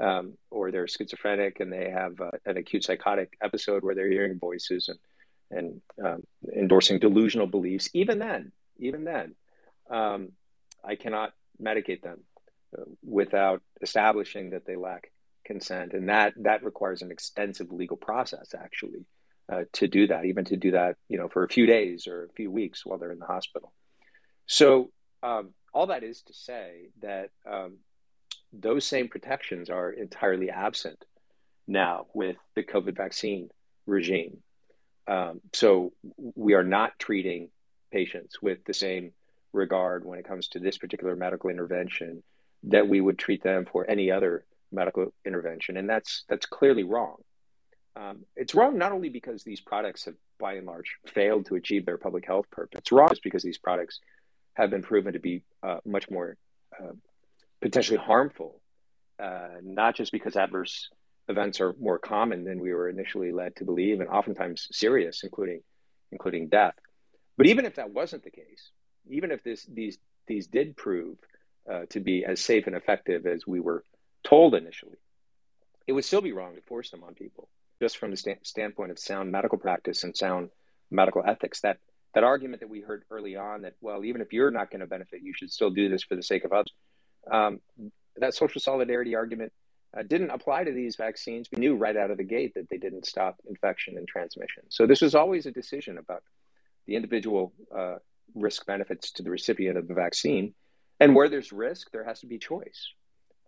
um, 0.00 0.34
or 0.50 0.70
they're 0.70 0.88
schizophrenic 0.88 1.60
and 1.60 1.72
they 1.72 1.90
have 1.90 2.20
uh, 2.20 2.30
an 2.44 2.56
acute 2.56 2.84
psychotic 2.84 3.36
episode 3.42 3.82
where 3.82 3.94
they're 3.94 4.10
hearing 4.10 4.38
voices 4.38 4.88
and 4.88 4.98
and 5.48 5.80
um, 6.04 6.24
endorsing 6.56 6.98
delusional 6.98 7.46
beliefs. 7.46 7.88
Even 7.94 8.18
then, 8.18 8.50
even 8.78 9.04
then, 9.04 9.36
um, 9.88 10.32
I 10.84 10.96
cannot 10.96 11.34
medicate 11.62 12.02
them 12.02 12.24
uh, 12.76 12.82
without 13.04 13.62
establishing 13.80 14.50
that 14.50 14.66
they 14.66 14.74
lack 14.74 15.12
consent, 15.44 15.92
and 15.92 16.08
that 16.08 16.34
that 16.38 16.64
requires 16.64 17.02
an 17.02 17.12
extensive 17.12 17.70
legal 17.70 17.96
process 17.96 18.54
actually 18.58 19.06
uh, 19.52 19.62
to 19.72 19.88
do 19.88 20.06
that, 20.08 20.24
even 20.24 20.44
to 20.46 20.56
do 20.56 20.72
that, 20.72 20.96
you 21.08 21.18
know, 21.18 21.28
for 21.28 21.44
a 21.44 21.48
few 21.48 21.66
days 21.66 22.06
or 22.06 22.24
a 22.24 22.32
few 22.32 22.50
weeks 22.50 22.84
while 22.84 22.98
they're 22.98 23.12
in 23.12 23.18
the 23.18 23.26
hospital. 23.26 23.72
So 24.46 24.90
um, 25.22 25.50
all 25.72 25.88
that 25.88 26.02
is 26.02 26.22
to 26.22 26.34
say 26.34 26.88
that 27.02 27.30
um, 27.50 27.78
those 28.52 28.86
same 28.86 29.08
protections 29.08 29.70
are 29.70 29.90
entirely 29.90 30.50
absent 30.50 31.04
now 31.66 32.06
with 32.14 32.36
the 32.54 32.62
COVID 32.62 32.96
vaccine 32.96 33.50
regime. 33.86 34.38
Um, 35.06 35.40
so 35.52 35.92
we 36.16 36.54
are 36.54 36.64
not 36.64 36.98
treating 36.98 37.50
patients 37.92 38.42
with 38.42 38.64
the 38.64 38.74
same 38.74 39.12
regard 39.52 40.04
when 40.04 40.18
it 40.18 40.26
comes 40.26 40.48
to 40.48 40.58
this 40.58 40.78
particular 40.78 41.14
medical 41.16 41.50
intervention 41.50 42.22
that 42.64 42.88
we 42.88 43.00
would 43.00 43.18
treat 43.18 43.42
them 43.42 43.64
for 43.70 43.88
any 43.88 44.10
other 44.10 44.44
medical 44.72 45.12
intervention, 45.24 45.76
and 45.76 45.88
that's 45.88 46.24
that's 46.28 46.46
clearly 46.46 46.82
wrong. 46.82 47.16
Um, 47.96 48.26
it's 48.36 48.54
wrong 48.54 48.76
not 48.76 48.92
only 48.92 49.08
because 49.08 49.42
these 49.42 49.60
products 49.60 50.04
have, 50.04 50.14
by 50.38 50.54
and 50.54 50.66
large, 50.66 50.96
failed 51.06 51.46
to 51.46 51.54
achieve 51.54 51.86
their 51.86 51.96
public 51.96 52.26
health 52.26 52.46
purpose. 52.50 52.78
It's 52.78 52.92
wrong 52.92 53.08
because 53.22 53.42
these 53.42 53.58
products 53.58 54.00
have 54.54 54.70
been 54.70 54.82
proven 54.82 55.14
to 55.14 55.18
be 55.18 55.42
uh, 55.62 55.78
much 55.84 56.10
more 56.10 56.36
uh, 56.78 56.92
potentially 57.62 57.98
harmful, 57.98 58.60
uh, 59.18 59.48
not 59.62 59.96
just 59.96 60.12
because 60.12 60.36
adverse 60.36 60.90
events 61.28 61.60
are 61.60 61.74
more 61.80 61.98
common 61.98 62.44
than 62.44 62.60
we 62.60 62.72
were 62.72 62.88
initially 62.88 63.32
led 63.32 63.56
to 63.56 63.64
believe, 63.64 64.00
and 64.00 64.08
oftentimes 64.10 64.68
serious, 64.72 65.24
including 65.24 65.62
including 66.12 66.48
death. 66.48 66.74
But 67.36 67.46
even 67.46 67.64
if 67.64 67.76
that 67.76 67.90
wasn't 67.90 68.24
the 68.24 68.30
case, 68.30 68.70
even 69.10 69.30
if 69.30 69.42
this 69.42 69.64
these 69.64 69.98
these 70.26 70.46
did 70.46 70.76
prove 70.76 71.16
uh, 71.70 71.86
to 71.90 72.00
be 72.00 72.24
as 72.24 72.40
safe 72.40 72.66
and 72.66 72.76
effective 72.76 73.26
as 73.26 73.46
we 73.46 73.60
were 73.60 73.84
told 74.22 74.54
initially, 74.54 74.98
it 75.86 75.92
would 75.92 76.04
still 76.04 76.20
be 76.20 76.32
wrong 76.32 76.54
to 76.54 76.60
force 76.62 76.90
them 76.90 77.02
on 77.04 77.14
people, 77.14 77.48
just 77.80 77.98
from 77.98 78.10
the 78.10 78.16
st- 78.16 78.46
standpoint 78.46 78.90
of 78.90 78.98
sound 78.98 79.30
medical 79.30 79.58
practice 79.58 80.04
and 80.04 80.16
sound 80.16 80.50
medical 80.90 81.22
ethics. 81.26 81.60
That 81.60 81.78
that 82.14 82.24
argument 82.24 82.60
that 82.60 82.68
we 82.70 82.80
heard 82.80 83.04
early 83.10 83.36
on 83.36 83.62
that 83.62 83.74
well, 83.80 84.04
even 84.04 84.20
if 84.20 84.32
you're 84.32 84.50
not 84.50 84.70
going 84.70 84.80
to 84.80 84.86
benefit, 84.86 85.20
you 85.22 85.32
should 85.34 85.50
still 85.50 85.70
do 85.70 85.88
this 85.88 86.02
for 86.02 86.16
the 86.16 86.22
sake 86.22 86.44
of 86.44 86.52
others. 86.52 86.72
Um, 87.30 87.60
that 88.16 88.34
social 88.34 88.60
solidarity 88.60 89.14
argument 89.14 89.52
uh, 89.96 90.02
didn't 90.02 90.30
apply 90.30 90.64
to 90.64 90.72
these 90.72 90.96
vaccines. 90.96 91.48
We 91.52 91.58
knew 91.58 91.76
right 91.76 91.96
out 91.96 92.10
of 92.10 92.16
the 92.16 92.24
gate 92.24 92.54
that 92.54 92.68
they 92.70 92.78
didn't 92.78 93.06
stop 93.06 93.36
infection 93.48 93.96
and 93.96 94.06
transmission. 94.06 94.64
So 94.68 94.86
this 94.86 95.00
was 95.00 95.14
always 95.14 95.46
a 95.46 95.50
decision 95.50 95.98
about 95.98 96.22
the 96.86 96.96
individual 96.96 97.52
uh, 97.76 97.96
risk 98.34 98.66
benefits 98.66 99.12
to 99.12 99.22
the 99.22 99.30
recipient 99.30 99.76
of 99.76 99.88
the 99.88 99.94
vaccine. 99.94 100.54
And 101.00 101.14
where 101.14 101.28
there's 101.28 101.52
risk, 101.52 101.90
there 101.92 102.04
has 102.04 102.20
to 102.20 102.26
be 102.26 102.38
choice, 102.38 102.92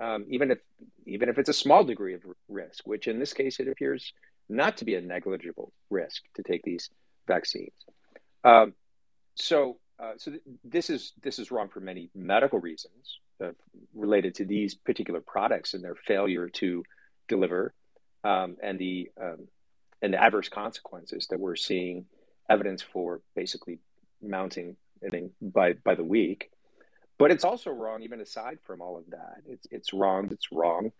um, 0.00 0.24
even 0.28 0.50
if 0.50 0.58
even 1.06 1.28
if 1.28 1.38
it's 1.38 1.48
a 1.48 1.54
small 1.54 1.84
degree 1.84 2.14
of 2.14 2.22
risk, 2.48 2.86
which 2.86 3.08
in 3.08 3.18
this 3.18 3.32
case 3.32 3.60
it 3.60 3.68
appears 3.68 4.12
not 4.48 4.76
to 4.78 4.84
be 4.84 4.94
a 4.94 5.00
negligible 5.00 5.72
risk 5.90 6.22
to 6.34 6.42
take 6.42 6.62
these 6.62 6.90
vaccines. 7.26 7.72
Um, 8.44 8.74
so, 9.34 9.78
uh, 9.98 10.12
so 10.16 10.32
th- 10.32 10.42
this 10.64 10.90
is 10.90 11.12
this 11.22 11.38
is 11.38 11.50
wrong 11.50 11.68
for 11.68 11.80
many 11.80 12.10
medical 12.14 12.58
reasons 12.58 13.18
uh, 13.42 13.50
related 13.94 14.34
to 14.36 14.44
these 14.44 14.74
particular 14.74 15.20
products 15.20 15.74
and 15.74 15.82
their 15.82 15.94
failure 15.94 16.48
to 16.48 16.84
deliver, 17.28 17.74
um, 18.24 18.56
and 18.62 18.78
the 18.78 19.10
um, 19.20 19.48
and 20.02 20.12
the 20.14 20.22
adverse 20.22 20.48
consequences 20.48 21.26
that 21.30 21.40
we're 21.40 21.56
seeing 21.56 22.06
evidence 22.48 22.82
for 22.82 23.20
basically 23.34 23.78
mounting 24.22 24.76
by 25.40 25.72
by 25.72 25.94
the 25.94 26.04
week. 26.04 26.50
But 27.18 27.30
it's 27.30 27.44
also 27.44 27.70
wrong, 27.70 28.02
even 28.02 28.20
aside 28.20 28.58
from 28.64 28.80
all 28.80 28.96
of 28.96 29.04
that. 29.10 29.42
It's 29.46 29.66
it's 29.70 29.92
wrong. 29.92 30.28
It's 30.30 30.52
wrong 30.52 30.92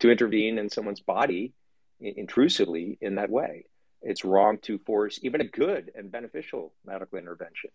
to 0.00 0.10
intervene 0.10 0.58
in 0.58 0.70
someone's 0.70 1.00
body 1.00 1.52
intrusively 2.00 2.98
in 3.00 3.16
that 3.16 3.30
way. 3.30 3.66
It's 4.00 4.24
wrong 4.24 4.58
to 4.62 4.78
force 4.78 5.20
even 5.22 5.40
a 5.40 5.44
good 5.44 5.92
and 5.94 6.10
beneficial 6.10 6.72
medical 6.84 7.18
intervention 7.18 7.70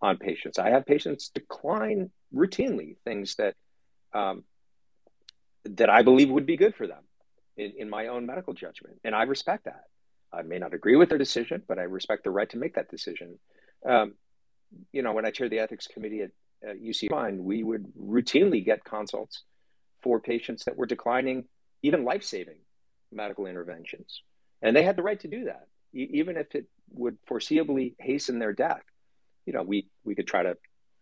on 0.00 0.16
patients. 0.16 0.58
I 0.58 0.70
have 0.70 0.86
patients 0.86 1.28
decline 1.28 2.10
routinely 2.34 2.96
things 3.04 3.34
that 3.36 3.54
um, 4.14 4.44
that 5.64 5.90
I 5.90 6.02
believe 6.02 6.30
would 6.30 6.46
be 6.46 6.56
good 6.56 6.74
for 6.74 6.86
them 6.86 7.02
in, 7.56 7.72
in 7.76 7.90
my 7.90 8.06
own 8.06 8.24
medical 8.24 8.54
judgment, 8.54 9.00
and 9.04 9.14
I 9.14 9.24
respect 9.24 9.64
that. 9.64 9.84
I 10.32 10.42
may 10.42 10.58
not 10.58 10.74
agree 10.74 10.96
with 10.96 11.08
their 11.08 11.18
decision, 11.18 11.62
but 11.66 11.78
I 11.78 11.82
respect 11.82 12.24
the 12.24 12.30
right 12.30 12.48
to 12.50 12.58
make 12.58 12.74
that 12.74 12.90
decision. 12.90 13.38
Um, 13.86 14.14
you 14.92 15.02
know, 15.02 15.12
when 15.12 15.24
I 15.24 15.30
chair 15.30 15.48
the 15.48 15.60
ethics 15.60 15.86
committee 15.86 16.20
at, 16.20 16.30
at 16.62 16.80
UC 16.80 17.10
Irvine, 17.10 17.44
we 17.44 17.62
would 17.62 17.86
routinely 17.96 18.64
get 18.64 18.84
consults 18.84 19.42
for 20.02 20.20
patients 20.20 20.64
that 20.64 20.76
were 20.76 20.86
declining 20.86 21.44
even 21.82 22.04
life 22.04 22.24
saving 22.24 22.58
medical 23.12 23.46
interventions. 23.46 24.22
And 24.62 24.74
they 24.74 24.82
had 24.82 24.96
the 24.96 25.02
right 25.02 25.18
to 25.20 25.28
do 25.28 25.44
that, 25.44 25.66
e- 25.94 26.10
even 26.12 26.36
if 26.36 26.54
it 26.54 26.66
would 26.90 27.18
foreseeably 27.28 27.94
hasten 27.98 28.38
their 28.38 28.52
death. 28.52 28.82
You 29.46 29.52
know, 29.52 29.62
we, 29.62 29.88
we 30.04 30.14
could 30.14 30.26
try 30.26 30.42
to 30.42 30.56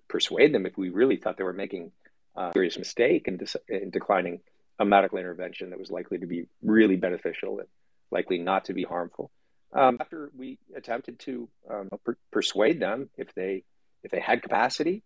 persuade 0.09 0.54
them 0.54 0.66
if 0.66 0.76
we 0.76 0.90
really 0.90 1.16
thought 1.16 1.36
they 1.36 1.44
were 1.44 1.52
making 1.52 1.92
a 2.36 2.50
serious 2.52 2.78
mistake 2.78 3.26
in, 3.26 3.40
in 3.68 3.90
declining 3.90 4.40
a 4.78 4.84
medical 4.84 5.18
intervention 5.18 5.70
that 5.70 5.78
was 5.78 5.90
likely 5.90 6.18
to 6.18 6.26
be 6.26 6.46
really 6.62 6.96
beneficial 6.96 7.59
and 7.59 7.68
likely 8.11 8.38
not 8.38 8.66
to 8.66 8.74
be 8.74 8.84
harmful. 8.84 9.30
Um, 9.72 9.96
after 10.00 10.30
we 10.36 10.59
attempted 10.76 11.18
to 11.20 11.48
um, 11.68 11.88
per- 12.04 12.18
persuade 12.30 12.78
them, 12.78 13.11
if 13.16 13.34
they 13.34 13.64
if 14.04 14.12
they 14.12 14.20
had 14.20 14.42
capacity, 14.42 15.02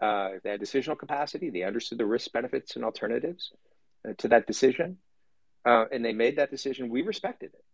uh, 0.00 0.30
they 0.42 0.50
had 0.50 0.60
decisional 0.60 0.98
capacity, 0.98 1.50
they 1.50 1.62
understood 1.62 1.98
the 1.98 2.06
risks, 2.06 2.28
benefits, 2.28 2.76
and 2.76 2.84
alternatives 2.84 3.52
uh, 4.08 4.12
to 4.18 4.28
that 4.28 4.46
decision, 4.46 4.98
uh, 5.66 5.84
and 5.92 6.04
they 6.04 6.12
made 6.12 6.36
that 6.36 6.50
decision. 6.50 6.88
We 6.88 7.02
respected 7.02 7.50
it, 7.54 7.64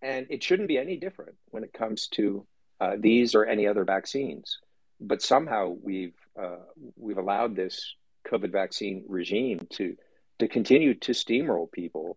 and 0.00 0.26
it 0.30 0.42
shouldn't 0.42 0.68
be 0.68 0.78
any 0.78 0.96
different 0.96 1.36
when 1.50 1.62
it 1.62 1.72
comes 1.72 2.08
to 2.12 2.46
uh, 2.80 2.96
these 2.98 3.34
or 3.34 3.44
any 3.44 3.66
other 3.66 3.84
vaccines. 3.84 4.58
But 5.00 5.20
somehow 5.20 5.76
we've 5.82 6.16
uh, 6.40 6.64
we've 6.96 7.18
allowed 7.18 7.54
this 7.54 7.94
COVID 8.26 8.50
vaccine 8.50 9.04
regime 9.06 9.66
to 9.72 9.96
to 10.38 10.48
continue 10.48 10.94
to 10.94 11.12
steamroll 11.12 11.70
people 11.70 12.16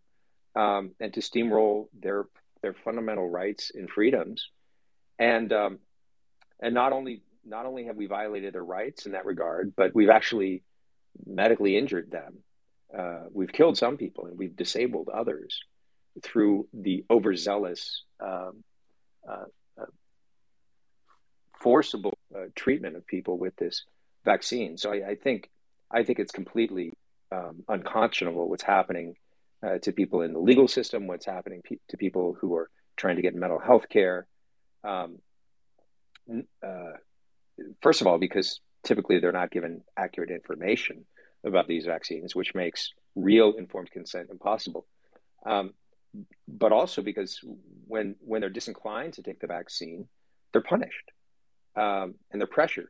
um, 0.56 0.92
and 1.00 1.14
to 1.14 1.20
steamroll 1.20 1.88
their 2.00 2.26
their 2.62 2.74
fundamental 2.74 3.30
rights 3.30 3.72
and 3.76 3.90
freedoms, 3.90 4.50
and 5.20 5.52
um, 5.52 5.80
and 6.62 6.74
not 6.74 6.94
only 6.94 7.22
not 7.46 7.66
only 7.66 7.86
have 7.86 7.96
we 7.96 8.08
violated 8.08 8.54
their 8.54 8.64
rights 8.64 9.06
in 9.06 9.14
that 9.14 9.26
regard, 9.26 9.74
but 9.76 9.94
we've 9.94 10.10
actually 10.10 10.64
medically 11.26 11.78
injured 11.78 12.12
them. 12.12 12.40
Uh, 12.98 13.24
we've 13.32 13.52
killed 13.52 13.78
some 13.78 13.98
people 13.98 14.26
and 14.26 14.38
we've 14.38 14.56
disabled 14.56 15.10
others 15.10 15.60
through 16.24 16.68
the 16.74 17.04
overzealous, 17.10 18.04
um, 18.20 18.64
uh, 19.30 19.46
uh, 19.80 19.86
forcible 21.60 22.18
uh, 22.36 22.46
treatment 22.56 22.96
of 22.96 23.06
people 23.06 23.38
with 23.38 23.56
this 23.58 23.86
vaccine. 24.24 24.78
So 24.78 24.94
I, 24.94 25.10
I 25.10 25.16
think 25.16 25.50
I 25.92 26.04
think 26.04 26.20
it's 26.20 26.32
completely 26.32 26.94
um, 27.32 27.64
unconscionable 27.68 28.50
what's 28.50 28.64
happening 28.64 29.16
uh, 29.66 29.78
to 29.80 29.92
people 29.92 30.22
in 30.22 30.34
the 30.34 30.40
legal 30.40 30.68
system, 30.68 31.08
what's 31.08 31.26
happening 31.26 31.62
pe- 31.64 31.78
to 31.90 31.98
people 31.98 32.36
who 32.40 32.56
are 32.56 32.70
trying 32.98 33.18
to 33.18 33.22
get 33.22 33.36
mental 33.36 33.60
health 33.60 33.88
care. 33.90 34.28
Um, 34.84 35.20
uh, 36.64 36.94
first 37.82 38.02
of 38.02 38.08
all, 38.08 38.18
because 38.18 38.60
typically 38.84 39.20
they're 39.20 39.32
not 39.32 39.52
given 39.52 39.82
accurate 39.98 40.32
information 40.32 41.06
about 41.44 41.68
these 41.68 41.86
vaccines, 41.86 42.36
which 42.36 42.56
makes 42.56 42.92
real 43.16 43.54
informed 43.54 43.92
consent 43.92 44.30
impossible. 44.30 44.86
Um, 45.46 45.74
but 46.48 46.72
also 46.72 47.02
because 47.02 47.40
when 47.88 48.16
when 48.22 48.42
they're 48.42 48.50
disinclined 48.50 49.14
to 49.14 49.24
take 49.24 49.40
the 49.40 49.48
vaccine, 49.48 50.08
they're 50.52 50.62
punished 50.62 51.12
um, 51.76 52.16
and 52.32 52.40
they're 52.40 52.48
pressured 52.48 52.90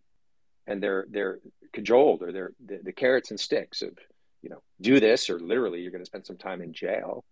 and 0.68 0.82
they're 0.82 1.06
they're 1.10 1.40
cajoled 1.74 2.22
or 2.22 2.32
they're 2.32 2.54
the, 2.64 2.80
the 2.84 2.94
carrots 2.94 3.32
and 3.32 3.40
sticks 3.40 3.82
of 3.82 3.98
you 4.46 4.52
know, 4.52 4.62
do 4.80 5.00
this, 5.00 5.32
or 5.32 5.40
literally 5.40 5.82
you're 5.82 5.92
going 5.92 6.04
to 6.04 6.06
spend 6.06 6.24
some 6.24 6.38
time 6.38 6.62
in 6.62 6.72
jail, 6.72 7.26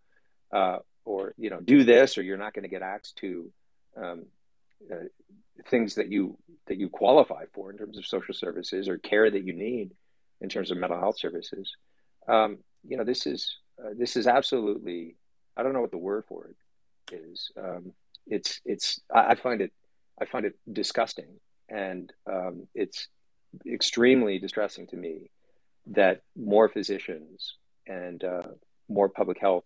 uh, 0.52 0.78
or 1.06 1.36
you 1.38 1.52
know, 1.52 1.60
do 1.60 1.84
this, 1.84 2.18
or 2.18 2.24
you're 2.24 2.40
not 2.40 2.56
going 2.56 2.64
to 2.64 2.70
get 2.70 2.82
access 2.82 3.12
to 3.12 3.52
um, 3.96 4.26
uh, 4.92 5.06
things 5.70 5.96
that 5.96 6.10
you 6.10 6.38
that 6.68 6.78
you 6.78 6.90
qualify 6.90 7.46
for 7.54 7.72
in 7.72 7.78
terms 7.78 7.98
of 7.98 8.06
social 8.06 8.34
services 8.34 8.88
or 8.88 8.98
care 8.98 9.30
that 9.30 9.44
you 9.44 9.54
need 9.54 9.92
in 10.42 10.50
terms 10.50 10.72
of 10.72 10.78
mental 10.78 11.00
health 11.00 11.20
services. 11.20 11.76
Um, 12.28 12.60
you 12.88 12.98
know, 12.98 13.04
this 13.04 13.26
is 13.26 13.58
uh, 13.80 13.90
this 13.98 14.16
is 14.16 14.28
absolutely 14.28 15.16
I 15.56 15.64
don't 15.64 15.74
know 15.74 15.82
what 15.82 15.92
the 15.92 15.98
word 15.98 16.24
for 16.28 16.48
it 16.48 17.16
is. 17.16 17.52
Um, 17.58 17.94
it's 18.28 18.62
it's 18.66 19.02
I, 19.14 19.32
I, 19.32 19.36
find 19.36 19.62
it 19.62 19.72
I 20.22 20.26
find 20.26 20.46
it 20.46 20.58
disgusting 20.72 21.40
and 21.70 22.12
um, 22.32 22.68
it's 22.74 23.08
extremely 23.66 24.40
distressing 24.40 24.88
to 24.88 24.96
me 24.96 25.30
that 25.88 26.22
more 26.36 26.70
physicians 26.70 27.58
and 27.88 28.24
uh, 28.24 28.44
more 28.88 29.10
public 29.10 29.40
health 29.40 29.66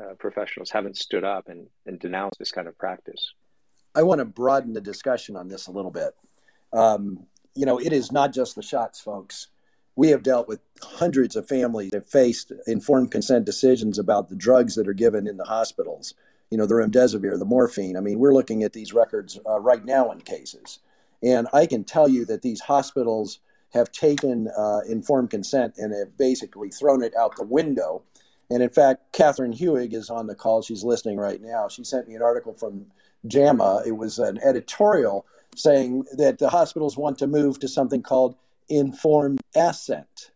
uh, 0.00 0.14
professionals 0.18 0.70
haven't 0.70 0.96
stood 0.96 1.24
up 1.24 1.48
and, 1.48 1.66
and 1.86 1.98
denounced 1.98 2.38
this 2.38 2.52
kind 2.52 2.68
of 2.68 2.78
practice. 2.78 3.34
I 3.94 4.02
want 4.02 4.20
to 4.20 4.24
broaden 4.24 4.72
the 4.72 4.80
discussion 4.80 5.36
on 5.36 5.48
this 5.48 5.66
a 5.66 5.72
little 5.72 5.90
bit. 5.90 6.14
Um, 6.72 7.26
you 7.54 7.66
know, 7.66 7.78
it 7.78 7.92
is 7.92 8.10
not 8.12 8.32
just 8.32 8.56
the 8.56 8.62
shots, 8.62 9.00
folks. 9.00 9.48
we 9.94 10.08
have 10.08 10.22
dealt 10.22 10.48
with 10.48 10.60
hundreds 10.80 11.36
of 11.36 11.46
families 11.46 11.90
that 11.90 12.08
faced 12.08 12.52
informed 12.66 13.10
consent 13.10 13.44
decisions 13.44 13.98
about 13.98 14.28
the 14.28 14.36
drugs 14.36 14.74
that 14.76 14.88
are 14.88 14.94
given 14.94 15.26
in 15.26 15.36
the 15.36 15.44
hospitals. 15.44 16.14
You 16.50 16.58
know, 16.58 16.66
the 16.66 16.74
remdesivir, 16.74 17.38
the 17.38 17.44
morphine. 17.44 17.96
I 17.96 18.00
mean, 18.00 18.18
we're 18.18 18.34
looking 18.34 18.62
at 18.62 18.72
these 18.72 18.92
records 18.92 19.38
uh, 19.46 19.60
right 19.60 19.84
now 19.84 20.10
in 20.10 20.20
cases. 20.20 20.78
And 21.22 21.46
I 21.52 21.66
can 21.66 21.84
tell 21.84 22.08
you 22.08 22.24
that 22.26 22.42
these 22.42 22.60
hospitals 22.60 23.40
have 23.70 23.90
taken 23.92 24.48
uh, 24.56 24.80
informed 24.88 25.30
consent 25.30 25.74
and 25.78 25.94
have 25.94 26.16
basically 26.16 26.70
thrown 26.70 27.02
it 27.02 27.14
out 27.16 27.36
the 27.36 27.44
window. 27.44 28.02
And 28.50 28.62
in 28.62 28.68
fact, 28.68 29.12
Catherine 29.12 29.54
Hewig 29.54 29.94
is 29.94 30.10
on 30.10 30.26
the 30.26 30.34
call. 30.34 30.62
She's 30.62 30.84
listening 30.84 31.16
right 31.16 31.40
now. 31.40 31.68
She 31.68 31.84
sent 31.84 32.08
me 32.08 32.14
an 32.14 32.22
article 32.22 32.52
from 32.52 32.86
JAMA. 33.26 33.82
It 33.86 33.92
was 33.92 34.18
an 34.18 34.38
editorial 34.42 35.26
saying 35.54 36.04
that 36.16 36.38
the 36.38 36.48
hospitals 36.48 36.96
want 36.96 37.18
to 37.18 37.26
move 37.26 37.58
to 37.60 37.68
something 37.68 38.02
called 38.02 38.36
informed 38.68 39.40
assent. 39.54 40.30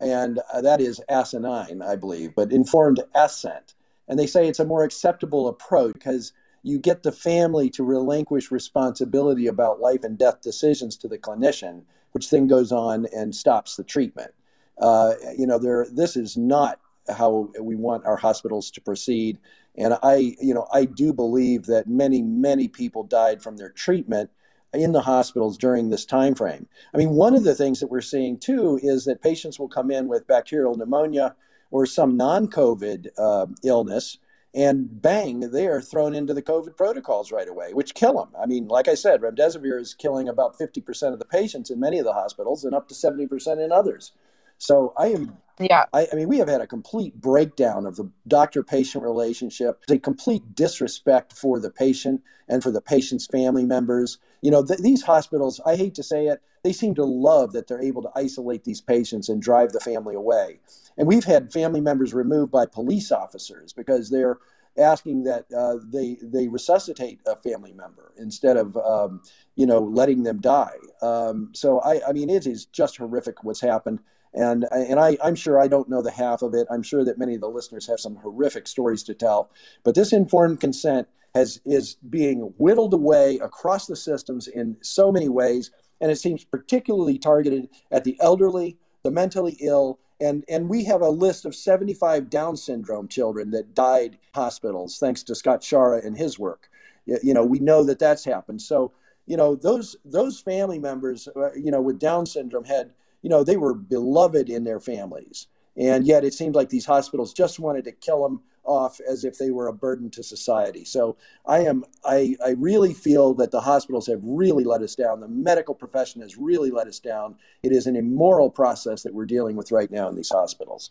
And 0.00 0.40
uh, 0.52 0.60
that 0.60 0.80
is 0.80 1.00
asinine, 1.08 1.82
I 1.82 1.96
believe, 1.96 2.34
but 2.34 2.52
informed 2.52 3.02
assent. 3.14 3.74
And 4.08 4.18
they 4.18 4.26
say 4.26 4.46
it's 4.46 4.60
a 4.60 4.64
more 4.64 4.84
acceptable 4.84 5.48
approach 5.48 5.94
because 5.94 6.32
you 6.62 6.78
get 6.78 7.02
the 7.02 7.12
family 7.12 7.70
to 7.70 7.84
relinquish 7.84 8.50
responsibility 8.50 9.46
about 9.46 9.80
life 9.80 10.04
and 10.04 10.18
death 10.18 10.40
decisions 10.40 10.96
to 10.96 11.08
the 11.08 11.18
clinician, 11.18 11.82
which 12.12 12.30
then 12.30 12.46
goes 12.46 12.72
on 12.72 13.06
and 13.14 13.34
stops 13.34 13.76
the 13.76 13.84
treatment. 13.84 14.32
Uh, 14.78 15.14
you 15.36 15.46
know, 15.46 15.58
there. 15.58 15.86
This 15.90 16.16
is 16.16 16.36
not 16.36 16.80
how 17.08 17.50
we 17.60 17.76
want 17.76 18.06
our 18.06 18.16
hospitals 18.16 18.70
to 18.72 18.80
proceed. 18.80 19.38
And 19.76 19.98
I, 20.02 20.36
you 20.40 20.54
know, 20.54 20.66
I 20.72 20.84
do 20.84 21.12
believe 21.12 21.66
that 21.66 21.88
many, 21.88 22.22
many 22.22 22.68
people 22.68 23.02
died 23.02 23.42
from 23.42 23.56
their 23.56 23.70
treatment 23.70 24.30
in 24.72 24.92
the 24.92 25.02
hospitals 25.02 25.56
during 25.56 25.90
this 25.90 26.04
time 26.04 26.34
frame. 26.34 26.66
I 26.92 26.98
mean, 26.98 27.10
one 27.10 27.34
of 27.34 27.44
the 27.44 27.54
things 27.54 27.80
that 27.80 27.90
we're 27.90 28.00
seeing 28.00 28.38
too 28.38 28.78
is 28.82 29.04
that 29.04 29.22
patients 29.22 29.58
will 29.58 29.68
come 29.68 29.90
in 29.90 30.08
with 30.08 30.26
bacterial 30.26 30.76
pneumonia 30.76 31.34
or 31.70 31.86
some 31.86 32.16
non-COVID 32.16 33.08
uh, 33.18 33.46
illness, 33.64 34.18
and 34.54 35.02
bang, 35.02 35.40
they 35.40 35.66
are 35.66 35.80
thrown 35.80 36.14
into 36.14 36.32
the 36.32 36.42
COVID 36.42 36.76
protocols 36.76 37.32
right 37.32 37.48
away, 37.48 37.74
which 37.74 37.94
kill 37.94 38.14
them. 38.14 38.28
I 38.40 38.46
mean, 38.46 38.68
like 38.68 38.86
I 38.86 38.94
said, 38.94 39.20
remdesivir 39.20 39.80
is 39.80 39.94
killing 39.94 40.28
about 40.28 40.56
50% 40.56 41.12
of 41.12 41.18
the 41.18 41.24
patients 41.24 41.70
in 41.70 41.80
many 41.80 41.98
of 41.98 42.04
the 42.04 42.12
hospitals 42.12 42.64
and 42.64 42.74
up 42.74 42.86
to 42.88 42.94
70% 42.94 43.64
in 43.64 43.72
others. 43.72 44.12
So 44.58 44.92
I 44.96 45.08
am 45.08 45.36
yeah. 45.58 45.84
I, 45.92 46.08
I, 46.12 46.16
mean, 46.16 46.28
we 46.28 46.38
have 46.38 46.48
had 46.48 46.60
a 46.60 46.66
complete 46.66 47.20
breakdown 47.20 47.86
of 47.86 47.96
the 47.96 48.10
doctor 48.26 48.62
patient 48.62 49.04
relationship, 49.04 49.82
a 49.88 49.98
complete 49.98 50.54
disrespect 50.54 51.32
for 51.32 51.60
the 51.60 51.70
patient 51.70 52.22
and 52.48 52.62
for 52.62 52.70
the 52.70 52.80
patient's 52.80 53.26
family 53.26 53.64
members. 53.64 54.18
You 54.42 54.50
know, 54.50 54.64
th- 54.64 54.80
these 54.80 55.02
hospitals, 55.02 55.60
I 55.64 55.76
hate 55.76 55.94
to 55.94 56.02
say 56.02 56.26
it, 56.26 56.42
they 56.62 56.72
seem 56.72 56.94
to 56.96 57.04
love 57.04 57.52
that 57.52 57.68
they're 57.68 57.82
able 57.82 58.02
to 58.02 58.10
isolate 58.16 58.64
these 58.64 58.80
patients 58.80 59.28
and 59.28 59.40
drive 59.40 59.72
the 59.72 59.80
family 59.80 60.14
away. 60.14 60.58
And 60.96 61.06
we've 61.06 61.24
had 61.24 61.52
family 61.52 61.80
members 61.80 62.14
removed 62.14 62.50
by 62.50 62.66
police 62.66 63.12
officers 63.12 63.72
because 63.72 64.10
they're 64.10 64.38
asking 64.76 65.24
that 65.24 65.46
uh, 65.56 65.76
they 65.84 66.18
they 66.20 66.48
resuscitate 66.48 67.20
a 67.26 67.36
family 67.36 67.72
member 67.72 68.12
instead 68.16 68.56
of 68.56 68.76
um, 68.76 69.22
you 69.54 69.66
know 69.66 69.78
letting 69.78 70.24
them 70.24 70.40
die. 70.40 70.76
Um, 71.00 71.50
so 71.52 71.80
I, 71.80 72.00
I 72.08 72.12
mean, 72.12 72.30
it 72.30 72.46
is 72.46 72.64
just 72.66 72.96
horrific 72.96 73.44
what's 73.44 73.60
happened. 73.60 74.00
And, 74.34 74.66
and 74.72 74.98
I, 74.98 75.16
I'm 75.22 75.36
sure 75.36 75.60
I 75.60 75.68
don't 75.68 75.88
know 75.88 76.02
the 76.02 76.10
half 76.10 76.42
of 76.42 76.54
it. 76.54 76.66
I'm 76.70 76.82
sure 76.82 77.04
that 77.04 77.18
many 77.18 77.34
of 77.36 77.40
the 77.40 77.48
listeners 77.48 77.86
have 77.86 78.00
some 78.00 78.16
horrific 78.16 78.66
stories 78.66 79.02
to 79.04 79.14
tell. 79.14 79.50
But 79.84 79.94
this 79.94 80.12
informed 80.12 80.60
consent 80.60 81.08
has, 81.34 81.60
is 81.64 81.96
being 82.10 82.52
whittled 82.58 82.94
away 82.94 83.38
across 83.38 83.86
the 83.86 83.96
systems 83.96 84.48
in 84.48 84.76
so 84.82 85.12
many 85.12 85.28
ways. 85.28 85.70
And 86.00 86.10
it 86.10 86.16
seems 86.16 86.44
particularly 86.44 87.18
targeted 87.18 87.68
at 87.92 88.04
the 88.04 88.16
elderly, 88.20 88.76
the 89.04 89.10
mentally 89.10 89.56
ill, 89.60 90.00
and, 90.20 90.44
and 90.48 90.68
we 90.68 90.84
have 90.84 91.00
a 91.00 91.08
list 91.08 91.44
of 91.44 91.54
75 91.54 92.30
Down 92.30 92.56
syndrome 92.56 93.08
children 93.08 93.50
that 93.50 93.74
died 93.74 94.18
hospitals, 94.34 94.98
thanks 94.98 95.22
to 95.24 95.34
Scott 95.34 95.60
Schara 95.60 96.04
and 96.04 96.16
his 96.16 96.38
work. 96.38 96.70
You 97.06 97.34
know, 97.34 97.44
we 97.44 97.58
know 97.58 97.84
that 97.84 97.98
that's 97.98 98.24
happened. 98.24 98.62
So, 98.62 98.92
you 99.26 99.36
know, 99.36 99.56
those 99.56 99.96
those 100.04 100.40
family 100.40 100.78
members, 100.78 101.28
uh, 101.36 101.52
you 101.54 101.70
know, 101.70 101.82
with 101.82 101.98
Down 101.98 102.24
syndrome 102.24 102.64
had 102.64 102.92
you 103.24 103.30
know, 103.30 103.42
they 103.42 103.56
were 103.56 103.72
beloved 103.72 104.50
in 104.50 104.64
their 104.64 104.78
families. 104.78 105.48
And 105.78 106.06
yet 106.06 106.24
it 106.24 106.34
seemed 106.34 106.54
like 106.54 106.68
these 106.68 106.84
hospitals 106.84 107.32
just 107.32 107.58
wanted 107.58 107.84
to 107.86 107.92
kill 107.92 108.22
them 108.22 108.42
off 108.64 109.00
as 109.00 109.24
if 109.24 109.38
they 109.38 109.50
were 109.50 109.68
a 109.68 109.72
burden 109.72 110.10
to 110.10 110.22
society. 110.22 110.84
So 110.84 111.16
I 111.46 111.60
am 111.60 111.84
I, 112.04 112.36
I 112.44 112.50
really 112.50 112.92
feel 112.92 113.32
that 113.34 113.50
the 113.50 113.62
hospitals 113.62 114.06
have 114.08 114.20
really 114.22 114.62
let 114.62 114.82
us 114.82 114.94
down. 114.94 115.20
The 115.20 115.28
medical 115.28 115.74
profession 115.74 116.20
has 116.20 116.36
really 116.36 116.70
let 116.70 116.86
us 116.86 116.98
down. 116.98 117.36
It 117.62 117.72
is 117.72 117.86
an 117.86 117.96
immoral 117.96 118.50
process 118.50 119.02
that 119.02 119.14
we're 119.14 119.26
dealing 119.26 119.56
with 119.56 119.72
right 119.72 119.90
now 119.90 120.06
in 120.08 120.16
these 120.16 120.30
hospitals. 120.30 120.90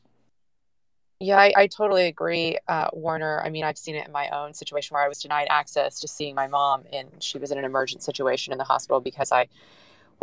Yeah, 1.20 1.38
I, 1.38 1.54
I 1.56 1.68
totally 1.68 2.08
agree, 2.08 2.58
uh, 2.68 2.90
Warner. 2.94 3.42
I 3.46 3.50
mean, 3.50 3.64
I've 3.64 3.78
seen 3.78 3.96
it 3.96 4.08
in 4.08 4.12
my 4.12 4.28
own 4.30 4.54
situation 4.54 4.96
where 4.96 5.04
I 5.04 5.08
was 5.08 5.22
denied 5.22 5.48
access 5.50 6.00
to 6.02 6.08
seeing 6.08 6.36
my 6.36 6.48
mom, 6.48 6.84
and 6.92 7.10
she 7.20 7.38
was 7.38 7.52
in 7.52 7.58
an 7.60 7.64
emergent 7.64 8.04
situation 8.04 8.52
in 8.52 8.58
the 8.58 8.66
hospital 8.66 9.00
because 9.00 9.32
I 9.32 9.48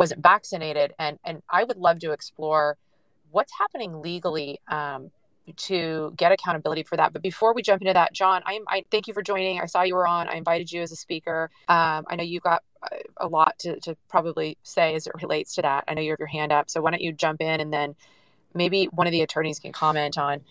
wasn't 0.01 0.23
vaccinated. 0.23 0.93
And 0.99 1.19
and 1.23 1.41
I 1.49 1.63
would 1.63 1.77
love 1.77 1.99
to 1.99 2.11
explore 2.11 2.77
what's 3.29 3.53
happening 3.57 4.01
legally 4.01 4.59
um, 4.67 5.11
to 5.55 6.13
get 6.17 6.31
accountability 6.31 6.83
for 6.83 6.97
that. 6.97 7.13
But 7.13 7.21
before 7.21 7.53
we 7.53 7.61
jump 7.61 7.81
into 7.81 7.93
that, 7.93 8.13
John, 8.13 8.41
I, 8.45 8.59
I 8.67 8.83
thank 8.91 9.07
you 9.07 9.13
for 9.13 9.21
joining. 9.21 9.61
I 9.61 9.65
saw 9.65 9.83
you 9.83 9.95
were 9.95 10.07
on. 10.07 10.27
I 10.27 10.35
invited 10.35 10.71
you 10.71 10.81
as 10.81 10.91
a 10.91 10.95
speaker. 10.95 11.49
Um, 11.67 12.05
I 12.09 12.15
know 12.15 12.23
you 12.23 12.39
got 12.39 12.63
a 13.17 13.27
lot 13.27 13.57
to, 13.59 13.79
to 13.81 13.95
probably 14.09 14.57
say 14.63 14.95
as 14.95 15.07
it 15.07 15.13
relates 15.21 15.55
to 15.55 15.61
that. 15.61 15.83
I 15.87 15.93
know 15.93 16.01
you 16.01 16.11
have 16.11 16.19
your 16.19 16.27
hand 16.27 16.51
up. 16.51 16.69
So 16.69 16.81
why 16.81 16.91
don't 16.91 17.01
you 17.01 17.13
jump 17.13 17.41
in 17.41 17.59
and 17.59 17.71
then 17.71 17.95
maybe 18.53 18.85
one 18.85 19.07
of 19.07 19.11
the 19.11 19.21
attorneys 19.21 19.59
can 19.59 19.71
comment 19.71 20.17
on 20.17 20.41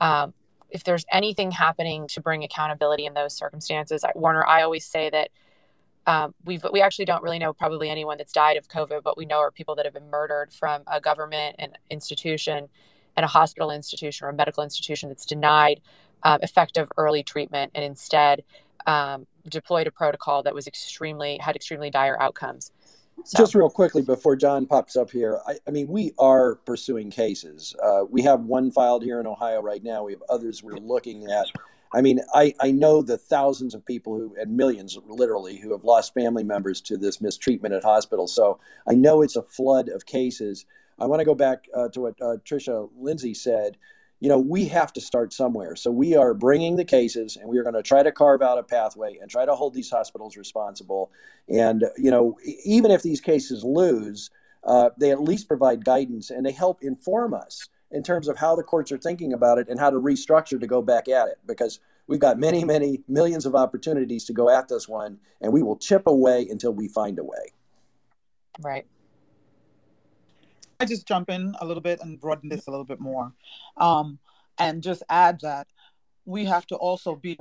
um, 0.00 0.34
if 0.70 0.84
there's 0.84 1.04
anything 1.12 1.50
happening 1.50 2.08
to 2.08 2.20
bring 2.20 2.44
accountability 2.44 3.06
in 3.06 3.14
those 3.14 3.34
circumstances. 3.34 4.04
Warner, 4.14 4.44
I 4.46 4.62
always 4.62 4.84
say 4.84 5.10
that 5.10 5.30
um, 6.06 6.34
we 6.44 6.60
we 6.72 6.80
actually 6.80 7.04
don't 7.04 7.22
really 7.22 7.38
know 7.38 7.52
probably 7.52 7.90
anyone 7.90 8.18
that's 8.18 8.32
died 8.32 8.56
of 8.56 8.68
COVID, 8.68 9.02
but 9.02 9.16
we 9.16 9.26
know 9.26 9.38
are 9.38 9.50
people 9.50 9.74
that 9.74 9.84
have 9.84 9.94
been 9.94 10.08
murdered 10.08 10.52
from 10.52 10.82
a 10.86 11.00
government 11.00 11.56
and 11.58 11.76
institution 11.90 12.68
and 13.16 13.24
a 13.24 13.26
hospital 13.26 13.70
institution 13.70 14.26
or 14.26 14.30
a 14.30 14.34
medical 14.34 14.62
institution 14.62 15.08
that's 15.08 15.26
denied 15.26 15.80
uh, 16.22 16.38
effective 16.42 16.88
early 16.96 17.22
treatment 17.22 17.72
and 17.74 17.84
instead 17.84 18.44
um, 18.86 19.26
deployed 19.48 19.86
a 19.86 19.90
protocol 19.90 20.42
that 20.42 20.54
was 20.54 20.66
extremely 20.66 21.38
had 21.38 21.56
extremely 21.56 21.90
dire 21.90 22.20
outcomes. 22.20 22.70
So. 23.24 23.38
Just 23.38 23.54
real 23.54 23.70
quickly 23.70 24.02
before 24.02 24.36
John 24.36 24.66
pops 24.66 24.94
up 24.94 25.10
here, 25.10 25.40
I, 25.46 25.56
I 25.66 25.70
mean, 25.70 25.88
we 25.88 26.12
are 26.18 26.56
pursuing 26.66 27.10
cases. 27.10 27.74
Uh, 27.82 28.04
we 28.08 28.22
have 28.22 28.42
one 28.42 28.70
filed 28.70 29.02
here 29.02 29.20
in 29.20 29.26
Ohio 29.26 29.62
right 29.62 29.82
now. 29.82 30.04
We 30.04 30.12
have 30.12 30.22
others 30.28 30.62
we're 30.62 30.76
looking 30.76 31.30
at. 31.30 31.46
I 31.92 32.00
mean, 32.00 32.20
I, 32.34 32.54
I 32.60 32.70
know 32.70 33.02
the 33.02 33.18
thousands 33.18 33.74
of 33.74 33.84
people 33.84 34.16
who, 34.16 34.34
and 34.38 34.56
millions 34.56 34.98
literally, 35.06 35.56
who 35.56 35.72
have 35.72 35.84
lost 35.84 36.14
family 36.14 36.44
members 36.44 36.80
to 36.82 36.96
this 36.96 37.20
mistreatment 37.20 37.74
at 37.74 37.84
hospitals. 37.84 38.34
So 38.34 38.58
I 38.88 38.94
know 38.94 39.22
it's 39.22 39.36
a 39.36 39.42
flood 39.42 39.88
of 39.88 40.06
cases. 40.06 40.66
I 40.98 41.06
want 41.06 41.20
to 41.20 41.24
go 41.24 41.34
back 41.34 41.66
uh, 41.74 41.88
to 41.90 42.00
what 42.00 42.20
uh, 42.20 42.36
Tricia 42.44 42.88
Lindsay 42.98 43.34
said. 43.34 43.76
You 44.20 44.30
know, 44.30 44.38
we 44.38 44.64
have 44.66 44.92
to 44.94 45.00
start 45.00 45.32
somewhere. 45.32 45.76
So 45.76 45.90
we 45.90 46.16
are 46.16 46.32
bringing 46.32 46.76
the 46.76 46.86
cases 46.86 47.36
and 47.36 47.48
we 47.48 47.58
are 47.58 47.62
going 47.62 47.74
to 47.74 47.82
try 47.82 48.02
to 48.02 48.10
carve 48.10 48.40
out 48.40 48.58
a 48.58 48.62
pathway 48.62 49.18
and 49.20 49.30
try 49.30 49.44
to 49.44 49.54
hold 49.54 49.74
these 49.74 49.90
hospitals 49.90 50.36
responsible. 50.38 51.12
And, 51.48 51.84
you 51.98 52.10
know, 52.10 52.38
even 52.64 52.90
if 52.90 53.02
these 53.02 53.20
cases 53.20 53.62
lose, 53.62 54.30
uh, 54.64 54.90
they 54.98 55.12
at 55.12 55.22
least 55.22 55.48
provide 55.48 55.84
guidance 55.84 56.30
and 56.30 56.46
they 56.46 56.52
help 56.52 56.82
inform 56.82 57.34
us 57.34 57.68
in 57.90 58.02
terms 58.02 58.28
of 58.28 58.36
how 58.36 58.56
the 58.56 58.62
courts 58.62 58.90
are 58.92 58.98
thinking 58.98 59.32
about 59.32 59.58
it 59.58 59.68
and 59.68 59.78
how 59.78 59.90
to 59.90 59.96
restructure 59.96 60.58
to 60.60 60.66
go 60.66 60.82
back 60.82 61.08
at 61.08 61.28
it 61.28 61.38
because 61.46 61.80
we've 62.06 62.20
got 62.20 62.38
many, 62.38 62.64
many 62.64 63.02
millions 63.08 63.46
of 63.46 63.54
opportunities 63.54 64.24
to 64.24 64.32
go 64.32 64.50
at 64.50 64.68
this 64.68 64.88
one, 64.88 65.18
and 65.40 65.52
we 65.52 65.62
will 65.62 65.76
chip 65.76 66.06
away 66.06 66.46
until 66.50 66.72
we 66.72 66.88
find 66.88 67.18
a 67.18 67.24
way. 67.24 67.52
Right. 68.60 68.86
I 70.78 70.84
just 70.84 71.06
jump 71.06 71.30
in 71.30 71.54
a 71.60 71.66
little 71.66 71.82
bit 71.82 72.00
and 72.02 72.20
broaden 72.20 72.48
this 72.48 72.66
a 72.66 72.70
little 72.70 72.84
bit 72.84 73.00
more, 73.00 73.32
um, 73.76 74.18
and 74.58 74.82
just 74.82 75.02
add 75.08 75.40
that 75.40 75.66
we 76.24 76.44
have 76.44 76.66
to 76.66 76.76
also 76.76 77.14
be 77.14 77.38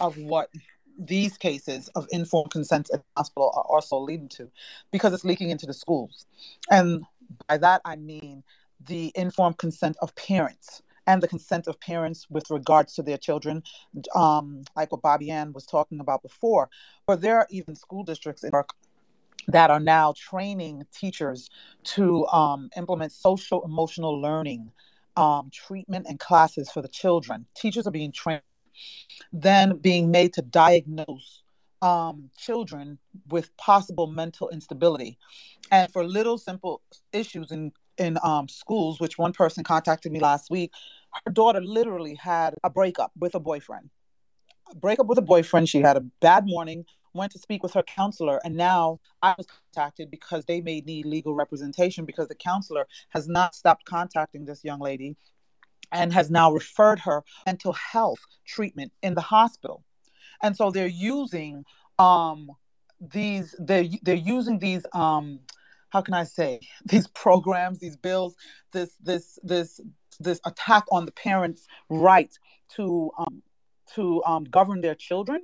of 0.00 0.16
what 0.18 0.50
these 0.98 1.38
cases 1.38 1.88
of 1.94 2.06
informed 2.10 2.50
consent 2.50 2.90
in 2.92 3.00
hospital 3.16 3.52
are 3.54 3.62
also 3.62 3.98
leading 3.98 4.28
to, 4.28 4.50
because 4.90 5.12
it's 5.12 5.24
leaking 5.24 5.50
into 5.50 5.66
the 5.66 5.72
schools, 5.72 6.26
and 6.70 7.02
by 7.48 7.56
that 7.58 7.80
I 7.84 7.96
mean 7.96 8.42
the 8.86 9.12
informed 9.14 9.58
consent 9.58 9.96
of 10.00 10.14
parents 10.14 10.82
and 11.06 11.22
the 11.22 11.28
consent 11.28 11.66
of 11.66 11.80
parents 11.80 12.26
with 12.28 12.50
regards 12.50 12.94
to 12.94 13.02
their 13.02 13.16
children, 13.16 13.62
um, 14.14 14.62
like 14.76 14.92
what 14.92 15.00
Bobbie 15.00 15.30
Anne 15.30 15.52
was 15.54 15.64
talking 15.64 16.00
about 16.00 16.22
before. 16.22 16.68
But 17.06 17.22
there 17.22 17.38
are 17.38 17.46
even 17.50 17.74
school 17.74 18.04
districts 18.04 18.44
in 18.44 18.50
that 19.48 19.70
are 19.70 19.80
now 19.80 20.12
training 20.16 20.84
teachers 20.92 21.48
to 21.82 22.26
um, 22.26 22.68
implement 22.76 23.12
social 23.12 23.64
emotional 23.64 24.20
learning 24.20 24.70
um, 25.16 25.50
treatment 25.50 26.06
and 26.08 26.20
classes 26.20 26.70
for 26.70 26.82
the 26.82 26.88
children. 26.88 27.46
Teachers 27.56 27.86
are 27.86 27.90
being 27.90 28.12
trained, 28.12 28.42
then 29.32 29.78
being 29.78 30.10
made 30.10 30.34
to 30.34 30.42
diagnose 30.42 31.42
um, 31.80 32.30
children 32.36 32.98
with 33.30 33.56
possible 33.56 34.06
mental 34.06 34.50
instability. 34.50 35.16
And 35.70 35.90
for 35.90 36.04
little 36.04 36.36
simple 36.36 36.82
issues 37.12 37.50
in 37.50 37.72
in 37.98 38.18
um, 38.22 38.48
schools, 38.48 39.00
which 39.00 39.18
one 39.18 39.32
person 39.32 39.64
contacted 39.64 40.12
me 40.12 40.20
last 40.20 40.50
week. 40.50 40.72
Her 41.24 41.32
daughter 41.32 41.60
literally 41.60 42.14
had 42.14 42.54
a 42.62 42.70
breakup 42.70 43.12
with 43.18 43.34
a 43.34 43.40
boyfriend. 43.40 43.90
A 44.70 44.76
breakup 44.76 45.06
with 45.06 45.18
a 45.18 45.22
boyfriend. 45.22 45.68
She 45.68 45.80
had 45.80 45.96
a 45.96 46.04
bad 46.20 46.46
morning, 46.46 46.84
went 47.14 47.32
to 47.32 47.38
speak 47.38 47.62
with 47.62 47.72
her 47.74 47.82
counselor, 47.82 48.40
and 48.44 48.54
now 48.54 49.00
I 49.22 49.34
was 49.36 49.46
contacted 49.46 50.10
because 50.10 50.44
they 50.44 50.60
may 50.60 50.80
need 50.80 51.06
legal 51.06 51.34
representation 51.34 52.04
because 52.04 52.28
the 52.28 52.34
counselor 52.34 52.86
has 53.10 53.28
not 53.28 53.54
stopped 53.54 53.84
contacting 53.84 54.44
this 54.44 54.64
young 54.64 54.80
lady 54.80 55.16
and 55.92 56.12
has 56.12 56.30
now 56.30 56.52
referred 56.52 57.00
her 57.00 57.24
mental 57.46 57.72
health 57.72 58.20
treatment 58.46 58.92
in 59.02 59.14
the 59.14 59.20
hospital. 59.20 59.84
And 60.42 60.56
so 60.56 60.70
they're 60.70 60.86
using 60.86 61.64
um, 61.98 62.50
these 63.00 63.54
they're 63.58 63.86
they're 64.02 64.14
using 64.14 64.58
these 64.58 64.84
um, 64.92 65.40
how 65.90 66.00
can 66.00 66.14
I 66.14 66.24
say 66.24 66.60
these 66.84 67.06
programs, 67.08 67.78
these 67.78 67.96
bills, 67.96 68.36
this 68.72 68.94
this 69.02 69.38
this 69.42 69.80
this 70.20 70.40
attack 70.44 70.84
on 70.90 71.04
the 71.04 71.12
parents' 71.12 71.66
right 71.88 72.32
to 72.76 73.10
um, 73.18 73.42
to 73.94 74.22
um, 74.24 74.44
govern 74.44 74.80
their 74.80 74.94
children. 74.94 75.42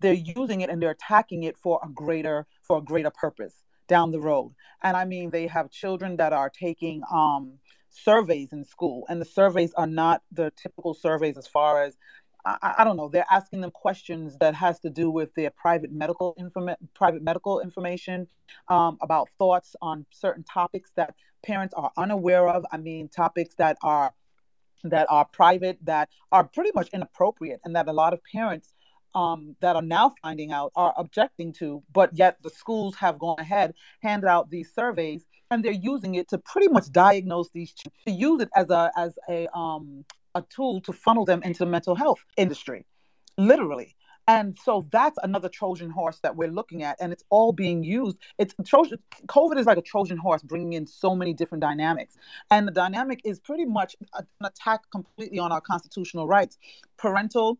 They're 0.00 0.12
using 0.12 0.62
it 0.62 0.70
and 0.70 0.82
they're 0.82 0.90
attacking 0.90 1.44
it 1.44 1.56
for 1.56 1.80
a 1.82 1.88
greater 1.88 2.46
for 2.62 2.78
a 2.78 2.82
greater 2.82 3.10
purpose 3.10 3.62
down 3.88 4.10
the 4.10 4.20
road. 4.20 4.54
And 4.82 4.96
I 4.96 5.04
mean, 5.04 5.30
they 5.30 5.46
have 5.46 5.70
children 5.70 6.16
that 6.16 6.32
are 6.32 6.50
taking 6.50 7.02
um, 7.12 7.58
surveys 7.90 8.52
in 8.52 8.64
school, 8.64 9.04
and 9.08 9.20
the 9.20 9.24
surveys 9.26 9.72
are 9.74 9.86
not 9.86 10.22
the 10.32 10.52
typical 10.60 10.94
surveys 10.94 11.36
as 11.36 11.46
far 11.46 11.82
as 11.82 11.96
I, 12.44 12.74
I, 12.78 12.84
don't 12.84 12.96
know. 12.96 13.08
They're 13.08 13.26
asking 13.30 13.60
them 13.60 13.70
questions 13.70 14.36
that 14.38 14.54
has 14.54 14.80
to 14.80 14.90
do 14.90 15.10
with 15.10 15.34
their 15.34 15.50
private 15.50 15.92
medical 15.92 16.34
informa- 16.38 16.76
private 16.94 17.22
medical 17.22 17.60
information, 17.60 18.26
um, 18.68 18.98
about 19.00 19.28
thoughts 19.38 19.76
on 19.80 20.06
certain 20.10 20.44
topics 20.44 20.92
that 20.96 21.14
parents 21.44 21.74
are 21.74 21.92
unaware 21.96 22.48
of. 22.48 22.64
I 22.72 22.78
mean, 22.78 23.08
topics 23.08 23.54
that 23.56 23.76
are 23.82 24.12
that 24.84 25.06
are 25.10 25.24
private, 25.24 25.78
that 25.84 26.08
are 26.32 26.44
pretty 26.44 26.72
much 26.74 26.88
inappropriate, 26.92 27.60
and 27.64 27.76
that 27.76 27.86
a 27.88 27.92
lot 27.92 28.12
of 28.12 28.20
parents 28.32 28.74
um, 29.14 29.54
that 29.60 29.76
are 29.76 29.82
now 29.82 30.12
finding 30.22 30.52
out 30.52 30.72
are 30.74 30.94
objecting 30.96 31.52
to. 31.54 31.82
But 31.92 32.10
yet 32.14 32.38
the 32.42 32.50
schools 32.50 32.96
have 32.96 33.18
gone 33.18 33.38
ahead, 33.38 33.74
handed 34.02 34.26
out 34.26 34.50
these 34.50 34.74
surveys, 34.74 35.26
and 35.50 35.64
they're 35.64 35.72
using 35.72 36.16
it 36.16 36.28
to 36.30 36.38
pretty 36.38 36.68
much 36.68 36.90
diagnose 36.90 37.50
these 37.50 37.72
to 37.74 38.10
use 38.10 38.40
it 38.40 38.48
as 38.56 38.70
a 38.70 38.90
as 38.96 39.18
a 39.28 39.46
um, 39.56 40.04
a 40.34 40.42
tool 40.42 40.80
to 40.82 40.92
funnel 40.92 41.24
them 41.24 41.42
into 41.42 41.60
the 41.60 41.66
mental 41.66 41.94
health 41.94 42.24
industry, 42.36 42.86
literally. 43.36 43.94
And 44.28 44.56
so 44.62 44.86
that's 44.92 45.18
another 45.22 45.48
Trojan 45.48 45.90
horse 45.90 46.20
that 46.22 46.36
we're 46.36 46.50
looking 46.50 46.84
at, 46.84 46.96
and 47.00 47.12
it's 47.12 47.24
all 47.28 47.52
being 47.52 47.82
used. 47.82 48.18
It's 48.38 48.54
Trojan. 48.64 48.98
COVID 49.26 49.58
is 49.58 49.66
like 49.66 49.78
a 49.78 49.82
Trojan 49.82 50.16
horse, 50.16 50.42
bringing 50.42 50.74
in 50.74 50.86
so 50.86 51.16
many 51.16 51.34
different 51.34 51.60
dynamics, 51.60 52.16
and 52.50 52.68
the 52.68 52.72
dynamic 52.72 53.20
is 53.24 53.40
pretty 53.40 53.64
much 53.64 53.96
an 54.14 54.26
attack 54.44 54.82
completely 54.92 55.40
on 55.40 55.50
our 55.50 55.60
constitutional 55.60 56.28
rights, 56.28 56.56
parental 56.96 57.58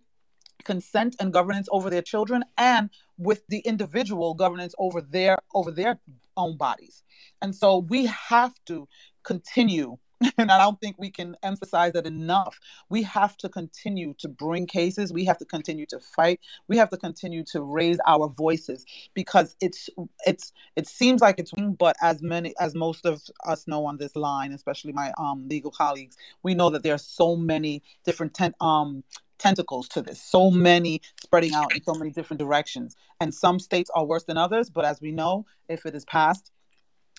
consent 0.65 1.17
and 1.19 1.33
governance 1.33 1.69
over 1.73 1.91
their 1.91 2.03
children, 2.03 2.45
and 2.57 2.91
with 3.19 3.45
the 3.49 3.59
individual 3.61 4.33
governance 4.35 4.73
over 4.79 5.01
their 5.01 5.39
over 5.55 5.73
their 5.73 5.99
own 6.37 6.57
bodies. 6.57 7.03
And 7.41 7.55
so 7.55 7.79
we 7.79 8.07
have 8.07 8.55
to 8.67 8.87
continue 9.25 9.99
and 10.39 10.51
I 10.51 10.59
don't 10.59 10.81
think 10.81 10.97
we 10.99 11.11
can 11.11 11.37
emphasize 11.43 11.93
that 11.93 12.07
enough. 12.07 12.59
We 12.89 13.03
have 13.03 13.37
to 13.39 13.49
continue 13.49 14.15
to 14.19 14.29
bring 14.29 14.67
cases. 14.67 15.13
We 15.13 15.25
have 15.27 15.39
to 15.39 15.45
continue 15.45 15.87
to 15.87 15.99
fight. 15.99 16.41
We 16.69 16.77
have 16.77 16.91
to 16.91 16.97
continue 16.97 17.45
to 17.53 17.63
raise 17.63 17.99
our 18.07 18.29
voices 18.29 18.85
because 19.15 19.57
it's 19.61 19.89
it's 20.27 20.53
it 20.77 20.87
seems 20.87 21.21
like 21.21 21.39
it's 21.39 21.53
but 21.79 21.97
as 22.03 22.23
many 22.23 22.55
as 22.61 22.75
most 22.75 23.07
of 23.07 23.23
us 23.45 23.67
know 23.67 23.87
on 23.87 23.97
this 23.97 24.17
line, 24.17 24.53
especially 24.53 24.93
my 24.93 25.13
um 25.19 25.49
legal 25.49 25.71
colleagues, 25.71 26.17
we 26.43 26.55
know 26.55 26.71
that 26.71 26.83
there 26.83 26.95
are 26.95 26.99
so 26.99 27.37
many 27.37 27.83
different 28.05 28.35
tent, 28.35 28.55
um 28.61 29.03
tentacles 29.39 29.89
to 29.89 30.01
this, 30.01 30.23
so 30.23 30.51
many 30.51 31.03
spreading 31.21 31.53
out 31.53 31.75
in 31.75 31.83
so 31.83 31.95
many 31.95 32.13
different 32.13 32.39
directions. 32.39 32.95
And 33.21 33.35
some 33.35 33.59
states 33.59 33.91
are 33.95 34.05
worse 34.05 34.23
than 34.25 34.37
others, 34.37 34.71
but 34.71 34.85
as 34.85 35.01
we 35.01 35.11
know, 35.11 35.47
if 35.69 35.85
it 35.85 35.97
is 35.97 36.05
passed, 36.05 36.53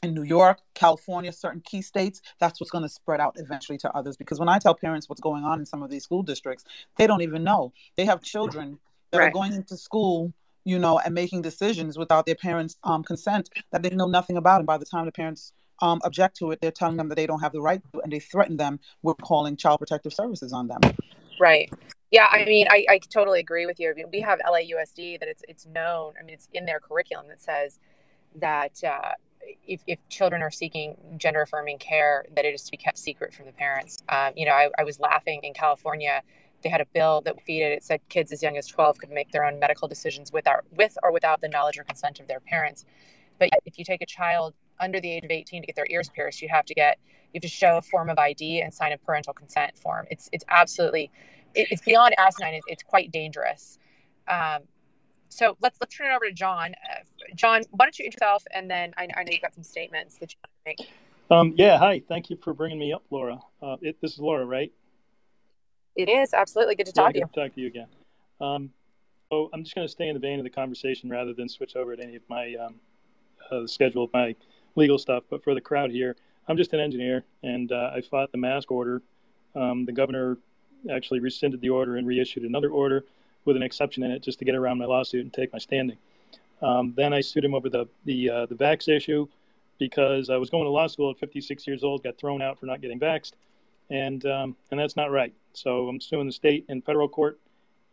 in 0.04 0.14
New 0.14 0.24
York, 0.24 0.60
California, 0.74 1.32
certain 1.32 1.62
key 1.62 1.82
states, 1.82 2.22
that's 2.40 2.60
what's 2.60 2.72
going 2.72 2.84
to 2.84 2.90
spread 2.90 3.20
out 3.20 3.36
eventually 3.38 3.78
to 3.80 3.92
others. 3.92 4.18
Because 4.18 4.40
when 4.40 4.50
I 4.50 4.60
tell 4.60 4.76
parents 4.76 5.10
what's 5.10 5.22
going 5.22 5.44
on 5.44 5.60
in 5.60 5.66
some 5.66 5.82
of 5.82 5.90
these 5.90 6.04
school 6.04 6.24
districts, 6.24 6.66
they 6.98 7.08
don't 7.08 7.22
even 7.22 7.44
know. 7.44 7.74
They 7.96 8.06
have 8.06 8.22
children 8.22 8.80
that 9.12 9.20
right. 9.20 9.28
are 9.28 9.32
going 9.32 9.54
into 9.54 9.78
school, 9.78 10.34
you 10.66 10.80
know, 10.80 11.00
and 11.00 11.14
making 11.14 11.42
decisions 11.42 11.98
without 11.98 12.26
their 12.26 12.36
parents' 12.36 12.78
um, 12.84 13.04
consent 13.04 13.50
that 13.72 13.84
they 13.84 13.90
know 13.90 14.08
nothing 14.08 14.38
about. 14.38 14.60
And 14.60 14.68
by 14.68 14.78
the 14.78 14.86
time 14.86 15.06
the 15.06 15.12
parents 15.12 15.54
um, 15.82 16.02
object 16.04 16.38
to 16.38 16.52
it, 16.52 16.60
they're 16.62 16.72
telling 16.72 16.98
them 16.98 17.10
that 17.10 17.16
they 17.16 17.28
don't 17.28 17.42
have 17.42 17.54
the 17.54 17.62
right 17.62 17.82
to, 17.94 18.02
and 18.02 18.12
they 18.12 18.20
threaten 18.20 18.58
them 18.58 18.80
with 19.02 19.18
calling 19.22 19.56
child 19.56 19.80
protective 19.80 20.14
services 20.14 20.54
on 20.54 20.68
them. 20.68 20.82
Right. 21.40 21.72
Yeah, 22.12 22.28
I 22.30 22.46
mean, 22.46 22.68
I, 22.70 22.86
I 22.88 23.00
totally 23.00 23.40
agree 23.40 23.66
with 23.66 23.80
you. 23.80 23.90
I 23.90 23.94
mean, 23.94 24.06
we 24.12 24.22
have 24.22 24.40
LAUSD 24.40 25.20
that 25.20 25.28
it's 25.28 25.42
it's 25.48 25.66
known. 25.66 26.14
I 26.20 26.24
mean, 26.24 26.36
it's 26.36 26.48
in 26.54 26.66
their 26.66 26.80
curriculum 26.80 27.28
that 27.30 27.42
says 27.42 27.80
that 28.36 28.84
uh, 28.84 29.14
if, 29.66 29.82
if 29.88 30.00
children 30.10 30.42
are 30.42 30.52
seeking 30.52 30.96
gender 31.18 31.42
affirming 31.42 31.78
care, 31.78 32.26
that 32.36 32.46
it 32.46 32.54
is 32.54 32.64
to 32.64 32.72
be 32.72 32.78
kept 32.78 32.98
secret 32.98 33.34
from 33.34 33.46
the 33.46 33.52
parents. 33.52 33.98
Um, 34.10 34.34
you 34.36 34.46
know, 34.46 34.52
I, 34.52 34.70
I 34.78 34.84
was 34.84 35.00
laughing 35.00 35.42
in 35.44 35.54
California. 35.54 36.22
They 36.64 36.70
had 36.70 36.82
a 36.82 36.86
bill 36.94 37.22
that 37.26 37.36
defeated. 37.38 37.72
It 37.72 37.84
said 37.84 38.02
kids 38.10 38.32
as 38.32 38.42
young 38.42 38.58
as 38.58 38.68
12 38.68 38.98
could 38.98 39.12
make 39.12 39.32
their 39.32 39.44
own 39.44 39.60
medical 39.60 39.88
decisions 39.88 40.32
without, 40.32 40.64
with 40.76 40.98
or 41.04 41.12
without 41.12 41.42
the 41.42 41.50
knowledge 41.50 41.78
or 41.78 41.84
consent 41.84 42.20
of 42.20 42.28
their 42.28 42.40
parents. 42.40 42.86
But 43.40 43.50
if 43.66 43.78
you 43.78 43.86
take 43.86 44.02
a 44.02 44.06
child 44.06 44.54
under 44.80 45.00
the 45.00 45.12
age 45.12 45.24
of 45.24 45.32
18 45.32 45.62
to 45.62 45.66
get 45.66 45.76
their 45.76 45.88
ears 45.90 46.10
pierced, 46.10 46.42
you 46.42 46.50
have 46.50 46.66
to 46.66 46.74
get 46.74 46.98
you 47.34 47.40
have 47.40 47.42
to 47.42 47.48
show 47.48 47.78
a 47.78 47.82
form 47.82 48.10
of 48.10 48.20
ID 48.20 48.62
and 48.62 48.74
sign 48.74 48.92
a 48.92 48.98
parental 48.98 49.34
consent 49.34 49.78
form. 49.78 50.06
It's 50.12 50.30
it's 50.32 50.46
absolutely 50.50 51.12
it, 51.56 51.68
it's 51.72 51.82
beyond 51.82 52.14
asinine. 52.18 52.54
It's, 52.54 52.66
it's 52.68 52.84
quite 52.84 53.12
dangerous. 53.12 53.80
Um, 54.28 54.62
so 55.34 55.58
let's 55.62 55.78
let's 55.82 55.96
turn 55.96 56.12
it 56.12 56.16
over 56.16 56.26
to 56.26 56.32
John. 56.32 56.74
Uh, 56.74 57.02
John, 57.36 57.64
why 57.72 57.86
don't 57.86 57.98
you 57.98 58.06
introduce 58.06 58.22
yourself, 58.22 58.44
and 58.54 58.70
then 58.70 58.94
I, 58.98 59.08
I 59.16 59.24
know 59.24 59.32
you've 59.32 59.42
got 59.42 59.54
some 59.54 59.64
statements 59.64 60.18
that 60.20 60.34
you 60.34 60.38
want 60.44 60.78
to 60.78 60.84
make. 60.84 60.90
Um, 61.32 61.54
yeah, 61.58 61.78
hi. 61.78 62.02
Thank 62.08 62.30
you 62.30 62.38
for 62.42 62.54
bringing 62.54 62.80
me 62.80 62.94
up, 62.94 63.04
Laura. 63.10 63.40
Uh, 63.62 63.78
it, 63.82 63.98
this 64.02 64.14
is 64.14 64.20
Laura, 64.20 64.46
right? 64.46 64.72
It 65.96 66.10
is 66.10 66.34
absolutely 66.34 66.76
good 66.76 66.86
to 66.86 66.92
talk 66.92 67.10
yeah, 67.10 67.12
to 67.12 67.20
you. 67.20 67.26
To 67.34 67.42
talk 67.42 67.56
to 67.56 67.62
you 67.62 67.68
again. 67.68 67.88
Um, 68.40 68.70
so 69.30 69.50
I'm 69.54 69.64
just 69.64 69.76
going 69.76 69.88
to 69.88 69.92
stay 69.92 70.08
in 70.08 70.14
the 70.14 70.20
vein 70.20 70.40
of 70.40 70.44
the 70.44 70.50
conversation 70.50 71.10
rather 71.10 71.34
than 71.34 71.50
switch 71.50 71.76
over 71.76 71.96
to 71.96 72.04
any 72.04 72.16
of 72.16 72.22
my 72.30 72.56
um, 72.56 72.76
uh, 73.52 73.66
schedule 73.66 74.04
of 74.04 74.14
my 74.14 74.36
legal 74.76 74.98
stuff. 74.98 75.24
But 75.30 75.44
for 75.44 75.54
the 75.54 75.62
crowd 75.62 75.92
here, 75.92 76.16
I'm 76.48 76.58
just 76.58 76.74
an 76.74 76.80
engineer, 76.80 77.24
and 77.42 77.72
uh, 77.72 77.92
I 77.96 78.02
fought 78.02 78.32
the 78.32 78.38
mask 78.38 78.72
order. 78.72 79.02
Um, 79.56 79.86
the 79.86 79.92
governor 79.92 80.38
actually 80.92 81.20
rescinded 81.20 81.62
the 81.62 81.70
order 81.70 81.98
and 81.98 82.06
reissued 82.06 82.44
another 82.44 82.70
order 82.70 83.06
with 83.46 83.56
an 83.56 83.64
exception 83.64 84.04
in 84.04 84.12
it 84.12 84.22
just 84.22 84.40
to 84.40 84.46
get 84.46 84.56
around 84.56 84.78
my 84.78 84.86
lawsuit 84.86 85.24
and 85.24 85.34
take 85.34 85.52
my 85.52 85.60
standing. 85.60 85.98
Um, 86.62 86.94
then 86.96 87.14
I 87.14 87.22
sued 87.22 87.44
him 87.44 87.54
over 87.54 87.70
the 87.70 87.88
the 88.06 88.30
uh, 88.30 88.46
the 88.46 88.56
vax 88.56 88.88
issue 88.88 89.28
because 89.80 90.30
I 90.30 90.38
was 90.38 90.50
going 90.50 90.64
to 90.64 90.70
law 90.70 90.88
school 90.88 91.12
at 91.12 91.18
56 91.18 91.68
years 91.68 91.84
old, 91.84 92.04
got 92.04 92.18
thrown 92.18 92.42
out 92.42 92.60
for 92.60 92.66
not 92.68 92.82
getting 92.82 93.00
vaxxed, 93.00 93.34
and 93.90 94.26
um, 94.26 94.56
and 94.72 94.80
that's 94.80 94.96
not 94.96 95.12
right. 95.12 95.34
So 95.54 95.88
I'm 95.90 96.00
suing 96.00 96.26
the 96.26 96.34
state 96.34 96.66
and 96.70 96.84
federal 96.84 97.10
court, 97.10 97.40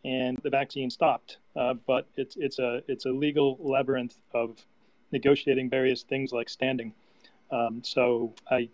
and 0.05 0.37
the 0.43 0.49
vaccine 0.49 0.89
stopped. 0.89 1.37
Uh, 1.55 1.73
but 1.73 2.07
it's 2.15 2.37
it's 2.37 2.59
a 2.59 2.81
it's 2.87 3.05
a 3.05 3.09
legal 3.09 3.57
labyrinth 3.59 4.17
of 4.33 4.65
negotiating 5.11 5.69
various 5.69 6.03
things 6.03 6.31
like 6.31 6.47
standing. 6.47 6.93
Um, 7.51 7.83
so 7.83 8.33
I 8.49 8.69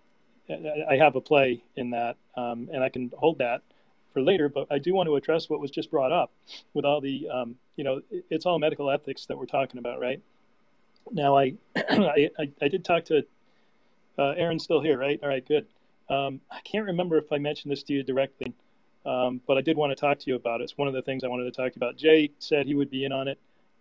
I 0.89 0.95
have 0.97 1.15
a 1.15 1.21
play 1.21 1.63
in 1.75 1.89
that, 1.89 2.15
um, 2.35 2.69
and 2.71 2.83
I 2.83 2.89
can 2.89 3.11
hold 3.17 3.39
that 3.39 3.63
for 4.17 4.23
later, 4.23 4.49
but 4.49 4.65
I 4.71 4.79
do 4.79 4.95
want 4.95 5.05
to 5.07 5.15
address 5.15 5.47
what 5.47 5.59
was 5.59 5.69
just 5.69 5.91
brought 5.91 6.11
up 6.11 6.31
with 6.73 6.85
all 6.85 7.01
the, 7.01 7.29
um, 7.29 7.55
you 7.75 7.83
know, 7.83 8.01
it's 8.31 8.47
all 8.47 8.57
medical 8.57 8.89
ethics 8.89 9.27
that 9.27 9.37
we're 9.37 9.45
talking 9.45 9.77
about, 9.77 9.99
right? 9.99 10.19
Now, 11.11 11.37
I, 11.37 11.53
I, 11.75 12.49
I, 12.59 12.67
did 12.67 12.83
talk 12.83 13.05
to 13.05 13.23
uh, 14.17 14.33
Aaron, 14.35 14.57
still 14.57 14.81
here, 14.81 14.97
right? 14.97 15.19
All 15.21 15.29
right, 15.29 15.47
good. 15.47 15.67
Um, 16.09 16.41
I 16.49 16.61
can't 16.61 16.87
remember 16.87 17.19
if 17.19 17.31
I 17.31 17.37
mentioned 17.37 17.71
this 17.71 17.83
to 17.83 17.93
you 17.93 18.01
directly, 18.01 18.55
um, 19.05 19.39
but 19.45 19.55
I 19.55 19.61
did 19.61 19.77
want 19.77 19.91
to 19.91 19.95
talk 19.95 20.17
to 20.17 20.23
you 20.31 20.35
about 20.35 20.61
it. 20.61 20.63
It's 20.63 20.77
one 20.79 20.87
of 20.87 20.95
the 20.95 21.03
things 21.03 21.23
I 21.23 21.27
wanted 21.27 21.43
to 21.43 21.51
talk 21.51 21.75
about. 21.75 21.95
Jay 21.95 22.31
said 22.39 22.65
he 22.65 22.73
would 22.73 22.89
be 22.89 23.05
in 23.05 23.11
on 23.11 23.27
it. 23.27 23.37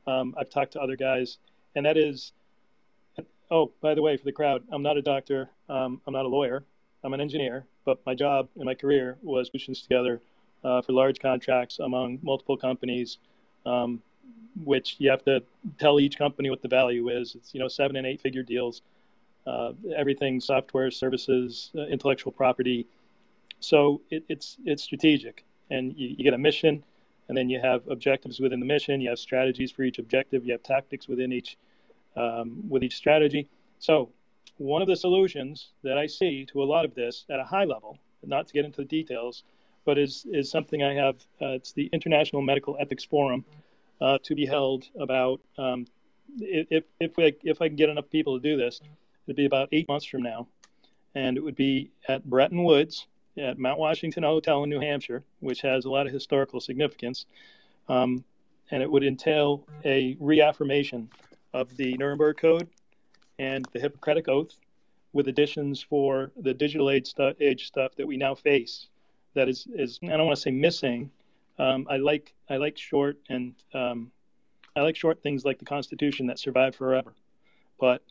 Um, 0.06 0.34
I've 0.38 0.50
talked 0.50 0.74
to 0.74 0.82
other 0.82 0.96
guys, 0.96 1.38
and 1.74 1.86
that 1.86 1.96
is, 1.96 2.32
oh, 3.50 3.72
by 3.80 3.94
the 3.94 4.02
way, 4.02 4.18
for 4.18 4.24
the 4.24 4.32
crowd, 4.32 4.64
I'm 4.70 4.82
not 4.82 4.98
a 4.98 5.02
doctor. 5.02 5.48
Um, 5.70 6.02
I'm 6.06 6.12
not 6.12 6.26
a 6.26 6.28
lawyer. 6.28 6.62
I'm 7.02 7.14
an 7.14 7.22
engineer, 7.22 7.64
but 7.86 8.04
my 8.04 8.14
job 8.14 8.48
and 8.56 8.64
my 8.66 8.74
career 8.74 9.16
was 9.22 9.46
solutions 9.46 9.80
together 9.80 10.20
uh, 10.64 10.82
for 10.82 10.92
large 10.92 11.18
contracts 11.20 11.78
among 11.78 12.18
multiple 12.22 12.56
companies, 12.56 13.18
um, 13.64 14.02
which 14.64 14.96
you 14.98 15.08
have 15.08 15.24
to 15.24 15.42
tell 15.78 15.98
each 16.00 16.18
company 16.18 16.50
what 16.50 16.60
the 16.60 16.68
value 16.68 17.08
is. 17.08 17.34
It's 17.36 17.54
you 17.54 17.60
know 17.60 17.68
seven 17.68 17.96
and 17.96 18.06
eight 18.06 18.20
figure 18.20 18.42
deals, 18.42 18.82
uh, 19.46 19.72
everything 19.96 20.40
software, 20.40 20.90
services, 20.90 21.70
uh, 21.78 21.82
intellectual 21.82 22.32
property. 22.32 22.86
So 23.60 24.02
it, 24.10 24.24
it's 24.28 24.58
it's 24.66 24.82
strategic, 24.82 25.44
and 25.70 25.94
you, 25.96 26.08
you 26.18 26.24
get 26.24 26.34
a 26.34 26.38
mission, 26.38 26.82
and 27.28 27.38
then 27.38 27.48
you 27.48 27.60
have 27.60 27.86
objectives 27.88 28.40
within 28.40 28.60
the 28.60 28.66
mission. 28.66 29.00
You 29.00 29.10
have 29.10 29.18
strategies 29.18 29.70
for 29.70 29.84
each 29.84 29.98
objective. 29.98 30.44
You 30.44 30.52
have 30.52 30.62
tactics 30.64 31.06
within 31.08 31.32
each 31.32 31.56
um, 32.16 32.64
with 32.68 32.82
each 32.82 32.96
strategy. 32.96 33.48
So 33.78 34.10
one 34.58 34.82
of 34.82 34.88
the 34.88 34.96
solutions 34.96 35.72
that 35.82 35.98
I 35.98 36.06
see 36.06 36.44
to 36.46 36.62
a 36.62 36.64
lot 36.64 36.84
of 36.84 36.94
this 36.94 37.24
at 37.30 37.40
a 37.40 37.44
high 37.44 37.64
level, 37.64 37.98
not 38.24 38.46
to 38.46 38.52
get 38.52 38.64
into 38.64 38.78
the 38.78 38.86
details, 38.86 39.44
but 39.84 39.98
is, 39.98 40.26
is 40.32 40.50
something 40.50 40.82
I 40.82 40.94
have. 40.94 41.16
Uh, 41.40 41.50
it's 41.50 41.72
the 41.72 41.88
International 41.92 42.42
Medical 42.42 42.76
Ethics 42.80 43.04
Forum 43.04 43.44
uh, 44.00 44.18
to 44.22 44.34
be 44.34 44.46
held 44.46 44.84
about, 44.98 45.40
um, 45.58 45.86
if, 46.38 46.84
if, 47.00 47.16
we, 47.16 47.36
if 47.44 47.62
I 47.62 47.68
can 47.68 47.76
get 47.76 47.88
enough 47.88 48.10
people 48.10 48.38
to 48.38 48.42
do 48.42 48.56
this, 48.56 48.80
it'd 49.26 49.36
be 49.36 49.46
about 49.46 49.68
eight 49.72 49.88
months 49.88 50.06
from 50.06 50.22
now. 50.22 50.48
And 51.14 51.36
it 51.36 51.42
would 51.42 51.56
be 51.56 51.90
at 52.08 52.24
Bretton 52.28 52.62
Woods 52.62 53.06
at 53.38 53.58
Mount 53.58 53.78
Washington 53.78 54.22
Hotel 54.22 54.64
in 54.64 54.70
New 54.70 54.80
Hampshire, 54.80 55.22
which 55.40 55.60
has 55.60 55.84
a 55.84 55.90
lot 55.90 56.06
of 56.06 56.12
historical 56.12 56.60
significance. 56.60 57.26
Um, 57.88 58.24
and 58.70 58.82
it 58.82 58.90
would 58.90 59.04
entail 59.04 59.66
a 59.84 60.16
reaffirmation 60.18 61.08
of 61.52 61.76
the 61.76 61.96
Nuremberg 61.96 62.38
Code 62.38 62.68
and 63.38 63.66
the 63.72 63.80
Hippocratic 63.80 64.28
Oath, 64.28 64.58
with 65.12 65.28
additions 65.28 65.82
for 65.82 66.32
the 66.36 66.54
digital 66.54 66.90
age, 66.90 67.08
stu- 67.08 67.34
age 67.40 67.66
stuff 67.66 67.94
that 67.96 68.06
we 68.06 68.16
now 68.16 68.34
face. 68.34 68.88
That 69.34 69.48
is, 69.48 69.66
is 69.74 69.98
I 70.02 70.16
don't 70.16 70.26
want 70.26 70.36
to 70.36 70.42
say 70.42 70.50
missing. 70.50 71.10
Um, 71.58 71.86
I 71.90 71.96
like 71.96 72.34
I 72.50 72.56
like 72.56 72.76
short 72.76 73.18
and 73.28 73.54
um, 73.72 74.10
I 74.74 74.82
like 74.82 74.96
short 74.96 75.22
things 75.22 75.44
like 75.44 75.58
the 75.58 75.64
Constitution 75.64 76.26
that 76.26 76.38
survive 76.38 76.74
forever, 76.74 77.14
but 77.80 78.02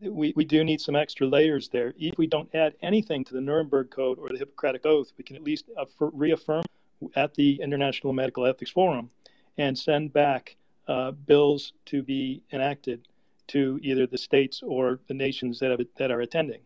we, 0.00 0.32
we 0.34 0.44
do 0.44 0.64
need 0.64 0.80
some 0.80 0.96
extra 0.96 1.26
layers 1.26 1.68
there. 1.68 1.94
If 1.98 2.16
we 2.18 2.26
don't 2.26 2.52
add 2.54 2.74
anything 2.82 3.24
to 3.24 3.34
the 3.34 3.40
Nuremberg 3.40 3.90
Code 3.90 4.18
or 4.18 4.28
the 4.30 4.38
Hippocratic 4.38 4.86
Oath, 4.86 5.12
we 5.18 5.24
can 5.24 5.36
at 5.36 5.42
least 5.42 5.66
reaffirm 6.00 6.64
at 7.16 7.34
the 7.34 7.60
International 7.60 8.12
Medical 8.12 8.46
Ethics 8.46 8.70
Forum 8.70 9.10
and 9.58 9.78
send 9.78 10.12
back 10.12 10.56
uh, 10.88 11.10
bills 11.12 11.72
to 11.86 12.02
be 12.02 12.42
enacted 12.52 13.06
to 13.48 13.78
either 13.82 14.06
the 14.06 14.18
states 14.18 14.62
or 14.62 15.00
the 15.08 15.14
nations 15.14 15.58
that, 15.60 15.70
have, 15.70 15.80
that 15.96 16.10
are 16.10 16.20
attending. 16.20 16.60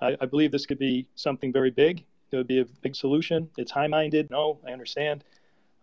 I, 0.00 0.16
I 0.20 0.26
believe 0.26 0.52
this 0.52 0.66
could 0.66 0.78
be 0.78 1.06
something 1.14 1.52
very 1.52 1.70
big. 1.70 2.04
It 2.30 2.36
would 2.36 2.46
be 2.46 2.60
a 2.60 2.64
big 2.64 2.96
solution. 2.96 3.48
It's 3.58 3.70
high 3.70 3.86
minded. 3.86 4.30
No, 4.30 4.58
I 4.66 4.72
understand. 4.72 5.24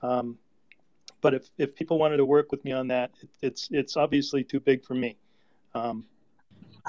Um, 0.01 0.37
but 1.21 1.33
if, 1.33 1.49
if 1.57 1.75
people 1.75 1.99
wanted 1.99 2.17
to 2.17 2.25
work 2.25 2.51
with 2.51 2.63
me 2.63 2.71
on 2.71 2.87
that, 2.87 3.11
it, 3.21 3.29
it's, 3.41 3.67
it's 3.71 3.97
obviously 3.97 4.43
too 4.43 4.59
big 4.59 4.83
for 4.83 4.95
me. 4.95 5.17
Um, 5.75 6.05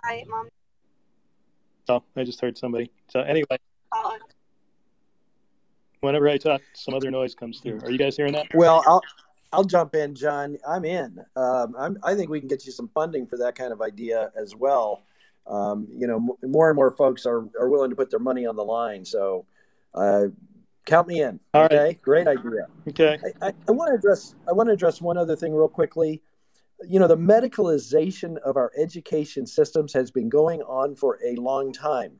Hi, 0.04 0.24
Mom. 0.28 0.48
Oh, 1.88 2.02
I 2.16 2.24
just 2.24 2.40
heard 2.40 2.56
somebody. 2.56 2.90
So 3.08 3.20
anyway, 3.20 3.58
whenever 6.00 6.28
I 6.28 6.38
talk, 6.38 6.62
some 6.74 6.94
other 6.94 7.10
noise 7.10 7.34
comes 7.34 7.60
through. 7.60 7.80
Are 7.82 7.90
you 7.90 7.98
guys 7.98 8.16
hearing 8.16 8.32
that? 8.34 8.46
Well, 8.54 8.82
I'll 8.86 9.02
I'll 9.52 9.64
jump 9.64 9.94
in, 9.94 10.14
John. 10.14 10.58
I'm 10.66 10.84
in. 10.84 11.18
Um, 11.34 11.74
I'm, 11.78 11.98
i 12.04 12.14
think 12.14 12.30
we 12.30 12.38
can 12.38 12.48
get 12.48 12.66
you 12.66 12.72
some 12.72 12.88
funding 12.94 13.26
for 13.26 13.36
that 13.38 13.56
kind 13.56 13.72
of 13.72 13.82
idea 13.82 14.30
as 14.36 14.54
well. 14.54 15.02
Um, 15.46 15.88
you 15.90 16.06
know, 16.06 16.36
more 16.42 16.68
and 16.68 16.76
more 16.76 16.90
folks 16.92 17.26
are 17.26 17.48
are 17.58 17.68
willing 17.68 17.90
to 17.90 17.96
put 17.96 18.10
their 18.10 18.20
money 18.20 18.46
on 18.46 18.56
the 18.56 18.64
line. 18.64 19.04
So, 19.04 19.46
uh, 19.94 20.26
count 20.86 21.08
me 21.08 21.22
in. 21.22 21.40
All 21.54 21.64
okay, 21.64 21.78
right. 21.78 22.02
great 22.02 22.28
idea. 22.28 22.68
Okay. 22.88 23.18
I, 23.42 23.48
I, 23.48 23.52
I 23.68 23.72
want 23.72 23.90
to 23.90 23.94
address 23.94 24.34
I 24.48 24.52
want 24.52 24.68
to 24.68 24.72
address 24.72 25.00
one 25.00 25.16
other 25.16 25.34
thing 25.34 25.54
real 25.54 25.68
quickly 25.68 26.22
you 26.88 26.98
know, 26.98 27.06
the 27.06 27.16
medicalization 27.16 28.38
of 28.38 28.56
our 28.56 28.72
education 28.76 29.46
systems 29.46 29.92
has 29.92 30.10
been 30.10 30.28
going 30.28 30.62
on 30.62 30.96
for 30.96 31.18
a 31.24 31.34
long 31.36 31.72
time. 31.72 32.12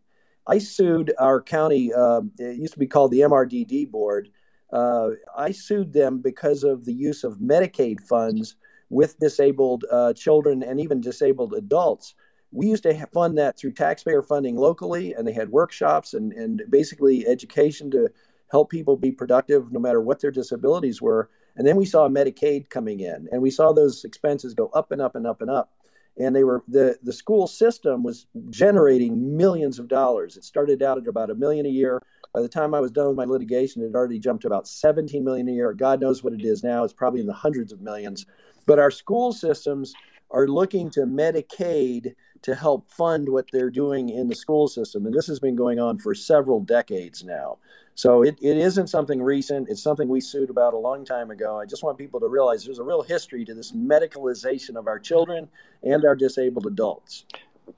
I 0.47 0.59
sued 0.59 1.13
our 1.19 1.41
county, 1.41 1.93
uh, 1.93 2.23
it 2.39 2.57
used 2.57 2.73
to 2.75 2.79
be 2.79 2.87
called 2.87 3.11
the 3.11 3.21
MRDD 3.21 3.91
board. 3.91 4.31
Uh, 4.73 5.11
I 5.37 5.51
sued 5.53 5.93
them 5.93 6.19
because 6.19 6.65
of 6.65 6.85
the 6.85 6.93
use 6.93 7.25
of 7.25 7.39
Medicaid 7.39 8.01
funds 8.01 8.57
with 8.89 9.19
disabled 9.19 9.85
uh, 9.91 10.13
children 10.13 10.63
and 10.63 10.81
even 10.81 11.01
disabled 11.01 11.55
adults. 11.55 12.15
We 12.53 12.67
used 12.67 12.83
to 12.83 13.07
fund 13.13 13.39
that 13.39 13.57
through 13.57 13.73
taxpayer 13.73 14.23
funding 14.23 14.57
locally, 14.57 15.15
and 15.15 15.27
they 15.27 15.33
had 15.33 15.51
workshops 15.51 16.15
and, 16.15 16.33
and 16.33 16.63
basically 16.69 17.27
education 17.27 17.91
to 17.93 18.11
help 18.51 18.71
people 18.71 18.97
be 18.97 19.13
productive 19.13 19.71
no 19.71 19.79
matter 19.79 20.01
what 20.01 20.21
their 20.21 20.33
disabilities 20.33 21.01
were. 21.01 21.31
And 21.57 21.67
then 21.67 21.77
we 21.77 21.85
saw 21.85 22.09
Medicaid 22.09 22.69
coming 22.69 23.01
in, 23.01 23.29
and 23.31 23.41
we 23.41 23.51
saw 23.51 23.73
those 23.73 24.05
expenses 24.05 24.55
go 24.55 24.69
up 24.75 24.91
and 24.91 25.01
up 25.01 25.15
and 25.15 25.27
up 25.27 25.41
and 25.41 25.51
up. 25.51 25.73
And 26.19 26.35
they 26.35 26.43
were 26.43 26.65
the 26.67 26.99
the 27.03 27.13
school 27.13 27.47
system 27.47 28.03
was 28.03 28.27
generating 28.51 29.37
millions 29.37 29.79
of 29.79 29.87
dollars. 29.87 30.37
It 30.37 30.45
started 30.45 30.83
out 30.83 30.99
at 30.99 31.07
about 31.07 31.31
a 31.31 31.35
million 31.35 31.67
a 31.67 31.71
year. 31.71 32.03
By 32.33 32.41
the 32.43 32.49
time 32.49 32.75
I 32.75 32.81
was 32.81 32.91
done 32.91 33.09
with 33.09 33.17
my 33.17 33.25
litigation, 33.25 33.83
it 33.83 33.87
had 33.87 33.97
already 33.97 34.19
jumped 34.19 34.43
to 34.43 34.49
about 34.49 34.69
17 34.69 35.25
million 35.25 35.49
a 35.49 35.53
year. 35.53 35.73
God 35.73 36.01
knows 36.01 36.23
what 36.23 36.33
it 36.33 36.45
is 36.45 36.63
now. 36.63 36.85
It's 36.85 36.93
probably 36.93 37.21
in 37.21 37.27
the 37.27 37.33
hundreds 37.33 37.73
of 37.73 37.81
millions. 37.81 38.27
But 38.67 38.79
our 38.79 38.91
school 38.91 39.33
systems 39.33 39.95
are 40.31 40.47
looking 40.47 40.91
to 40.91 41.01
Medicaid 41.01 42.15
to 42.43 42.55
help 42.55 42.89
fund 42.91 43.29
what 43.29 43.47
they're 43.53 43.71
doing 43.71 44.09
in 44.09 44.29
the 44.29 44.35
school 44.35 44.69
system. 44.69 45.07
And 45.07 45.15
this 45.15 45.27
has 45.27 45.41
been 45.41 45.57
going 45.57 45.79
on 45.79 45.99
for 45.99 46.15
several 46.15 46.61
decades 46.61 47.25
now. 47.25 47.59
So 47.95 48.23
it, 48.23 48.39
it 48.41 48.57
isn't 48.57 48.87
something 48.87 49.21
recent. 49.21 49.69
It's 49.69 49.83
something 49.83 50.09
we 50.09 50.21
sued 50.21 50.49
about 50.49 50.73
a 50.73 50.79
long 50.79 51.05
time 51.05 51.31
ago. 51.31 51.59
I 51.59 51.67
just 51.67 51.83
want 51.83 51.99
people 51.99 52.21
to 52.21 52.29
realize 52.29 52.65
there's 52.65 52.79
a 52.79 52.85
real 52.85 53.03
history 53.03 53.45
to 53.45 53.55
this 53.55 53.73
medicalization 53.73 54.77
of 54.77 54.87
our 54.87 54.99
children 54.99 55.49
and 55.83 56.05
our 56.05 56.17
disabled 56.17 56.67
adults. 56.67 57.27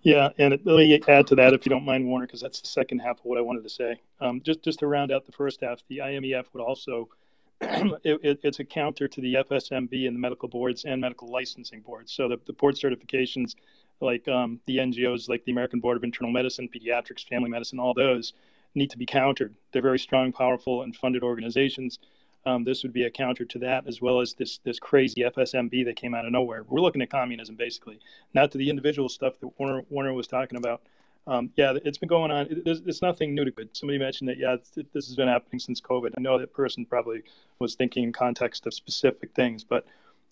Yeah, 0.03 0.30
and 0.38 0.59
let 0.64 0.76
me 0.76 1.01
add 1.09 1.26
to 1.28 1.34
that, 1.36 1.53
if 1.53 1.66
you 1.66 1.70
don't 1.70 1.84
mind, 1.84 2.07
Warner, 2.07 2.26
because 2.26 2.40
that's 2.40 2.61
the 2.61 2.68
second 2.68 3.01
half 3.01 3.18
of 3.18 3.24
what 3.24 3.38
I 3.38 3.43
wanted 3.43 3.62
to 3.64 3.68
say. 3.68 4.01
Um, 4.20 4.40
just 4.43 4.62
just 4.62 4.78
to 4.80 4.86
round 4.86 5.12
out 5.12 5.26
the 5.26 5.32
first 5.32 5.61
half, 5.61 5.82
the 5.88 5.99
IMEF 5.99 6.47
would 6.53 6.62
also 6.62 7.09
it, 7.61 8.20
it, 8.22 8.40
it's 8.43 8.59
a 8.59 8.64
counter 8.64 9.07
to 9.07 9.20
the 9.20 9.34
FSMB 9.34 10.07
and 10.07 10.16
the 10.16 10.20
medical 10.20 10.49
boards 10.49 10.84
and 10.84 11.01
medical 11.01 11.28
licensing 11.28 11.80
boards. 11.80 12.12
So 12.12 12.28
the, 12.28 12.38
the 12.47 12.53
board 12.53 12.74
certifications, 12.74 13.55
like 14.01 14.26
um, 14.28 14.61
the 14.66 14.78
NGOs, 14.78 15.28
like 15.28 15.45
the 15.45 15.53
American 15.53 15.78
Board 15.80 15.97
of 15.97 16.05
Internal 16.05 16.32
Medicine, 16.32 16.68
Pediatrics, 16.68 17.26
Family 17.28 17.51
Medicine, 17.51 17.78
all 17.78 17.95
those 17.95 18.32
need 18.74 18.90
to 18.90 18.99
be 18.99 19.07
countered. 19.07 19.55
They're 19.72 19.82
very 19.82 19.99
strong, 19.99 20.32
powerful, 20.32 20.82
and 20.82 20.97
funded 20.97 21.22
organizations. 21.22 21.99
Um, 22.45 22.64
this 22.64 22.82
would 22.82 22.93
be 22.93 23.05
a 23.05 23.11
counter 23.11 23.45
to 23.45 23.59
that, 23.61 23.86
as 23.86 24.01
well 24.01 24.20
as 24.20 24.34
this 24.34 24.59
this 24.59 24.78
crazy 24.78 25.22
FSMB 25.22 25.84
that 25.84 25.97
came 25.97 26.14
out 26.14 26.26
of 26.26 26.32
nowhere. 26.32 26.64
We're 26.68 26.80
looking 26.80 27.03
at 27.03 27.11
communism, 27.11 27.55
basically, 27.55 28.01
not 28.34 28.51
to 28.53 28.59
the 28.59 28.68
individual 28.68 29.09
stuff 29.09 29.38
that 29.40 29.59
Warner, 29.59 29.82
Warner 29.90 30.12
was 30.12 30.26
talking 30.26 30.59
about. 30.59 30.82
Um, 31.28 31.51
yeah, 31.55 31.74
it's 31.84 31.99
been 31.99 32.09
going 32.09 32.32
on. 32.32 32.47
It, 32.51 32.62
it's 32.66 33.01
nothing 33.01 33.34
new 33.34 33.45
to 33.45 33.53
it. 33.61 33.76
Somebody 33.76 33.99
mentioned 33.99 34.28
that, 34.28 34.38
yeah, 34.38 34.57
this 34.93 35.07
has 35.07 35.14
been 35.14 35.28
happening 35.28 35.61
since 35.61 35.80
COVID. 35.80 36.14
I 36.18 36.20
know 36.20 36.36
that 36.36 36.53
person 36.53 36.84
probably 36.84 37.22
was 37.61 37.76
thinking 37.76 38.03
in 38.03 38.12
context 38.12 38.66
of 38.66 38.74
specific 38.74 39.32
things, 39.32 39.62
but 39.62 39.86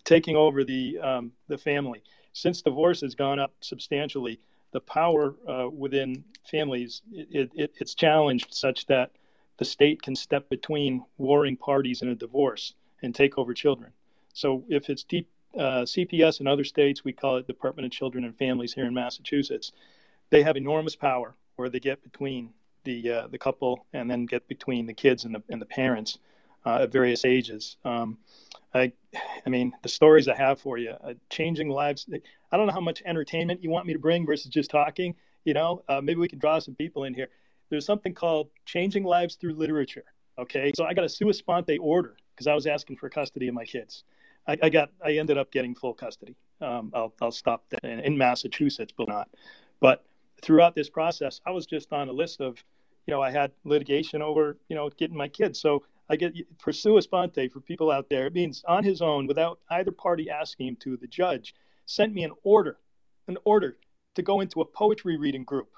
taking 0.04 0.36
over 0.36 0.64
the 0.64 0.98
um, 0.98 1.32
the 1.48 1.58
family 1.58 2.02
since 2.32 2.62
divorce 2.62 3.00
has 3.00 3.14
gone 3.14 3.38
up 3.38 3.52
substantially 3.60 4.38
the 4.72 4.80
power 4.80 5.34
uh, 5.48 5.68
within 5.68 6.24
families 6.48 7.02
it, 7.12 7.50
it, 7.54 7.72
it's 7.78 7.94
challenged 7.94 8.54
such 8.54 8.86
that 8.86 9.10
the 9.60 9.64
state 9.66 10.00
can 10.00 10.16
step 10.16 10.48
between 10.48 11.04
warring 11.18 11.54
parties 11.54 12.00
in 12.00 12.08
a 12.08 12.14
divorce 12.14 12.72
and 13.02 13.14
take 13.14 13.36
over 13.36 13.52
children. 13.52 13.92
So 14.32 14.64
if 14.68 14.88
it's 14.88 15.04
deep, 15.04 15.28
uh, 15.54 15.82
CPS 15.82 16.40
in 16.40 16.46
other 16.46 16.64
states, 16.64 17.04
we 17.04 17.12
call 17.12 17.36
it 17.36 17.46
Department 17.46 17.84
of 17.84 17.92
Children 17.92 18.24
and 18.24 18.34
Families 18.38 18.72
here 18.72 18.86
in 18.86 18.94
Massachusetts. 18.94 19.72
They 20.30 20.42
have 20.42 20.56
enormous 20.56 20.96
power 20.96 21.34
where 21.56 21.68
they 21.68 21.78
get 21.78 22.02
between 22.02 22.54
the 22.84 23.10
uh, 23.10 23.26
the 23.28 23.36
couple 23.36 23.84
and 23.92 24.10
then 24.10 24.24
get 24.24 24.48
between 24.48 24.86
the 24.86 24.94
kids 24.94 25.26
and 25.26 25.34
the 25.34 25.42
and 25.50 25.60
the 25.60 25.66
parents 25.66 26.18
uh, 26.64 26.78
at 26.82 26.90
various 26.90 27.26
ages. 27.26 27.76
Um, 27.84 28.16
I, 28.72 28.92
I 29.44 29.50
mean, 29.50 29.72
the 29.82 29.90
stories 29.90 30.26
I 30.26 30.36
have 30.36 30.58
for 30.58 30.78
you, 30.78 30.92
uh, 31.04 31.14
changing 31.28 31.68
lives. 31.68 32.08
I 32.50 32.56
don't 32.56 32.66
know 32.66 32.72
how 32.72 32.80
much 32.80 33.02
entertainment 33.04 33.62
you 33.62 33.68
want 33.68 33.86
me 33.86 33.92
to 33.92 33.98
bring 33.98 34.24
versus 34.24 34.50
just 34.50 34.70
talking. 34.70 35.16
You 35.44 35.52
know, 35.52 35.82
uh, 35.86 36.00
maybe 36.00 36.20
we 36.20 36.28
can 36.28 36.38
draw 36.38 36.60
some 36.60 36.76
people 36.76 37.04
in 37.04 37.12
here. 37.12 37.28
There's 37.70 37.86
something 37.86 38.14
called 38.14 38.48
changing 38.66 39.04
lives 39.04 39.36
through 39.36 39.54
literature. 39.54 40.04
Okay, 40.38 40.72
so 40.74 40.84
I 40.84 40.94
got 40.94 41.04
a 41.04 41.08
sua 41.08 41.32
sponte 41.32 41.78
order 41.80 42.16
because 42.34 42.46
I 42.46 42.54
was 42.54 42.66
asking 42.66 42.96
for 42.96 43.08
custody 43.08 43.48
of 43.48 43.54
my 43.54 43.64
kids. 43.64 44.04
I, 44.46 44.56
I 44.62 44.68
got, 44.68 44.90
I 45.04 45.12
ended 45.12 45.38
up 45.38 45.52
getting 45.52 45.74
full 45.74 45.94
custody. 45.94 46.34
Um, 46.60 46.90
I'll, 46.94 47.12
I'll 47.20 47.32
stop 47.32 47.64
that 47.70 47.84
in, 47.84 48.00
in 48.00 48.18
Massachusetts, 48.18 48.92
but 48.96 49.08
not. 49.08 49.28
But 49.80 50.04
throughout 50.42 50.74
this 50.74 50.88
process, 50.88 51.40
I 51.46 51.50
was 51.50 51.66
just 51.66 51.92
on 51.92 52.08
a 52.08 52.12
list 52.12 52.40
of, 52.40 52.62
you 53.06 53.12
know, 53.12 53.22
I 53.22 53.30
had 53.30 53.52
litigation 53.64 54.22
over, 54.22 54.56
you 54.68 54.76
know, 54.76 54.88
getting 54.96 55.16
my 55.16 55.28
kids. 55.28 55.60
So 55.60 55.84
I 56.08 56.16
get 56.16 56.34
for 56.58 56.72
sua 56.72 57.02
sponte 57.02 57.52
for 57.52 57.60
people 57.60 57.90
out 57.90 58.08
there. 58.08 58.26
It 58.26 58.34
means 58.34 58.64
on 58.66 58.82
his 58.82 59.02
own, 59.02 59.26
without 59.26 59.60
either 59.70 59.92
party 59.92 60.30
asking 60.30 60.68
him 60.68 60.76
to. 60.76 60.96
The 60.96 61.06
judge 61.06 61.54
sent 61.86 62.14
me 62.14 62.24
an 62.24 62.32
order, 62.42 62.78
an 63.28 63.36
order 63.44 63.76
to 64.14 64.22
go 64.22 64.40
into 64.40 64.60
a 64.60 64.64
poetry 64.64 65.16
reading 65.16 65.44
group. 65.44 65.68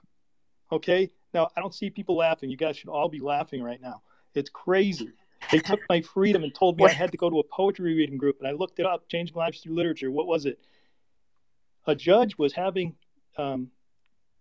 Okay, 0.72 1.10
now 1.34 1.50
I 1.56 1.60
don't 1.60 1.74
see 1.74 1.90
people 1.90 2.16
laughing. 2.16 2.50
You 2.50 2.56
guys 2.56 2.76
should 2.76 2.88
all 2.88 3.08
be 3.08 3.20
laughing 3.20 3.62
right 3.62 3.80
now. 3.80 4.02
It's 4.34 4.50
crazy. 4.50 5.10
They 5.50 5.58
took 5.58 5.80
my 5.88 6.00
freedom 6.00 6.44
and 6.44 6.54
told 6.54 6.78
me 6.78 6.84
I 6.84 6.92
had 6.92 7.12
to 7.12 7.18
go 7.18 7.28
to 7.28 7.40
a 7.40 7.44
poetry 7.44 7.94
reading 7.94 8.16
group, 8.16 8.38
and 8.38 8.48
I 8.48 8.52
looked 8.52 8.78
it 8.78 8.86
up. 8.86 9.08
Changing 9.08 9.36
lives 9.36 9.60
through 9.60 9.74
literature. 9.74 10.10
What 10.10 10.26
was 10.26 10.46
it? 10.46 10.58
A 11.86 11.94
judge 11.94 12.38
was 12.38 12.54
having 12.54 12.94
um, 13.36 13.70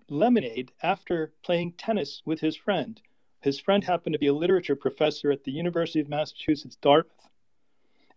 lemonade 0.10 0.72
after 0.82 1.34
playing 1.44 1.74
tennis 1.74 2.22
with 2.26 2.40
his 2.40 2.56
friend 2.56 3.02
his 3.42 3.60
friend 3.60 3.84
happened 3.84 4.14
to 4.14 4.20
be 4.20 4.28
a 4.28 4.34
literature 4.34 4.76
professor 4.76 5.32
at 5.32 5.44
the 5.44 5.52
University 5.52 6.00
of 6.00 6.08
Massachusetts, 6.08 6.76
Dartmouth. 6.76 7.16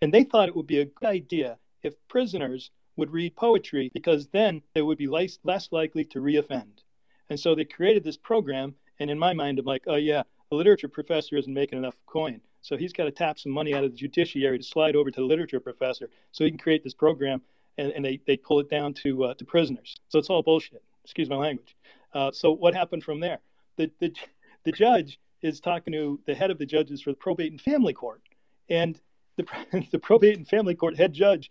And 0.03 0.12
they 0.12 0.23
thought 0.23 0.49
it 0.49 0.57
would 0.57 0.66
be 0.66 0.81
a 0.81 0.85
good 0.85 1.07
idea 1.07 1.59
if 1.82 1.95
prisoners 2.09 2.70
would 2.97 3.11
read 3.11 3.35
poetry 3.35 3.91
because 3.93 4.28
then 4.28 4.62
they 4.74 4.82
would 4.82 4.99
be 4.99 5.07
less, 5.07 5.39
less 5.43 5.73
likely 5.73 6.05
to 6.05 6.20
reoffend. 6.20 6.84
And 7.31 7.39
so 7.39 7.55
they 7.55 7.65
created 7.65 8.05
this 8.05 8.17
program. 8.17 8.75
And 9.01 9.11
in 9.11 9.19
my 9.19 9.33
mind, 9.33 9.59
I'm 9.59 9.65
like, 9.65 9.85
oh, 9.87 9.97
yeah, 9.97 10.23
the 10.51 10.57
literature 10.57 10.89
professor 10.89 11.37
isn't 11.37 11.53
making 11.53 11.79
enough 11.79 11.97
coin. 12.07 12.41
So 12.63 12.77
he's 12.77 12.93
got 12.93 13.05
to 13.05 13.11
tap 13.11 13.39
some 13.39 13.53
money 13.53 13.75
out 13.75 13.85
of 13.85 13.91
the 13.91 13.97
judiciary 13.97 14.59
to 14.59 14.65
slide 14.65 14.97
over 14.97 15.11
to 15.11 15.21
the 15.21 15.27
literature 15.27 15.61
professor 15.61 16.09
so 16.33 16.45
he 16.45 16.51
can 16.51 16.59
create 16.59 16.83
this 16.83 16.95
program. 16.95 17.43
And, 17.77 17.93
and 17.93 18.05
they, 18.05 18.21
they 18.27 18.37
pull 18.37 18.61
it 18.61 18.71
down 18.71 18.95
to, 18.95 19.25
uh, 19.25 19.35
to 19.35 19.45
prisoners. 19.45 19.97
So 20.09 20.19
it's 20.19 20.31
all 20.31 20.43
bullshit. 20.43 20.83
Excuse 21.03 21.29
my 21.29 21.37
language. 21.37 21.77
Uh, 22.13 22.31
so 22.31 22.53
what 22.53 22.75
happened 22.75 23.03
from 23.03 23.21
there? 23.21 23.41
The, 23.77 23.91
the, 23.99 24.15
the 24.65 24.73
judge 24.73 25.19
is 25.43 25.61
talking 25.61 25.93
to 25.93 26.21
the 26.27 26.35
head 26.35 26.51
of 26.51 26.59
the 26.59 26.67
judges 26.67 27.03
for 27.03 27.11
the 27.11 27.17
probate 27.17 27.51
and 27.51 27.61
family 27.61 27.93
court. 27.93 28.23
And 28.71 28.99
the, 29.37 29.45
the 29.93 29.99
probate 29.99 30.39
and 30.39 30.49
family 30.49 30.75
court 30.75 30.97
head 30.97 31.13
judge 31.13 31.51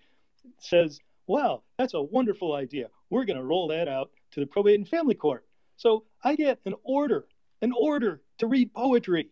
says, 0.59 0.99
wow, 1.27 1.61
that's 1.77 1.93
a 1.93 2.01
wonderful 2.01 2.53
idea. 2.53 2.87
We're 3.09 3.25
going 3.25 3.37
to 3.37 3.43
roll 3.43 3.67
that 3.67 3.87
out 3.87 4.11
to 4.31 4.39
the 4.39 4.47
probate 4.47 4.79
and 4.79 4.87
family 4.87 5.15
court. 5.15 5.45
So 5.77 6.05
I 6.23 6.35
get 6.35 6.59
an 6.65 6.75
order, 6.83 7.25
an 7.61 7.73
order 7.77 8.21
to 8.39 8.47
read 8.47 8.73
poetry. 8.73 9.29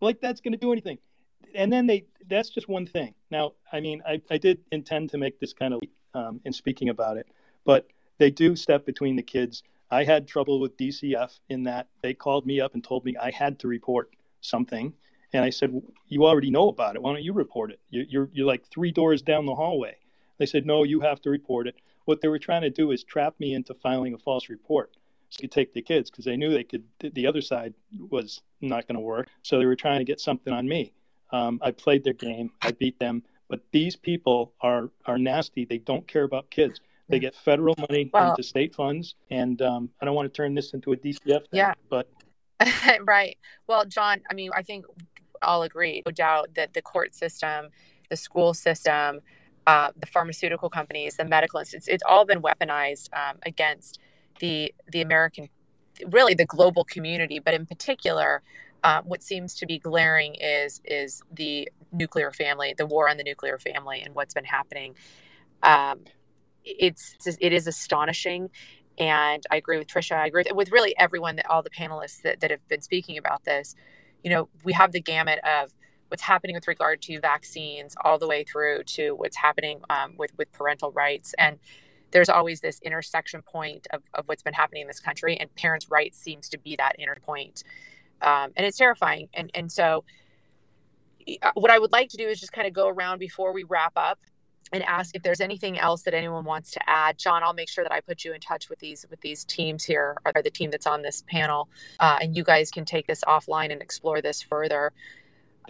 Like 0.00 0.20
that's 0.20 0.40
going 0.40 0.52
to 0.52 0.58
do 0.58 0.72
anything. 0.72 0.98
And 1.54 1.72
then 1.72 1.86
they, 1.86 2.06
that's 2.28 2.50
just 2.50 2.68
one 2.68 2.86
thing. 2.86 3.14
Now, 3.30 3.52
I 3.72 3.80
mean, 3.80 4.02
I, 4.06 4.20
I 4.30 4.38
did 4.38 4.58
intend 4.70 5.10
to 5.10 5.18
make 5.18 5.40
this 5.40 5.52
kind 5.52 5.74
of 5.74 5.80
um, 6.14 6.40
in 6.44 6.52
speaking 6.52 6.88
about 6.88 7.16
it, 7.16 7.26
but 7.64 7.88
they 8.18 8.30
do 8.30 8.56
step 8.56 8.84
between 8.84 9.16
the 9.16 9.22
kids. 9.22 9.62
I 9.90 10.04
had 10.04 10.26
trouble 10.26 10.60
with 10.60 10.76
DCF 10.76 11.38
in 11.48 11.64
that 11.64 11.88
they 12.02 12.14
called 12.14 12.46
me 12.46 12.60
up 12.60 12.74
and 12.74 12.84
told 12.84 13.04
me 13.04 13.16
I 13.16 13.30
had 13.30 13.58
to 13.60 13.68
report 13.68 14.10
something. 14.40 14.92
And 15.32 15.44
I 15.44 15.50
said, 15.50 15.80
You 16.06 16.26
already 16.26 16.50
know 16.50 16.68
about 16.68 16.96
it. 16.96 17.02
Why 17.02 17.12
don't 17.12 17.22
you 17.22 17.32
report 17.32 17.70
it? 17.70 17.80
You're, 17.90 18.28
you're 18.32 18.46
like 18.46 18.66
three 18.66 18.92
doors 18.92 19.22
down 19.22 19.46
the 19.46 19.54
hallway. 19.54 19.96
They 20.38 20.46
said, 20.46 20.66
No, 20.66 20.84
you 20.84 21.00
have 21.00 21.20
to 21.22 21.30
report 21.30 21.66
it. 21.66 21.76
What 22.04 22.20
they 22.20 22.28
were 22.28 22.38
trying 22.38 22.62
to 22.62 22.70
do 22.70 22.90
is 22.90 23.04
trap 23.04 23.34
me 23.38 23.54
into 23.54 23.74
filing 23.74 24.14
a 24.14 24.18
false 24.18 24.48
report 24.48 24.92
so 25.30 25.40
could 25.40 25.52
take 25.52 25.74
the 25.74 25.82
kids 25.82 26.10
because 26.10 26.24
they 26.24 26.36
knew 26.36 26.50
they 26.50 26.64
could, 26.64 26.84
the 27.00 27.26
other 27.26 27.40
side 27.40 27.74
was 28.10 28.40
not 28.60 28.86
going 28.86 28.96
to 28.96 29.00
work. 29.00 29.28
So 29.42 29.58
they 29.58 29.66
were 29.66 29.76
trying 29.76 29.98
to 29.98 30.04
get 30.04 30.20
something 30.20 30.52
on 30.52 30.66
me. 30.66 30.92
Um, 31.30 31.60
I 31.62 31.70
played 31.70 32.04
their 32.04 32.14
game, 32.14 32.50
I 32.62 32.72
beat 32.72 32.98
them. 32.98 33.22
But 33.48 33.60
these 33.72 33.96
people 33.96 34.52
are, 34.60 34.90
are 35.06 35.18
nasty. 35.18 35.64
They 35.64 35.78
don't 35.78 36.06
care 36.06 36.24
about 36.24 36.50
kids. 36.50 36.80
They 37.08 37.18
get 37.18 37.34
federal 37.34 37.74
money 37.78 38.10
into 38.14 38.42
state 38.42 38.74
funds. 38.74 39.14
And 39.30 39.62
um, 39.62 39.88
I 40.00 40.04
don't 40.04 40.14
want 40.14 40.32
to 40.32 40.36
turn 40.36 40.54
this 40.54 40.74
into 40.74 40.92
a 40.92 40.96
DCF 40.96 41.24
thing, 41.24 41.40
yeah. 41.52 41.72
but 41.88 42.08
right. 43.02 43.38
Well, 43.66 43.84
John, 43.86 44.20
I 44.30 44.34
mean, 44.34 44.50
I 44.54 44.62
think 44.62 44.84
I'll 45.42 45.62
agree, 45.62 46.02
no 46.04 46.12
doubt, 46.12 46.54
that 46.54 46.74
the 46.74 46.82
court 46.82 47.14
system, 47.14 47.68
the 48.10 48.16
school 48.16 48.54
system, 48.54 49.20
uh, 49.66 49.90
the 49.98 50.06
pharmaceutical 50.06 50.68
companies, 50.70 51.16
the 51.16 51.24
medical 51.24 51.60
institutes, 51.60 51.88
it's 51.88 52.02
all 52.06 52.24
been 52.24 52.42
weaponized 52.42 53.08
um, 53.12 53.38
against 53.44 54.00
the 54.38 54.74
the 54.90 55.00
American, 55.00 55.48
really 56.06 56.34
the 56.34 56.46
global 56.46 56.84
community, 56.84 57.38
but 57.38 57.54
in 57.54 57.66
particular, 57.66 58.42
um, 58.84 59.04
what 59.04 59.22
seems 59.22 59.54
to 59.56 59.66
be 59.66 59.78
glaring 59.78 60.34
is 60.36 60.80
is 60.84 61.22
the 61.32 61.68
nuclear 61.92 62.32
family, 62.32 62.74
the 62.76 62.86
war 62.86 63.08
on 63.08 63.16
the 63.16 63.24
nuclear 63.24 63.58
family, 63.58 64.00
and 64.00 64.14
what's 64.14 64.34
been 64.34 64.44
happening. 64.44 64.94
Um, 65.62 66.00
it's 66.64 67.16
it 67.40 67.52
is 67.52 67.66
astonishing, 67.66 68.50
and 68.98 69.44
I 69.50 69.56
agree 69.56 69.78
with 69.78 69.88
Tricia. 69.88 70.16
I 70.16 70.26
agree 70.26 70.44
with, 70.52 70.70
really 70.70 70.96
everyone 70.98 71.36
that 71.36 71.48
all 71.50 71.62
the 71.62 71.70
panelists 71.70 72.22
that, 72.22 72.40
that 72.40 72.50
have 72.50 72.66
been 72.68 72.82
speaking 72.82 73.18
about 73.18 73.44
this. 73.44 73.74
You 74.22 74.30
know, 74.30 74.48
we 74.64 74.72
have 74.72 74.92
the 74.92 75.00
gamut 75.00 75.38
of 75.44 75.72
what's 76.08 76.22
happening 76.22 76.54
with 76.54 76.66
regard 76.66 77.00
to 77.02 77.20
vaccines 77.20 77.94
all 78.04 78.18
the 78.18 78.26
way 78.26 78.44
through 78.44 78.82
to 78.82 79.12
what's 79.12 79.36
happening 79.36 79.80
um, 79.90 80.14
with 80.16 80.32
with 80.36 80.50
parental 80.52 80.92
rights 80.92 81.34
and 81.38 81.58
there's 82.10 82.28
always 82.28 82.60
this 82.60 82.80
intersection 82.82 83.42
point 83.42 83.86
of, 83.92 84.02
of 84.14 84.26
what's 84.26 84.42
been 84.42 84.54
happening 84.54 84.82
in 84.82 84.88
this 84.88 85.00
country 85.00 85.36
and 85.36 85.54
parents 85.54 85.90
rights 85.90 86.18
seems 86.18 86.48
to 86.48 86.58
be 86.58 86.76
that 86.76 86.96
inner 86.98 87.16
point 87.24 87.64
um, 88.22 88.52
and 88.56 88.66
it's 88.66 88.78
terrifying 88.78 89.28
and 89.34 89.50
and 89.54 89.70
so 89.70 90.04
uh, 91.42 91.50
what 91.54 91.70
i 91.70 91.78
would 91.78 91.92
like 91.92 92.08
to 92.08 92.16
do 92.16 92.26
is 92.26 92.40
just 92.40 92.52
kind 92.52 92.66
of 92.66 92.72
go 92.72 92.88
around 92.88 93.18
before 93.18 93.52
we 93.52 93.64
wrap 93.64 93.92
up 93.96 94.18
and 94.72 94.82
ask 94.84 95.14
if 95.14 95.22
there's 95.22 95.40
anything 95.40 95.78
else 95.78 96.02
that 96.02 96.14
anyone 96.14 96.44
wants 96.44 96.70
to 96.72 96.80
add. 96.88 97.18
John, 97.18 97.42
I'll 97.42 97.54
make 97.54 97.68
sure 97.68 97.84
that 97.84 97.92
I 97.92 98.00
put 98.00 98.24
you 98.24 98.32
in 98.32 98.40
touch 98.40 98.68
with 98.68 98.78
these 98.78 99.06
with 99.10 99.20
these 99.20 99.44
teams 99.44 99.84
here, 99.84 100.16
or 100.24 100.42
the 100.42 100.50
team 100.50 100.70
that's 100.70 100.86
on 100.86 101.02
this 101.02 101.24
panel, 101.28 101.68
uh, 102.00 102.18
and 102.20 102.36
you 102.36 102.44
guys 102.44 102.70
can 102.70 102.84
take 102.84 103.06
this 103.06 103.22
offline 103.24 103.72
and 103.72 103.80
explore 103.80 104.20
this 104.20 104.42
further. 104.42 104.92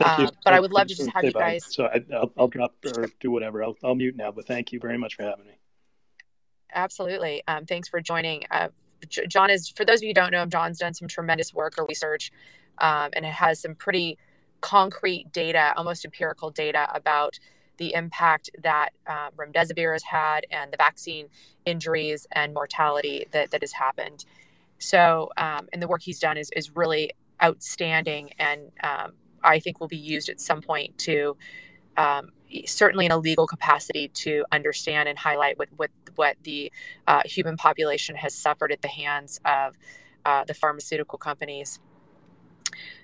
Uh, 0.00 0.30
but 0.44 0.54
I 0.54 0.60
would 0.60 0.70
love 0.70 0.86
to 0.86 0.94
just 0.94 1.10
have 1.10 1.24
you 1.24 1.32
guys. 1.32 1.64
So 1.74 1.86
I, 1.86 2.04
will 2.08 2.32
I'll 2.38 2.48
drop 2.48 2.74
or 2.96 3.06
do 3.18 3.32
whatever. 3.32 3.64
I'll, 3.64 3.76
I'll 3.82 3.96
mute 3.96 4.16
now. 4.16 4.30
But 4.30 4.46
thank 4.46 4.72
you 4.72 4.78
very 4.78 4.96
much 4.96 5.16
for 5.16 5.24
having 5.24 5.46
me. 5.46 5.58
Absolutely. 6.74 7.42
Um, 7.48 7.66
thanks 7.66 7.88
for 7.88 8.00
joining. 8.00 8.44
Uh, 8.50 8.68
John 9.28 9.50
is, 9.50 9.68
for 9.68 9.84
those 9.84 10.00
of 10.00 10.02
you 10.02 10.08
who 10.10 10.14
don't 10.14 10.32
know 10.32 10.42
him, 10.42 10.50
John's 10.50 10.78
done 10.78 10.94
some 10.94 11.08
tremendous 11.08 11.54
work 11.54 11.74
or 11.78 11.86
research, 11.86 12.32
um, 12.78 13.10
and 13.14 13.24
it 13.24 13.32
has 13.32 13.60
some 13.60 13.74
pretty 13.74 14.18
concrete 14.60 15.32
data, 15.32 15.72
almost 15.76 16.04
empirical 16.04 16.50
data 16.50 16.88
about 16.94 17.38
the 17.76 17.94
impact 17.94 18.50
that 18.62 18.90
uh, 19.06 19.30
remdesivir 19.36 19.92
has 19.92 20.02
had 20.02 20.44
and 20.50 20.72
the 20.72 20.76
vaccine 20.76 21.28
injuries 21.64 22.26
and 22.32 22.52
mortality 22.52 23.26
that, 23.30 23.52
that 23.52 23.62
has 23.62 23.72
happened. 23.72 24.24
So, 24.78 25.30
um, 25.36 25.68
and 25.72 25.80
the 25.80 25.86
work 25.88 26.02
he's 26.02 26.18
done 26.18 26.36
is, 26.36 26.50
is 26.56 26.74
really 26.74 27.12
outstanding 27.42 28.30
and 28.38 28.72
um, 28.82 29.12
I 29.44 29.60
think 29.60 29.80
will 29.80 29.88
be 29.88 29.96
used 29.96 30.28
at 30.28 30.40
some 30.40 30.60
point 30.60 30.98
to 30.98 31.36
um, 31.96 32.30
certainly 32.66 33.06
in 33.06 33.12
a 33.12 33.18
legal 33.18 33.46
capacity 33.46 34.08
to 34.08 34.44
understand 34.52 35.08
and 35.08 35.18
highlight 35.18 35.58
what, 35.58 35.68
what, 35.76 35.90
what 36.16 36.36
the 36.42 36.72
uh, 37.06 37.22
human 37.24 37.56
population 37.56 38.16
has 38.16 38.34
suffered 38.34 38.72
at 38.72 38.82
the 38.82 38.88
hands 38.88 39.40
of 39.44 39.76
uh, 40.24 40.44
the 40.44 40.54
pharmaceutical 40.54 41.18
companies. 41.18 41.80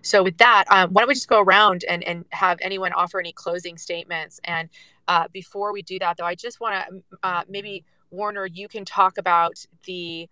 So 0.02 0.22
with 0.22 0.38
that, 0.38 0.64
um, 0.70 0.90
why 0.90 1.02
don't 1.02 1.08
we 1.08 1.14
just 1.14 1.28
go 1.28 1.40
around 1.40 1.84
and, 1.88 2.04
and 2.04 2.24
have 2.30 2.58
anyone 2.60 2.92
offer 2.92 3.18
any 3.18 3.32
closing 3.32 3.78
statements? 3.78 4.40
And 4.44 4.68
uh, 5.08 5.28
before 5.32 5.72
we 5.72 5.82
do 5.82 5.98
that, 5.98 6.16
though, 6.16 6.26
I 6.26 6.34
just 6.34 6.60
want 6.60 6.74
to 6.74 7.02
uh, 7.22 7.42
maybe 7.48 7.84
Warner, 8.10 8.46
you 8.46 8.68
can 8.68 8.84
talk 8.84 9.18
about 9.18 9.64
the 9.84 10.28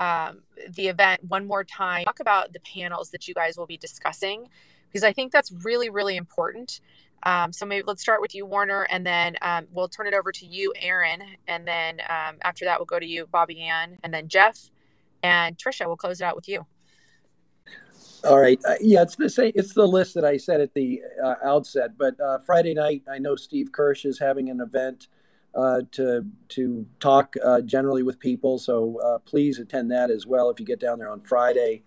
um, 0.00 0.42
the 0.70 0.88
event 0.88 1.22
one 1.28 1.46
more 1.46 1.64
time. 1.64 2.04
Talk 2.04 2.20
about 2.20 2.52
the 2.52 2.60
panels 2.60 3.10
that 3.10 3.28
you 3.28 3.34
guys 3.34 3.56
will 3.56 3.66
be 3.66 3.76
discussing 3.76 4.48
because 4.88 5.04
I 5.04 5.12
think 5.12 5.32
that's 5.32 5.52
really 5.64 5.88
really 5.88 6.16
important. 6.16 6.80
Um, 7.24 7.52
so 7.52 7.64
maybe 7.64 7.84
let's 7.86 8.02
start 8.02 8.20
with 8.20 8.34
you, 8.34 8.44
Warner, 8.44 8.86
and 8.90 9.04
then 9.04 9.36
um, 9.42 9.66
we'll 9.72 9.88
turn 9.88 10.06
it 10.06 10.14
over 10.14 10.30
to 10.30 10.46
you, 10.46 10.72
Aaron, 10.80 11.22
and 11.48 11.66
then 11.66 12.00
um, 12.08 12.36
after 12.42 12.64
that 12.66 12.78
we'll 12.78 12.86
go 12.86 12.98
to 12.98 13.06
you, 13.06 13.26
Bobbie 13.26 13.60
Anne, 13.60 13.98
and 14.04 14.12
then 14.12 14.28
Jeff 14.28 14.70
and 15.22 15.56
Tricia. 15.56 15.86
We'll 15.86 15.96
close 15.96 16.20
it 16.20 16.24
out 16.24 16.36
with 16.36 16.48
you. 16.48 16.66
All 18.24 18.38
right. 18.38 18.60
Uh, 18.66 18.74
yeah, 18.80 19.02
it's 19.02 19.16
the 19.16 19.28
same. 19.28 19.52
It's 19.54 19.74
the 19.74 19.86
list 19.86 20.14
that 20.14 20.24
I 20.24 20.38
said 20.38 20.60
at 20.60 20.72
the 20.72 21.02
uh, 21.22 21.34
outset. 21.44 21.98
But 21.98 22.18
uh, 22.20 22.38
Friday 22.38 22.72
night, 22.72 23.02
I 23.10 23.18
know 23.18 23.36
Steve 23.36 23.70
Kirsch 23.70 24.06
is 24.06 24.18
having 24.18 24.48
an 24.48 24.60
event 24.60 25.08
uh, 25.54 25.82
to 25.92 26.24
to 26.48 26.86
talk 27.00 27.34
uh, 27.44 27.60
generally 27.60 28.02
with 28.02 28.18
people. 28.18 28.58
So 28.58 28.98
uh, 29.04 29.18
please 29.18 29.58
attend 29.58 29.90
that 29.90 30.10
as 30.10 30.26
well 30.26 30.48
if 30.48 30.58
you 30.58 30.64
get 30.64 30.80
down 30.80 30.98
there 30.98 31.10
on 31.10 31.20
Friday. 31.20 31.82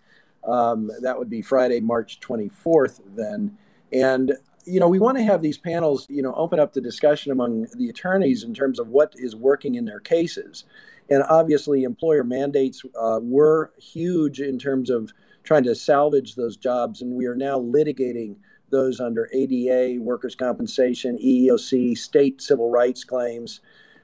Um, 0.46 0.90
that 1.02 1.18
would 1.18 1.28
be 1.28 1.42
Friday, 1.42 1.80
March 1.80 2.20
24th. 2.20 3.00
Then, 3.16 3.58
and 3.92 4.32
you 4.68 4.80
know, 4.80 4.88
we 4.88 4.98
want 4.98 5.16
to 5.18 5.24
have 5.24 5.42
these 5.42 5.58
panels, 5.58 6.06
you 6.08 6.22
know, 6.22 6.34
open 6.34 6.60
up 6.60 6.72
the 6.72 6.80
discussion 6.80 7.32
among 7.32 7.66
the 7.76 7.88
attorneys 7.88 8.44
in 8.44 8.54
terms 8.54 8.78
of 8.78 8.88
what 8.88 9.14
is 9.16 9.34
working 9.34 9.74
in 9.74 9.84
their 9.84 10.00
cases. 10.00 10.64
And 11.10 11.22
obviously, 11.28 11.84
employer 11.84 12.22
mandates 12.22 12.82
were 12.94 13.72
huge 13.78 14.40
in 14.40 14.58
terms 14.58 14.90
of 14.90 15.12
trying 15.42 15.64
to 15.64 15.74
salvage 15.74 16.34
those 16.34 16.56
jobs, 16.56 17.00
and 17.00 17.12
we 17.14 17.24
are 17.24 17.34
now 17.34 17.58
litigating 17.58 18.36
those 18.70 19.00
under 19.00 19.30
ADA, 19.32 19.98
workers' 20.00 20.34
compensation, 20.34 21.16
EEOC, 21.18 21.96
state 21.96 22.42
civil 22.42 22.70
rights 22.70 23.04
claims, 23.04 23.60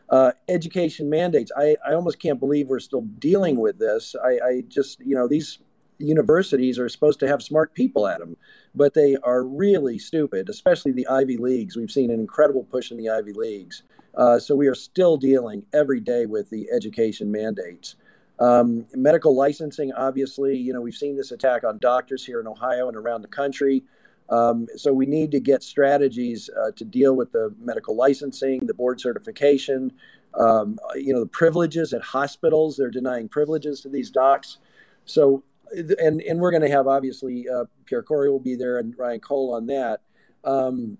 uh, 0.09 0.33
education 0.49 1.11
mandates. 1.11 1.53
I, 1.55 1.77
I 1.87 1.93
almost 1.93 2.19
can't 2.19 2.41
believe 2.41 2.69
we're 2.69 2.79
still 2.81 3.03
dealing 3.03 3.57
with 3.57 3.79
this. 3.79 4.15
I, 4.25 4.39
I 4.47 4.63
just, 4.69 5.01
you 5.01 5.15
know, 5.15 5.29
these 5.29 5.59
universities 5.99 6.79
are 6.79 6.89
supposed 6.89 7.21
to 7.21 7.29
have 7.29 7.43
smart 7.43 7.75
people 7.75 8.07
at 8.07 8.21
them, 8.21 8.37
but 8.75 8.95
they 8.95 9.17
are 9.23 9.43
really 9.45 9.99
stupid, 9.99 10.49
especially 10.49 10.93
the 10.93 11.07
Ivy 11.07 11.37
Leagues. 11.37 11.77
We've 11.77 11.91
seen 11.91 12.11
an 12.11 12.21
incredible 12.21 12.65
push 12.65 12.91
in 12.91 12.97
the 12.97 13.11
Ivy 13.11 13.33
Leagues. 13.33 13.83
Uh, 14.17 14.39
so 14.39 14.55
we 14.55 14.69
are 14.69 14.75
still 14.75 15.17
dealing 15.17 15.65
every 15.73 16.01
day 16.01 16.27
with 16.27 16.51
the 16.51 16.69
education 16.71 17.31
mandates. 17.31 17.97
Um, 18.41 18.87
medical 18.95 19.35
licensing, 19.37 19.93
obviously, 19.93 20.57
you 20.57 20.73
know, 20.73 20.81
we've 20.81 20.95
seen 20.95 21.17
this 21.17 21.31
attack 21.31 21.65
on 21.65 21.79
doctors 21.79 22.25
here 22.25 22.41
in 22.41 22.47
Ohio 22.47 22.89
and 22.89 22.97
around 22.97 23.23
the 23.23 23.29
country. 23.29 23.85
Um, 24.29 24.67
so 24.77 24.93
we 24.93 25.07
need 25.07 25.31
to 25.33 25.41
get 25.41 25.63
strategies 25.63 26.51
uh, 26.51 26.71
to 26.77 26.85
deal 26.85 27.15
with 27.15 27.33
the 27.33 27.55
medical 27.61 27.95
licensing, 27.95 28.67
the 28.67 28.75
board 28.75 29.01
certification, 29.01 29.93
um, 30.35 30.79
you 30.95 31.13
know, 31.13 31.21
the 31.21 31.27
privileges 31.27 31.93
at 31.93 32.03
hospitals. 32.03 32.77
They're 32.77 32.91
denying 32.91 33.29
privileges 33.29 33.81
to 33.83 33.89
these 33.89 34.11
docs. 34.11 34.59
So, 35.05 35.45
and 35.73 36.21
and 36.21 36.41
we're 36.41 36.51
going 36.51 36.63
to 36.63 36.71
have 36.71 36.87
obviously 36.87 37.47
uh, 37.49 37.65
Pierre 37.87 38.03
Kory 38.03 38.31
will 38.31 38.41
be 38.41 38.57
there 38.57 38.79
and 38.79 38.95
Ryan 38.97 39.21
Cole 39.21 39.55
on 39.55 39.67
that. 39.67 40.01
Um, 40.45 40.99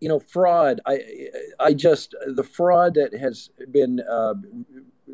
you 0.00 0.08
know, 0.08 0.18
fraud. 0.18 0.80
I 0.86 1.00
I 1.58 1.72
just 1.74 2.14
the 2.26 2.44
fraud 2.44 2.94
that 2.94 3.14
has 3.14 3.50
been 3.70 4.00
uh, 4.00 4.34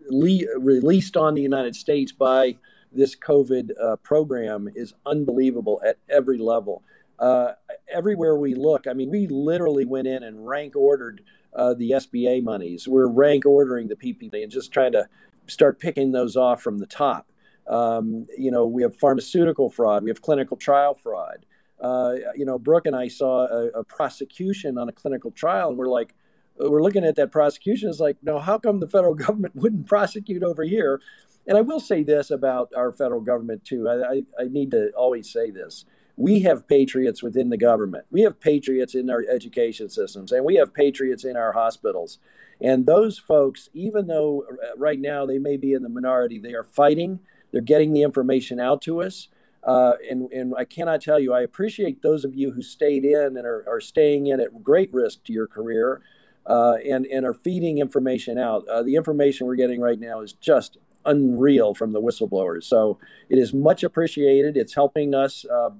le- 0.08 0.58
released 0.58 1.16
on 1.16 1.34
the 1.34 1.42
United 1.42 1.76
States 1.76 2.12
by 2.12 2.56
this 2.92 3.14
COVID 3.16 3.70
uh, 3.80 3.96
program 3.96 4.68
is 4.74 4.94
unbelievable 5.06 5.80
at 5.86 5.98
every 6.08 6.38
level. 6.38 6.82
Uh, 7.18 7.52
everywhere 7.92 8.36
we 8.36 8.54
look, 8.54 8.86
I 8.86 8.94
mean, 8.94 9.10
we 9.10 9.26
literally 9.26 9.84
went 9.84 10.08
in 10.08 10.22
and 10.22 10.46
rank 10.46 10.74
ordered 10.74 11.22
uh, 11.54 11.74
the 11.74 11.90
SBA 11.92 12.42
monies. 12.42 12.88
We're 12.88 13.06
rank 13.06 13.44
ordering 13.46 13.88
the 13.88 13.96
PPP 13.96 14.42
and 14.42 14.50
just 14.50 14.72
trying 14.72 14.92
to 14.92 15.08
start 15.46 15.78
picking 15.78 16.12
those 16.12 16.36
off 16.36 16.62
from 16.62 16.78
the 16.78 16.86
top. 16.86 17.29
Um, 17.70 18.26
you 18.36 18.50
know, 18.50 18.66
we 18.66 18.82
have 18.82 18.96
pharmaceutical 18.96 19.70
fraud, 19.70 20.02
we 20.04 20.10
have 20.10 20.20
clinical 20.20 20.56
trial 20.56 20.94
fraud. 20.94 21.46
Uh, 21.80 22.16
you 22.36 22.44
know, 22.44 22.58
Brook 22.58 22.84
and 22.84 22.94
I 22.94 23.08
saw 23.08 23.46
a, 23.46 23.68
a, 23.68 23.84
prosecution 23.84 24.76
on 24.76 24.90
a 24.90 24.92
clinical 24.92 25.30
trial, 25.30 25.70
and 25.70 25.78
we're 25.78 25.88
like, 25.88 26.14
we're 26.58 26.82
looking 26.82 27.06
at 27.06 27.16
that 27.16 27.32
prosecution. 27.32 27.88
It's 27.88 28.00
like, 28.00 28.18
no, 28.22 28.38
how 28.38 28.58
come 28.58 28.80
the 28.80 28.88
federal 28.88 29.14
government 29.26 29.56
wouldn't 29.56 29.86
prosecute 29.86 30.42
over 30.42 30.62
here? 30.62 31.00
And 31.46 31.56
I 31.56 31.62
will 31.62 31.80
say 31.80 32.02
this 32.02 32.30
about 32.30 32.70
our 32.76 32.92
federal 32.92 33.22
government 33.22 33.64
too. 33.64 33.88
I, 33.88 33.94
I, 33.94 34.22
I 34.40 34.44
need 34.50 34.72
to 34.72 34.90
always 34.90 35.32
say 35.32 35.50
this 35.50 35.86
we 36.20 36.40
have 36.40 36.68
patriots 36.68 37.22
within 37.22 37.48
the 37.48 37.56
government. 37.56 38.04
We 38.10 38.20
have 38.22 38.38
patriots 38.38 38.94
in 38.94 39.08
our 39.08 39.24
education 39.30 39.88
systems, 39.88 40.32
and 40.32 40.44
we 40.44 40.56
have 40.56 40.74
patriots 40.74 41.24
in 41.24 41.34
our 41.34 41.52
hospitals. 41.52 42.18
And 42.60 42.84
those 42.84 43.18
folks, 43.18 43.70
even 43.72 44.06
though 44.06 44.44
uh, 44.50 44.76
right 44.76 45.00
now 45.00 45.24
they 45.24 45.38
may 45.38 45.56
be 45.56 45.72
in 45.72 45.82
the 45.82 45.88
minority, 45.88 46.38
they 46.38 46.52
are 46.52 46.64
fighting. 46.64 47.20
They're 47.52 47.60
getting 47.60 47.92
the 47.92 48.02
information 48.02 48.60
out 48.60 48.82
to 48.82 49.02
us. 49.02 49.28
Uh, 49.62 49.92
and, 50.08 50.30
and 50.32 50.54
I 50.56 50.64
cannot 50.64 51.02
tell 51.02 51.18
you, 51.18 51.34
I 51.34 51.42
appreciate 51.42 52.02
those 52.02 52.24
of 52.24 52.34
you 52.34 52.52
who 52.52 52.62
stayed 52.62 53.04
in 53.04 53.36
and 53.36 53.46
are, 53.46 53.64
are 53.68 53.80
staying 53.80 54.26
in 54.28 54.40
at 54.40 54.62
great 54.62 54.92
risk 54.92 55.24
to 55.24 55.32
your 55.32 55.46
career 55.46 56.00
uh, 56.46 56.76
and, 56.88 57.04
and 57.06 57.26
are 57.26 57.34
feeding 57.34 57.78
information 57.78 58.38
out. 58.38 58.66
Uh, 58.68 58.82
the 58.82 58.94
information 58.94 59.46
we're 59.46 59.56
getting 59.56 59.80
right 59.80 60.00
now 60.00 60.20
is 60.20 60.32
just 60.32 60.78
unreal 61.04 61.74
from 61.74 61.92
the 61.92 62.00
whistleblowers. 62.00 62.64
So 62.64 62.98
it 63.28 63.38
is 63.38 63.52
much 63.52 63.82
appreciated. 63.82 64.56
It's 64.56 64.74
helping 64.74 65.14
us. 65.14 65.44
Uh, 65.44 65.70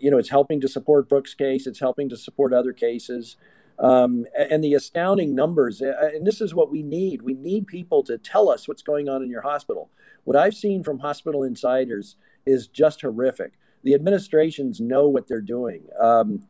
you 0.00 0.10
know, 0.10 0.18
it's 0.18 0.28
helping 0.28 0.60
to 0.60 0.68
support 0.68 1.08
Brook's 1.08 1.34
case. 1.34 1.66
It's 1.66 1.80
helping 1.80 2.08
to 2.10 2.16
support 2.16 2.52
other 2.52 2.72
cases. 2.72 3.36
Um, 3.78 4.26
and 4.36 4.62
the 4.62 4.74
astounding 4.74 5.34
numbers, 5.34 5.80
and 5.80 6.26
this 6.26 6.40
is 6.40 6.52
what 6.52 6.70
we 6.70 6.82
need. 6.82 7.22
We 7.22 7.34
need 7.34 7.68
people 7.68 8.02
to 8.04 8.18
tell 8.18 8.48
us 8.50 8.66
what's 8.66 8.82
going 8.82 9.08
on 9.08 9.22
in 9.22 9.30
your 9.30 9.42
hospital. 9.42 9.88
What 10.24 10.36
I've 10.36 10.54
seen 10.54 10.82
from 10.82 10.98
hospital 10.98 11.42
insiders 11.42 12.16
is 12.46 12.68
just 12.68 13.02
horrific. 13.02 13.52
The 13.84 13.94
administrations 13.94 14.80
know 14.80 15.08
what 15.08 15.28
they're 15.28 15.40
doing. 15.40 15.84
Um, 16.00 16.46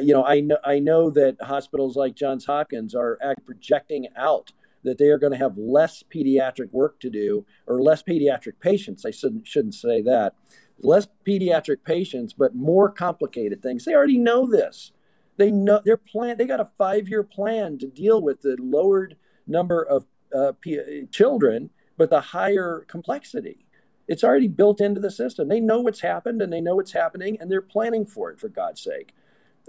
you 0.00 0.14
know, 0.14 0.24
I 0.24 0.40
know 0.40 0.58
I 0.64 0.78
know 0.78 1.10
that 1.10 1.36
hospitals 1.42 1.96
like 1.96 2.14
Johns 2.14 2.46
Hopkins 2.46 2.94
are 2.94 3.18
projecting 3.44 4.08
out 4.16 4.52
that 4.82 4.98
they 4.98 5.08
are 5.08 5.18
going 5.18 5.32
to 5.32 5.38
have 5.38 5.58
less 5.58 6.02
pediatric 6.14 6.72
work 6.72 7.00
to 7.00 7.10
do 7.10 7.44
or 7.66 7.82
less 7.82 8.02
pediatric 8.02 8.60
patients. 8.60 9.04
I 9.04 9.10
shouldn't 9.10 9.46
shouldn't 9.46 9.74
say 9.74 10.00
that 10.02 10.34
less 10.82 11.08
pediatric 11.26 11.84
patients, 11.84 12.32
but 12.32 12.54
more 12.54 12.88
complicated 12.90 13.62
things. 13.62 13.84
They 13.84 13.94
already 13.94 14.18
know 14.18 14.46
this. 14.46 14.92
They 15.36 15.50
know 15.50 15.80
their 15.84 15.96
plan. 15.96 16.36
They 16.36 16.46
got 16.46 16.60
a 16.60 16.70
five-year 16.78 17.22
plan 17.22 17.78
to 17.78 17.86
deal 17.86 18.20
with 18.20 18.42
the 18.42 18.56
lowered 18.60 19.16
number 19.46 19.82
of 19.82 20.06
uh, 20.36 20.52
p- 20.60 21.06
children, 21.10 21.70
but 22.00 22.08
the 22.08 22.22
higher 22.22 22.86
complexity. 22.88 23.66
It's 24.08 24.24
already 24.24 24.48
built 24.48 24.80
into 24.80 25.02
the 25.02 25.10
system. 25.10 25.48
They 25.48 25.60
know 25.60 25.82
what's 25.82 26.00
happened 26.00 26.40
and 26.40 26.50
they 26.50 26.62
know 26.62 26.76
what's 26.76 26.92
happening, 26.92 27.36
and 27.38 27.50
they're 27.50 27.60
planning 27.60 28.06
for 28.06 28.30
it. 28.30 28.40
For 28.40 28.48
God's 28.48 28.80
sake, 28.80 29.12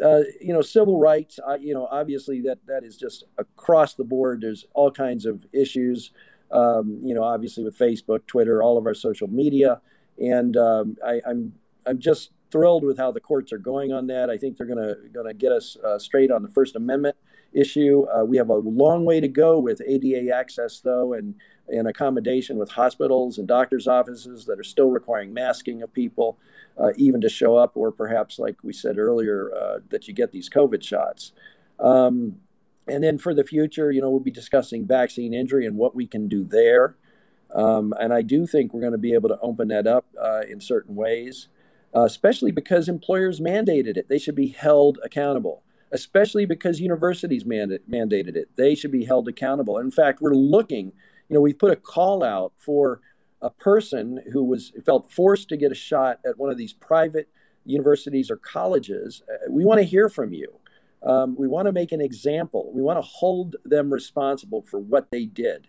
uh, 0.02 0.22
you 0.40 0.54
know, 0.54 0.62
civil 0.62 0.98
rights. 0.98 1.42
Uh, 1.46 1.58
you 1.60 1.74
know, 1.74 1.90
obviously 1.92 2.40
that 2.44 2.60
that 2.68 2.86
is 2.86 2.96
just 2.96 3.26
across 3.38 3.96
the 3.96 4.06
board. 4.06 4.40
There's 4.40 4.66
all 4.74 4.92
kinds 4.92 5.26
of 5.26 5.46
issues. 5.52 6.12
Um, 6.52 7.02
you 7.04 7.14
know, 7.14 7.22
obviously 7.24 7.66
with 7.66 7.78
Facebook, 7.78 8.26
Twitter, 8.28 8.64
all 8.64 8.78
of 8.78 8.86
our 8.86 8.94
social 8.94 9.28
media. 9.28 9.82
And 10.18 10.56
um, 10.56 10.96
I, 11.06 11.16
am 11.16 11.22
I'm, 11.28 11.54
I'm 11.86 12.00
just 12.00 12.32
thrilled 12.50 12.86
with 12.86 12.98
how 12.98 13.12
the 13.12 13.20
courts 13.20 13.52
are 13.52 13.58
going 13.58 13.92
on 13.92 14.08
that. 14.08 14.30
I 14.30 14.38
think 14.38 14.56
they're 14.56 14.68
going 14.68 14.80
to 14.80 15.10
going 15.10 15.28
to 15.28 15.34
get 15.34 15.52
us 15.52 15.76
uh, 15.86 16.00
straight 16.00 16.32
on 16.32 16.44
the 16.44 16.50
First 16.50 16.78
Amendment 16.78 17.18
issue. 17.54 18.06
Uh, 18.14 18.24
we 18.24 18.38
have 18.38 18.50
a 18.50 18.56
long 18.56 19.06
way 19.06 19.20
to 19.20 19.28
go 19.28 19.60
with 19.60 19.82
ADA 19.86 20.34
access, 20.34 20.80
though, 20.80 21.14
and 21.14 21.36
and 21.72 21.88
accommodation 21.88 22.58
with 22.58 22.72
hospitals 22.72 23.38
and 23.38 23.48
doctors' 23.48 23.88
offices 23.88 24.46
that 24.46 24.60
are 24.60 24.64
still 24.64 24.92
requiring 24.92 25.34
masking 25.34 25.82
of 25.82 25.92
people, 25.94 26.38
uh, 26.78 26.92
even 26.98 27.22
to 27.22 27.30
show 27.30 27.56
up, 27.56 27.72
or 27.76 27.92
perhaps, 27.92 28.38
like 28.38 28.58
we 28.64 28.74
said 28.74 28.98
earlier, 28.98 29.52
uh, 29.56 29.80
that 29.90 30.08
you 30.08 30.14
get 30.14 30.32
these 30.32 30.50
COVID 30.50 30.84
shots. 30.84 31.32
Um, 31.80 32.42
and 32.88 33.04
then 33.04 33.18
for 33.18 33.34
the 33.34 33.44
future, 33.44 33.92
you 33.92 34.02
know, 34.02 34.10
we'll 34.10 34.20
be 34.20 34.32
discussing 34.32 34.86
vaccine 34.86 35.34
injury 35.34 35.66
and 35.66 35.78
what 35.78 35.96
we 35.96 36.06
can 36.06 36.28
do 36.28 36.44
there. 36.44 36.96
Um, 37.54 37.94
and 38.00 38.14
I 38.14 38.22
do 38.22 38.48
think 38.48 38.74
we're 38.74 38.82
going 38.82 38.92
to 38.94 38.98
be 38.98 39.14
able 39.14 39.30
to 39.30 39.40
open 39.42 39.68
that 39.70 39.88
up 39.88 40.06
uh, 40.22 40.42
in 40.50 40.62
certain 40.62 40.96
ways, 40.96 41.48
uh, 41.96 42.04
especially 42.04 42.52
because 42.52 42.88
employers 42.88 43.40
mandated 43.40 43.98
it. 43.98 44.08
They 44.08 44.18
should 44.18 44.36
be 44.36 44.48
held 44.48 45.00
accountable, 45.04 45.64
especially 45.92 46.46
because 46.46 46.80
universities 46.80 47.46
manda- 47.46 47.80
mandated 47.90 48.36
it. 48.36 48.50
They 48.56 48.76
should 48.76 48.92
be 48.92 49.06
held 49.06 49.28
accountable. 49.28 49.78
In 49.78 49.92
fact, 49.92 50.22
we're 50.22 50.34
looking, 50.34 50.94
you 51.32 51.36
know, 51.36 51.42
we've 51.42 51.58
put 51.58 51.72
a 51.72 51.78
call 51.78 52.26
out 52.26 52.52
for 52.58 53.00
a 53.42 53.50
person 53.50 54.20
who 54.34 54.44
was 54.44 54.74
felt 54.86 55.10
forced 55.10 55.48
to 55.48 55.56
get 55.56 55.72
a 55.72 55.76
shot 55.76 56.20
at 56.26 56.38
one 56.38 56.52
of 56.52 56.58
these 56.58 56.74
private 56.74 57.30
universities 57.66 58.30
or 58.30 58.36
colleges. 58.36 59.24
Uh, 59.32 59.50
we 59.50 59.64
want 59.64 59.80
to 59.80 59.86
hear 59.86 60.10
from 60.10 60.34
you. 60.34 60.60
Um, 61.04 61.38
we 61.40 61.48
want 61.48 61.68
to 61.68 61.72
make 61.72 61.94
an 61.94 62.02
example. 62.02 62.70
We 62.76 62.82
want 62.82 62.98
to 62.98 63.02
hold 63.02 63.56
them 63.64 63.94
responsible 63.94 64.64
for 64.64 64.78
what 64.78 65.10
they 65.10 65.24
did. 65.24 65.68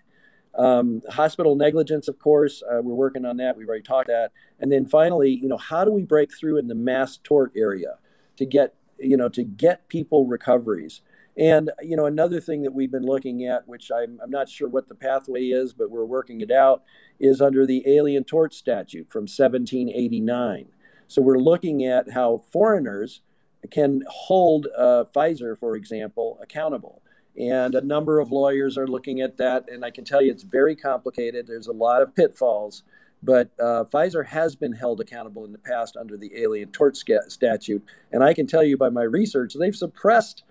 Um, 0.59 1.01
hospital 1.09 1.55
negligence, 1.55 2.09
of 2.09 2.19
course, 2.19 2.65
uh, 2.69 2.83
we're 2.83 2.95
working 2.95 3.25
on 3.25 3.37
that. 3.37 3.57
We've 3.57 3.69
already 3.69 3.85
talked 3.85 4.09
that. 4.09 4.33
And 4.59 4.71
then 4.71 4.85
finally, 4.85 5.31
you 5.31 5.47
know, 5.47 5.59
how 5.59 5.85
do 5.85 5.93
we 5.93 6.03
break 6.03 6.37
through 6.37 6.59
in 6.59 6.67
the 6.67 6.75
mass 6.75 7.21
tort 7.23 7.53
area 7.57 7.99
to 8.37 8.45
get, 8.45 8.75
you 8.99 9.17
know, 9.17 9.29
to 9.29 9.45
get 9.45 9.87
people 9.87 10.27
recoveries? 10.27 11.03
And 11.37 11.71
you 11.83 11.97
know, 11.97 12.07
another 12.07 12.41
thing 12.41 12.63
that 12.63 12.75
we've 12.75 12.91
been 12.91 13.07
looking 13.07 13.47
at, 13.47 13.67
which 13.67 13.91
I'm, 13.91 14.21
I'm 14.23 14.31
not 14.31 14.49
sure 14.49 14.69
what 14.69 14.89
the 14.89 14.95
pathway 14.95 15.45
is, 15.45 15.73
but 15.73 15.91
we're 15.91 16.05
working 16.05 16.41
it 16.41 16.51
out, 16.51 16.83
is 17.19 17.41
under 17.41 17.67
the 17.67 17.83
Alien 17.87 18.25
Tort 18.25 18.53
Statute 18.53 19.11
from 19.11 19.23
1789. 19.23 20.67
So 21.09 21.23
we're 21.23 21.39
looking 21.39 21.85
at 21.85 22.13
how 22.13 22.43
foreigners 22.53 23.23
can 23.71 24.03
hold 24.09 24.67
uh, 24.77 25.05
Pfizer, 25.15 25.59
for 25.59 25.77
example, 25.77 26.39
accountable. 26.43 27.03
And 27.39 27.75
a 27.75 27.81
number 27.81 28.19
of 28.21 28.31
lawyers 28.31 28.77
are 28.77 28.87
looking 28.87 29.21
at 29.21 29.39
that. 29.39 29.71
And 29.71 29.85
I 29.85 29.91
can 29.91 30.05
tell 30.05 30.21
you 30.21 30.31
it's 30.31 30.43
very 30.43 30.77
complicated. 30.77 31.47
There's 31.47 31.67
a 31.67 31.73
lot 31.73 32.03
of 32.03 32.15
pitfalls. 32.15 32.83
But 33.23 33.51
uh, 33.59 33.85
Pfizer 33.85 34.27
has 34.27 34.57
been 34.57 34.73
held 34.73 35.01
accountable 35.01 35.45
in 35.45 35.53
the 35.53 35.59
past 35.59 35.97
under 35.97 36.17
the 36.17 36.33
Alien 36.37 36.71
Tort 36.73 36.97
Statute. 36.97 37.85
And 38.11 38.25
I 38.25 38.35
can 38.35 38.47
tell 38.47 38.65
you 38.65 38.77
by 38.77 38.89
my 38.89 39.05
research, 39.05 39.55
they've 39.55 39.77
suppressed 39.77 40.43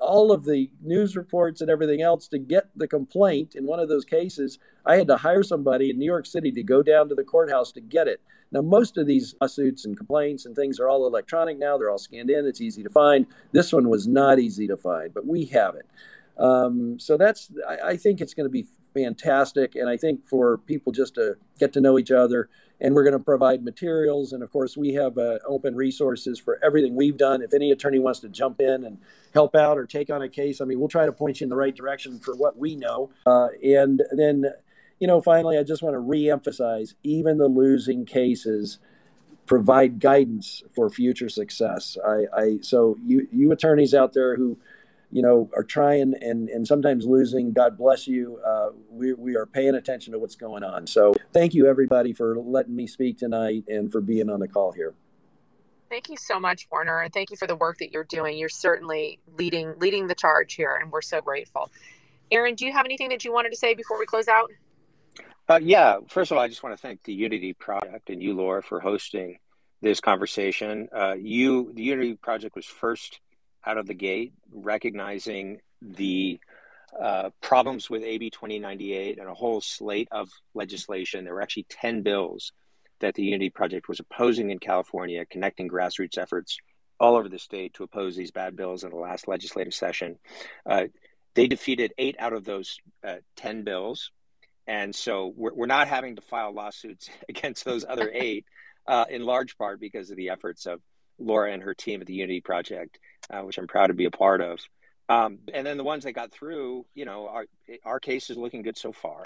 all 0.00 0.32
of 0.32 0.44
the 0.44 0.70
news 0.82 1.16
reports 1.16 1.60
and 1.60 1.70
everything 1.70 2.02
else 2.02 2.26
to 2.28 2.38
get 2.38 2.68
the 2.74 2.88
complaint. 2.88 3.54
In 3.54 3.66
one 3.66 3.78
of 3.78 3.88
those 3.88 4.04
cases, 4.04 4.58
I 4.86 4.96
had 4.96 5.06
to 5.08 5.16
hire 5.16 5.42
somebody 5.42 5.90
in 5.90 5.98
New 5.98 6.06
York 6.06 6.26
City 6.26 6.50
to 6.52 6.62
go 6.62 6.82
down 6.82 7.08
to 7.10 7.14
the 7.14 7.24
courthouse 7.24 7.70
to 7.72 7.80
get 7.80 8.08
it. 8.08 8.20
Now, 8.52 8.62
most 8.62 8.96
of 8.96 9.06
these 9.06 9.34
lawsuits 9.40 9.84
and 9.84 9.96
complaints 9.96 10.46
and 10.46 10.56
things 10.56 10.80
are 10.80 10.88
all 10.88 11.06
electronic 11.06 11.58
now. 11.58 11.78
They're 11.78 11.90
all 11.90 11.98
scanned 11.98 12.30
in. 12.30 12.46
It's 12.46 12.60
easy 12.60 12.82
to 12.82 12.90
find. 12.90 13.26
This 13.52 13.72
one 13.72 13.88
was 13.88 14.08
not 14.08 14.38
easy 14.38 14.66
to 14.66 14.76
find, 14.76 15.14
but 15.14 15.26
we 15.26 15.44
have 15.46 15.76
it. 15.76 15.86
Um, 16.38 16.98
so 16.98 17.16
that's 17.16 17.50
I, 17.68 17.90
I 17.90 17.96
think 17.96 18.20
it's 18.20 18.34
going 18.34 18.46
to 18.46 18.50
be 18.50 18.66
fantastic, 18.94 19.76
and 19.76 19.88
I 19.88 19.96
think 19.96 20.26
for 20.26 20.58
people 20.58 20.90
just 20.90 21.14
to 21.14 21.36
get 21.58 21.72
to 21.74 21.80
know 21.80 21.98
each 21.98 22.10
other, 22.10 22.48
and 22.80 22.94
we're 22.94 23.04
going 23.04 23.18
to 23.18 23.24
provide 23.24 23.62
materials, 23.62 24.32
and 24.32 24.42
of 24.42 24.50
course 24.50 24.76
we 24.76 24.94
have 24.94 25.18
uh, 25.18 25.38
open 25.46 25.76
resources 25.76 26.38
for 26.38 26.58
everything 26.64 26.96
we've 26.96 27.16
done. 27.16 27.42
If 27.42 27.54
any 27.54 27.70
attorney 27.70 27.98
wants 27.98 28.20
to 28.20 28.28
jump 28.28 28.60
in 28.60 28.84
and 28.84 28.98
help 29.34 29.54
out 29.54 29.78
or 29.78 29.86
take 29.86 30.10
on 30.10 30.22
a 30.22 30.28
case, 30.28 30.60
I 30.60 30.64
mean, 30.64 30.78
we'll 30.78 30.88
try 30.88 31.06
to 31.06 31.12
point 31.12 31.40
you 31.40 31.44
in 31.44 31.50
the 31.50 31.56
right 31.56 31.74
direction 31.74 32.18
for 32.18 32.34
what 32.34 32.56
we 32.58 32.76
know, 32.76 33.10
uh, 33.26 33.48
and 33.62 34.02
then. 34.12 34.46
You 35.02 35.06
know, 35.06 35.22
finally, 35.22 35.56
I 35.56 35.62
just 35.62 35.82
want 35.82 35.94
to 35.94 35.98
re-emphasize: 35.98 36.94
even 37.02 37.38
the 37.38 37.48
losing 37.48 38.04
cases 38.04 38.78
provide 39.50 39.98
guidance 39.98 40.62
for 40.76 40.88
future 40.88 41.28
success. 41.28 41.98
I, 42.06 42.26
I 42.32 42.58
so 42.60 42.96
you 43.04 43.26
you 43.32 43.50
attorneys 43.50 43.94
out 43.94 44.12
there 44.12 44.36
who 44.36 44.58
you 45.10 45.22
know, 45.22 45.50
are 45.56 45.64
trying 45.64 46.14
and, 46.20 46.48
and 46.48 46.66
sometimes 46.66 47.04
losing. 47.04 47.52
God 47.52 47.76
bless 47.76 48.06
you. 48.06 48.38
Uh, 48.46 48.70
we, 48.88 49.12
we 49.12 49.36
are 49.36 49.46
paying 49.46 49.74
attention 49.74 50.12
to 50.12 50.18
what's 50.18 50.36
going 50.36 50.62
on. 50.62 50.86
So 50.86 51.14
thank 51.32 51.54
you, 51.54 51.66
everybody, 51.66 52.12
for 52.12 52.36
letting 52.36 52.76
me 52.76 52.86
speak 52.86 53.18
tonight 53.18 53.64
and 53.68 53.90
for 53.90 54.00
being 54.00 54.30
on 54.30 54.40
the 54.40 54.48
call 54.48 54.72
here. 54.72 54.94
Thank 55.88 56.08
you 56.08 56.16
so 56.16 56.38
much, 56.38 56.68
Warner, 56.70 57.00
and 57.00 57.12
thank 57.12 57.32
you 57.32 57.36
for 57.36 57.48
the 57.48 57.56
work 57.56 57.78
that 57.78 57.92
you're 57.92 58.04
doing. 58.04 58.38
You're 58.38 58.48
certainly 58.48 59.18
leading 59.36 59.74
leading 59.78 60.06
the 60.06 60.14
charge 60.14 60.54
here, 60.54 60.78
and 60.80 60.92
we're 60.92 61.02
so 61.02 61.20
grateful. 61.20 61.68
Aaron, 62.30 62.54
do 62.54 62.64
you 62.64 62.72
have 62.72 62.84
anything 62.84 63.08
that 63.08 63.24
you 63.24 63.32
wanted 63.32 63.50
to 63.50 63.56
say 63.56 63.74
before 63.74 63.98
we 63.98 64.06
close 64.06 64.28
out? 64.28 64.52
Uh, 65.48 65.58
yeah. 65.60 65.96
First 66.08 66.30
of 66.30 66.36
all, 66.36 66.44
I 66.44 66.46
just 66.46 66.62
want 66.62 66.76
to 66.76 66.80
thank 66.80 67.02
the 67.02 67.12
Unity 67.12 67.54
Project 67.54 68.08
and 68.08 68.22
you, 68.22 68.34
Laura, 68.34 68.62
for 68.62 68.78
hosting 68.78 69.38
this 69.82 70.00
conversation. 70.00 70.88
Uh, 70.94 71.16
you, 71.18 71.72
the 71.74 71.82
Unity 71.82 72.14
Project, 72.14 72.54
was 72.54 72.66
first 72.66 73.18
out 73.66 73.78
of 73.78 73.86
the 73.86 73.94
gate, 73.94 74.32
recognizing 74.52 75.60
the 75.82 76.40
uh, 76.98 77.30
problems 77.40 77.88
with 77.88 78.02
AB 78.02 78.30
2098 78.30 79.18
and 79.18 79.28
a 79.28 79.34
whole 79.34 79.60
slate 79.60 80.08
of 80.10 80.28
legislation. 80.54 81.24
There 81.24 81.34
were 81.34 81.42
actually 81.42 81.66
10 81.68 82.02
bills 82.02 82.52
that 83.00 83.14
the 83.14 83.22
Unity 83.22 83.50
Project 83.50 83.88
was 83.88 84.00
opposing 84.00 84.50
in 84.50 84.58
California, 84.58 85.24
connecting 85.24 85.68
grassroots 85.68 86.18
efforts 86.18 86.58
all 86.98 87.16
over 87.16 87.28
the 87.28 87.38
state 87.38 87.74
to 87.74 87.82
oppose 87.82 88.14
these 88.14 88.30
bad 88.30 88.56
bills 88.56 88.84
in 88.84 88.90
the 88.90 88.96
last 88.96 89.26
legislative 89.26 89.72
session. 89.72 90.18
Uh, 90.66 90.84
they 91.34 91.46
defeated 91.46 91.94
eight 91.96 92.16
out 92.18 92.32
of 92.32 92.44
those 92.44 92.78
uh, 93.02 93.16
10 93.36 93.64
bills. 93.64 94.10
And 94.66 94.94
so 94.94 95.32
we're, 95.34 95.54
we're 95.54 95.66
not 95.66 95.88
having 95.88 96.16
to 96.16 96.22
file 96.22 96.52
lawsuits 96.52 97.08
against 97.28 97.64
those 97.64 97.84
other 97.88 98.10
eight, 98.12 98.44
uh, 98.86 99.06
in 99.08 99.24
large 99.24 99.56
part 99.56 99.80
because 99.80 100.10
of 100.10 100.16
the 100.16 100.30
efforts 100.30 100.66
of 100.66 100.80
Laura 101.20 101.52
and 101.52 101.62
her 101.62 101.74
team 101.74 102.00
at 102.00 102.06
the 102.06 102.14
Unity 102.14 102.40
Project, 102.40 102.98
uh, 103.30 103.42
which 103.42 103.58
I'm 103.58 103.66
proud 103.66 103.88
to 103.88 103.94
be 103.94 104.06
a 104.06 104.10
part 104.10 104.40
of. 104.40 104.58
Um, 105.08 105.38
and 105.52 105.66
then 105.66 105.76
the 105.76 105.84
ones 105.84 106.04
that 106.04 106.12
got 106.12 106.32
through, 106.32 106.86
you 106.94 107.04
know, 107.04 107.28
our, 107.28 107.46
our 107.84 108.00
case 108.00 108.30
is 108.30 108.36
looking 108.36 108.62
good 108.62 108.78
so 108.78 108.92
far 108.92 109.24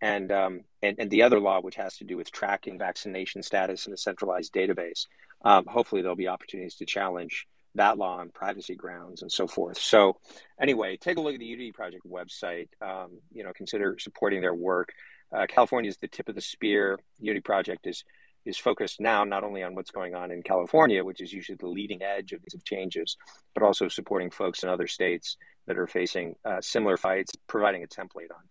and, 0.00 0.30
um, 0.30 0.60
and 0.82 0.96
and 0.98 1.10
the 1.10 1.22
other 1.22 1.40
law, 1.40 1.60
which 1.60 1.76
has 1.76 1.96
to 1.98 2.04
do 2.04 2.16
with 2.16 2.30
tracking 2.30 2.78
vaccination 2.78 3.42
status 3.42 3.86
in 3.86 3.92
a 3.92 3.96
centralized 3.96 4.52
database. 4.52 5.06
Um, 5.44 5.64
hopefully, 5.66 6.02
there'll 6.02 6.16
be 6.16 6.28
opportunities 6.28 6.76
to 6.76 6.86
challenge 6.86 7.46
that 7.74 7.98
law 7.98 8.18
on 8.18 8.30
privacy 8.30 8.74
grounds 8.74 9.22
and 9.22 9.30
so 9.30 9.46
forth. 9.46 9.78
So, 9.78 10.18
anyway, 10.60 10.96
take 10.96 11.18
a 11.18 11.20
look 11.20 11.34
at 11.34 11.40
the 11.40 11.46
Unity 11.46 11.72
Project 11.72 12.06
website. 12.06 12.68
Um, 12.80 13.18
you 13.32 13.44
know, 13.44 13.52
consider 13.52 13.96
supporting 13.98 14.40
their 14.40 14.54
work. 14.54 14.92
Uh, 15.34 15.46
California 15.48 15.88
is 15.88 15.98
the 15.98 16.08
tip 16.08 16.28
of 16.28 16.34
the 16.34 16.40
spear. 16.40 16.98
Unity 17.18 17.40
Project 17.40 17.86
is 17.86 18.04
is 18.46 18.56
focused 18.56 19.00
now 19.00 19.24
not 19.24 19.44
only 19.44 19.62
on 19.62 19.74
what's 19.74 19.90
going 19.90 20.14
on 20.14 20.30
in 20.30 20.42
California, 20.42 21.04
which 21.04 21.20
is 21.20 21.32
usually 21.32 21.56
the 21.56 21.68
leading 21.68 22.02
edge 22.02 22.32
of 22.32 22.40
these 22.42 22.62
changes, 22.62 23.16
but 23.54 23.62
also 23.62 23.88
supporting 23.88 24.30
folks 24.30 24.62
in 24.62 24.68
other 24.68 24.86
states 24.86 25.36
that 25.66 25.76
are 25.76 25.86
facing 25.86 26.36
uh, 26.44 26.60
similar 26.60 26.96
fights, 26.96 27.32
providing 27.48 27.82
a 27.82 27.86
template 27.86 28.30
on 28.30 28.44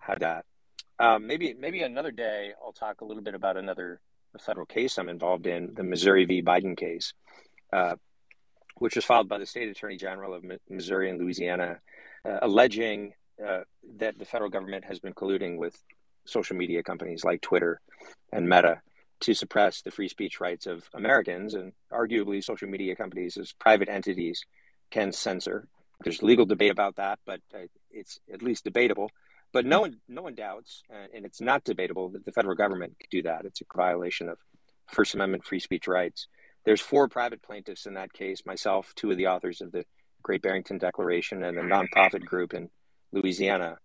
how 0.00 0.14
that 0.16 0.44
um, 0.98 1.26
maybe 1.26 1.54
maybe 1.58 1.82
another 1.82 2.12
day 2.12 2.52
I'll 2.64 2.72
talk 2.72 3.00
a 3.00 3.04
little 3.04 3.22
bit 3.24 3.34
about 3.34 3.56
another 3.56 4.00
federal 4.40 4.66
case 4.66 4.98
I'm 4.98 5.08
involved 5.08 5.46
in, 5.46 5.74
the 5.74 5.82
Missouri 5.82 6.24
v. 6.24 6.42
Biden 6.42 6.76
case, 6.76 7.12
uh, 7.72 7.96
which 8.76 8.94
was 8.94 9.04
filed 9.04 9.28
by 9.28 9.38
the 9.38 9.46
state 9.46 9.68
attorney 9.68 9.96
general 9.96 10.32
of 10.32 10.44
Missouri 10.70 11.10
and 11.10 11.20
Louisiana, 11.20 11.80
uh, 12.24 12.38
alleging 12.42 13.14
uh, 13.44 13.60
that 13.98 14.18
the 14.18 14.24
federal 14.24 14.48
government 14.48 14.84
has 14.84 15.00
been 15.00 15.12
colluding 15.12 15.58
with 15.58 15.76
social 16.24 16.56
media 16.56 16.82
companies 16.82 17.24
like 17.24 17.40
Twitter 17.40 17.80
and 18.32 18.48
Meta 18.48 18.80
to 19.22 19.34
suppress 19.34 19.82
the 19.82 19.90
free 19.90 20.08
speech 20.08 20.40
rights 20.40 20.66
of 20.66 20.88
Americans, 20.94 21.54
and 21.54 21.72
arguably 21.92 22.42
social 22.42 22.68
media 22.68 22.94
companies 22.96 23.36
as 23.36 23.52
private 23.52 23.88
entities 23.88 24.44
can 24.90 25.12
censor. 25.12 25.68
There's 26.02 26.22
legal 26.22 26.44
debate 26.44 26.72
about 26.72 26.96
that, 26.96 27.20
but 27.24 27.40
uh, 27.54 27.66
it's 27.90 28.18
at 28.32 28.42
least 28.42 28.64
debatable. 28.64 29.10
But 29.52 29.64
no 29.66 29.82
one, 29.82 29.98
no 30.08 30.22
one 30.22 30.34
doubts, 30.34 30.82
and 31.14 31.24
it's 31.24 31.40
not 31.40 31.62
debatable 31.62 32.08
that 32.10 32.24
the 32.24 32.32
federal 32.32 32.56
government 32.56 32.96
could 32.98 33.10
do 33.10 33.22
that. 33.22 33.44
It's 33.44 33.60
a 33.60 33.76
violation 33.76 34.28
of 34.28 34.38
First 34.90 35.14
Amendment 35.14 35.44
free 35.44 35.60
speech 35.60 35.86
rights. 35.86 36.26
There's 36.64 36.80
four 36.80 37.08
private 37.08 37.42
plaintiffs 37.42 37.86
in 37.86 37.94
that 37.94 38.12
case. 38.12 38.42
Myself, 38.46 38.92
two 38.96 39.10
of 39.10 39.18
the 39.18 39.26
authors 39.26 39.60
of 39.60 39.70
the 39.70 39.84
Great 40.22 40.42
Barrington 40.42 40.78
Declaration, 40.78 41.44
and 41.44 41.58
a 41.58 41.62
nonprofit 41.62 42.24
group 42.24 42.54
in 42.54 42.70
Louisiana. 43.12 43.78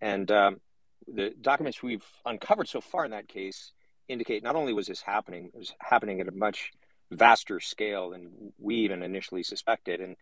And 0.00 0.30
um, 0.30 0.60
the 1.06 1.32
documents 1.40 1.82
we've 1.82 2.04
uncovered 2.26 2.68
so 2.68 2.80
far 2.80 3.04
in 3.04 3.12
that 3.12 3.28
case 3.28 3.72
indicate 4.08 4.42
not 4.42 4.56
only 4.56 4.72
was 4.72 4.86
this 4.86 5.00
happening, 5.00 5.50
it 5.54 5.58
was 5.58 5.72
happening 5.80 6.20
at 6.20 6.28
a 6.28 6.32
much 6.32 6.72
vaster 7.10 7.60
scale 7.60 8.10
than 8.10 8.52
we 8.58 8.76
even 8.76 9.02
initially 9.02 9.42
suspected. 9.42 10.00
And 10.00 10.16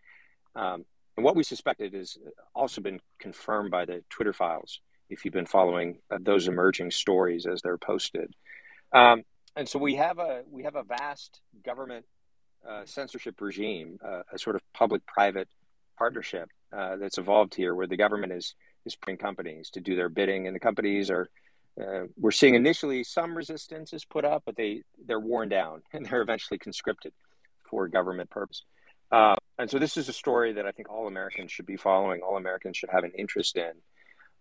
um, 0.55 0.85
and 1.15 1.23
what 1.23 1.35
we 1.35 1.43
suspected 1.43 1.93
has 1.93 2.17
also 2.55 2.81
been 2.81 2.99
confirmed 3.19 3.71
by 3.71 3.85
the 3.85 4.03
Twitter 4.09 4.33
files, 4.33 4.79
if 5.09 5.23
you've 5.23 5.33
been 5.33 5.45
following 5.45 5.99
uh, 6.09 6.17
those 6.19 6.47
emerging 6.47 6.91
stories 6.91 7.45
as 7.45 7.61
they're 7.61 7.77
posted. 7.77 8.33
Um, 8.91 9.23
and 9.55 9.69
so 9.69 9.77
we 9.77 9.95
have 9.95 10.17
a 10.19 10.43
we 10.49 10.63
have 10.63 10.75
a 10.75 10.83
vast 10.83 11.41
government 11.63 12.05
uh, 12.67 12.85
censorship 12.85 13.39
regime, 13.41 13.99
uh, 14.03 14.21
a 14.31 14.39
sort 14.39 14.55
of 14.55 14.61
public-private 14.73 15.47
partnership 15.97 16.49
uh, 16.75 16.95
that's 16.95 17.17
evolved 17.17 17.53
here, 17.53 17.75
where 17.75 17.87
the 17.87 17.97
government 17.97 18.33
is 18.33 18.55
is 18.85 18.95
putting 18.95 19.17
companies 19.17 19.69
to 19.71 19.79
do 19.79 19.95
their 19.95 20.09
bidding, 20.09 20.47
and 20.47 20.55
the 20.55 20.59
companies 20.59 21.09
are. 21.09 21.29
Uh, 21.79 22.03
we're 22.17 22.31
seeing 22.31 22.55
initially 22.55 23.03
some 23.03 23.35
resistance 23.35 23.93
is 23.93 24.05
put 24.05 24.25
up, 24.25 24.43
but 24.45 24.55
they 24.55 24.83
they're 25.05 25.19
worn 25.19 25.49
down 25.49 25.81
and 25.93 26.05
they're 26.05 26.21
eventually 26.21 26.57
conscripted 26.57 27.13
for 27.69 27.87
government 27.87 28.29
purpose. 28.29 28.63
Uh, 29.11 29.35
and 29.59 29.69
so 29.69 29.77
this 29.77 29.97
is 29.97 30.09
a 30.09 30.13
story 30.13 30.53
that 30.53 30.65
I 30.65 30.71
think 30.71 30.89
all 30.89 31.07
Americans 31.07 31.51
should 31.51 31.65
be 31.65 31.77
following. 31.77 32.21
All 32.21 32.37
Americans 32.37 32.77
should 32.77 32.89
have 32.89 33.03
an 33.03 33.11
interest 33.17 33.57
in. 33.57 33.71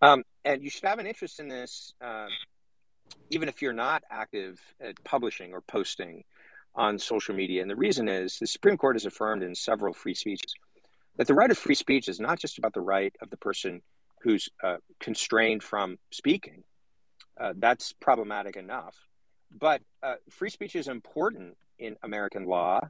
Um, 0.00 0.24
and 0.44 0.62
you 0.62 0.70
should 0.70 0.84
have 0.84 0.98
an 0.98 1.06
interest 1.06 1.38
in 1.40 1.48
this, 1.48 1.92
uh, 2.00 2.26
even 3.30 3.48
if 3.48 3.60
you're 3.60 3.74
not 3.74 4.02
active 4.10 4.58
at 4.80 5.02
publishing 5.04 5.52
or 5.52 5.60
posting 5.60 6.24
on 6.74 6.98
social 6.98 7.34
media. 7.34 7.60
And 7.60 7.70
the 7.70 7.76
reason 7.76 8.08
is 8.08 8.38
the 8.38 8.46
Supreme 8.46 8.78
Court 8.78 8.96
has 8.96 9.04
affirmed 9.04 9.42
in 9.42 9.54
several 9.54 9.92
free 9.92 10.14
speeches 10.14 10.54
that 11.16 11.26
the 11.26 11.34
right 11.34 11.50
of 11.50 11.58
free 11.58 11.74
speech 11.74 12.08
is 12.08 12.18
not 12.18 12.38
just 12.38 12.58
about 12.58 12.72
the 12.72 12.80
right 12.80 13.14
of 13.20 13.30
the 13.30 13.36
person 13.36 13.82
who's 14.22 14.48
uh, 14.62 14.76
constrained 15.00 15.62
from 15.62 15.98
speaking. 16.10 16.64
Uh, 17.38 17.54
that's 17.56 17.92
problematic 17.92 18.56
enough. 18.56 18.96
But 19.50 19.82
uh, 20.02 20.14
free 20.30 20.50
speech 20.50 20.76
is 20.76 20.88
important 20.88 21.56
in 21.78 21.96
American 22.02 22.46
law 22.46 22.80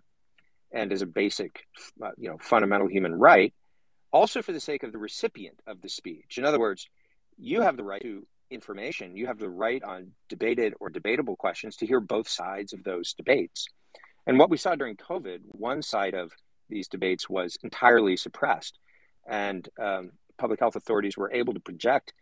and 0.73 0.93
is 0.93 1.03
a 1.03 1.07
basic, 1.07 1.67
uh, 2.03 2.11
you 2.17 2.29
know, 2.29 2.39
fundamental 2.41 2.87
human 2.87 3.15
right, 3.15 3.53
also 4.13 4.43
for 4.43 4.53
the 4.53 4.61
sake 4.61 4.83
of 4.83 4.93
the 4.93 4.99
recipient 4.99 5.59
of 5.67 5.81
the 5.81 5.89
speech. 5.89 6.39
In 6.39 6.45
other 6.45 6.61
words, 6.61 6.89
you 7.39 7.63
have 7.63 7.77
the 7.77 7.85
right 7.85 8.03
to 8.03 8.27
information. 8.51 9.17
You 9.17 9.27
have 9.27 9.39
the 9.39 9.49
right 9.49 9.83
on 9.83 10.13
debated 10.29 10.75
or 10.81 10.91
debatable 10.91 11.37
questions 11.37 11.77
to 11.77 11.87
hear 11.87 12.01
both 12.01 12.29
sides 12.29 12.73
of 12.73 12.85
those 12.85 13.15
debates. 13.15 13.67
And 14.27 14.39
what 14.39 14.51
we 14.51 14.57
saw 14.57 14.75
during 14.75 14.97
COVID, 14.97 15.41
one 15.47 15.83
side 15.83 16.15
of 16.15 16.33
these 16.69 16.89
debates 16.89 17.29
was 17.29 17.57
entirely 17.63 18.17
suppressed, 18.17 18.79
and 19.27 19.69
um, 19.81 20.13
public 20.39 20.61
health 20.61 20.77
authorities 20.77 21.17
were 21.17 21.33
able 21.33 21.55
to 21.55 21.61
project 21.61 22.13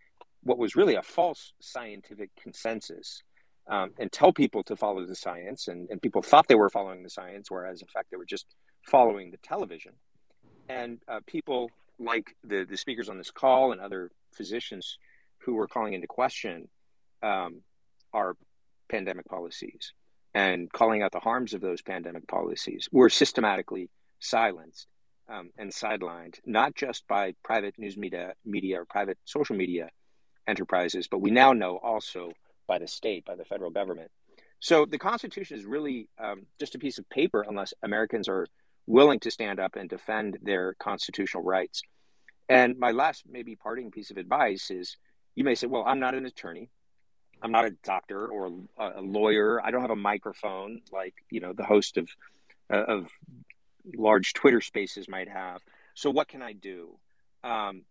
what 0.43 0.59
was 0.59 0.77
really 0.77 0.95
a 0.95 1.03
false 1.03 1.53
scientific 1.61 2.31
consensus 2.41 3.23
um, 3.69 3.91
and 3.99 4.11
tell 4.11 4.33
people 4.33 4.63
to 4.65 4.77
follow 4.77 5.07
the 5.07 5.15
science. 5.15 5.69
And, 5.69 5.89
and 5.91 6.01
people 6.01 6.23
thought 6.23 6.49
they 6.49 6.55
were 6.55 6.71
following 6.71 7.03
the 7.03 7.11
science, 7.11 7.51
whereas 7.51 7.83
in 7.83 7.89
fact 7.89 8.11
they 8.11 8.17
were 8.17 8.25
just 8.25 8.47
following 8.87 9.31
the 9.31 9.37
television. 9.39 9.93
And 10.69 10.99
uh, 11.09 11.21
people 11.27 11.71
like 11.99 12.35
the, 12.43 12.65
the 12.69 12.77
speakers 12.77 13.09
on 13.09 13.19
this 13.19 13.31
call 13.31 13.73
and 13.73 13.81
other 13.81 14.11
physicians 14.33 14.99
who 15.39 15.55
were 15.55 15.69
calling 15.69 15.93
into 15.93 16.07
question 16.07 16.69
um, 17.23 17.63
our 18.13 18.37
pandemic 18.89 19.27
policies 19.27 19.93
and 20.35 20.71
calling 20.73 21.03
out 21.03 21.13
the 21.13 21.21
harms 21.21 21.55
of 21.55 21.61
those 21.61 21.83
pandemic 21.83 22.27
policies 22.29 22.89
were 22.93 23.11
systematically 23.11 23.91
silenced 24.21 24.87
um, 25.29 25.51
and 25.59 25.71
sidelined, 25.71 26.37
not 26.47 26.75
just 26.75 27.07
by 27.09 27.35
private 27.45 27.75
news 27.79 27.97
media, 27.97 28.33
media 28.45 28.81
or 28.81 28.85
private 28.85 29.19
social 29.25 29.57
media 29.57 29.91
enterprises, 30.47 31.09
but 31.09 31.21
we 31.21 31.31
now 31.31 31.53
know 31.53 31.77
also 31.77 32.33
by 32.67 32.79
the 32.79 32.87
state, 32.87 33.25
by 33.25 33.35
the 33.37 33.45
federal 33.45 33.71
government. 33.71 34.11
So 34.61 34.85
the 34.85 34.99
Constitution 34.99 35.59
is 35.59 35.65
really 35.65 36.09
um, 36.19 36.47
just 36.59 36.75
a 36.75 36.79
piece 36.79 36.99
of 36.99 37.09
paper 37.09 37.45
unless 37.49 37.73
Americans 37.83 38.29
are 38.29 38.47
willing 38.87 39.21
to 39.21 39.31
stand 39.31 39.59
up 39.59 39.77
and 39.77 39.89
defend 39.89 40.39
their 40.43 40.75
constitutional 40.75 41.43
rights. 41.43 41.83
And 42.49 42.79
my 42.79 42.91
last, 42.91 43.25
maybe 43.31 43.57
parting 43.57 43.91
piece 43.91 44.11
of 44.11 44.19
advice 44.19 44.71
is 44.71 44.97
you 45.35 45.45
may 45.45 45.55
say, 45.55 45.67
well, 45.67 45.85
I'm 45.87 46.01
not 46.01 46.15
an 46.15 46.27
attorney. 46.27 46.69
I'm 47.43 47.53
not 47.53 47.65
a 47.65 47.71
doctor 47.85 48.27
or 48.27 48.51
a 48.79 49.01
lawyer. 49.01 49.65
I 49.65 49.71
don't 49.71 49.81
have 49.81 49.91
a 49.91 49.97
microphone 49.97 50.83
like, 50.93 51.15
you 51.31 51.41
know, 51.41 51.55
the 51.55 51.65
host 51.65 51.97
of, 51.97 52.09
uh, 52.71 52.85
of 52.85 53.09
large 53.97 54.35
Twitter 54.35 54.61
spaces 54.61 55.09
might 55.09 55.29
have. 55.29 55.63
So 55.95 56.11
what 56.11 56.29
can 56.29 56.43
I 56.43 56.53
do? 56.53 56.99
Um, 57.43 57.83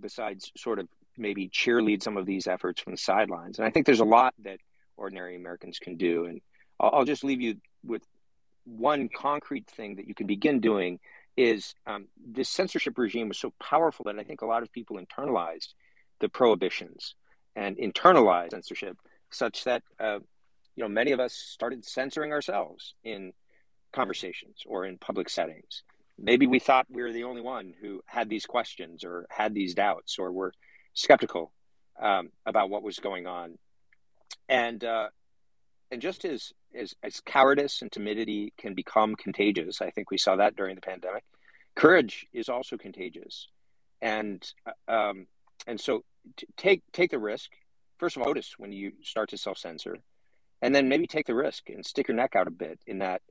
besides 0.00 0.50
sort 0.56 0.78
of 0.78 0.88
maybe 1.18 1.48
cheerlead 1.48 2.02
some 2.02 2.16
of 2.16 2.26
these 2.26 2.46
efforts 2.46 2.80
from 2.80 2.92
the 2.92 2.98
sidelines. 2.98 3.58
And 3.58 3.66
I 3.66 3.70
think 3.70 3.86
there's 3.86 4.00
a 4.00 4.04
lot 4.04 4.34
that 4.44 4.60
ordinary 4.96 5.36
Americans 5.36 5.78
can 5.78 5.96
do. 5.96 6.24
And 6.26 6.40
I'll, 6.78 6.90
I'll 6.94 7.04
just 7.04 7.24
leave 7.24 7.40
you 7.40 7.56
with 7.84 8.02
one 8.64 9.08
concrete 9.08 9.66
thing 9.66 9.96
that 9.96 10.06
you 10.06 10.14
can 10.14 10.26
begin 10.26 10.60
doing 10.60 10.98
is 11.36 11.74
um, 11.86 12.08
this 12.26 12.48
censorship 12.48 12.98
regime 12.98 13.28
was 13.28 13.38
so 13.38 13.52
powerful 13.60 14.04
that 14.04 14.18
I 14.18 14.24
think 14.24 14.42
a 14.42 14.46
lot 14.46 14.62
of 14.62 14.72
people 14.72 14.98
internalized 14.98 15.74
the 16.20 16.28
prohibitions 16.28 17.14
and 17.54 17.76
internalized 17.76 18.50
censorship 18.50 18.96
such 19.30 19.64
that 19.64 19.82
uh, 20.00 20.18
you 20.74 20.82
know 20.82 20.88
many 20.88 21.12
of 21.12 21.20
us 21.20 21.32
started 21.32 21.84
censoring 21.84 22.32
ourselves 22.32 22.94
in 23.04 23.32
conversations 23.92 24.62
or 24.66 24.84
in 24.84 24.98
public 24.98 25.28
settings. 25.28 25.82
Maybe 26.18 26.46
we 26.48 26.58
thought 26.58 26.86
we 26.90 27.02
were 27.02 27.12
the 27.12 27.24
only 27.24 27.40
one 27.40 27.72
who 27.80 28.02
had 28.06 28.28
these 28.28 28.44
questions 28.44 29.04
or 29.04 29.26
had 29.30 29.54
these 29.54 29.74
doubts 29.74 30.18
or 30.18 30.32
were 30.32 30.52
skeptical 30.98 31.52
um, 32.00 32.30
about 32.46 32.70
what 32.70 32.82
was 32.82 32.98
going 32.98 33.26
on, 33.26 33.58
and 34.48 34.82
uh, 34.84 35.08
and 35.90 36.02
just 36.02 36.24
as, 36.24 36.52
as 36.74 36.94
as 37.02 37.20
cowardice 37.20 37.82
and 37.82 37.90
timidity 37.92 38.52
can 38.58 38.74
become 38.74 39.14
contagious, 39.14 39.80
I 39.80 39.90
think 39.90 40.10
we 40.10 40.18
saw 40.18 40.36
that 40.36 40.56
during 40.56 40.74
the 40.74 40.80
pandemic. 40.80 41.24
Courage 41.74 42.26
is 42.32 42.48
also 42.48 42.76
contagious, 42.76 43.48
and 44.02 44.42
uh, 44.66 44.92
um, 44.92 45.26
and 45.66 45.80
so 45.80 46.04
take 46.56 46.82
take 46.92 47.10
the 47.10 47.18
risk. 47.18 47.50
First 47.98 48.16
of 48.16 48.22
all, 48.22 48.28
notice 48.28 48.54
when 48.58 48.72
you 48.72 48.92
start 49.02 49.30
to 49.30 49.38
self 49.38 49.58
censor. 49.58 49.98
and 50.60 50.74
then 50.74 50.88
maybe 50.88 51.06
take 51.06 51.26
the 51.26 51.34
risk 51.34 51.70
and 51.70 51.86
stick 51.86 52.08
your 52.08 52.16
neck 52.16 52.34
out 52.34 52.48
a 52.48 52.50
bit 52.50 52.80
in 52.86 52.98
that 52.98 53.22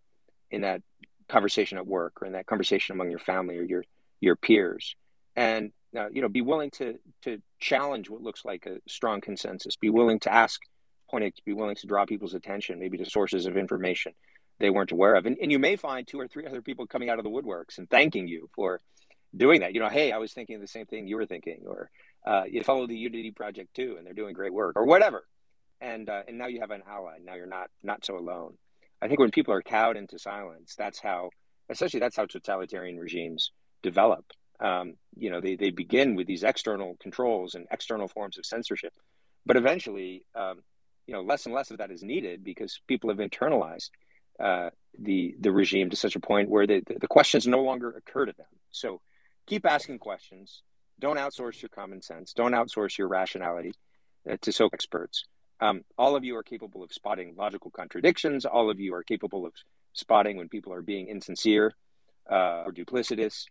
in 0.49 0.61
that 0.61 0.81
conversation 1.27 1.77
at 1.77 1.85
work 1.85 2.22
or 2.22 2.26
in 2.27 2.34
that 2.34 2.45
conversation 2.45 2.94
among 2.94 3.10
your 3.10 3.19
family 3.19 3.57
or 3.57 3.64
your 3.64 3.84
your 4.22 4.35
peers 4.35 4.95
and 5.35 5.72
uh, 5.95 6.09
you 6.11 6.22
know 6.22 6.30
be 6.30 6.41
willing 6.41 6.72
to 6.72 6.97
to 7.23 7.41
challenge 7.59 8.09
what 8.09 8.22
looks 8.22 8.43
like 8.43 8.65
a 8.65 8.77
strong 8.88 9.22
consensus 9.22 9.76
be 9.76 9.89
willing 9.89 10.19
to 10.19 10.34
ask 10.34 10.61
pointed 11.09 11.34
be 11.45 11.53
willing 11.53 11.76
to 11.76 11.88
draw 11.88 12.05
people's 12.05 12.34
attention 12.34 12.80
maybe 12.80 12.97
to 12.97 13.05
sources 13.05 13.45
of 13.45 13.55
information 13.57 14.14
they 14.59 14.69
weren't 14.69 14.91
aware 14.91 15.15
of. 15.15 15.26
And, 15.26 15.38
and 15.41 15.51
you 15.51 15.59
may 15.59 15.76
find 15.76 16.07
two 16.07 16.19
or 16.19 16.27
three 16.27 16.45
other 16.45 16.61
people 16.61 16.88
coming 16.88 17.09
out 17.09 17.19
of 17.19 17.23
the 17.23 17.30
woodworks 17.30 17.77
and 17.77 17.89
thanking 17.89 18.27
you 18.27 18.49
for 18.55 18.81
doing 19.35 19.61
that. 19.61 19.73
You 19.73 19.81
know 19.81 19.89
hey 19.89 20.11
i 20.11 20.18
was 20.18 20.34
thinking 20.34 20.59
the 20.59 20.68
same 20.68 20.85
thing 20.85 21.07
you 21.07 21.18
were 21.18 21.26
thinking 21.26 21.64
or 21.68 21.89
uh, 22.26 22.43
you 22.49 22.64
follow 22.64 22.88
the 22.88 22.95
unity 22.95 23.31
project 23.31 23.73
too 23.76 23.95
and 23.97 24.05
they're 24.05 24.14
doing 24.14 24.34
great 24.34 24.53
work 24.53 24.76
or 24.76 24.85
whatever. 24.85 25.26
And 25.80 26.09
uh, 26.09 26.23
and 26.27 26.38
now 26.38 26.47
you 26.47 26.61
have 26.61 26.72
an 26.72 26.81
ally. 26.89 27.18
Now 27.23 27.35
you're 27.35 27.45
not 27.45 27.69
not 27.84 28.05
so 28.05 28.18
alone. 28.18 28.57
I 29.01 29.07
think 29.07 29.19
when 29.19 29.31
people 29.31 29.53
are 29.53 29.61
cowed 29.61 29.97
into 29.97 30.18
silence 30.18 30.76
that's 30.77 30.99
how 30.99 31.30
essentially 31.69 31.99
that's 31.99 32.15
how 32.15 32.26
totalitarian 32.26 32.97
regimes 32.97 33.51
develop 33.84 34.26
um, 34.59 34.95
you 35.15 35.29
know 35.29 35.41
they, 35.41 35.55
they 35.55 35.69
begin 35.69 36.15
with 36.15 36.27
these 36.27 36.43
external 36.43 36.95
controls 36.99 37.55
and 37.55 37.67
external 37.71 38.07
forms 38.07 38.38
of 38.38 38.45
censorship 38.45 38.93
but 39.45 39.57
eventually 39.57 40.23
um, 40.35 40.59
you 41.07 41.13
know 41.13 41.21
less 41.21 41.45
and 41.45 41.55
less 41.55 41.71
of 41.71 41.77
that 41.77 41.91
is 41.91 42.03
needed 42.03 42.43
because 42.43 42.81
people 42.88 43.09
have 43.09 43.19
internalized 43.19 43.89
uh, 44.39 44.69
the 44.99 45.35
the 45.39 45.51
regime 45.51 45.89
to 45.89 45.95
such 45.95 46.15
a 46.15 46.19
point 46.19 46.49
where 46.49 46.67
the, 46.67 46.84
the 46.99 47.07
questions 47.07 47.47
no 47.47 47.61
longer 47.61 47.89
occur 47.91 48.25
to 48.25 48.34
them. 48.34 48.47
So 48.71 49.01
keep 49.47 49.65
asking 49.65 49.99
questions. 49.99 50.61
Don't 50.99 51.17
outsource 51.17 51.61
your 51.61 51.69
common 51.69 52.01
sense. 52.01 52.34
Don't 52.34 52.53
outsource 52.53 52.97
your 52.97 53.07
rationality 53.07 53.73
uh, 54.29 54.38
to 54.41 54.51
so 54.51 54.69
experts. 54.73 55.23
Um, 55.59 55.84
all 55.97 56.15
of 56.15 56.23
you 56.23 56.35
are 56.35 56.43
capable 56.43 56.84
of 56.84 56.93
spotting 56.93 57.35
logical 57.35 57.71
contradictions. 57.71 58.45
All 58.45 58.69
of 58.69 58.79
you 58.79 58.93
are 58.93 59.03
capable 59.03 59.45
of 59.45 59.53
spotting 59.93 60.38
when 60.38 60.49
people 60.49 60.73
are 60.73 60.81
being 60.81 61.07
insincere 61.07 61.73
uh, 62.29 62.63
or 62.65 62.71
duplicitous. 62.71 63.45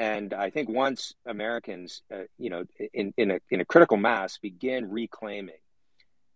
And 0.00 0.32
I 0.32 0.48
think 0.48 0.70
once 0.70 1.12
Americans, 1.26 2.00
uh, 2.10 2.22
you 2.38 2.48
know, 2.48 2.64
in, 2.94 3.12
in, 3.18 3.32
a, 3.32 3.40
in 3.50 3.60
a 3.60 3.66
critical 3.66 3.98
mass 3.98 4.38
begin 4.38 4.90
reclaiming 4.90 5.60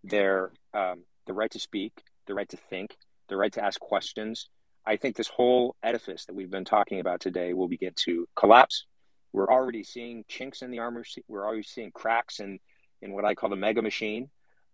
their 0.02 0.52
um, 0.74 1.04
the 1.26 1.32
right 1.32 1.50
to 1.50 1.58
speak, 1.58 1.94
the 2.26 2.34
right 2.34 2.48
to 2.50 2.58
think, 2.58 2.94
the 3.30 3.38
right 3.38 3.54
to 3.54 3.64
ask 3.64 3.80
questions, 3.80 4.50
I 4.84 4.96
think 4.96 5.16
this 5.16 5.28
whole 5.28 5.76
edifice 5.82 6.26
that 6.26 6.34
we've 6.34 6.50
been 6.50 6.66
talking 6.66 7.00
about 7.00 7.20
today 7.20 7.54
will 7.54 7.68
begin 7.68 7.94
to 8.04 8.28
collapse. 8.36 8.84
We're 9.32 9.50
already 9.50 9.82
seeing 9.82 10.26
chinks 10.28 10.60
in 10.60 10.70
the 10.70 10.80
armor. 10.80 11.02
We're 11.26 11.46
already 11.46 11.62
seeing 11.62 11.90
cracks 11.90 12.40
in, 12.40 12.58
in 13.00 13.12
what 13.12 13.24
I 13.24 13.34
call 13.34 13.48
the 13.48 13.56
mega 13.56 13.80
machine. 13.80 14.28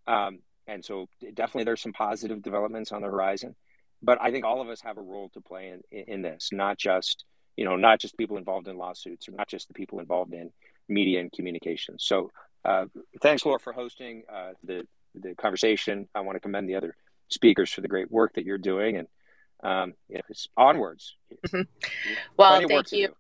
Um, 0.09 0.41
and 0.67 0.85
so 0.85 1.07
definitely 1.35 1.63
there's 1.63 1.81
some 1.81 1.93
positive 1.93 2.43
developments 2.43 2.91
on 2.91 3.03
the 3.03 3.09
horizon. 3.09 3.55
But 4.03 4.19
I 4.21 4.33
think 4.33 4.45
all 4.45 4.61
of 4.61 4.69
us 4.69 4.81
have 4.81 4.99
a 4.99 5.01
role 5.01 5.29
to 5.35 5.41
play 5.41 5.75
in, 5.93 6.03
in 6.09 6.23
this, 6.23 6.49
not 6.51 6.77
just, 6.77 7.25
you 7.61 7.67
know, 7.67 7.77
not 7.77 8.01
just 8.01 8.17
people 8.17 8.39
involved 8.39 8.69
in 8.69 8.79
lawsuits 8.79 9.29
or 9.29 9.33
not 9.33 9.47
just 9.47 9.69
the 9.69 9.75
people 9.75 10.01
involved 10.01 10.33
in 10.33 10.51
media 10.89 11.21
and 11.21 11.31
communications. 11.31 12.03
So 12.03 12.31
uh, 12.65 12.87
thanks, 13.21 13.45
Laura, 13.45 13.61
for 13.61 13.75
hosting 13.75 14.23
uh, 14.33 14.53
the, 14.65 14.87
the 15.15 15.35
conversation. 15.35 16.09
I 16.15 16.21
want 16.21 16.37
to 16.37 16.41
commend 16.41 16.71
the 16.71 16.77
other 16.77 16.97
speakers 17.29 17.71
for 17.71 17.83
the 17.83 17.89
great 17.89 18.11
work 18.11 18.33
that 18.37 18.47
you're 18.47 18.57
doing 18.57 18.97
and 18.97 19.09
um, 19.63 19.93
it's 20.09 20.49
onwards. 20.57 21.17
Mm-hmm. 21.47 21.61
Well, 22.39 22.67
thank 22.67 22.93
you. 22.93 23.15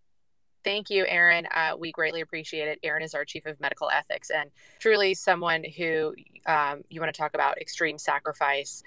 Thank 0.65 0.89
you, 0.89 1.05
Aaron. 1.07 1.47
Uh, 1.55 1.73
we 1.79 1.93
greatly 1.93 2.23
appreciate 2.23 2.67
it. 2.67 2.79
Aaron 2.83 3.03
is 3.03 3.15
our 3.15 3.27
chief 3.27 3.45
of 3.45 3.61
medical 3.61 3.91
ethics 3.91 4.31
and 4.31 4.51
truly 4.79 5.13
someone 5.13 5.65
who 5.65 6.15
um, 6.47 6.83
you 6.89 6.99
want 6.99 7.15
to 7.15 7.19
talk 7.19 7.35
about 7.35 7.61
extreme 7.61 7.99
sacrifice. 7.99 8.83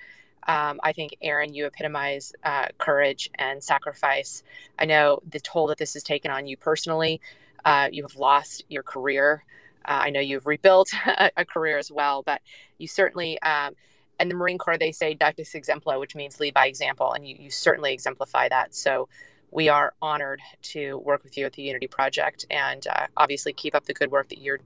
Um, 0.47 0.79
I 0.83 0.93
think, 0.93 1.15
Aaron, 1.21 1.53
you 1.53 1.65
epitomize 1.65 2.33
uh, 2.43 2.67
courage 2.77 3.29
and 3.35 3.63
sacrifice. 3.63 4.43
I 4.77 4.85
know 4.85 5.19
the 5.29 5.39
toll 5.39 5.67
that 5.67 5.77
this 5.77 5.93
has 5.93 6.03
taken 6.03 6.31
on 6.31 6.47
you 6.47 6.57
personally. 6.57 7.21
Uh, 7.65 7.89
you 7.91 8.03
have 8.03 8.15
lost 8.15 8.63
your 8.69 8.83
career. 8.83 9.43
Uh, 9.85 10.01
I 10.03 10.09
know 10.09 10.19
you've 10.19 10.47
rebuilt 10.47 10.91
a, 11.05 11.31
a, 11.37 11.45
career 11.45 11.77
as 11.77 11.91
well, 11.91 12.23
but 12.23 12.41
you 12.77 12.87
certainly 12.87 13.41
um, 13.41 13.75
and 14.19 14.29
the 14.29 14.35
Marine 14.35 14.57
Corps, 14.57 14.77
they 14.77 14.91
say 14.91 15.15
"Ductus 15.15 15.53
exemplo," 15.53 15.99
which 15.99 16.15
means 16.15 16.39
lead 16.39 16.53
by 16.53 16.67
example, 16.67 17.13
and 17.13 17.27
you, 17.27 17.35
you 17.37 17.49
certainly 17.49 17.93
exemplify 17.93 18.47
that. 18.49 18.75
So 18.75 19.09
we 19.51 19.69
are 19.69 19.93
honored 20.01 20.41
to 20.61 20.97
work 20.99 21.23
with 21.23 21.37
you 21.37 21.45
at 21.45 21.53
the 21.53 21.63
Unity 21.63 21.87
Project, 21.87 22.45
and 22.49 22.85
uh, 22.87 23.07
obviously 23.17 23.53
keep 23.53 23.75
up 23.75 23.85
the 23.85 23.93
good 23.93 24.11
work 24.11 24.29
that 24.29 24.39
you're. 24.39 24.59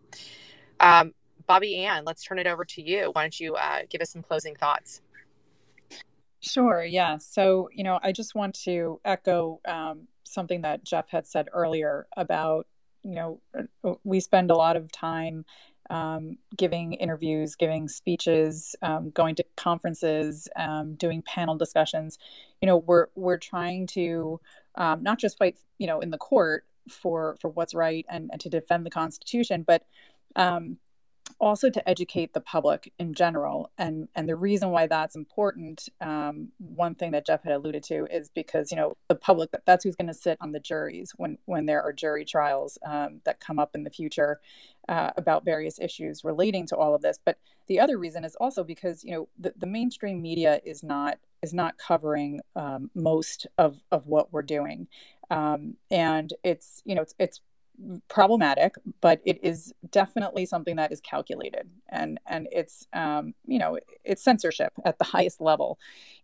Um, 0.79 1.13
Bobbie 1.47 1.75
Anne, 1.77 2.03
let's 2.05 2.23
turn 2.23 2.39
it 2.39 2.47
over 2.47 2.65
to 2.65 2.81
you. 2.81 3.09
Why 3.13 3.23
don't 3.23 3.39
you 3.39 3.55
uh, 3.55 3.79
give 3.89 4.01
us 4.01 4.11
some 4.11 4.21
closing 4.21 4.55
thoughts? 4.55 5.01
Sure. 6.39 6.83
Yeah. 6.83 7.17
So 7.17 7.69
you 7.73 7.83
know, 7.83 7.99
I 8.03 8.11
just 8.11 8.35
want 8.35 8.55
to 8.63 8.99
echo 9.05 9.59
um, 9.67 10.07
something 10.23 10.61
that 10.61 10.83
Jeff 10.83 11.09
had 11.09 11.25
said 11.25 11.47
earlier 11.53 12.07
about 12.15 12.67
you 13.03 13.15
know 13.15 13.41
uh, 13.83 13.93
we 14.03 14.19
spend 14.19 14.51
a 14.51 14.55
lot 14.55 14.75
of 14.77 14.91
time 14.91 15.45
um, 15.89 16.37
giving 16.55 16.93
interviews, 16.93 17.55
giving 17.55 17.87
speeches, 17.87 18.75
um, 18.81 19.09
going 19.11 19.35
to 19.35 19.45
conferences, 19.55 20.47
um, 20.57 20.95
doing 20.95 21.21
panel 21.23 21.55
discussions. 21.55 22.19
You 22.61 22.67
know, 22.67 22.77
we're 22.77 23.07
we're 23.15 23.37
trying 23.37 23.87
to 23.87 24.39
um, 24.75 25.01
not 25.03 25.17
just 25.19 25.37
fight, 25.39 25.57
you 25.79 25.87
know, 25.87 26.01
in 26.01 26.11
the 26.11 26.17
court 26.17 26.65
for 26.89 27.37
for 27.41 27.49
what's 27.49 27.73
right 27.73 28.05
and, 28.09 28.29
and 28.31 28.39
to 28.41 28.49
defend 28.49 28.85
the 28.85 28.89
Constitution, 28.91 29.63
but 29.63 29.83
um, 30.35 30.77
also 31.39 31.69
to 31.69 31.89
educate 31.89 32.33
the 32.33 32.41
public 32.41 32.91
in 32.99 33.13
general. 33.13 33.71
And 33.77 34.07
and 34.15 34.27
the 34.27 34.35
reason 34.35 34.71
why 34.71 34.87
that's 34.87 35.15
important 35.15 35.89
um, 36.01 36.49
one 36.57 36.95
thing 36.95 37.11
that 37.11 37.25
jeff 37.25 37.43
had 37.43 37.53
alluded 37.53 37.83
to 37.83 38.07
is 38.11 38.29
because 38.29 38.71
you 38.71 38.77
know 38.77 38.95
the 39.07 39.15
public 39.15 39.49
that's 39.65 39.83
who's 39.83 39.95
going 39.95 40.07
to 40.07 40.13
sit 40.13 40.37
on 40.41 40.51
the 40.51 40.59
juries 40.59 41.13
when 41.17 41.37
when 41.45 41.65
there 41.65 41.81
are 41.81 41.93
jury 41.93 42.25
trials 42.25 42.77
um, 42.85 43.21
that 43.25 43.39
come 43.39 43.59
up 43.59 43.75
in 43.75 43.83
the 43.83 43.89
future 43.89 44.39
uh, 44.89 45.11
about 45.17 45.45
various 45.45 45.79
issues 45.79 46.23
relating 46.23 46.65
to 46.67 46.75
all 46.75 46.95
of 46.95 47.01
this. 47.01 47.19
But 47.23 47.37
the 47.67 47.79
other 47.79 47.97
reason 47.97 48.23
is 48.23 48.35
also 48.35 48.63
because 48.63 49.03
you 49.03 49.11
know 49.11 49.27
the, 49.37 49.53
the 49.57 49.67
mainstream 49.67 50.21
media 50.21 50.61
is 50.65 50.83
not 50.83 51.19
is 51.43 51.53
not 51.53 51.77
covering 51.77 52.41
um, 52.55 52.89
most 52.95 53.47
of 53.57 53.83
of 53.91 54.07
what 54.07 54.31
we're 54.33 54.41
doing. 54.41 54.87
Um, 55.29 55.75
and 55.91 56.33
it's 56.43 56.81
you 56.85 56.95
know 56.95 57.01
it's, 57.01 57.15
it's 57.19 57.41
problematic, 58.07 58.75
but 59.01 59.21
it 59.25 59.39
is 59.43 59.73
definitely 59.91 60.45
something 60.45 60.75
that 60.77 60.91
is 60.91 61.01
calculated, 61.01 61.69
and 61.89 62.19
and 62.25 62.47
it's 62.51 62.87
um, 62.93 63.33
you 63.45 63.59
know 63.59 63.77
it's 64.03 64.23
censorship 64.23 64.73
at 64.85 64.97
the 64.97 65.03
highest 65.15 65.41
level, 65.41 65.77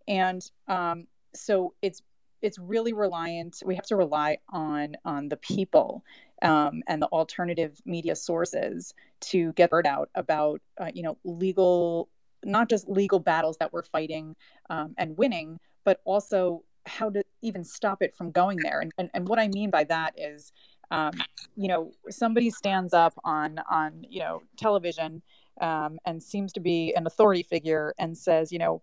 and 0.07 0.49
um, 0.67 1.07
so 1.33 1.73
it's 1.81 2.01
it's 2.41 2.59
really 2.59 2.93
reliant. 2.93 3.61
We 3.65 3.75
have 3.75 3.85
to 3.85 3.95
rely 3.95 4.37
on 4.49 4.95
on 5.05 5.29
the 5.29 5.37
people 5.37 6.03
um, 6.41 6.83
and 6.87 7.01
the 7.01 7.07
alternative 7.07 7.81
media 7.85 8.15
sources 8.15 8.93
to 9.21 9.53
get 9.53 9.71
word 9.71 9.87
out 9.87 10.09
about 10.15 10.61
uh, 10.79 10.91
you 10.93 11.03
know 11.03 11.17
legal, 11.23 12.09
not 12.43 12.69
just 12.69 12.89
legal 12.89 13.19
battles 13.19 13.57
that 13.57 13.71
we're 13.71 13.83
fighting 13.83 14.35
um, 14.69 14.93
and 14.97 15.17
winning, 15.17 15.59
but 15.83 16.01
also 16.05 16.63
how 16.85 17.09
to 17.09 17.23
even 17.41 17.63
stop 17.63 18.01
it 18.01 18.15
from 18.15 18.31
going 18.31 18.57
there. 18.57 18.81
And, 18.81 18.91
and, 18.97 19.09
and 19.13 19.27
what 19.27 19.39
I 19.39 19.47
mean 19.47 19.69
by 19.69 19.85
that 19.85 20.13
is 20.17 20.51
um, 20.93 21.11
you 21.57 21.67
know 21.67 21.91
somebody 22.09 22.49
stands 22.49 22.93
up 22.93 23.13
on 23.25 23.59
on 23.69 24.05
you 24.09 24.19
know 24.19 24.41
television 24.57 25.21
um, 25.59 25.97
and 26.05 26.21
seems 26.21 26.53
to 26.53 26.59
be 26.59 26.93
an 26.95 27.07
authority 27.07 27.43
figure 27.43 27.93
and 27.97 28.17
says 28.17 28.51
you 28.51 28.59
know 28.59 28.81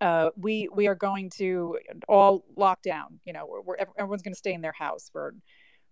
uh, 0.00 0.30
we 0.36 0.68
we 0.74 0.88
are 0.88 0.94
going 0.94 1.30
to 1.30 1.78
all 2.08 2.44
lock 2.56 2.82
down 2.82 3.20
you 3.24 3.32
know 3.32 3.46
we're, 3.46 3.60
we're 3.60 3.76
everyone's 3.98 4.22
going 4.22 4.32
to 4.32 4.38
stay 4.38 4.54
in 4.54 4.62
their 4.62 4.72
house 4.72 5.08
for 5.12 5.34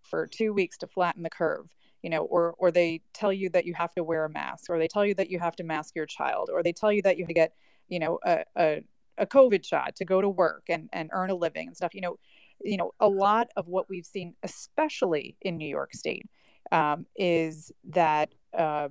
for 0.02 0.26
two 0.26 0.52
weeks 0.52 0.78
to 0.78 0.86
flatten 0.86 1.22
the 1.22 1.30
curve 1.30 1.68
you 2.02 2.10
know 2.10 2.22
or 2.24 2.54
or 2.58 2.70
they 2.70 3.00
tell 3.12 3.32
you 3.32 3.50
that 3.50 3.66
you 3.66 3.74
have 3.74 3.94
to 3.94 4.02
wear 4.02 4.24
a 4.24 4.30
mask 4.30 4.70
or 4.70 4.78
they 4.78 4.88
tell 4.88 5.04
you 5.04 5.14
that 5.14 5.30
you 5.30 5.38
have 5.38 5.54
to 5.54 5.62
mask 5.62 5.94
your 5.94 6.06
child 6.06 6.48
or 6.52 6.62
they 6.62 6.72
tell 6.72 6.90
you 6.90 7.02
that 7.02 7.16
you 7.16 7.24
have 7.24 7.28
to 7.28 7.34
get 7.34 7.52
you 7.88 7.98
know 7.98 8.18
a, 8.24 8.42
a, 8.56 8.82
a 9.18 9.26
covid 9.26 9.64
shot 9.64 9.94
to 9.94 10.04
go 10.04 10.20
to 10.20 10.28
work 10.28 10.64
and 10.68 10.88
and 10.92 11.10
earn 11.12 11.30
a 11.30 11.34
living 11.34 11.68
and 11.68 11.76
stuff 11.76 11.94
you 11.94 12.00
know 12.00 12.16
you 12.64 12.76
know, 12.76 12.93
a 13.01 13.09
lot 13.09 13.48
of 13.56 13.68
what 13.68 13.89
we've 13.89 14.06
seen, 14.06 14.34
especially 14.43 15.36
in 15.40 15.56
New 15.56 15.68
York 15.68 15.94
State, 15.94 16.28
um, 16.70 17.06
is 17.16 17.72
that 17.84 18.34
uh, 18.56 18.89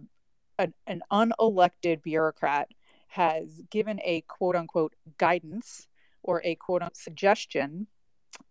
an, 0.59 0.73
an 0.87 1.01
unelected 1.11 2.01
bureaucrat 2.03 2.67
has 3.07 3.61
given 3.69 3.99
a 4.03 4.21
quote 4.21 4.55
unquote 4.55 4.95
guidance 5.17 5.87
or 6.23 6.41
a 6.43 6.55
quote 6.55 6.81
unquote 6.81 6.97
suggestion, 6.97 7.87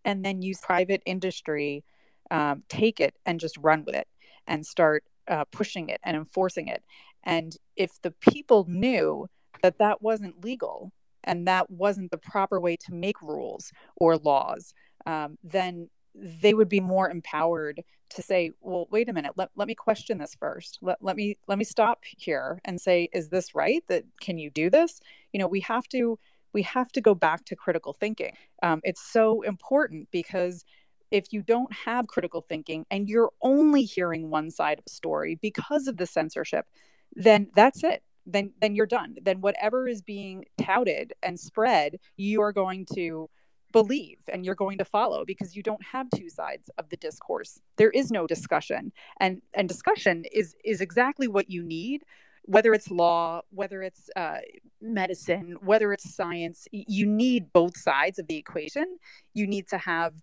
and 0.04 0.24
then 0.24 0.42
use 0.42 0.60
private 0.60 1.02
industry 1.06 1.84
um, 2.30 2.62
take 2.68 3.00
it 3.00 3.14
and 3.26 3.40
just 3.40 3.56
run 3.58 3.84
with 3.84 3.94
it 3.94 4.08
and 4.46 4.64
start 4.64 5.04
uh, 5.28 5.44
pushing 5.50 5.88
it 5.88 6.00
and 6.02 6.16
enforcing 6.16 6.68
it. 6.68 6.82
And 7.24 7.56
if 7.76 8.00
the 8.02 8.12
people 8.12 8.66
knew 8.68 9.28
that 9.62 9.78
that 9.78 10.00
wasn't 10.00 10.44
legal 10.44 10.92
and 11.24 11.46
that 11.46 11.70
wasn't 11.70 12.10
the 12.10 12.18
proper 12.18 12.60
way 12.60 12.76
to 12.76 12.94
make 12.94 13.20
rules 13.20 13.72
or 13.96 14.16
laws, 14.16 14.74
um, 15.06 15.38
then 15.42 15.88
they 16.14 16.54
would 16.54 16.68
be 16.68 16.80
more 16.80 17.08
empowered 17.10 17.82
to 18.10 18.22
say 18.22 18.50
well 18.60 18.88
wait 18.90 19.08
a 19.08 19.12
minute 19.12 19.32
let, 19.36 19.50
let 19.54 19.68
me 19.68 19.74
question 19.74 20.18
this 20.18 20.34
first. 20.38 20.78
Let, 20.82 20.98
let 21.00 21.16
me 21.16 21.38
let 21.46 21.58
me 21.58 21.64
stop 21.64 22.00
here 22.04 22.60
and 22.64 22.80
say 22.80 23.08
is 23.12 23.28
this 23.28 23.54
right 23.54 23.84
that 23.88 24.04
can 24.20 24.38
you 24.38 24.50
do 24.50 24.70
this? 24.70 25.00
You 25.32 25.38
know 25.38 25.46
we 25.46 25.60
have 25.60 25.86
to 25.88 26.18
we 26.52 26.62
have 26.62 26.90
to 26.92 27.00
go 27.00 27.14
back 27.14 27.44
to 27.44 27.56
critical 27.56 27.92
thinking. 27.92 28.32
Um, 28.62 28.80
it's 28.82 29.00
so 29.00 29.42
important 29.42 30.08
because 30.10 30.64
if 31.12 31.32
you 31.32 31.42
don't 31.42 31.72
have 31.72 32.08
critical 32.08 32.40
thinking 32.48 32.86
and 32.90 33.08
you're 33.08 33.30
only 33.42 33.84
hearing 33.84 34.30
one 34.30 34.50
side 34.50 34.78
of 34.78 34.84
a 34.86 34.90
story 34.90 35.38
because 35.40 35.86
of 35.86 35.96
the 35.96 36.06
censorship 36.06 36.66
then 37.14 37.48
that's 37.54 37.82
it. 37.84 38.02
Then 38.26 38.52
then 38.60 38.74
you're 38.74 38.86
done. 38.86 39.16
Then 39.22 39.40
whatever 39.40 39.88
is 39.88 40.02
being 40.02 40.44
touted 40.60 41.12
and 41.22 41.38
spread 41.38 41.98
you 42.16 42.42
are 42.42 42.52
going 42.52 42.86
to 42.94 43.28
believe 43.72 44.18
and 44.28 44.44
you're 44.44 44.54
going 44.54 44.78
to 44.78 44.84
follow 44.84 45.24
because 45.24 45.56
you 45.56 45.62
don't 45.62 45.82
have 45.84 46.08
two 46.14 46.28
sides 46.28 46.70
of 46.78 46.88
the 46.88 46.96
discourse. 46.96 47.60
There 47.76 47.90
is 47.90 48.10
no 48.10 48.26
discussion. 48.26 48.92
And 49.20 49.42
and 49.54 49.68
discussion 49.68 50.24
is 50.32 50.56
is 50.64 50.80
exactly 50.80 51.28
what 51.28 51.50
you 51.50 51.62
need 51.62 52.02
whether 52.44 52.72
it's 52.72 52.90
law 52.90 53.42
whether 53.50 53.82
it's 53.82 54.08
uh, 54.16 54.38
medicine 54.80 55.56
whether 55.60 55.92
it's 55.92 56.14
science 56.14 56.66
you 56.72 57.06
need 57.06 57.52
both 57.52 57.76
sides 57.76 58.18
of 58.18 58.26
the 58.26 58.36
equation. 58.36 58.98
You 59.34 59.46
need 59.46 59.68
to 59.68 59.78
have 59.78 60.14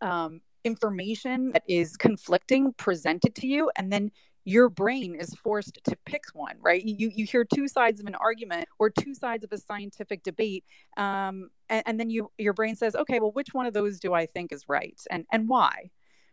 um, 0.00 0.40
information 0.64 1.52
that 1.52 1.62
is 1.68 1.96
conflicting 1.96 2.72
presented 2.74 3.34
to 3.36 3.46
you 3.46 3.70
and 3.76 3.92
then 3.92 4.10
your 4.44 4.68
brain 4.68 5.14
is 5.14 5.34
forced 5.34 5.78
to 5.84 5.96
pick 6.04 6.24
one 6.32 6.56
right? 6.60 6.82
You 6.84 7.10
you 7.14 7.24
hear 7.24 7.44
two 7.44 7.68
sides 7.68 8.00
of 8.00 8.06
an 8.06 8.14
argument 8.14 8.68
or 8.78 8.90
two 8.90 9.14
sides 9.14 9.44
of 9.44 9.52
a 9.52 9.58
scientific 9.58 10.22
debate 10.22 10.64
um, 10.96 11.50
and, 11.68 11.82
and, 11.86 12.00
then 12.00 12.10
you 12.10 12.30
your 12.38 12.52
brain 12.52 12.76
says 12.76 12.94
okay 12.94 13.20
well 13.20 13.32
which 13.32 13.54
one 13.54 13.66
of 13.66 13.72
those 13.72 13.98
do 13.98 14.12
i 14.12 14.26
think 14.26 14.52
is 14.52 14.68
right 14.68 15.00
and 15.10 15.26
and 15.32 15.48
why? 15.48 15.90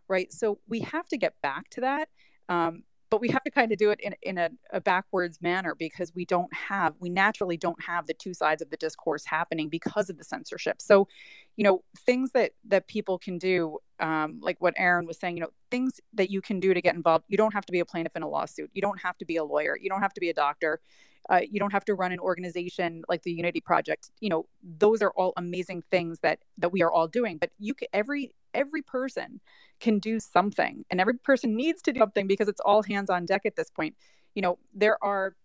Right? 0.07 0.31
So 0.33 0.59
we 0.67 0.81
have 0.81 1.07
to 1.09 1.17
get 1.17 1.33
back 1.41 1.69
to 1.69 1.81
that 1.81 2.09
um, 2.49 2.83
but 3.11 3.19
we 3.19 3.27
have 3.27 3.43
to 3.43 3.51
kind 3.51 3.71
of 3.73 3.77
do 3.77 3.91
it 3.91 3.99
in, 3.99 4.15
in 4.23 4.37
a, 4.37 4.49
a, 4.71 4.79
backwards 4.79 5.41
manner 5.41 5.75
because 5.75 6.15
we 6.15 6.23
don't 6.25 6.51
have 6.53 6.95
we 6.99 7.09
naturally 7.09 7.57
don't 7.57 7.83
have 7.83 8.07
the 8.07 8.13
two 8.13 8.33
sides 8.33 8.61
of 8.61 8.69
the 8.69 8.77
discourse 8.77 9.25
happening 9.25 9.67
because 9.69 10.09
of 10.09 10.17
the 10.17 10.23
censorship. 10.23 10.81
So 10.81 11.07
you 11.57 11.65
know 11.65 11.83
things 12.05 12.31
that 12.31 12.53
that 12.69 12.87
people 12.87 13.19
can 13.19 13.37
do 13.37 13.77
um, 13.99 14.39
like 14.41 14.55
what 14.59 14.73
aaron 14.77 15.05
was 15.05 15.19
saying 15.19 15.35
you 15.37 15.41
know 15.41 15.51
things 15.69 15.99
that 16.13 16.31
you 16.31 16.41
can 16.41 16.59
do 16.59 16.73
to 16.73 16.81
get 16.81 16.95
involved 16.95 17.25
you 17.27 17.37
don't 17.37 17.53
have 17.53 17.65
to 17.65 17.71
be 17.71 17.81
a 17.81 17.85
plaintiff 17.85 18.15
in 18.15 18.23
a 18.23 18.29
lawsuit. 18.29 18.71
You 18.73 18.81
don't 18.81 18.99
have 19.01 19.17
to 19.19 19.25
be 19.25 19.35
a 19.35 19.43
lawyer. 19.43 19.77
You 19.79 19.89
don't 19.89 20.01
have 20.01 20.13
to 20.13 20.21
be 20.21 20.29
a 20.29 20.33
doctor 20.33 20.79
uh, 21.29 21.41
you 21.49 21.59
don't 21.59 21.71
have 21.71 21.85
to 21.85 21.93
run 21.93 22.11
an 22.11 22.19
organization 22.19 23.03
like 23.07 23.23
the 23.23 23.31
unity 23.31 23.61
project. 23.61 24.11
You 24.19 24.29
know 24.29 24.45
those 24.63 25.01
are 25.01 25.11
all 25.11 25.33
amazing 25.37 25.83
things 25.91 26.19
that 26.21 26.39
that 26.57 26.71
we 26.71 26.81
are 26.81 26.91
all 26.91 27.07
doing 27.07 27.37
but 27.37 27.51
you 27.59 27.73
can 27.73 27.87
every 27.93 28.33
every 28.53 28.81
person 28.81 29.39
can 29.79 29.99
do 29.99 30.19
something 30.19 30.85
and 30.89 30.99
every 30.99 31.17
person 31.17 31.55
needs 31.55 31.81
to 31.83 31.93
do 31.93 31.99
something 31.99 32.27
because 32.27 32.47
it's 32.47 32.61
all 32.61 32.83
hands 32.83 33.09
on 33.09 33.25
deck 33.25 33.45
at 33.45 33.55
this 33.55 33.69
point. 33.69 33.95
You 34.35 34.41
know 34.41 34.57
there 34.73 34.97
are 35.03 35.35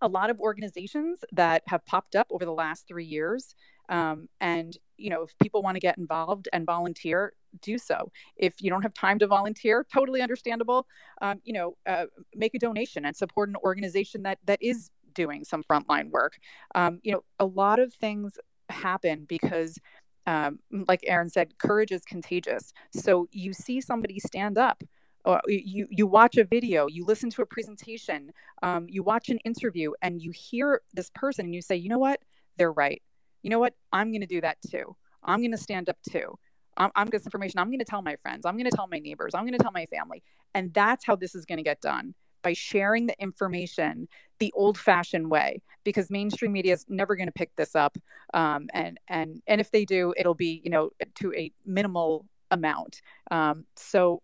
a 0.00 0.08
lot 0.08 0.30
of 0.30 0.40
organizations 0.40 1.20
that 1.32 1.62
have 1.66 1.84
popped 1.84 2.16
up 2.16 2.26
over 2.30 2.44
the 2.44 2.52
last 2.52 2.88
three 2.88 3.04
years 3.04 3.54
um, 3.88 4.28
and 4.40 4.76
you 4.96 5.10
know 5.10 5.22
if 5.22 5.36
people 5.38 5.62
want 5.62 5.76
to 5.76 5.80
get 5.80 5.98
involved 5.98 6.48
and 6.52 6.64
volunteer 6.66 7.32
do 7.60 7.78
so. 7.78 8.10
If 8.36 8.62
you 8.62 8.70
don't 8.70 8.82
have 8.82 8.94
time 8.94 9.18
to 9.18 9.26
volunteer 9.26 9.86
totally 9.92 10.22
understandable. 10.22 10.86
Um, 11.20 11.40
you 11.44 11.52
know 11.52 11.76
uh, 11.86 12.06
make 12.34 12.54
a 12.54 12.58
donation 12.58 13.04
and 13.04 13.14
support 13.14 13.48
an 13.48 13.56
organization 13.56 14.22
that 14.22 14.38
that 14.46 14.62
is 14.62 14.90
doing 15.14 15.44
some 15.44 15.62
frontline 15.62 16.10
work 16.10 16.38
um, 16.74 16.98
you 17.02 17.12
know 17.12 17.22
a 17.38 17.44
lot 17.44 17.78
of 17.78 17.92
things 17.92 18.38
happen 18.68 19.24
because 19.28 19.78
um, 20.26 20.58
like 20.70 21.00
Aaron 21.06 21.28
said, 21.28 21.58
courage 21.58 21.92
is 21.92 22.04
contagious. 22.04 22.72
So 22.92 23.28
you 23.32 23.52
see 23.52 23.80
somebody 23.80 24.18
stand 24.20 24.58
up, 24.58 24.82
or 25.24 25.40
you 25.46 25.86
you 25.90 26.06
watch 26.06 26.36
a 26.36 26.44
video, 26.44 26.86
you 26.86 27.04
listen 27.04 27.30
to 27.30 27.42
a 27.42 27.46
presentation, 27.46 28.32
um, 28.62 28.86
you 28.88 29.02
watch 29.02 29.28
an 29.28 29.38
interview, 29.38 29.92
and 30.02 30.20
you 30.22 30.30
hear 30.30 30.80
this 30.94 31.10
person, 31.14 31.46
and 31.46 31.54
you 31.54 31.62
say, 31.62 31.76
you 31.76 31.88
know 31.88 31.98
what, 31.98 32.20
they're 32.56 32.72
right. 32.72 33.02
You 33.42 33.50
know 33.50 33.58
what, 33.58 33.74
I'm 33.92 34.10
going 34.10 34.20
to 34.20 34.26
do 34.26 34.40
that 34.40 34.58
too. 34.68 34.96
I'm 35.24 35.40
going 35.40 35.52
to 35.52 35.58
stand 35.58 35.88
up 35.88 35.98
too. 36.08 36.38
I'm, 36.76 36.90
I'm 36.94 37.08
this 37.08 37.26
information. 37.26 37.58
I'm 37.58 37.68
going 37.68 37.80
to 37.80 37.84
tell 37.84 38.02
my 38.02 38.16
friends. 38.16 38.46
I'm 38.46 38.54
going 38.54 38.70
to 38.70 38.76
tell 38.76 38.88
my 38.88 38.98
neighbors. 38.98 39.34
I'm 39.34 39.42
going 39.42 39.58
to 39.58 39.62
tell 39.62 39.72
my 39.72 39.86
family, 39.86 40.22
and 40.54 40.72
that's 40.72 41.04
how 41.04 41.16
this 41.16 41.34
is 41.34 41.44
going 41.44 41.58
to 41.58 41.64
get 41.64 41.80
done 41.80 42.14
by 42.42 42.52
sharing 42.52 43.06
the 43.06 43.20
information 43.20 44.08
the 44.38 44.52
old 44.56 44.76
fashioned 44.76 45.30
way 45.30 45.62
because 45.84 46.10
mainstream 46.10 46.52
media 46.52 46.72
is 46.72 46.84
never 46.88 47.14
going 47.16 47.28
to 47.28 47.32
pick 47.32 47.54
this 47.56 47.74
up 47.76 47.96
um, 48.34 48.68
and 48.74 48.98
and 49.08 49.40
and 49.46 49.60
if 49.60 49.70
they 49.70 49.84
do 49.84 50.12
it'll 50.16 50.34
be 50.34 50.60
you 50.64 50.70
know 50.70 50.90
to 51.14 51.32
a 51.34 51.52
minimal 51.64 52.26
amount. 52.52 53.02
Um, 53.30 53.64
so 53.74 54.22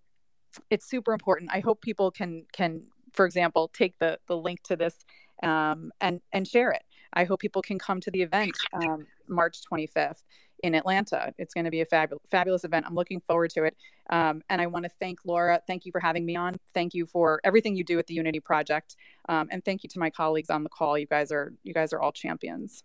it's 0.70 0.88
super 0.88 1.12
important. 1.12 1.50
I 1.52 1.60
hope 1.60 1.80
people 1.80 2.10
can 2.12 2.44
can 2.52 2.82
for 3.12 3.26
example 3.26 3.70
take 3.72 3.98
the 3.98 4.18
the 4.28 4.36
link 4.36 4.62
to 4.64 4.76
this 4.76 4.94
um, 5.42 5.90
and 6.00 6.20
and 6.32 6.46
share 6.46 6.70
it. 6.70 6.82
I 7.12 7.24
hope 7.24 7.40
people 7.40 7.62
can 7.62 7.78
come 7.78 8.00
to 8.02 8.10
the 8.10 8.22
event 8.22 8.52
um, 8.74 9.06
march 9.28 9.58
25th 9.70 10.22
in 10.62 10.74
Atlanta. 10.74 11.32
It's 11.38 11.54
going 11.54 11.64
to 11.64 11.70
be 11.70 11.80
a 11.80 11.86
fabulous, 11.86 12.22
fabulous 12.30 12.64
event. 12.64 12.86
I'm 12.86 12.94
looking 12.94 13.20
forward 13.20 13.50
to 13.50 13.64
it. 13.64 13.76
Um, 14.10 14.42
and 14.48 14.60
I 14.60 14.66
want 14.66 14.84
to 14.84 14.90
thank 15.00 15.20
Laura. 15.24 15.60
Thank 15.66 15.86
you 15.86 15.92
for 15.92 16.00
having 16.00 16.24
me 16.24 16.36
on. 16.36 16.56
Thank 16.74 16.94
you 16.94 17.06
for 17.06 17.40
everything 17.44 17.76
you 17.76 17.84
do 17.84 17.98
at 17.98 18.06
the 18.06 18.14
Unity 18.14 18.40
Project. 18.40 18.96
Um, 19.28 19.48
and 19.50 19.64
thank 19.64 19.82
you 19.82 19.88
to 19.90 19.98
my 19.98 20.10
colleagues 20.10 20.50
on 20.50 20.62
the 20.62 20.70
call. 20.70 20.98
You 20.98 21.06
guys 21.06 21.32
are 21.32 21.52
you 21.62 21.74
guys 21.74 21.92
are 21.92 22.00
all 22.00 22.12
champions. 22.12 22.84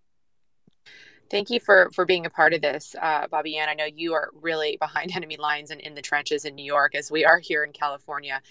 Thank 1.29 1.49
you 1.49 1.59
for 1.59 1.89
for 1.93 2.05
being 2.05 2.25
a 2.25 2.29
part 2.29 2.53
of 2.53 2.61
this, 2.61 2.95
uh, 3.01 3.27
Bobbie 3.27 3.57
Anne. 3.57 3.69
I 3.69 3.73
know 3.73 3.85
you 3.85 4.13
are 4.13 4.29
really 4.41 4.77
behind 4.77 5.11
enemy 5.15 5.37
lines 5.37 5.71
and 5.71 5.81
in 5.81 5.95
the 5.95 6.01
trenches 6.01 6.45
in 6.45 6.55
New 6.55 6.65
York, 6.65 6.95
as 6.95 7.11
we 7.11 7.25
are 7.25 7.39
here 7.39 7.63
in 7.63 7.71
California. 7.71 8.41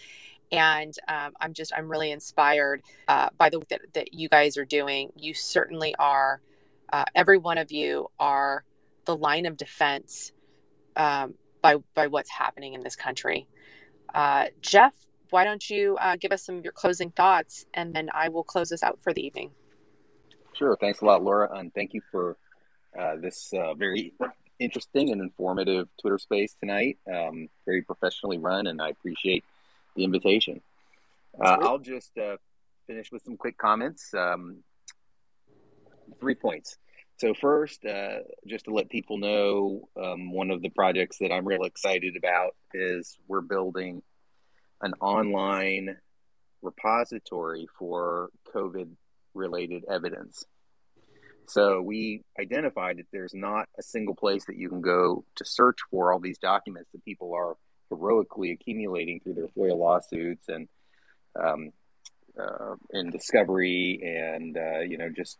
And 0.50 0.94
um, 1.08 1.32
I'm 1.40 1.54
just 1.54 1.72
I'm 1.76 1.88
really 1.88 2.10
inspired 2.10 2.82
uh, 3.08 3.28
by 3.38 3.48
the 3.50 3.58
work 3.58 3.68
that, 3.68 3.80
that 3.94 4.14
you 4.14 4.28
guys 4.28 4.56
are 4.56 4.64
doing. 4.64 5.10
You 5.16 5.32
certainly 5.34 5.94
are. 5.98 6.40
Uh, 6.92 7.04
every 7.14 7.38
one 7.38 7.56
of 7.56 7.72
you 7.72 8.08
are 8.18 8.64
the 9.04 9.16
line 9.16 9.46
of 9.46 9.56
defense 9.56 10.32
um, 10.96 11.34
by 11.60 11.76
by 11.94 12.06
what's 12.06 12.30
happening 12.30 12.74
in 12.74 12.82
this 12.82 12.96
country. 12.96 13.46
Uh, 14.14 14.46
Jeff, 14.60 14.94
why 15.30 15.44
don't 15.44 15.68
you 15.70 15.96
uh, 16.00 16.16
give 16.16 16.32
us 16.32 16.44
some 16.44 16.56
of 16.56 16.64
your 16.64 16.72
closing 16.72 17.10
thoughts, 17.10 17.66
and 17.74 17.94
then 17.94 18.10
I 18.12 18.28
will 18.28 18.44
close 18.44 18.72
us 18.72 18.82
out 18.82 19.00
for 19.00 19.12
the 19.12 19.24
evening. 19.24 19.50
Sure. 20.54 20.76
Thanks 20.80 21.00
a 21.00 21.06
lot, 21.06 21.22
Laura, 21.22 21.48
and 21.58 21.72
thank 21.74 21.94
you 21.94 22.02
for 22.10 22.36
uh, 22.98 23.16
this 23.16 23.52
uh, 23.54 23.72
very 23.74 24.12
interesting 24.58 25.10
and 25.10 25.20
informative 25.20 25.88
Twitter 26.00 26.18
space 26.18 26.54
tonight. 26.60 26.98
Um, 27.12 27.48
very 27.64 27.82
professionally 27.82 28.38
run, 28.38 28.66
and 28.66 28.80
I 28.80 28.90
appreciate 28.90 29.44
the 29.96 30.04
invitation. 30.04 30.60
Uh, 31.40 31.56
I'll 31.60 31.78
just 31.78 32.16
uh, 32.18 32.36
finish 32.86 33.10
with 33.10 33.22
some 33.22 33.36
quick 33.36 33.56
comments. 33.56 34.12
Um, 34.12 34.58
three 36.20 36.34
points. 36.34 36.76
So 37.22 37.34
first, 37.34 37.84
uh, 37.84 38.18
just 38.48 38.64
to 38.64 38.74
let 38.74 38.90
people 38.90 39.16
know, 39.16 39.88
um, 39.96 40.32
one 40.32 40.50
of 40.50 40.60
the 40.60 40.70
projects 40.70 41.18
that 41.18 41.30
I'm 41.30 41.46
real 41.46 41.62
excited 41.62 42.16
about 42.16 42.56
is 42.74 43.16
we're 43.28 43.42
building 43.42 44.02
an 44.80 44.94
online 45.00 45.98
repository 46.62 47.68
for 47.78 48.30
COVID-related 48.52 49.84
evidence. 49.88 50.44
So 51.46 51.80
we 51.80 52.24
identified 52.40 52.96
that 52.96 53.06
there's 53.12 53.34
not 53.34 53.68
a 53.78 53.84
single 53.84 54.16
place 54.16 54.44
that 54.46 54.56
you 54.56 54.68
can 54.68 54.80
go 54.80 55.24
to 55.36 55.44
search 55.44 55.78
for 55.92 56.12
all 56.12 56.18
these 56.18 56.38
documents 56.38 56.90
that 56.90 57.04
people 57.04 57.34
are 57.34 57.54
heroically 57.88 58.50
accumulating 58.50 59.20
through 59.20 59.34
their 59.34 59.46
FOIA 59.46 59.78
lawsuits 59.78 60.48
and 60.48 60.66
um, 61.40 61.70
uh, 62.36 62.74
in 62.90 63.10
discovery 63.10 64.00
and 64.02 64.56
uh, 64.56 64.80
you 64.80 64.98
know 64.98 65.08
just 65.08 65.38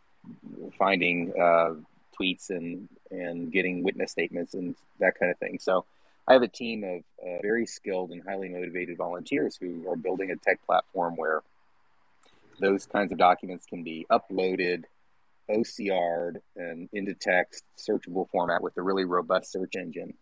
finding 0.77 1.33
uh, 1.39 1.73
tweets 2.19 2.49
and 2.49 2.87
and 3.11 3.51
getting 3.51 3.83
witness 3.83 4.11
statements 4.11 4.53
and 4.53 4.75
that 4.99 5.17
kind 5.19 5.31
of 5.31 5.37
thing. 5.37 5.59
So 5.59 5.85
I 6.27 6.33
have 6.33 6.41
a 6.41 6.47
team 6.47 6.83
of 6.83 6.99
uh, 7.21 7.41
very 7.41 7.65
skilled 7.65 8.11
and 8.11 8.21
highly 8.23 8.49
motivated 8.49 8.97
volunteers 8.97 9.57
who 9.59 9.89
are 9.89 9.95
building 9.95 10.31
a 10.31 10.35
tech 10.35 10.65
platform 10.65 11.15
where 11.15 11.41
those 12.59 12.85
kinds 12.85 13.11
of 13.11 13.17
documents 13.17 13.65
can 13.65 13.83
be 13.83 14.05
uploaded, 14.09 14.83
OCR'd, 15.49 16.39
and 16.55 16.87
into 16.93 17.13
text, 17.13 17.63
searchable 17.77 18.29
format 18.29 18.61
with 18.61 18.77
a 18.77 18.81
really 18.81 19.05
robust 19.05 19.51
search 19.51 19.75
engine. 19.75 20.13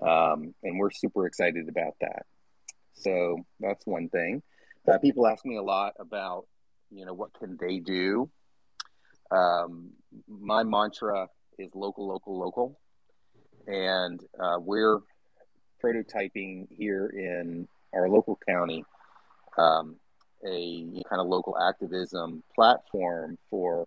Um, 0.00 0.54
and 0.62 0.78
we're 0.78 0.90
super 0.90 1.26
excited 1.26 1.68
about 1.68 1.94
that. 2.00 2.24
So 2.94 3.44
that's 3.60 3.86
one 3.86 4.08
thing. 4.08 4.42
Uh, 4.90 4.98
people 4.98 5.26
ask 5.26 5.44
me 5.44 5.56
a 5.56 5.62
lot 5.62 5.94
about, 5.98 6.46
you 6.90 7.04
know, 7.04 7.12
what 7.12 7.34
can 7.34 7.58
they 7.60 7.80
do 7.80 8.30
um, 9.30 9.90
my 10.28 10.62
mantra 10.62 11.28
is 11.58 11.70
local, 11.74 12.06
local, 12.06 12.38
local. 12.38 12.78
And 13.66 14.20
uh, 14.38 14.58
we're 14.60 15.00
prototyping 15.82 16.66
here 16.70 17.06
in 17.06 17.66
our 17.92 18.08
local 18.08 18.38
county 18.46 18.84
um, 19.58 19.96
a 20.46 21.02
kind 21.08 21.20
of 21.20 21.26
local 21.26 21.56
activism 21.58 22.42
platform 22.54 23.38
for 23.50 23.86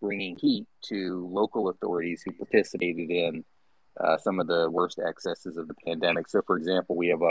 bringing 0.00 0.36
heat 0.36 0.66
to 0.82 1.28
local 1.30 1.68
authorities 1.68 2.22
who 2.24 2.32
participated 2.32 3.10
in 3.10 3.44
uh, 4.00 4.16
some 4.16 4.40
of 4.40 4.46
the 4.46 4.70
worst 4.70 4.98
excesses 4.98 5.56
of 5.56 5.68
the 5.68 5.74
pandemic. 5.86 6.28
So, 6.28 6.40
for 6.46 6.56
example, 6.56 6.96
we 6.96 7.08
have 7.08 7.22
a 7.22 7.30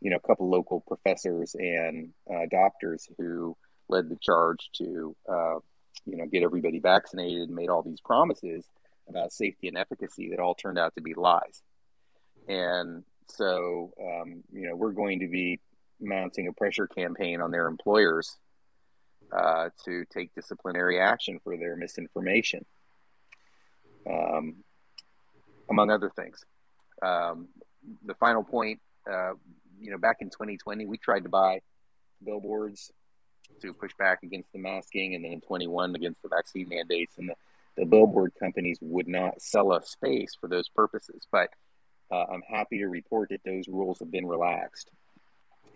you 0.00 0.10
know 0.10 0.16
a 0.16 0.26
couple 0.26 0.48
local 0.48 0.80
professors 0.80 1.54
and 1.58 2.10
uh, 2.32 2.46
doctors 2.50 3.08
who 3.18 3.56
led 3.88 4.08
the 4.08 4.16
charge 4.22 4.70
to 4.76 5.16
uh, 5.28 5.58
you 6.04 6.16
know 6.16 6.26
get 6.26 6.42
everybody 6.42 6.78
vaccinated 6.78 7.48
and 7.48 7.54
made 7.54 7.68
all 7.68 7.82
these 7.82 8.00
promises 8.00 8.68
about 9.08 9.32
safety 9.32 9.68
and 9.68 9.76
efficacy 9.76 10.30
that 10.30 10.40
all 10.40 10.54
turned 10.54 10.78
out 10.78 10.94
to 10.94 11.00
be 11.00 11.14
lies. 11.14 11.62
And 12.48 13.04
so, 13.28 13.92
um, 14.00 14.42
you 14.52 14.68
know, 14.68 14.76
we're 14.76 14.92
going 14.92 15.20
to 15.20 15.28
be 15.28 15.60
mounting 16.00 16.48
a 16.48 16.52
pressure 16.52 16.86
campaign 16.86 17.40
on 17.40 17.50
their 17.50 17.66
employers 17.66 18.36
uh, 19.32 19.68
to 19.84 20.04
take 20.12 20.34
disciplinary 20.34 21.00
action 21.00 21.38
for 21.42 21.56
their 21.56 21.76
misinformation, 21.76 22.64
um, 24.10 24.56
among 25.70 25.90
other 25.90 26.10
things. 26.14 26.44
Um, 27.02 27.48
the 28.04 28.14
final 28.14 28.42
point, 28.42 28.80
uh, 29.10 29.32
you 29.80 29.90
know, 29.90 29.98
back 29.98 30.18
in 30.20 30.30
2020, 30.30 30.86
we 30.86 30.98
tried 30.98 31.24
to 31.24 31.28
buy 31.28 31.60
billboards 32.24 32.90
to 33.60 33.72
push 33.72 33.92
back 33.98 34.22
against 34.22 34.52
the 34.52 34.58
masking, 34.58 35.14
and 35.14 35.24
then 35.24 35.32
in 35.32 35.40
21 35.40 35.94
against 35.94 36.22
the 36.22 36.28
vaccine 36.28 36.68
mandates, 36.68 37.18
and 37.18 37.28
the, 37.28 37.34
the 37.76 37.86
billboard 37.86 38.32
companies 38.38 38.78
would 38.80 39.08
not 39.08 39.40
sell 39.40 39.72
us 39.72 39.90
space 39.90 40.34
for 40.40 40.48
those 40.48 40.68
purposes. 40.68 41.26
But 41.30 41.50
uh, 42.10 42.24
I'm 42.32 42.42
happy 42.42 42.78
to 42.78 42.86
report 42.86 43.30
that 43.30 43.42
those 43.44 43.68
rules 43.68 43.98
have 43.98 44.10
been 44.10 44.26
relaxed, 44.26 44.90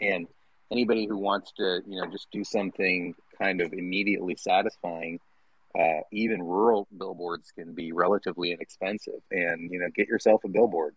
and 0.01 0.27
anybody 0.71 1.07
who 1.07 1.19
wants 1.19 1.53
to, 1.59 1.83
you 1.87 2.01
know, 2.01 2.07
just 2.07 2.31
do 2.31 2.45
something 2.45 3.15
kind 3.41 3.61
of 3.61 3.73
immediately 3.73 4.37
satisfying, 4.37 5.21
uh, 5.79 6.01
even 6.11 6.43
rural 6.43 6.89
billboards 6.97 7.51
can 7.53 7.75
be 7.75 7.93
relatively 7.93 8.53
inexpensive. 8.53 9.21
And 9.31 9.71
you 9.71 9.79
know, 9.79 9.89
get 9.95 10.09
yourself 10.09 10.45
a 10.45 10.49
billboard 10.49 10.95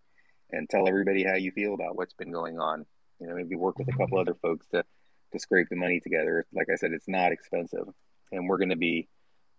and 0.52 0.70
tell 0.70 0.88
everybody 0.88 1.24
how 1.24 1.36
you 1.36 1.52
feel 1.52 1.74
about 1.74 1.96
what's 1.96 2.14
been 2.14 2.32
going 2.32 2.60
on. 2.60 2.86
You 3.20 3.28
know, 3.28 3.36
maybe 3.36 3.56
work 3.56 3.78
with 3.78 3.88
a 3.88 3.98
couple 3.98 4.20
other 4.20 4.36
folks 4.36 4.66
to 4.68 4.84
to 5.32 5.40
scrape 5.40 5.70
the 5.70 5.76
money 5.76 6.00
together. 6.00 6.46
Like 6.54 6.68
I 6.72 6.76
said, 6.76 6.92
it's 6.92 7.08
not 7.08 7.32
expensive, 7.32 7.88
and 8.32 8.48
we're 8.48 8.58
going 8.58 8.70
to 8.70 8.76
be 8.76 9.08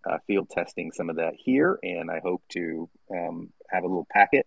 uh, 0.09 0.19
field 0.27 0.49
testing 0.51 0.93
some 0.93 1.11
of 1.11 1.17
that 1.17 1.35
here. 1.37 1.79
And 1.83 2.11
I 2.11 2.21
hope 2.21 2.43
to 2.51 2.89
um, 3.11 3.53
have 3.71 3.85
a 3.85 3.87
little 3.87 4.07
packet 4.11 4.47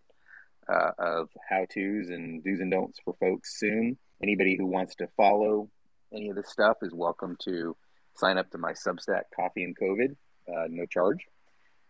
uh, 0.67 0.91
of 0.97 1.29
how 1.47 1.65
tos 1.65 2.09
and 2.09 2.43
do's 2.43 2.59
and 2.59 2.71
don'ts 2.71 2.99
for 3.03 3.15
folks 3.19 3.59
soon. 3.59 3.97
Anybody 4.21 4.55
who 4.57 4.65
wants 4.65 4.95
to 4.95 5.07
follow 5.17 5.69
any 6.13 6.29
of 6.29 6.35
this 6.35 6.49
stuff 6.49 6.77
is 6.81 6.93
welcome 6.93 7.37
to 7.45 7.75
sign 8.15 8.37
up 8.37 8.49
to 8.51 8.57
my 8.57 8.73
Substack, 8.73 9.23
Coffee 9.35 9.63
and 9.63 9.77
COVID, 9.77 10.15
uh, 10.47 10.67
no 10.69 10.85
charge. 10.85 11.25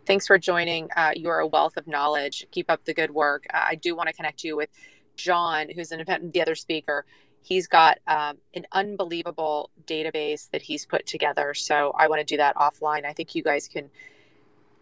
Thanks 0.05 0.27
for 0.27 0.37
joining. 0.37 0.89
Uh, 0.95 1.11
you 1.15 1.29
are 1.29 1.39
a 1.39 1.47
wealth 1.47 1.77
of 1.77 1.87
knowledge. 1.87 2.47
Keep 2.51 2.69
up 2.69 2.85
the 2.85 2.93
good 2.93 3.11
work. 3.11 3.45
Uh, 3.53 3.63
I 3.69 3.75
do 3.75 3.95
want 3.95 4.07
to 4.07 4.13
connect 4.13 4.43
you 4.43 4.55
with 4.55 4.69
John, 5.15 5.69
who's 5.69 5.91
an 5.91 5.99
event, 5.99 6.33
the 6.33 6.41
other 6.41 6.55
speaker. 6.55 7.05
He's 7.41 7.67
got 7.67 7.99
um, 8.07 8.37
an 8.53 8.65
unbelievable 8.71 9.69
database 9.85 10.49
that 10.51 10.61
he's 10.63 10.85
put 10.85 11.05
together. 11.05 11.53
So 11.53 11.93
I 11.97 12.07
want 12.07 12.19
to 12.19 12.25
do 12.25 12.37
that 12.37 12.55
offline. 12.55 13.05
I 13.05 13.13
think 13.13 13.35
you 13.35 13.43
guys 13.43 13.67
can 13.67 13.89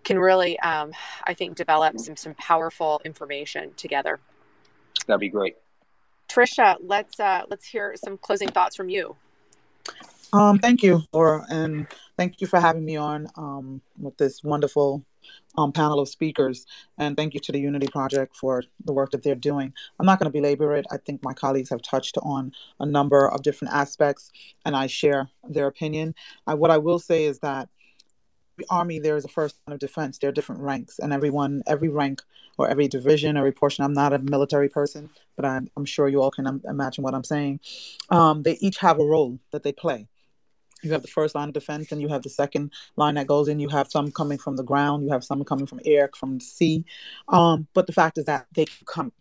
can 0.03 0.19
really, 0.19 0.59
um, 0.59 0.91
I 1.23 1.33
think, 1.33 1.55
develop 1.55 1.97
some 1.99 2.15
some 2.15 2.33
powerful 2.35 3.01
information 3.05 3.71
together. 3.75 4.19
That'd 5.07 5.21
be 5.21 5.29
great. 5.29 5.55
Tricia, 6.29 6.77
let's 6.81 7.19
uh, 7.19 7.43
let's 7.49 7.65
hear 7.65 7.95
some 7.95 8.17
closing 8.17 8.49
thoughts 8.49 8.75
from 8.75 8.89
you. 8.89 9.15
Um, 10.33 10.57
thank 10.57 10.81
you, 10.81 11.03
Laura, 11.13 11.45
and 11.47 11.85
thank 12.17 12.41
you 12.41 12.47
for 12.47 12.59
having 12.59 12.83
me 12.83 12.95
on 12.95 13.27
um, 13.35 13.81
with 13.99 14.17
this 14.17 14.43
wonderful 14.43 15.05
um, 15.59 15.71
panel 15.71 15.99
of 15.99 16.09
speakers. 16.09 16.65
And 16.97 17.15
thank 17.15 17.35
you 17.35 17.39
to 17.41 17.51
the 17.51 17.59
Unity 17.59 17.85
Project 17.85 18.35
for 18.35 18.63
the 18.83 18.93
work 18.93 19.11
that 19.11 19.21
they're 19.21 19.35
doing. 19.35 19.71
I'm 19.99 20.07
not 20.07 20.17
going 20.17 20.31
to 20.31 20.35
belabor 20.35 20.75
it. 20.75 20.87
I 20.91 20.97
think 20.97 21.23
my 21.23 21.33
colleagues 21.35 21.69
have 21.69 21.83
touched 21.83 22.17
on 22.23 22.51
a 22.79 22.85
number 22.87 23.29
of 23.29 23.43
different 23.43 23.75
aspects, 23.75 24.31
and 24.65 24.75
I 24.75 24.87
share 24.87 25.29
their 25.47 25.67
opinion. 25.67 26.15
I, 26.47 26.55
what 26.55 26.71
I 26.71 26.79
will 26.79 26.97
say 26.97 27.25
is 27.25 27.37
that 27.39 27.69
the 28.57 28.65
Army, 28.71 28.97
there 28.97 29.17
is 29.17 29.25
a 29.25 29.29
first 29.29 29.55
line 29.67 29.75
of 29.75 29.79
defense. 29.79 30.17
There 30.17 30.31
are 30.31 30.33
different 30.33 30.61
ranks, 30.61 30.97
and 30.97 31.13
everyone, 31.13 31.61
every 31.67 31.89
rank 31.89 32.23
or 32.57 32.67
every 32.67 32.87
division, 32.87 33.37
every 33.37 33.51
portion. 33.51 33.85
I'm 33.85 33.93
not 33.93 34.13
a 34.13 34.19
military 34.19 34.69
person, 34.69 35.11
but 35.35 35.45
I'm, 35.45 35.69
I'm 35.77 35.85
sure 35.85 36.07
you 36.07 36.23
all 36.23 36.31
can 36.31 36.59
imagine 36.67 37.03
what 37.03 37.13
I'm 37.13 37.23
saying. 37.23 37.59
Um, 38.09 38.41
they 38.41 38.53
each 38.61 38.79
have 38.79 38.99
a 38.99 39.05
role 39.05 39.37
that 39.51 39.61
they 39.61 39.71
play 39.71 40.07
you 40.83 40.91
have 40.91 41.01
the 41.01 41.07
first 41.07 41.35
line 41.35 41.47
of 41.47 41.53
defense 41.53 41.91
and 41.91 42.01
you 42.01 42.07
have 42.09 42.23
the 42.23 42.29
second 42.29 42.71
line 42.95 43.15
that 43.15 43.27
goes 43.27 43.47
in. 43.47 43.59
You 43.59 43.69
have 43.69 43.89
some 43.89 44.11
coming 44.11 44.37
from 44.37 44.55
the 44.55 44.63
ground. 44.63 45.03
You 45.03 45.11
have 45.11 45.23
some 45.23 45.43
coming 45.43 45.65
from 45.65 45.79
air 45.85 46.09
from 46.15 46.37
the 46.37 46.43
sea. 46.43 46.85
Um, 47.27 47.67
but 47.73 47.87
the 47.87 47.93
fact 47.93 48.17
is 48.17 48.25
that 48.25 48.47
they 48.53 48.65
coming 48.85 49.13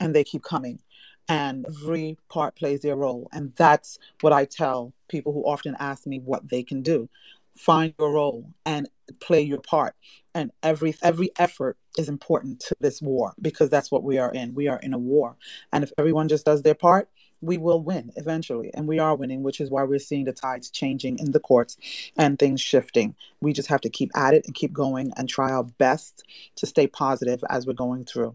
and 0.00 0.14
they 0.14 0.24
keep 0.24 0.42
coming 0.42 0.80
and 1.28 1.66
every 1.66 2.18
part 2.28 2.56
plays 2.56 2.80
their 2.82 2.96
role. 2.96 3.28
And 3.32 3.52
that's 3.56 3.98
what 4.20 4.32
i 4.32 4.44
tell 4.44 4.92
people 5.08 5.32
who 5.32 5.42
often 5.44 5.76
ask 5.78 6.06
me 6.06 6.18
what 6.18 6.48
they 6.48 6.62
can 6.62 6.82
do. 6.82 7.08
Find 7.56 7.94
your 7.98 8.12
role 8.12 8.52
and 8.64 8.88
play 9.20 9.40
your 9.40 9.60
part. 9.60 9.94
And 10.34 10.52
every 10.62 10.94
every 11.02 11.30
effort 11.38 11.78
is 11.96 12.08
important 12.08 12.60
to 12.60 12.76
this 12.80 13.00
war 13.00 13.32
because 13.40 13.70
that's 13.70 13.90
what 13.90 14.02
we 14.04 14.18
are 14.18 14.32
in. 14.32 14.54
We 14.54 14.68
are 14.68 14.78
in 14.80 14.92
a 14.92 14.98
war. 14.98 15.36
And 15.72 15.82
if 15.82 15.90
everyone 15.96 16.28
just 16.28 16.44
does 16.44 16.62
their 16.62 16.74
part 16.74 17.08
we 17.46 17.58
will 17.58 17.80
win 17.80 18.12
eventually. 18.16 18.70
And 18.74 18.86
we 18.86 18.98
are 18.98 19.14
winning, 19.14 19.42
which 19.42 19.60
is 19.60 19.70
why 19.70 19.84
we're 19.84 19.98
seeing 19.98 20.24
the 20.24 20.32
tides 20.32 20.70
changing 20.70 21.18
in 21.18 21.32
the 21.32 21.40
courts 21.40 21.76
and 22.16 22.38
things 22.38 22.60
shifting. 22.60 23.14
We 23.40 23.52
just 23.52 23.68
have 23.68 23.80
to 23.82 23.90
keep 23.90 24.10
at 24.16 24.34
it 24.34 24.44
and 24.46 24.54
keep 24.54 24.72
going 24.72 25.12
and 25.16 25.28
try 25.28 25.52
our 25.52 25.64
best 25.64 26.24
to 26.56 26.66
stay 26.66 26.86
positive 26.86 27.42
as 27.48 27.66
we're 27.66 27.72
going 27.72 28.04
through. 28.04 28.34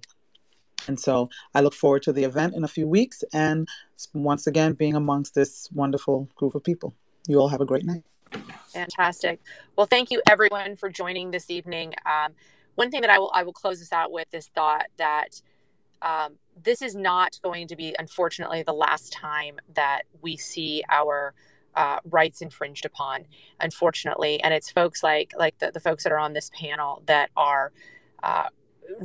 And 0.88 1.00
so 1.00 1.30
I 1.54 1.62
look 1.62 1.74
forward 1.74 2.02
to 2.04 2.14
the 2.14 2.24
event 2.24 2.56
in 2.56 2.64
a 2.64 2.68
few 2.68 2.88
weeks 2.88 3.24
and 3.34 3.68
once 4.14 4.48
again 4.48 4.74
being 4.74 4.96
amongst 4.96 5.36
this 5.36 5.70
wonderful 5.72 6.28
group 6.36 6.56
of 6.56 6.64
people. 6.64 6.96
You 7.28 7.40
all 7.40 7.50
have 7.50 7.62
a 7.62 7.66
great 7.66 7.86
night. 7.86 8.04
Fantastic. 8.74 9.42
Well, 9.76 9.86
thank 9.86 10.10
you 10.10 10.22
everyone 10.28 10.76
for 10.76 10.90
joining 10.90 11.32
this 11.32 11.50
evening. 11.50 11.94
Um, 12.06 12.34
one 12.76 12.90
thing 12.90 13.02
that 13.02 13.10
I 13.10 13.20
will 13.20 13.32
I 13.34 13.44
will 13.44 13.54
close 13.54 13.80
this 13.80 13.92
out 13.92 14.12
with 14.12 14.34
is 14.34 14.48
thought 14.48 14.86
that 14.98 15.42
um, 16.02 16.36
this 16.62 16.82
is 16.82 16.96
not 16.96 17.40
going 17.44 17.68
to 17.68 17.76
be, 17.76 17.96
unfortunately, 17.98 18.64
the 18.64 18.74
last 18.74 19.12
time 19.14 19.60
that 19.74 20.04
we 20.22 20.38
see 20.38 20.84
our 20.90 21.34
uh, 21.76 22.00
rights 22.06 22.42
infringed 22.42 22.86
upon, 22.86 23.26
unfortunately. 23.60 24.42
And 24.42 24.54
it's 24.54 24.70
folks 24.70 25.04
like 25.04 25.34
like 25.38 25.58
the, 25.60 25.72
the 25.72 25.80
folks 25.80 26.04
that 26.04 26.12
are 26.12 26.20
on 26.20 26.34
this 26.34 26.52
panel 26.54 27.04
that 27.06 27.30
are 27.36 27.72
uh, 28.24 28.48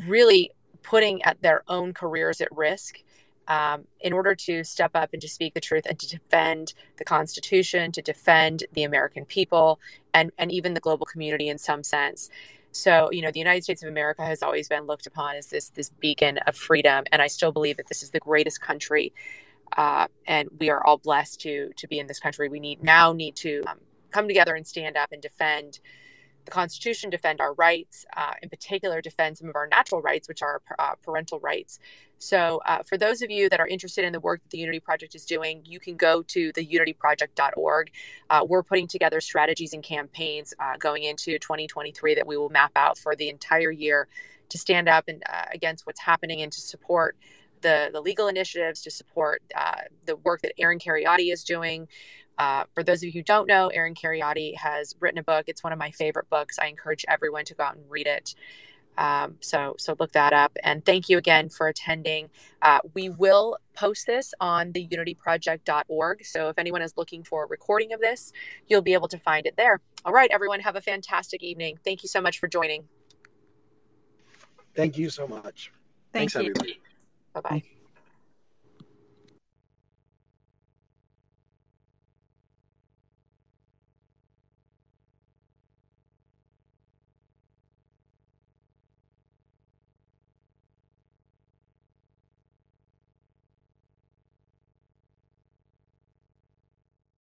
really 0.06 0.50
putting 0.82 1.22
at 1.22 1.40
their 1.42 1.62
own 1.68 1.92
careers 1.92 2.40
at 2.40 2.48
risk 2.50 3.02
um, 3.48 3.84
in 4.00 4.12
order 4.12 4.34
to 4.34 4.64
step 4.64 4.92
up 4.94 5.10
and 5.12 5.22
to 5.22 5.28
speak 5.28 5.54
the 5.54 5.60
truth 5.60 5.84
and 5.88 5.98
to 5.98 6.08
defend 6.08 6.74
the 6.96 7.04
Constitution, 7.04 7.92
to 7.92 8.02
defend 8.02 8.64
the 8.72 8.82
American 8.82 9.24
people, 9.24 9.78
and, 10.12 10.32
and 10.38 10.50
even 10.50 10.74
the 10.74 10.80
global 10.80 11.06
community 11.06 11.48
in 11.48 11.58
some 11.58 11.82
sense. 11.82 12.28
So, 12.76 13.10
you 13.10 13.22
know, 13.22 13.30
the 13.30 13.38
United 13.38 13.64
States 13.64 13.82
of 13.82 13.88
America 13.88 14.24
has 14.24 14.42
always 14.42 14.68
been 14.68 14.84
looked 14.84 15.06
upon 15.06 15.36
as 15.36 15.46
this 15.46 15.70
this 15.70 15.90
beacon 15.90 16.38
of 16.46 16.56
freedom, 16.56 17.04
and 17.10 17.22
I 17.22 17.26
still 17.26 17.52
believe 17.52 17.76
that 17.78 17.88
this 17.88 18.02
is 18.02 18.10
the 18.10 18.20
greatest 18.20 18.60
country, 18.60 19.12
uh, 19.76 20.06
and 20.26 20.48
we 20.60 20.70
are 20.70 20.84
all 20.86 20.98
blessed 20.98 21.40
to 21.40 21.70
to 21.76 21.88
be 21.88 21.98
in 21.98 22.06
this 22.06 22.20
country. 22.20 22.48
We 22.48 22.60
need 22.60 22.82
now 22.82 23.12
need 23.12 23.36
to 23.36 23.62
um, 23.66 23.80
come 24.10 24.28
together 24.28 24.54
and 24.54 24.66
stand 24.66 24.96
up 24.96 25.10
and 25.12 25.22
defend 25.22 25.80
the 26.46 26.50
Constitution, 26.50 27.10
defend 27.10 27.40
our 27.40 27.52
rights, 27.54 28.06
uh, 28.16 28.32
in 28.42 28.48
particular, 28.48 29.02
defend 29.02 29.36
some 29.36 29.48
of 29.48 29.56
our 29.56 29.66
natural 29.66 30.00
rights, 30.00 30.28
which 30.28 30.42
are 30.42 30.62
uh, 30.78 30.94
parental 31.02 31.38
rights. 31.40 31.78
So, 32.18 32.62
uh, 32.64 32.82
for 32.82 32.96
those 32.96 33.20
of 33.20 33.30
you 33.30 33.50
that 33.50 33.60
are 33.60 33.66
interested 33.66 34.04
in 34.04 34.12
the 34.12 34.20
work 34.20 34.42
that 34.42 34.50
the 34.50 34.58
Unity 34.58 34.80
Project 34.80 35.14
is 35.14 35.26
doing, 35.26 35.60
you 35.64 35.78
can 35.78 35.96
go 35.96 36.22
to 36.22 36.52
theunityproject.org. 36.54 37.90
Uh, 38.30 38.46
we're 38.48 38.62
putting 38.62 38.86
together 38.86 39.20
strategies 39.20 39.74
and 39.74 39.82
campaigns 39.82 40.54
uh, 40.58 40.76
going 40.78 41.02
into 41.02 41.38
2023 41.38 42.14
that 42.14 42.26
we 42.26 42.38
will 42.38 42.48
map 42.48 42.72
out 42.74 42.96
for 42.96 43.14
the 43.14 43.28
entire 43.28 43.70
year 43.70 44.08
to 44.48 44.56
stand 44.56 44.88
up 44.88 45.04
and 45.08 45.22
uh, 45.28 45.44
against 45.52 45.86
what's 45.86 46.00
happening 46.00 46.40
and 46.40 46.52
to 46.52 46.60
support 46.60 47.16
the, 47.60 47.90
the 47.92 48.00
legal 48.00 48.28
initiatives, 48.28 48.82
to 48.82 48.90
support 48.90 49.42
uh, 49.54 49.82
the 50.06 50.16
work 50.16 50.40
that 50.42 50.52
Aaron 50.58 50.78
Kheriaty 50.78 51.32
is 51.32 51.44
doing. 51.44 51.88
Uh, 52.38 52.64
for 52.74 52.82
those 52.82 52.98
of 52.98 53.04
you 53.04 53.12
who 53.12 53.22
don't 53.22 53.48
know, 53.48 53.68
Aaron 53.68 53.94
Kheriaty 53.94 54.56
has 54.56 54.94
written 55.00 55.18
a 55.18 55.22
book. 55.22 55.44
It's 55.48 55.64
one 55.64 55.72
of 55.72 55.78
my 55.78 55.90
favorite 55.90 56.28
books. 56.28 56.58
I 56.58 56.66
encourage 56.66 57.04
everyone 57.08 57.44
to 57.46 57.54
go 57.54 57.64
out 57.64 57.76
and 57.76 57.84
read 57.90 58.06
it. 58.06 58.34
Um, 58.98 59.36
so 59.40 59.74
so 59.78 59.94
look 59.98 60.12
that 60.12 60.32
up. 60.32 60.56
And 60.62 60.84
thank 60.84 61.08
you 61.08 61.18
again 61.18 61.48
for 61.48 61.68
attending. 61.68 62.30
Uh, 62.62 62.80
we 62.94 63.08
will 63.08 63.58
post 63.74 64.06
this 64.06 64.32
on 64.40 64.72
the 64.72 64.86
unityproject.org. 64.86 66.24
So 66.24 66.48
if 66.48 66.58
anyone 66.58 66.82
is 66.82 66.94
looking 66.96 67.22
for 67.22 67.44
a 67.44 67.46
recording 67.46 67.92
of 67.92 68.00
this, 68.00 68.32
you'll 68.68 68.82
be 68.82 68.94
able 68.94 69.08
to 69.08 69.18
find 69.18 69.46
it 69.46 69.56
there. 69.56 69.80
All 70.04 70.12
right, 70.12 70.30
everyone, 70.32 70.60
have 70.60 70.76
a 70.76 70.80
fantastic 70.80 71.42
evening. 71.42 71.78
Thank 71.84 72.02
you 72.02 72.08
so 72.08 72.20
much 72.20 72.38
for 72.38 72.48
joining. 72.48 72.84
Thank 74.74 74.98
you 74.98 75.10
so 75.10 75.26
much. 75.26 75.72
Thank 76.12 76.32
Thanks, 76.32 76.34
you. 76.34 76.40
everybody. 76.40 76.80
Bye 77.34 77.40
bye. 77.40 77.62